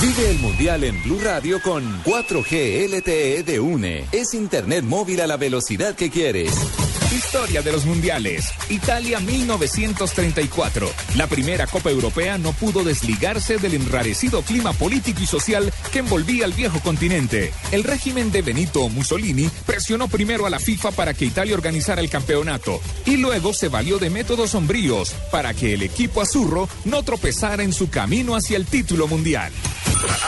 [0.00, 4.06] Vive el Mundial en Blue Radio con 4G LTE de UNE.
[4.12, 6.54] Es Internet móvil a la velocidad que quieres.
[7.16, 8.52] Historia de los mundiales.
[8.68, 10.92] Italia 1934.
[11.14, 16.44] La primera Copa Europea no pudo desligarse del enrarecido clima político y social que envolvía
[16.44, 17.54] al viejo continente.
[17.72, 22.10] El régimen de Benito Mussolini presionó primero a la FIFA para que Italia organizara el
[22.10, 27.62] campeonato y luego se valió de métodos sombríos para que el equipo azurro no tropezara
[27.62, 29.54] en su camino hacia el título mundial.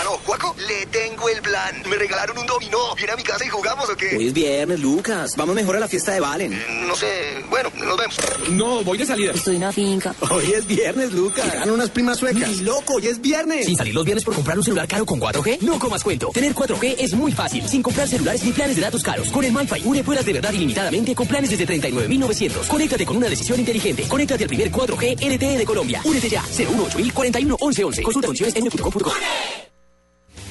[0.01, 1.83] Aló, Juaco, le tengo el plan.
[1.89, 2.95] Me regalaron un dominó.
[2.97, 4.17] ¿Viene a mi casa y jugamos o qué?
[4.17, 5.35] Hoy es viernes, Lucas.
[5.37, 6.53] Vamos mejor a la fiesta de Valen.
[6.87, 8.17] No sé, bueno, nos vemos.
[8.51, 9.33] No, voy de salida.
[9.33, 10.15] Estoy en la finca.
[10.31, 11.45] Hoy es viernes, Lucas.
[11.45, 12.49] Llegaron unas primas suecas.
[12.49, 13.67] Ni loco, hoy es viernes.
[13.67, 15.61] ¿Sin salir los viernes por comprar un celular caro con 4G?
[15.63, 16.31] No comas cuento.
[16.33, 17.69] Tener 4G es muy fácil.
[17.69, 19.31] Sin comprar celulares ni planes de datos caros.
[19.31, 22.67] Con el MyFi Une puedas de verdad ilimitadamente con planes desde 39.900.
[22.67, 24.05] Conéctate con una decisión inteligente.
[24.09, 26.01] Conéctate al primer 4G LTE de Colombia.
[26.05, 26.43] Únete ya.
[26.43, 28.03] 018 41 11 11.
[28.03, 29.13] Consulta condiciones en .com.co.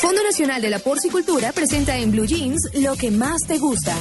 [0.00, 3.94] Fondo Nacional de la Porcicultura presenta en Blue Jeans lo que más te gusta.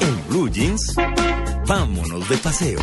[0.00, 0.94] En Blue Jeans,
[1.66, 2.80] vámonos de paseo.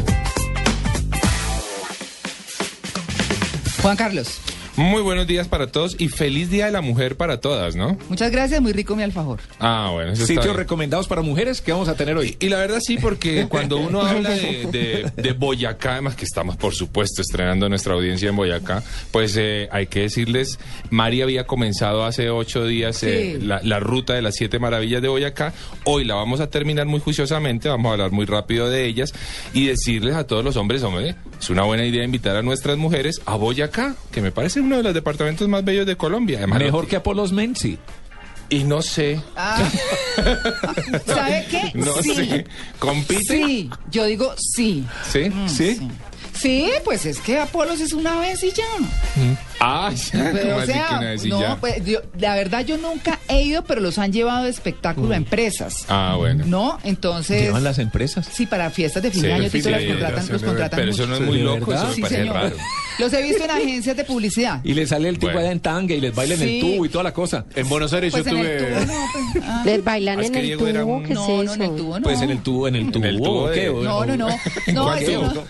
[3.82, 4.40] Juan Carlos.
[4.76, 7.96] Muy buenos días para todos y feliz Día de la Mujer para todas, ¿no?
[8.10, 9.40] Muchas gracias, muy rico mi alfajor.
[9.60, 10.14] Ah, bueno.
[10.14, 12.36] Eso Sitios recomendados para mujeres que vamos a tener hoy.
[12.40, 16.58] Y la verdad sí, porque cuando uno habla de, de- de Boyacá, además que estamos
[16.58, 20.58] por supuesto estrenando nuestra audiencia en Boyacá, pues eh, hay que decirles,
[20.90, 23.46] María había comenzado hace ocho días eh, Sí.
[23.46, 25.54] la, la ruta de las siete maravillas de Boyacá.
[25.84, 29.14] Hoy la vamos a terminar muy juiciosamente, vamos a hablar muy rápido de ellas
[29.54, 33.22] y decirles a todos los hombres, hombre, es una buena idea invitar a nuestras mujeres
[33.26, 36.38] a Boyacá, que me parece uno de los departamentos más bellos de Colombia.
[36.38, 37.78] Además, Mejor que Apolos Men, sí.
[38.50, 39.58] Y no sé, Ah.
[41.06, 41.72] ¿Sabe qué?
[41.74, 42.14] no sí.
[42.16, 42.46] sé,
[42.80, 43.24] compite.
[43.24, 44.86] Sí, yo digo sí.
[45.12, 45.30] ¿Sí?
[45.30, 45.90] Mm, ¿Sí?
[46.34, 48.64] Sí, pues es que Apolos es una vez y ya.
[49.60, 53.64] Ah, ya, Pero, ¿cómo o sea, no, pues, yo- la verdad yo nunca he ido,
[53.64, 55.86] pero los han llevado de espectáculo a empresas.
[55.88, 56.44] Ah, bueno.
[56.46, 56.80] ¿No?
[56.84, 57.42] Entonces.
[57.44, 58.28] ¿Llevan las empresas?
[58.32, 61.04] Sí, para fiestas de fin Sí, de año, sí, las contratan, los contratan Pero eso
[61.04, 61.10] mucho.
[61.10, 62.36] no es muy ¿De loco, eso Sí, parece señor.
[62.36, 62.56] raro.
[63.00, 64.60] Los he visto en agencias de publicidad.
[64.64, 65.40] Y le sale el tipo Bueno.
[65.40, 67.46] allá en tanga y les baila en el tubo y toda la cosa.
[67.56, 69.64] En Buenos Aires Pues en el tubo, no, pues, ah.
[69.66, 70.66] Les bailan Ah, en que el tubo,
[70.96, 71.54] un- ¿qué No, es no, eso?
[71.56, 72.04] en el tubo, no.
[72.04, 73.06] Pues en el tubo, en el tubo.
[73.06, 73.70] el tubo ¿o de- qué?
[73.70, 74.30] ¿O- No, no, no.
[74.68, 75.44] ¿En No, eso no.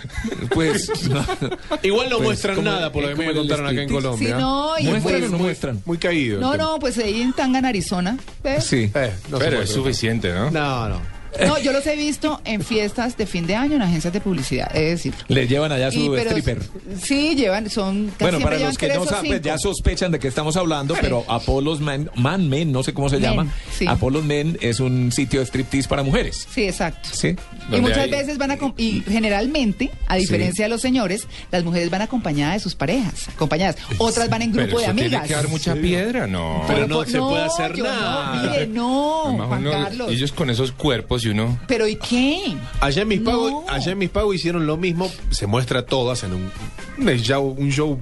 [0.53, 0.90] Pues.
[1.83, 3.90] Igual no Pues, muestran nada, por lo que me contaron acá en.
[3.93, 4.35] Colombia.
[4.35, 5.81] Sí, no, y ¿Muestran pues- o no muestran?
[5.85, 6.39] Muy caído.
[6.39, 8.17] No, no, pues ahí en Tanga, en Arizona.
[8.59, 8.91] Sí.
[8.93, 10.51] Eh, no Pero es suficiente, ¿no?
[10.51, 11.12] No, no.
[11.45, 14.70] No, yo los he visto en fiestas de fin de año, en agencias de publicidad,
[14.76, 15.14] es decir.
[15.28, 16.60] Les llevan allá Y, su pero- stripper.
[17.02, 20.56] Sí, llevan, son casi Bueno, para los que no saben, ya sospechan de qué estamos
[20.58, 23.48] hablando, pero Apolos Man, Man Men, no sé cómo se Men, llama.
[23.78, 23.86] sí.
[23.88, 26.48] Apolos Men es un sitio de striptease para mujeres.
[26.53, 27.10] Sí, exacto.
[27.12, 27.36] Sí.
[27.72, 31.90] Y muchas hay- veces van a, y generalmente, a diferencia de los señores, las mujeres
[31.90, 33.78] van acompañadas de sus parejas, acompañadas.
[33.98, 35.10] Otras van en Pero grupo de amigas.
[35.10, 36.64] tiene que dar mucha piedra, no.
[36.68, 38.36] Pero no se puede hacer nada.
[38.36, 40.12] No, mire, no, Además, Juan uno- Carlos.
[40.12, 41.60] ellos con esos cuerpos uno...
[41.68, 42.56] Pero ¿y qué?
[42.80, 43.32] Allá en mis No.
[43.32, 46.52] pagos, allá en mis pagos hicieron lo mismo, se muestra todas en un,
[46.98, 48.00] un show, un show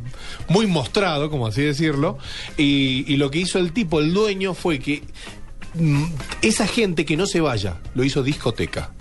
[0.48, 2.18] muy mostrado, como así decirlo,
[2.58, 5.04] y, y lo que hizo el tipo, el dueño, fue que
[5.76, 6.04] mm,
[6.42, 8.92] esa gente que no se vaya, lo hizo discoteca.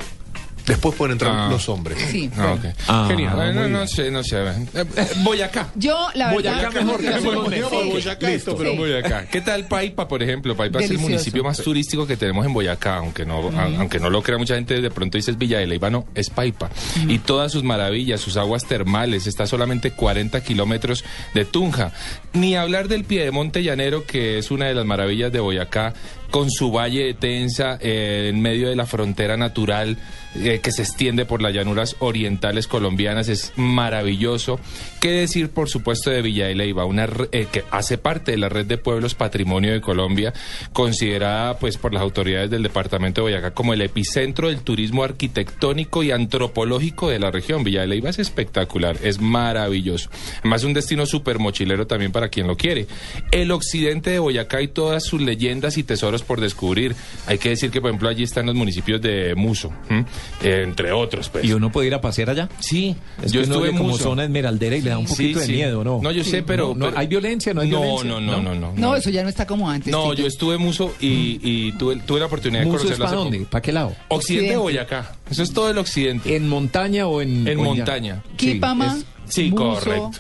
[0.71, 1.49] Después pueden entrar Ah.
[1.51, 1.99] los hombres.
[2.11, 2.31] Sí.
[2.37, 2.57] Ah.
[2.87, 3.55] Ah, Genial.
[3.55, 4.39] No, no sé, no sé.
[4.41, 5.69] Eh, eh, Boyacá.
[5.75, 6.83] Yo, la Boyacá verdad...
[6.83, 7.91] mejor que Sí.
[7.91, 8.77] Boyacá esto, Pero Sí.
[8.79, 9.27] Boyacá.
[9.27, 10.57] ¿Qué tal Paipa, por ejemplo?
[10.57, 14.23] Paipa es el municipio más turístico que tenemos en Boyacá, aunque no, aunque no lo
[14.23, 16.71] crea mucha gente, de pronto dices Villa de Leyva, no, es Paipa.
[17.09, 21.93] Y todas sus maravillas, sus aguas termales, está solamente 40 kilómetros de Tunja.
[22.33, 25.95] Ni hablar del Piedemonte Llanero, que es una de las maravillas de Boyacá,
[26.31, 29.99] con su valle Tensa eh, en medio de la frontera natural
[30.37, 34.61] eh, que se extiende por las llanuras orientales colombianas, es maravilloso.
[35.01, 38.49] ¿Qué decir, por supuesto, de Villa de Leyva, una eh, que hace parte de la
[38.49, 40.33] red de pueblos patrimonio de Colombia,
[40.73, 46.05] considerada pues por las autoridades del departamento de Boyacá como el epicentro del turismo arquitectónico
[46.05, 47.65] y antropológico de la región.
[47.65, 50.11] Villa de Leyva es espectacular, es maravilloso.
[50.39, 52.87] Además, un destino súper mochilero también para quien lo quiere.
[53.33, 56.95] El occidente de Boyacá y todas sus leyendas y tesoros por descubrir.
[57.27, 60.05] Hay que decir que, por ejemplo, allí están los municipios de Muso, ¿m?
[60.43, 61.29] Eh, entre otros.
[61.29, 61.45] Pues.
[61.45, 62.49] ¿Y uno puede ir a pasear allá?
[62.59, 64.05] Sí, Es yo que estuve en como Muso.
[64.05, 65.47] zona esmeraldera y le da un poquito sí.
[65.53, 66.01] de miedo, ¿no?
[66.03, 67.55] No, yo sé, pero- No, no, pero- ¿Hay violencia?
[67.55, 68.09] ¿No hay no, violencia?
[68.11, 69.91] no, no, no, no, No, eso ya no está como antes.
[69.93, 73.05] No, yo estuve en Muso y, y tuve, tuve la oportunidad de ¿Muso es conocerlo
[73.07, 73.47] para hace dónde?
[73.51, 73.97] ¿Para qué lado?
[74.09, 74.57] Occidente de.
[74.57, 75.13] Boyacá.
[75.31, 76.37] Eso es todo el occidente.
[76.37, 77.47] ¿En montaña o en...?
[77.47, 78.23] En o montaña.
[78.37, 80.11] Sí, Quipama, es- Sí, correcto.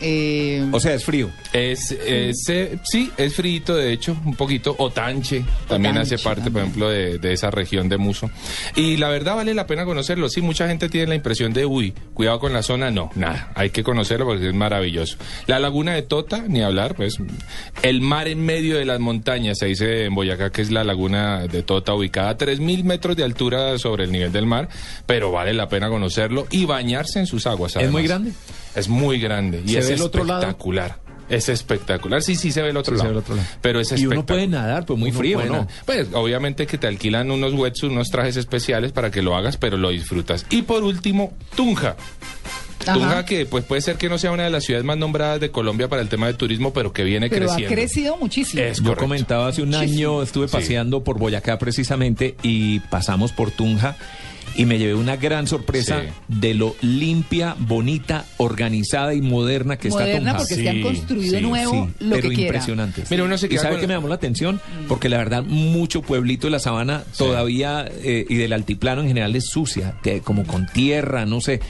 [0.00, 1.30] Eh, O sea, es frío.
[1.52, 4.74] Es, es, eh, sí, es frito, de hecho, un poquito.
[4.78, 8.30] Otanche también hace parte, por ejemplo, de, de esa región de Muso.
[8.74, 10.28] Y la verdad vale la pena conocerlo.
[10.28, 12.90] Sí, mucha gente tiene la impresión de, uy, cuidado con la zona.
[12.90, 15.16] No, nada, hay que conocerlo porque es maravilloso.
[15.46, 17.16] La laguna de Tota, ni hablar, pues.
[17.82, 21.46] El mar en medio de las montañas, se dice en Boyacá que es la laguna
[21.46, 24.68] de Tota, ubicada a 3.000 metros de altura sobre el nivel del mar,
[25.06, 27.76] pero vale la pena conocerlo y bañarse en sus aguas.
[27.76, 28.32] ¿Es muy grande?
[28.76, 30.40] Es muy grande y ¿Se es ve el otro lado?
[30.42, 31.00] espectacular.
[31.28, 32.22] Es espectacular.
[32.22, 33.14] Sí, sí se ve el otro, Sí, se lado.
[33.14, 33.48] ve el otro lado.
[33.60, 34.18] Pero es Y espectacular.
[34.18, 35.66] uno puede nadar, pues muy Uno frío, ¿no?
[35.84, 39.76] Pues obviamente que te alquilan unos wetsuits, unos trajes especiales para que lo hagas, pero
[39.76, 40.46] lo disfrutas.
[40.50, 41.96] Y por último, Tunja.
[42.82, 42.92] Ajá.
[42.94, 45.50] Tunja que pues puede ser que no sea una de las ciudades más nombradas de
[45.50, 47.74] Colombia para el tema de turismo, pero que viene pero ha creciendo.
[47.74, 48.62] crecido muchísimo.
[48.62, 49.02] Es Yo correcto.
[49.06, 53.96] comentaba hace un año, estuve paseando por Boyacá precisamente y pasamos por Tunja
[54.56, 56.08] y me llevé una gran sorpresa Sí.
[56.28, 60.36] de lo limpia, bonita, organizada y moderna que Moderna, está Tunja.
[60.38, 63.04] porque se han construido nuevo lo pero que impresionante.
[63.10, 64.60] Mira, uno se ¿Y queda sabe con- qué me llamó la atención?
[64.88, 69.36] Porque la verdad, mucho pueblito de la sabana todavía, eh, y del altiplano en general,
[69.36, 71.60] es sucia, que como con tierra, no sé.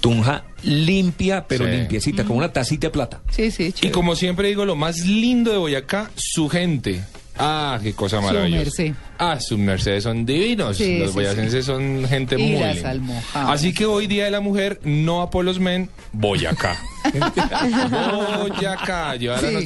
[0.00, 1.72] Tunja limpia, pero Sí.
[1.72, 3.20] limpiecita, como una tacita de plata.
[3.30, 3.92] Sí, sí, Y chévere.
[3.92, 7.02] como siempre digo, lo más lindo de Boyacá, su gente.
[7.36, 8.62] Ah, qué cosa maravillosa.
[8.64, 8.92] merced.
[9.18, 10.76] Ah, sus mercedes son divinos.
[10.76, 13.22] Sí, Los sí, boyacenses son gente Y muy las linda.
[13.34, 16.76] Así que hoy Día de la Mujer, no a Polos Men, Boyacá.
[18.40, 19.14] Boyacá.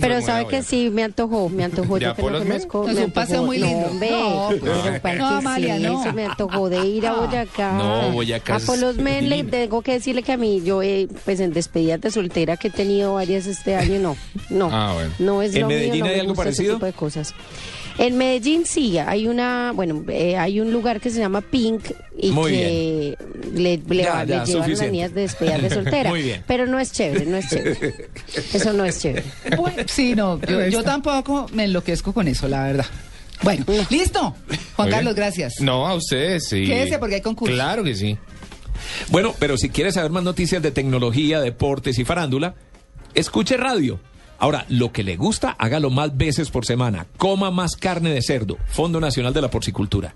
[0.00, 1.98] Pero sabe que sí, me antojó, me antojó.
[1.98, 2.62] ¿De no Apolos Men?
[2.68, 2.84] conozco.
[2.84, 3.46] No, es me un paseo antojó.
[3.46, 3.86] muy No, lindo.
[3.88, 5.82] hombre, No, pero pues, ¿para no, qué Amalia, sí?
[5.82, 6.00] no.
[6.02, 7.26] Eso me antojó de ir a No.
[7.26, 7.72] Boyacá.
[7.72, 11.08] No, Boyacá A es Polos Men le tengo que decirle que a mí, yo, eh,
[11.24, 14.16] pues en despedida de soltera que he tenido varias este año, no,
[14.50, 14.68] no.
[14.72, 15.10] Ah, bueno.
[15.18, 16.74] No es ¿En lo mío, Medellín no hay me algo gusta ese parecido?
[16.74, 17.34] tipo de cosas.
[17.98, 21.82] En Medellín sí, hay una, bueno, eh, hay un lugar que se llama Pink
[22.16, 23.18] y Muy que
[23.54, 26.10] le, le, Ya, va- le ya, llevan a las niñas de despedida de soltera.
[26.10, 26.44] Muy bien.
[26.46, 27.94] Pero no es chévere, no es chévere.
[28.54, 29.24] Eso no es chévere.
[29.56, 32.86] Bueno, sí, no, yo, yo tampoco me enloquezco con eso, la verdad.
[33.42, 34.34] Bueno, listo.
[34.76, 35.54] Juan Carlos, gracias.
[35.60, 36.66] No, a ustedes, sí.
[36.66, 37.52] Quédese porque hay concurso.
[37.54, 38.16] Claro que sí.
[39.10, 42.54] Bueno, pero si quieres saber más noticias de tecnología, deportes y farándula,
[43.14, 43.98] escuche radio.
[44.38, 47.06] Ahora, lo que le gusta, hágalo más veces por semana.
[47.16, 48.56] Coma más carne de cerdo.
[48.66, 50.14] Fondo Nacional de la Porcicultura.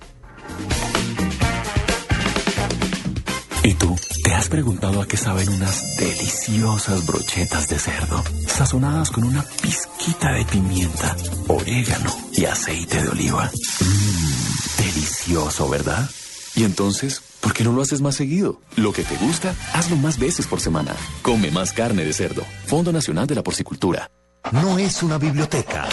[3.65, 3.95] ¿Y tú?
[4.25, 8.23] ¿Te has preguntado a qué saben unas deliciosas brochetas de cerdo?
[8.49, 11.17] Sazonadas con una pizquita de pimienta,
[11.49, 13.51] orégano y aceite de oliva.
[13.81, 16.09] Mmm, delicioso, ¿verdad?
[16.55, 18.61] Y entonces, ¿por qué no lo haces más seguido?
[18.77, 20.95] Lo que te gusta, hazlo más veces por semana.
[21.23, 22.45] Come más carne de cerdo.
[22.67, 24.11] Fondo Nacional de la Porcicultura.
[24.51, 25.89] No es una biblioteca.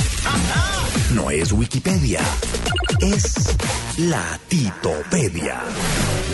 [1.13, 2.19] No es Wikipedia.
[2.99, 3.55] Es
[3.97, 5.61] la Titopedia.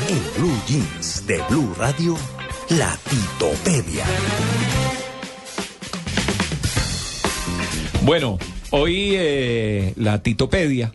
[0.08, 2.18] En Blue Jeans de Blue Radio,
[2.70, 4.06] la Titopedia.
[8.02, 8.40] Bueno,
[8.72, 10.94] hoy eh, la Titopedia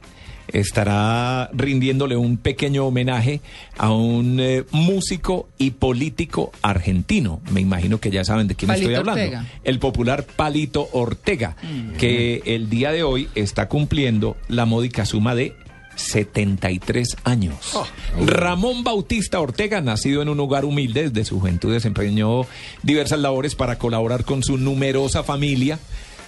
[0.53, 3.41] estará rindiéndole un pequeño homenaje
[3.77, 7.41] a un eh, músico y político argentino.
[7.51, 9.23] Me imagino que ya saben de quién Palito estoy hablando.
[9.23, 9.47] Ortega.
[9.65, 11.57] El popular Palito Ortega,
[11.99, 15.55] que el día de hoy está cumpliendo la módica suma de
[16.01, 17.79] 73 años.
[18.25, 22.47] Ramón Bautista Ortega, nacido en un hogar humilde, desde su juventud desempeñó
[22.83, 25.79] diversas labores para colaborar con su numerosa familia.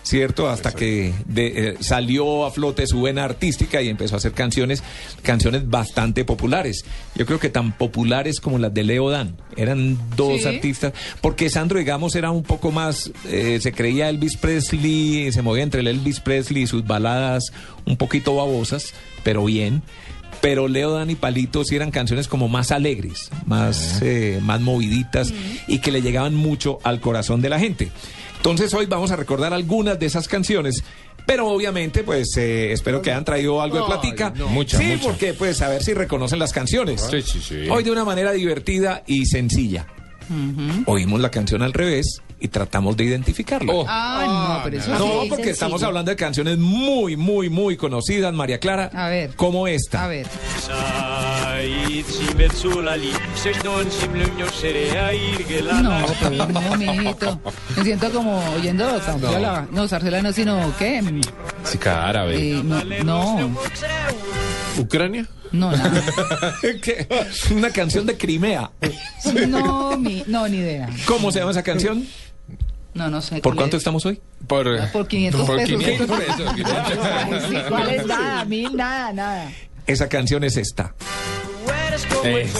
[0.04, 0.48] ¿Cierto?
[0.48, 4.82] Hasta que de- eh, salió a flote su vena artística y empezó a hacer canciones,
[5.22, 6.84] canciones bastante populares.
[7.14, 9.36] Yo creo que tan populares como las de Leo Dan.
[9.56, 10.48] Eran dos Sí.
[10.48, 10.92] artistas.
[11.20, 15.80] Porque Sandro, digamos, era un poco más, eh, se creía Elvis Presley, se movía entre
[15.82, 17.52] el Elvis Presley y sus baladas
[17.86, 19.82] un poquito babosas, pero bien.
[20.40, 25.32] Pero Leo Dan y Palito sí eran canciones como más alegres, más, eh, más moviditas
[25.68, 27.90] y que le llegaban mucho al corazón de la gente.
[28.42, 30.82] Entonces hoy vamos a recordar algunas de esas canciones.
[31.24, 34.32] Pero obviamente, pues eh, espero que hayan traído algo de Ay, platica.
[34.36, 34.48] no.
[34.48, 35.02] Mucha, sí, mucha.
[35.04, 37.06] porque pues a ver si reconocen las canciones.
[37.08, 37.68] Sí, sí, sí.
[37.70, 39.86] Hoy de una manera divertida y sencilla.
[40.86, 43.72] Oímos la canción al revés y tratamos de identificarla.
[43.86, 45.50] Ah, no, pero eso No, porque sencillo.
[45.52, 48.90] estamos hablando de canciones muy, muy, muy conocidas, María Clara.
[48.92, 49.34] A ver.
[49.36, 50.04] Como esta.
[50.04, 50.26] A ver.
[55.82, 57.40] No, pero no, mijito.
[57.76, 59.66] Me siento como oyendo Zarzuela.
[59.70, 61.02] No, Zarzuela no, sino ¿qué?
[61.60, 62.36] Música árabe.
[62.36, 63.56] Eh, no, no,
[64.78, 65.26] ¿Ucrania?
[65.52, 66.02] no, nada.
[66.82, 67.06] ¿Qué?
[67.54, 68.70] Una canción de Crimea.
[69.48, 70.88] No, mi, no, ni idea.
[71.06, 72.06] ¿Cómo se llama esa canción?
[72.94, 73.40] No, no sé.
[73.40, 73.80] ¿Por cuánto es.
[73.80, 74.20] estamos hoy?
[74.46, 75.80] Por, Por 500 por pesos.
[75.80, 76.52] 500 pesos.
[76.58, 78.44] Ay, sí, ¿Cuál es nada?
[78.44, 79.50] Mil, nada, nada.
[79.86, 80.94] Esa canción es esta.
[81.92, 82.58] Eso.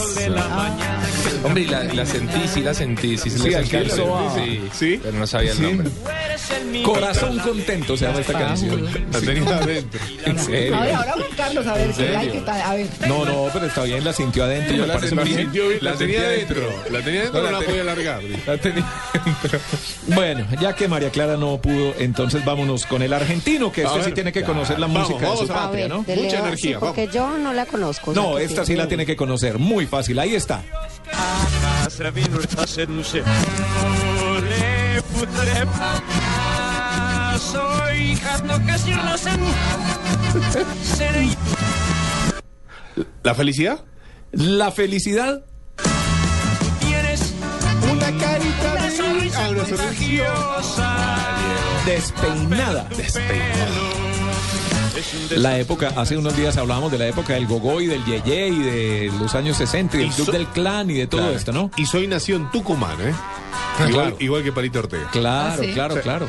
[1.44, 4.35] Hombre, y la, la sentí, sí la sentí, sí, Sí, la alcanzó a-
[4.73, 5.62] sí, pero no sabía el Sí.
[5.62, 5.89] nombre.
[6.85, 8.85] Corazón contento se llama esta canción.
[9.12, 10.01] La tenía adentro.
[10.25, 10.77] En serio.
[10.77, 12.61] A ver, ahora Juan Carlos, a ver, ¿En ¿qué hay que tal?
[12.61, 12.86] A ver.
[13.09, 14.75] No, no, pero está bien, la sintió adentro.
[14.75, 16.61] Yo me la parece sentí- sintió la tenía adentro.
[16.91, 18.20] La tenía adentro, No, la podía alargar.
[18.47, 18.86] La tenía
[20.07, 23.99] Bueno, ya que María Clara no pudo, entonces vámonos con el argentino, que A este
[23.99, 24.07] ver.
[24.07, 24.47] sí tiene que Ya.
[24.47, 25.99] conocer la música vamos de su patria, ¿no?
[25.99, 28.12] Mucha energía, sí, porque yo no la conozco.
[28.12, 29.22] No, esta sí la tiene que conocer,
[29.59, 30.62] muy fácil, ahí está.
[43.23, 43.84] ¿La felicidad?
[44.33, 45.44] La felicidad
[47.91, 48.91] Una carita de...
[49.36, 50.26] Ah, una sonrisa.
[51.86, 52.86] despeinada.
[55.36, 58.58] La época, hace unos días hablábamos de la época del gogo y del yeye y
[58.58, 61.36] de los años 60 y del Y club so- del clan y de todo Claro.
[61.36, 61.70] esto, ¿no?
[61.76, 63.12] Y soy nació en Tucumán, ¿eh?
[63.78, 64.16] Ah, Igual, claro.
[64.20, 65.08] igual que Palito Ortega.
[65.10, 65.72] Claro, Ah, sí.
[65.72, 66.28] claro, claro.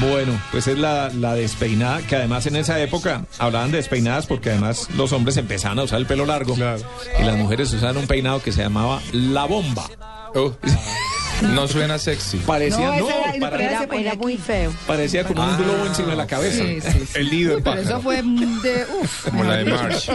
[0.00, 4.50] Bueno, pues es la, la despeinada, que además en esa época hablaban de despeinadas porque
[4.50, 6.82] además los hombres empezaban a usar el pelo largo Claro.
[7.20, 9.86] y las mujeres usaban un peinado que se llamaba la bomba.
[10.34, 10.50] Uh,
[11.42, 12.38] no suena sexy.
[12.38, 13.62] Parecía, No, era- para-
[13.98, 14.72] Era, muy feo.
[14.86, 16.62] parecía con un globo encima de la cabeza.
[16.64, 17.18] Sí, sí, sí.
[17.18, 17.82] El nido Uy, en pero pájaro.
[17.96, 18.86] eso fue de...
[19.00, 19.64] Uf, Como la de.
[19.64, 20.10] Marsh.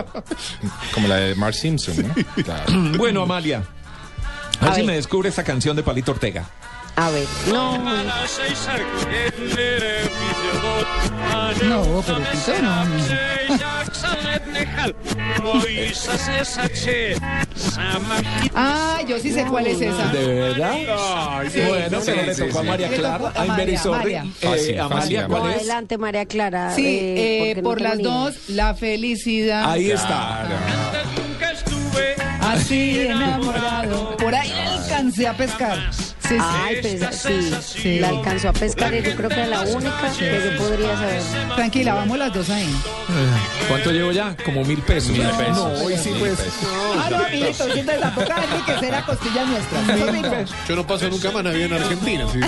[0.93, 2.43] Como la de Marsh Simpson, ¿no?
[2.43, 2.74] Claro.
[2.98, 3.64] Bueno, Amalia,
[4.60, 6.45] a ver si me descubre esta canción de Palito Ortega.
[6.95, 7.82] A ver, no.
[11.69, 12.83] No, pero Tito no.
[18.56, 20.07] Ah, yo sí sé cuál es esa.
[20.07, 20.73] ¿De verdad?
[21.51, 22.64] sí, bueno, sí, pero le sí, tocó a.
[22.64, 23.45] María Clara, a.
[23.45, 24.25] María.
[24.41, 25.57] Eh, Amalia, No, ¿cuál es?
[25.57, 26.75] adelante, María Clara.
[26.75, 29.72] Sí, eh, eh, no por tengo las dos, la felicidad.
[29.72, 30.45] Ahí está.
[30.48, 31.23] Claro.
[32.53, 34.15] Así enamorado.
[34.17, 35.77] Por ahí la alcancé a pescar.
[35.93, 36.38] Sí, sí.
[36.40, 37.51] Ay, pues sí,
[37.82, 37.99] Sí.
[37.99, 41.22] la alcanzó a pescar y yo creo que era la única que yo podría saber.
[41.56, 42.73] Tranquila, vamos las dos ahí.
[43.67, 44.35] ¿Cuánto llevo ya?
[44.45, 45.11] Como mil pesos.
[45.11, 45.82] Mil No, pesos.
[45.82, 46.38] hoy sí, pues.
[46.98, 47.67] Ah, no, amiguito,
[47.99, 49.95] la toca enriquecer a costilla nuestra.
[49.95, 50.45] ¿Sí o no?
[50.69, 52.25] Yo no paso nunca más Navidad en Argentina.
[52.32, 52.40] sí.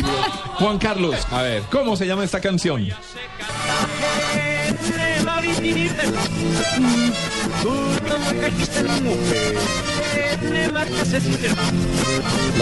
[0.56, 1.64] Juan Carlos, A ver.
[1.72, 2.88] ¿cómo se llama esta canción?
[9.26, 9.95] La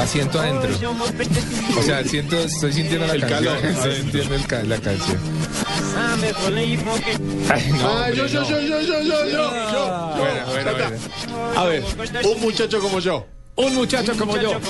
[0.07, 0.69] siento adentro.
[1.77, 3.43] O sea, siento, estoy sintiendo la El canción.
[3.43, 5.19] calor Estoy sintiendo el ca- la canción.
[5.95, 9.51] Ay, no, Ah, yo, yo, yo, yo, yo, yo.
[10.17, 11.59] Bueno, bueno, bueno.
[11.59, 11.83] A ver,
[12.25, 13.25] Un muchacho como yo.
[13.55, 14.49] un muchacho como yo.
[14.49, 14.61] Bien,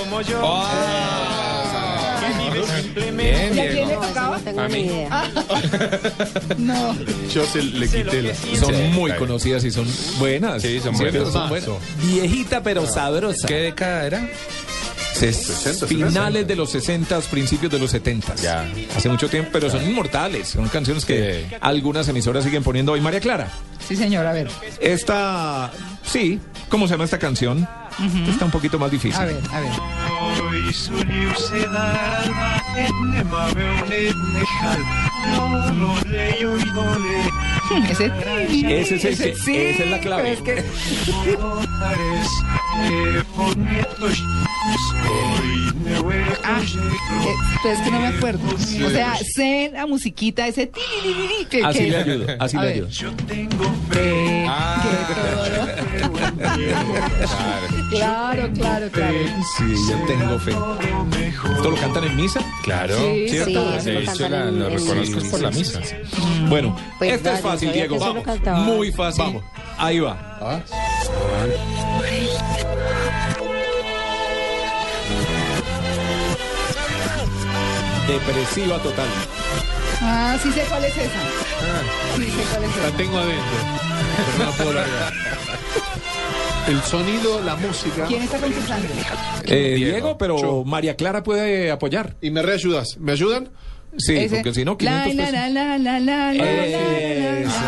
[2.96, 4.02] ¿Y a quién le Diego.
[4.02, 4.38] tocaba?
[4.38, 4.80] No tengo A ni mí.
[4.86, 5.32] idea.
[6.58, 6.96] No.
[7.34, 8.36] Yo se le quité la...
[8.60, 9.88] Son muy conocidas y son
[10.20, 10.62] buenas.
[10.62, 11.32] Sí, son buenas.
[11.32, 11.70] Son buenas.
[12.04, 13.48] Viejita pero sabrosa.
[13.48, 14.28] ¿Qué década era?
[15.16, 18.34] Ses- 60, finales de los 60, principios de los 70.
[18.36, 18.66] Ya.
[18.96, 20.50] Hace mucho tiempo, pero son inmortales.
[20.50, 21.56] Son canciones que Sí.
[21.62, 23.02] algunas emisoras siguen poniendo hoy.
[23.02, 23.48] María Clara,
[23.88, 24.50] Sí, señor, a ver.
[24.82, 25.72] esta,
[26.04, 26.40] sí,
[26.70, 27.68] ¿cómo se llama esta canción?
[28.28, 29.22] Está un poquito más difícil.
[29.22, 29.72] A ver, a ver.
[32.76, 34.82] etne ma ve un etne chal,
[35.36, 37.53] non lo le yo
[37.90, 38.12] Ese.
[38.82, 40.34] Ese es el que- sí, esa es la clave.
[40.34, 40.64] es que-
[46.44, 46.62] Ah,
[47.62, 48.40] pero es que no me acuerdo.
[48.86, 50.80] O sea, sé la musiquita, ese ti,
[51.50, 52.84] que- Así que- le ayudo, así A le ver.
[52.86, 53.14] ayudo.
[53.96, 54.84] Eh, Ah,
[57.90, 59.16] Claro, claro, claro.
[59.58, 60.52] Sí, yo tengo fe.
[60.52, 62.40] ¿Esto lo cantan en misa?
[62.64, 62.96] Claro.
[62.98, 65.80] Sí, lo reconozco por la misa.
[66.50, 68.00] Bueno, Pues este es vaya, fácil, Diego.
[68.00, 68.26] Vamos.
[68.66, 69.24] Muy fácil.
[69.24, 69.44] Vamos.
[69.78, 70.18] Ahí va.
[70.42, 70.60] Ah.
[78.08, 79.08] Depresiva total.
[80.02, 81.20] Ah, sí sé cuál es esa.
[82.18, 82.98] Sí sé cuál es La esa.
[82.98, 83.44] tengo adentro.
[84.18, 85.14] Pero no la puedo largar.
[86.68, 88.06] El sonido, la música.
[88.08, 88.88] ¿Quién está concursando?
[89.46, 90.64] Eh, Diego, pero Yo.
[90.64, 92.16] María Clara puede apoyar.
[92.22, 92.98] Y me reayudas.
[93.00, 93.50] ¿Me ayudan?
[93.98, 95.34] Sí, Ese- porque si no, La, 500 la, pesos.
[95.34, 97.60] la, la, la, la, la, la, la, Esa.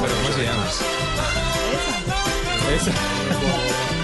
[0.00, 0.66] ¿Pero cómo se llama?
[2.76, 2.92] Esa.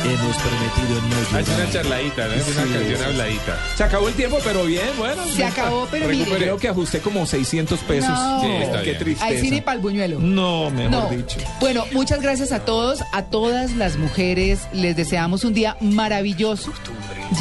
[0.04, 2.32] Hemos prometido no Ah, Es una charladita, ¿no?
[2.34, 3.04] Es una Sí, canción sí.
[3.04, 3.58] habladita.
[3.76, 5.22] Se acabó el tiempo, pero bien, bueno.
[5.26, 6.24] Se acabó, pero mire.
[6.36, 8.08] Creo que ajusté como 600 pesos.
[8.10, 8.40] No.
[8.40, 8.98] Sí, está qué bien.
[8.98, 9.26] tristeza.
[9.26, 10.18] Ahí sí ni pa'l buñuelo.
[10.18, 11.08] No, mejor No.
[11.10, 11.38] dicho.
[11.60, 14.60] Bueno, muchas gracias a todos, a todas las mujeres.
[14.72, 16.72] Les deseamos un día maravilloso,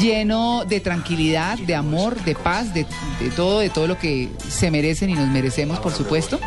[0.00, 2.84] lleno de tranquilidad, de amor, de paz, de,
[3.20, 6.38] de todo, de todo lo que se merecen y nos merecemos, por supuesto.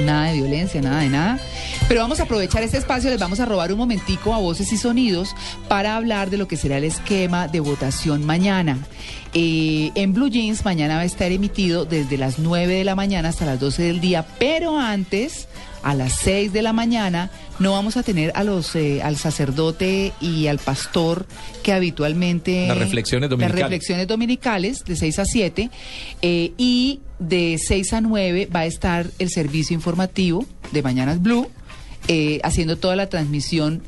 [0.00, 1.38] Nada de violencia, nada de nada.
[1.88, 4.76] Pero vamos a aprovechar este espacio, les vamos a robar un momentico a voces y
[4.76, 5.34] sonidos
[5.68, 8.78] para hablar de lo que será el esquema de votación mañana.
[9.34, 13.30] Eh, en Blue Jeans mañana va a estar emitido desde las 9 de la mañana
[13.30, 15.48] hasta las 12 del día, pero antes,
[15.82, 20.12] a las 6 de la mañana, no vamos a tener a los, eh, al sacerdote
[20.20, 21.26] y al pastor
[21.62, 22.66] que habitualmente...
[22.68, 23.60] Las reflexiones dominicales.
[23.60, 25.70] Las reflexiones dominicales de 6 a 7
[26.22, 31.48] eh, y de 6 a 9 va a estar el servicio informativo de Mañanas Blue
[32.08, 33.82] eh, haciendo toda la transmisión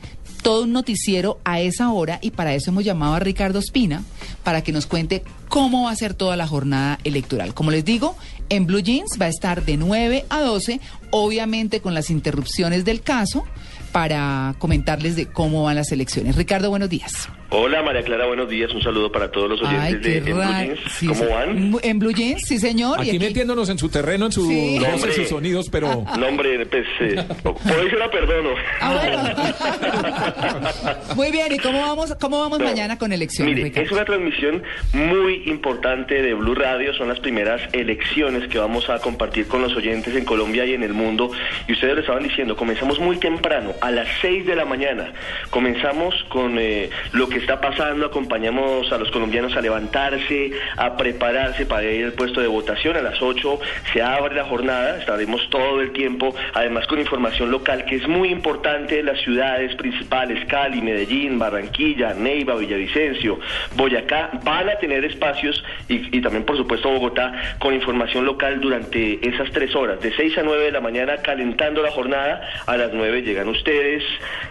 [0.44, 4.04] todo un noticiero a esa hora y para eso hemos llamado a Ricardo Espina
[4.44, 7.54] para que nos cuente cómo va a ser toda la jornada electoral.
[7.54, 8.14] Como les digo,
[8.50, 13.00] en Blue Jeans va a estar de 9 a 12, obviamente con las interrupciones del
[13.00, 13.44] caso,
[13.90, 16.36] para comentarles de cómo van las elecciones.
[16.36, 17.30] Ricardo, buenos días.
[17.56, 18.72] Hola María Clara, buenos días.
[18.72, 20.42] Un saludo para todos los oyentes Ay, de en Blue.
[20.42, 20.80] Jeans.
[20.98, 21.26] Sí, ¿Cómo sí.
[21.30, 21.76] van?
[21.84, 22.98] En Blue Jeans, sí señor.
[23.04, 24.80] y Aquí metiéndonos en su terreno, en sus Sí.
[25.14, 26.04] sus sonidos, pero...
[26.18, 28.50] No, hombre, pues, eh, por se la perdono.
[31.14, 32.64] Muy bien, ¿y cómo vamos, cómo vamos No.
[32.64, 33.86] mañana con elecciones, Mire, Ricardo?
[33.86, 34.60] es una transmisión
[34.92, 36.92] muy importante de Blue Radio.
[36.94, 40.82] Son las primeras elecciones que vamos a compartir con los oyentes en Colombia y en
[40.82, 41.30] el mundo.
[41.68, 45.12] Y ustedes lo estaban diciendo, comenzamos muy temprano, a las 6 de la mañana.
[45.50, 51.66] Comenzamos con eh, lo que está pasando, acompañamos a los colombianos a levantarse, a prepararse
[51.66, 52.96] para ir al puesto de votación.
[52.96, 53.60] A las 8
[53.92, 58.30] se abre la jornada, estaremos todo el tiempo, además con información local que es muy
[58.30, 63.38] importante las ciudades principales, Cali, Medellín, Barranquilla, Neiva, Villavicencio,
[63.76, 69.26] Boyacá, van a tener espacios y, y también por supuesto Bogotá con información local durante
[69.28, 72.94] esas tres horas, de 6 a 9 de la mañana calentando la jornada, a las
[72.94, 74.02] 9 llegan ustedes,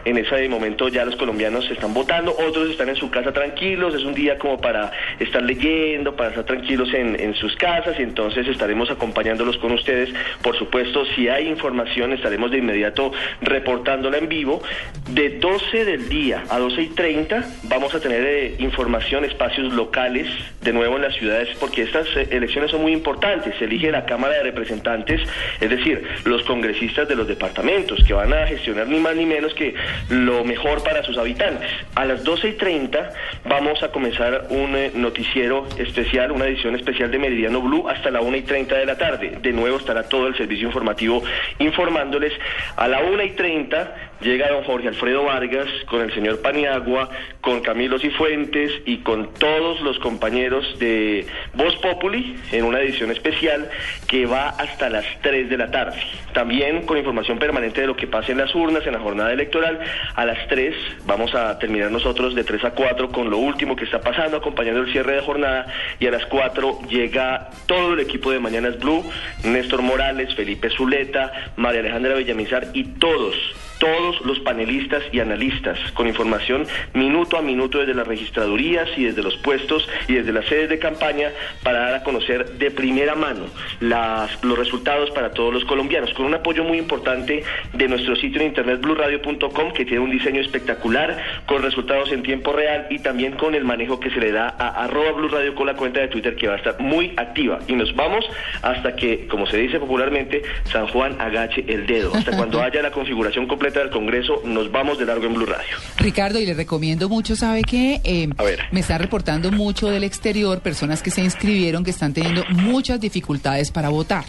[0.05, 4.03] en ese momento ya los colombianos están votando, otros están en su casa tranquilos, es
[4.03, 8.91] un día como para estar leyendo, para estar tranquilos en, sus casas y entonces estaremos
[8.91, 10.09] acompañándolos con ustedes,
[10.41, 14.61] por supuesto si hay información estaremos de inmediato reportándola en vivo,
[15.09, 20.27] de 12 del día a 12 y 30 vamos a tener eh, información, espacios locales,
[20.61, 23.55] de nuevo en las ciudades, porque estas eh, elecciones son muy importantes.
[23.57, 25.21] Se elige la Cámara de Representantes,
[25.59, 29.53] es decir, los congresistas de los departamentos, que van a gestionar ni más ni menos
[29.53, 29.75] que
[30.09, 31.69] lo mejor para sus habitantes.
[31.95, 33.11] A las 12 y 30
[33.43, 38.21] vamos a comenzar un eh, noticiero especial, una edición especial de Meridiano Blue hasta la
[38.21, 39.37] 1 y 30 de la tarde.
[39.41, 41.21] De nuevo estará todo el servicio informativo
[41.59, 42.31] informándoles.
[42.77, 47.09] A la 1 y 30 llega don Jorge Alfredo Vargas con el señor Paniagua,
[47.41, 53.69] con Camilo Cifuentes y con todos los compañeros de Voz Populi en una edición especial
[54.07, 56.01] que va hasta las 3 de la tarde.
[56.33, 59.79] También con información permanente de lo que pasa en las urnas en la jornada electoral.
[60.15, 60.75] A las 3
[61.05, 64.81] vamos a terminar nosotros de 3 a 4 con lo último que está pasando, acompañando
[64.81, 65.67] el cierre de jornada.
[65.99, 69.03] Y a las 4 llega todo el equipo de Mañanas Blue,
[69.43, 73.35] Néstor Morales, Felipe Zuleta, María Alejandra Villamizar y todos
[73.79, 79.23] todos los panelistas y analistas con información minuto a minuto desde las registradurías y desde
[79.23, 81.29] los puestos y desde las sedes de campaña
[81.63, 83.45] para dar a conocer de primera mano
[83.79, 87.43] las- los resultados para todos los colombianos, con un apoyo muy importante
[87.73, 92.53] de nuestro sitio en internet blurradio.com que tiene un diseño espectacular con resultados en tiempo
[92.53, 95.67] real y también con el manejo que se le da a arroba Blue Radio con
[95.67, 97.59] la cuenta de Twitter que va a estar muy activa.
[97.67, 98.25] Y nos vamos
[98.61, 102.91] hasta que, como se dice popularmente, San Juan agache el dedo, hasta cuando haya la
[102.91, 105.75] configuración completa del Congreso, nos vamos de largo en Blue Radio.
[105.97, 108.01] Ricardo, y le recomiendo mucho, ¿sabe qué?
[108.03, 108.59] Eh, A ver.
[108.71, 113.71] me están reportando mucho del exterior, personas que se inscribieron, que están teniendo muchas dificultades
[113.71, 114.25] para votar,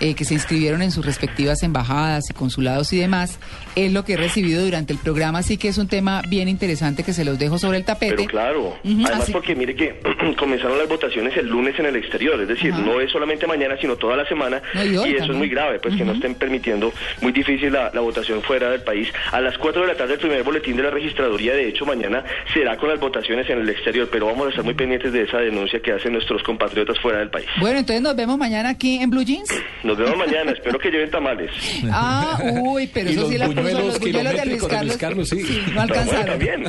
[0.00, 3.38] eh, que se inscribieron en sus respectivas embajadas y consulados y demás.
[3.76, 7.02] Es lo que he recibido durante el programa, así que es un tema bien interesante
[7.04, 8.16] que se los dejo sobre el tapete.
[8.16, 10.00] Pero claro, además así- porque mire que
[10.38, 13.96] comenzaron las votaciones el lunes en el exterior, es decir, no es solamente mañana, sino
[13.96, 15.30] toda la semana, No, y hoy eso también.
[15.30, 18.82] es muy grave, pues que no estén permitiendo, muy difícil la, la votación fuera del
[18.82, 19.08] país.
[19.32, 22.24] A las 4 de la tarde el primer boletín de la registraduría, de hecho mañana
[22.52, 25.38] será con las votaciones en el exterior, pero vamos a estar muy pendientes de esa
[25.38, 27.46] denuncia que hacen nuestros compatriotas fuera del país.
[27.60, 29.48] Bueno, entonces nos vemos mañana aquí en Blue Jeans.
[29.90, 31.50] Nos vemos mañana, espero que lleven tamales.
[31.90, 34.96] Ah, uy, pero eso los sí la puso los buñuelos de Luis de Luis Carlos.
[34.96, 35.62] Carlos, sí.
[35.74, 36.38] no alcanzaron.
[36.38, 36.64] Bien.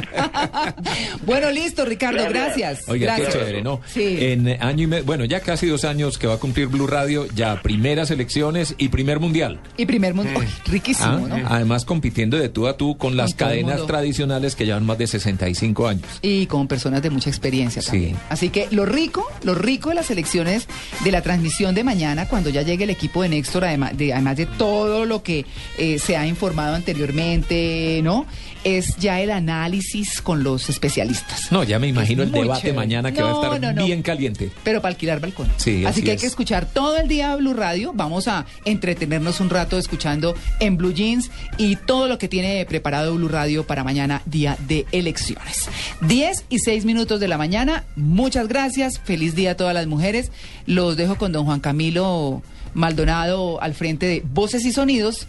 [1.21, 2.89] bueno, listo, Ricardo, gracias.
[2.89, 3.35] Oiga, gracias.
[3.35, 3.79] qué chévere, ¿no?
[3.85, 4.17] Sí.
[4.21, 7.27] En año y medio, bueno, ya casi dos años que va a cumplir Blue Radio,
[7.35, 9.59] ya primeras elecciones y primer mundial.
[9.77, 11.47] Y primer mundo, uy, riquísimo, Ah, ¿no?
[11.47, 15.87] Además compitiendo de tú a tú con las cadenas tradicionales que llevan más de 65
[15.87, 16.05] años.
[16.23, 18.15] Y con personas de mucha experiencia también.
[18.29, 20.67] Así que lo rico, lo rico de las elecciones
[21.03, 24.37] de la transmisión de mañana, cuando ya llegue el equipo de Néstor, además de, además
[24.37, 25.45] de todo lo que
[25.77, 28.25] eh, se ha informado anteriormente, ¿no?
[28.63, 31.51] Es ya el análisis con los especialistas.
[31.51, 32.77] No, ya me imagino el debate chévere.
[32.77, 33.85] mañana que va a estar no, no.
[33.85, 34.51] bien caliente.
[34.63, 35.47] Pero para alquilar balcón.
[35.57, 37.91] Sí, así, así que hay que escuchar todo el día Blue Radio.
[37.93, 43.15] Vamos a entretenernos un rato escuchando en Blue Jeans y todo lo que tiene preparado
[43.15, 45.67] Blue Radio para mañana, día de elecciones.
[46.01, 47.83] 10 y 6 minutos de la mañana.
[47.95, 48.99] Muchas gracias.
[48.99, 50.31] Feliz día a todas las mujeres.
[50.67, 52.43] Los dejo con don Juan Camilo
[52.73, 55.27] Maldonado al frente de Voces y Sonidos.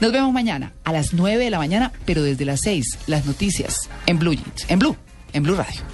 [0.00, 3.88] Nos vemos mañana a las 9 de la mañana, pero desde las 6, las noticias
[4.06, 4.36] en Blue
[4.68, 4.96] en Blue,
[5.32, 5.93] en Blue Radio.